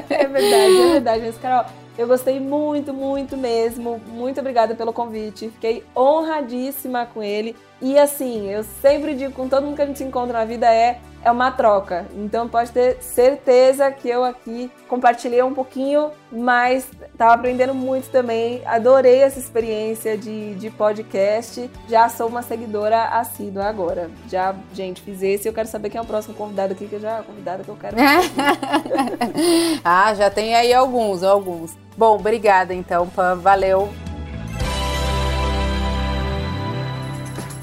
é 0.09 0.27
verdade, 0.27 0.77
é 0.77 0.91
verdade. 0.93 1.23
Mas, 1.25 1.37
Carol, 1.37 1.65
eu 1.97 2.07
gostei 2.07 2.39
muito, 2.39 2.93
muito 2.93 3.37
mesmo. 3.37 4.01
Muito 4.07 4.39
obrigada 4.39 4.75
pelo 4.75 4.91
convite. 4.91 5.49
Fiquei 5.49 5.83
honradíssima 5.95 7.05
com 7.05 7.23
ele. 7.23 7.55
E 7.81 7.97
assim, 7.99 8.49
eu 8.49 8.63
sempre 8.81 9.13
digo 9.13 9.33
com 9.33 9.47
todo 9.47 9.63
mundo 9.63 9.75
que 9.75 9.81
a 9.81 9.85
gente 9.85 9.97
se 9.97 10.03
encontra 10.03 10.39
na 10.39 10.45
vida 10.45 10.73
é 10.73 10.99
é 11.25 11.31
uma 11.31 11.51
troca. 11.51 12.05
Então 12.15 12.47
pode 12.47 12.71
ter 12.71 13.01
certeza 13.01 13.91
que 13.91 14.07
eu 14.07 14.23
aqui 14.23 14.71
compartilhei 14.87 15.41
um 15.41 15.55
pouquinho, 15.55 16.11
mas 16.31 16.87
estava 17.11 17.33
aprendendo 17.33 17.73
muito 17.73 18.09
também. 18.09 18.61
Adorei 18.63 19.23
essa 19.23 19.39
experiência 19.39 20.15
de, 20.15 20.53
de 20.53 20.69
podcast. 20.69 21.69
Já 21.89 22.07
sou 22.09 22.27
uma 22.27 22.43
seguidora 22.43 23.05
assídua 23.05 23.65
agora. 23.65 24.11
Já, 24.29 24.55
gente, 24.71 25.01
fiz 25.01 25.23
esse. 25.23 25.47
Eu 25.47 25.53
quero 25.53 25.67
saber 25.67 25.89
quem 25.89 25.97
é 25.97 26.01
o 26.01 26.05
próximo 26.05 26.35
convidado 26.35 26.73
aqui, 26.73 26.87
que 26.87 26.93
eu 26.93 27.01
já 27.01 27.23
convidada 27.23 27.63
que 27.63 27.69
eu 27.69 27.75
quero. 27.75 27.97
ah, 29.83 30.13
já 30.13 30.29
tem 30.29 30.55
aí 30.55 30.71
alguns, 30.71 31.23
alguns. 31.23 31.75
Bom, 31.97 32.15
obrigada 32.17 32.71
então, 32.71 33.09
Pam. 33.09 33.35
Valeu. 33.37 33.89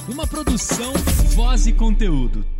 Uma 0.08 0.26
produção, 0.26 0.92
voz 1.36 1.68
e 1.68 1.72
conteúdo. 1.72 2.51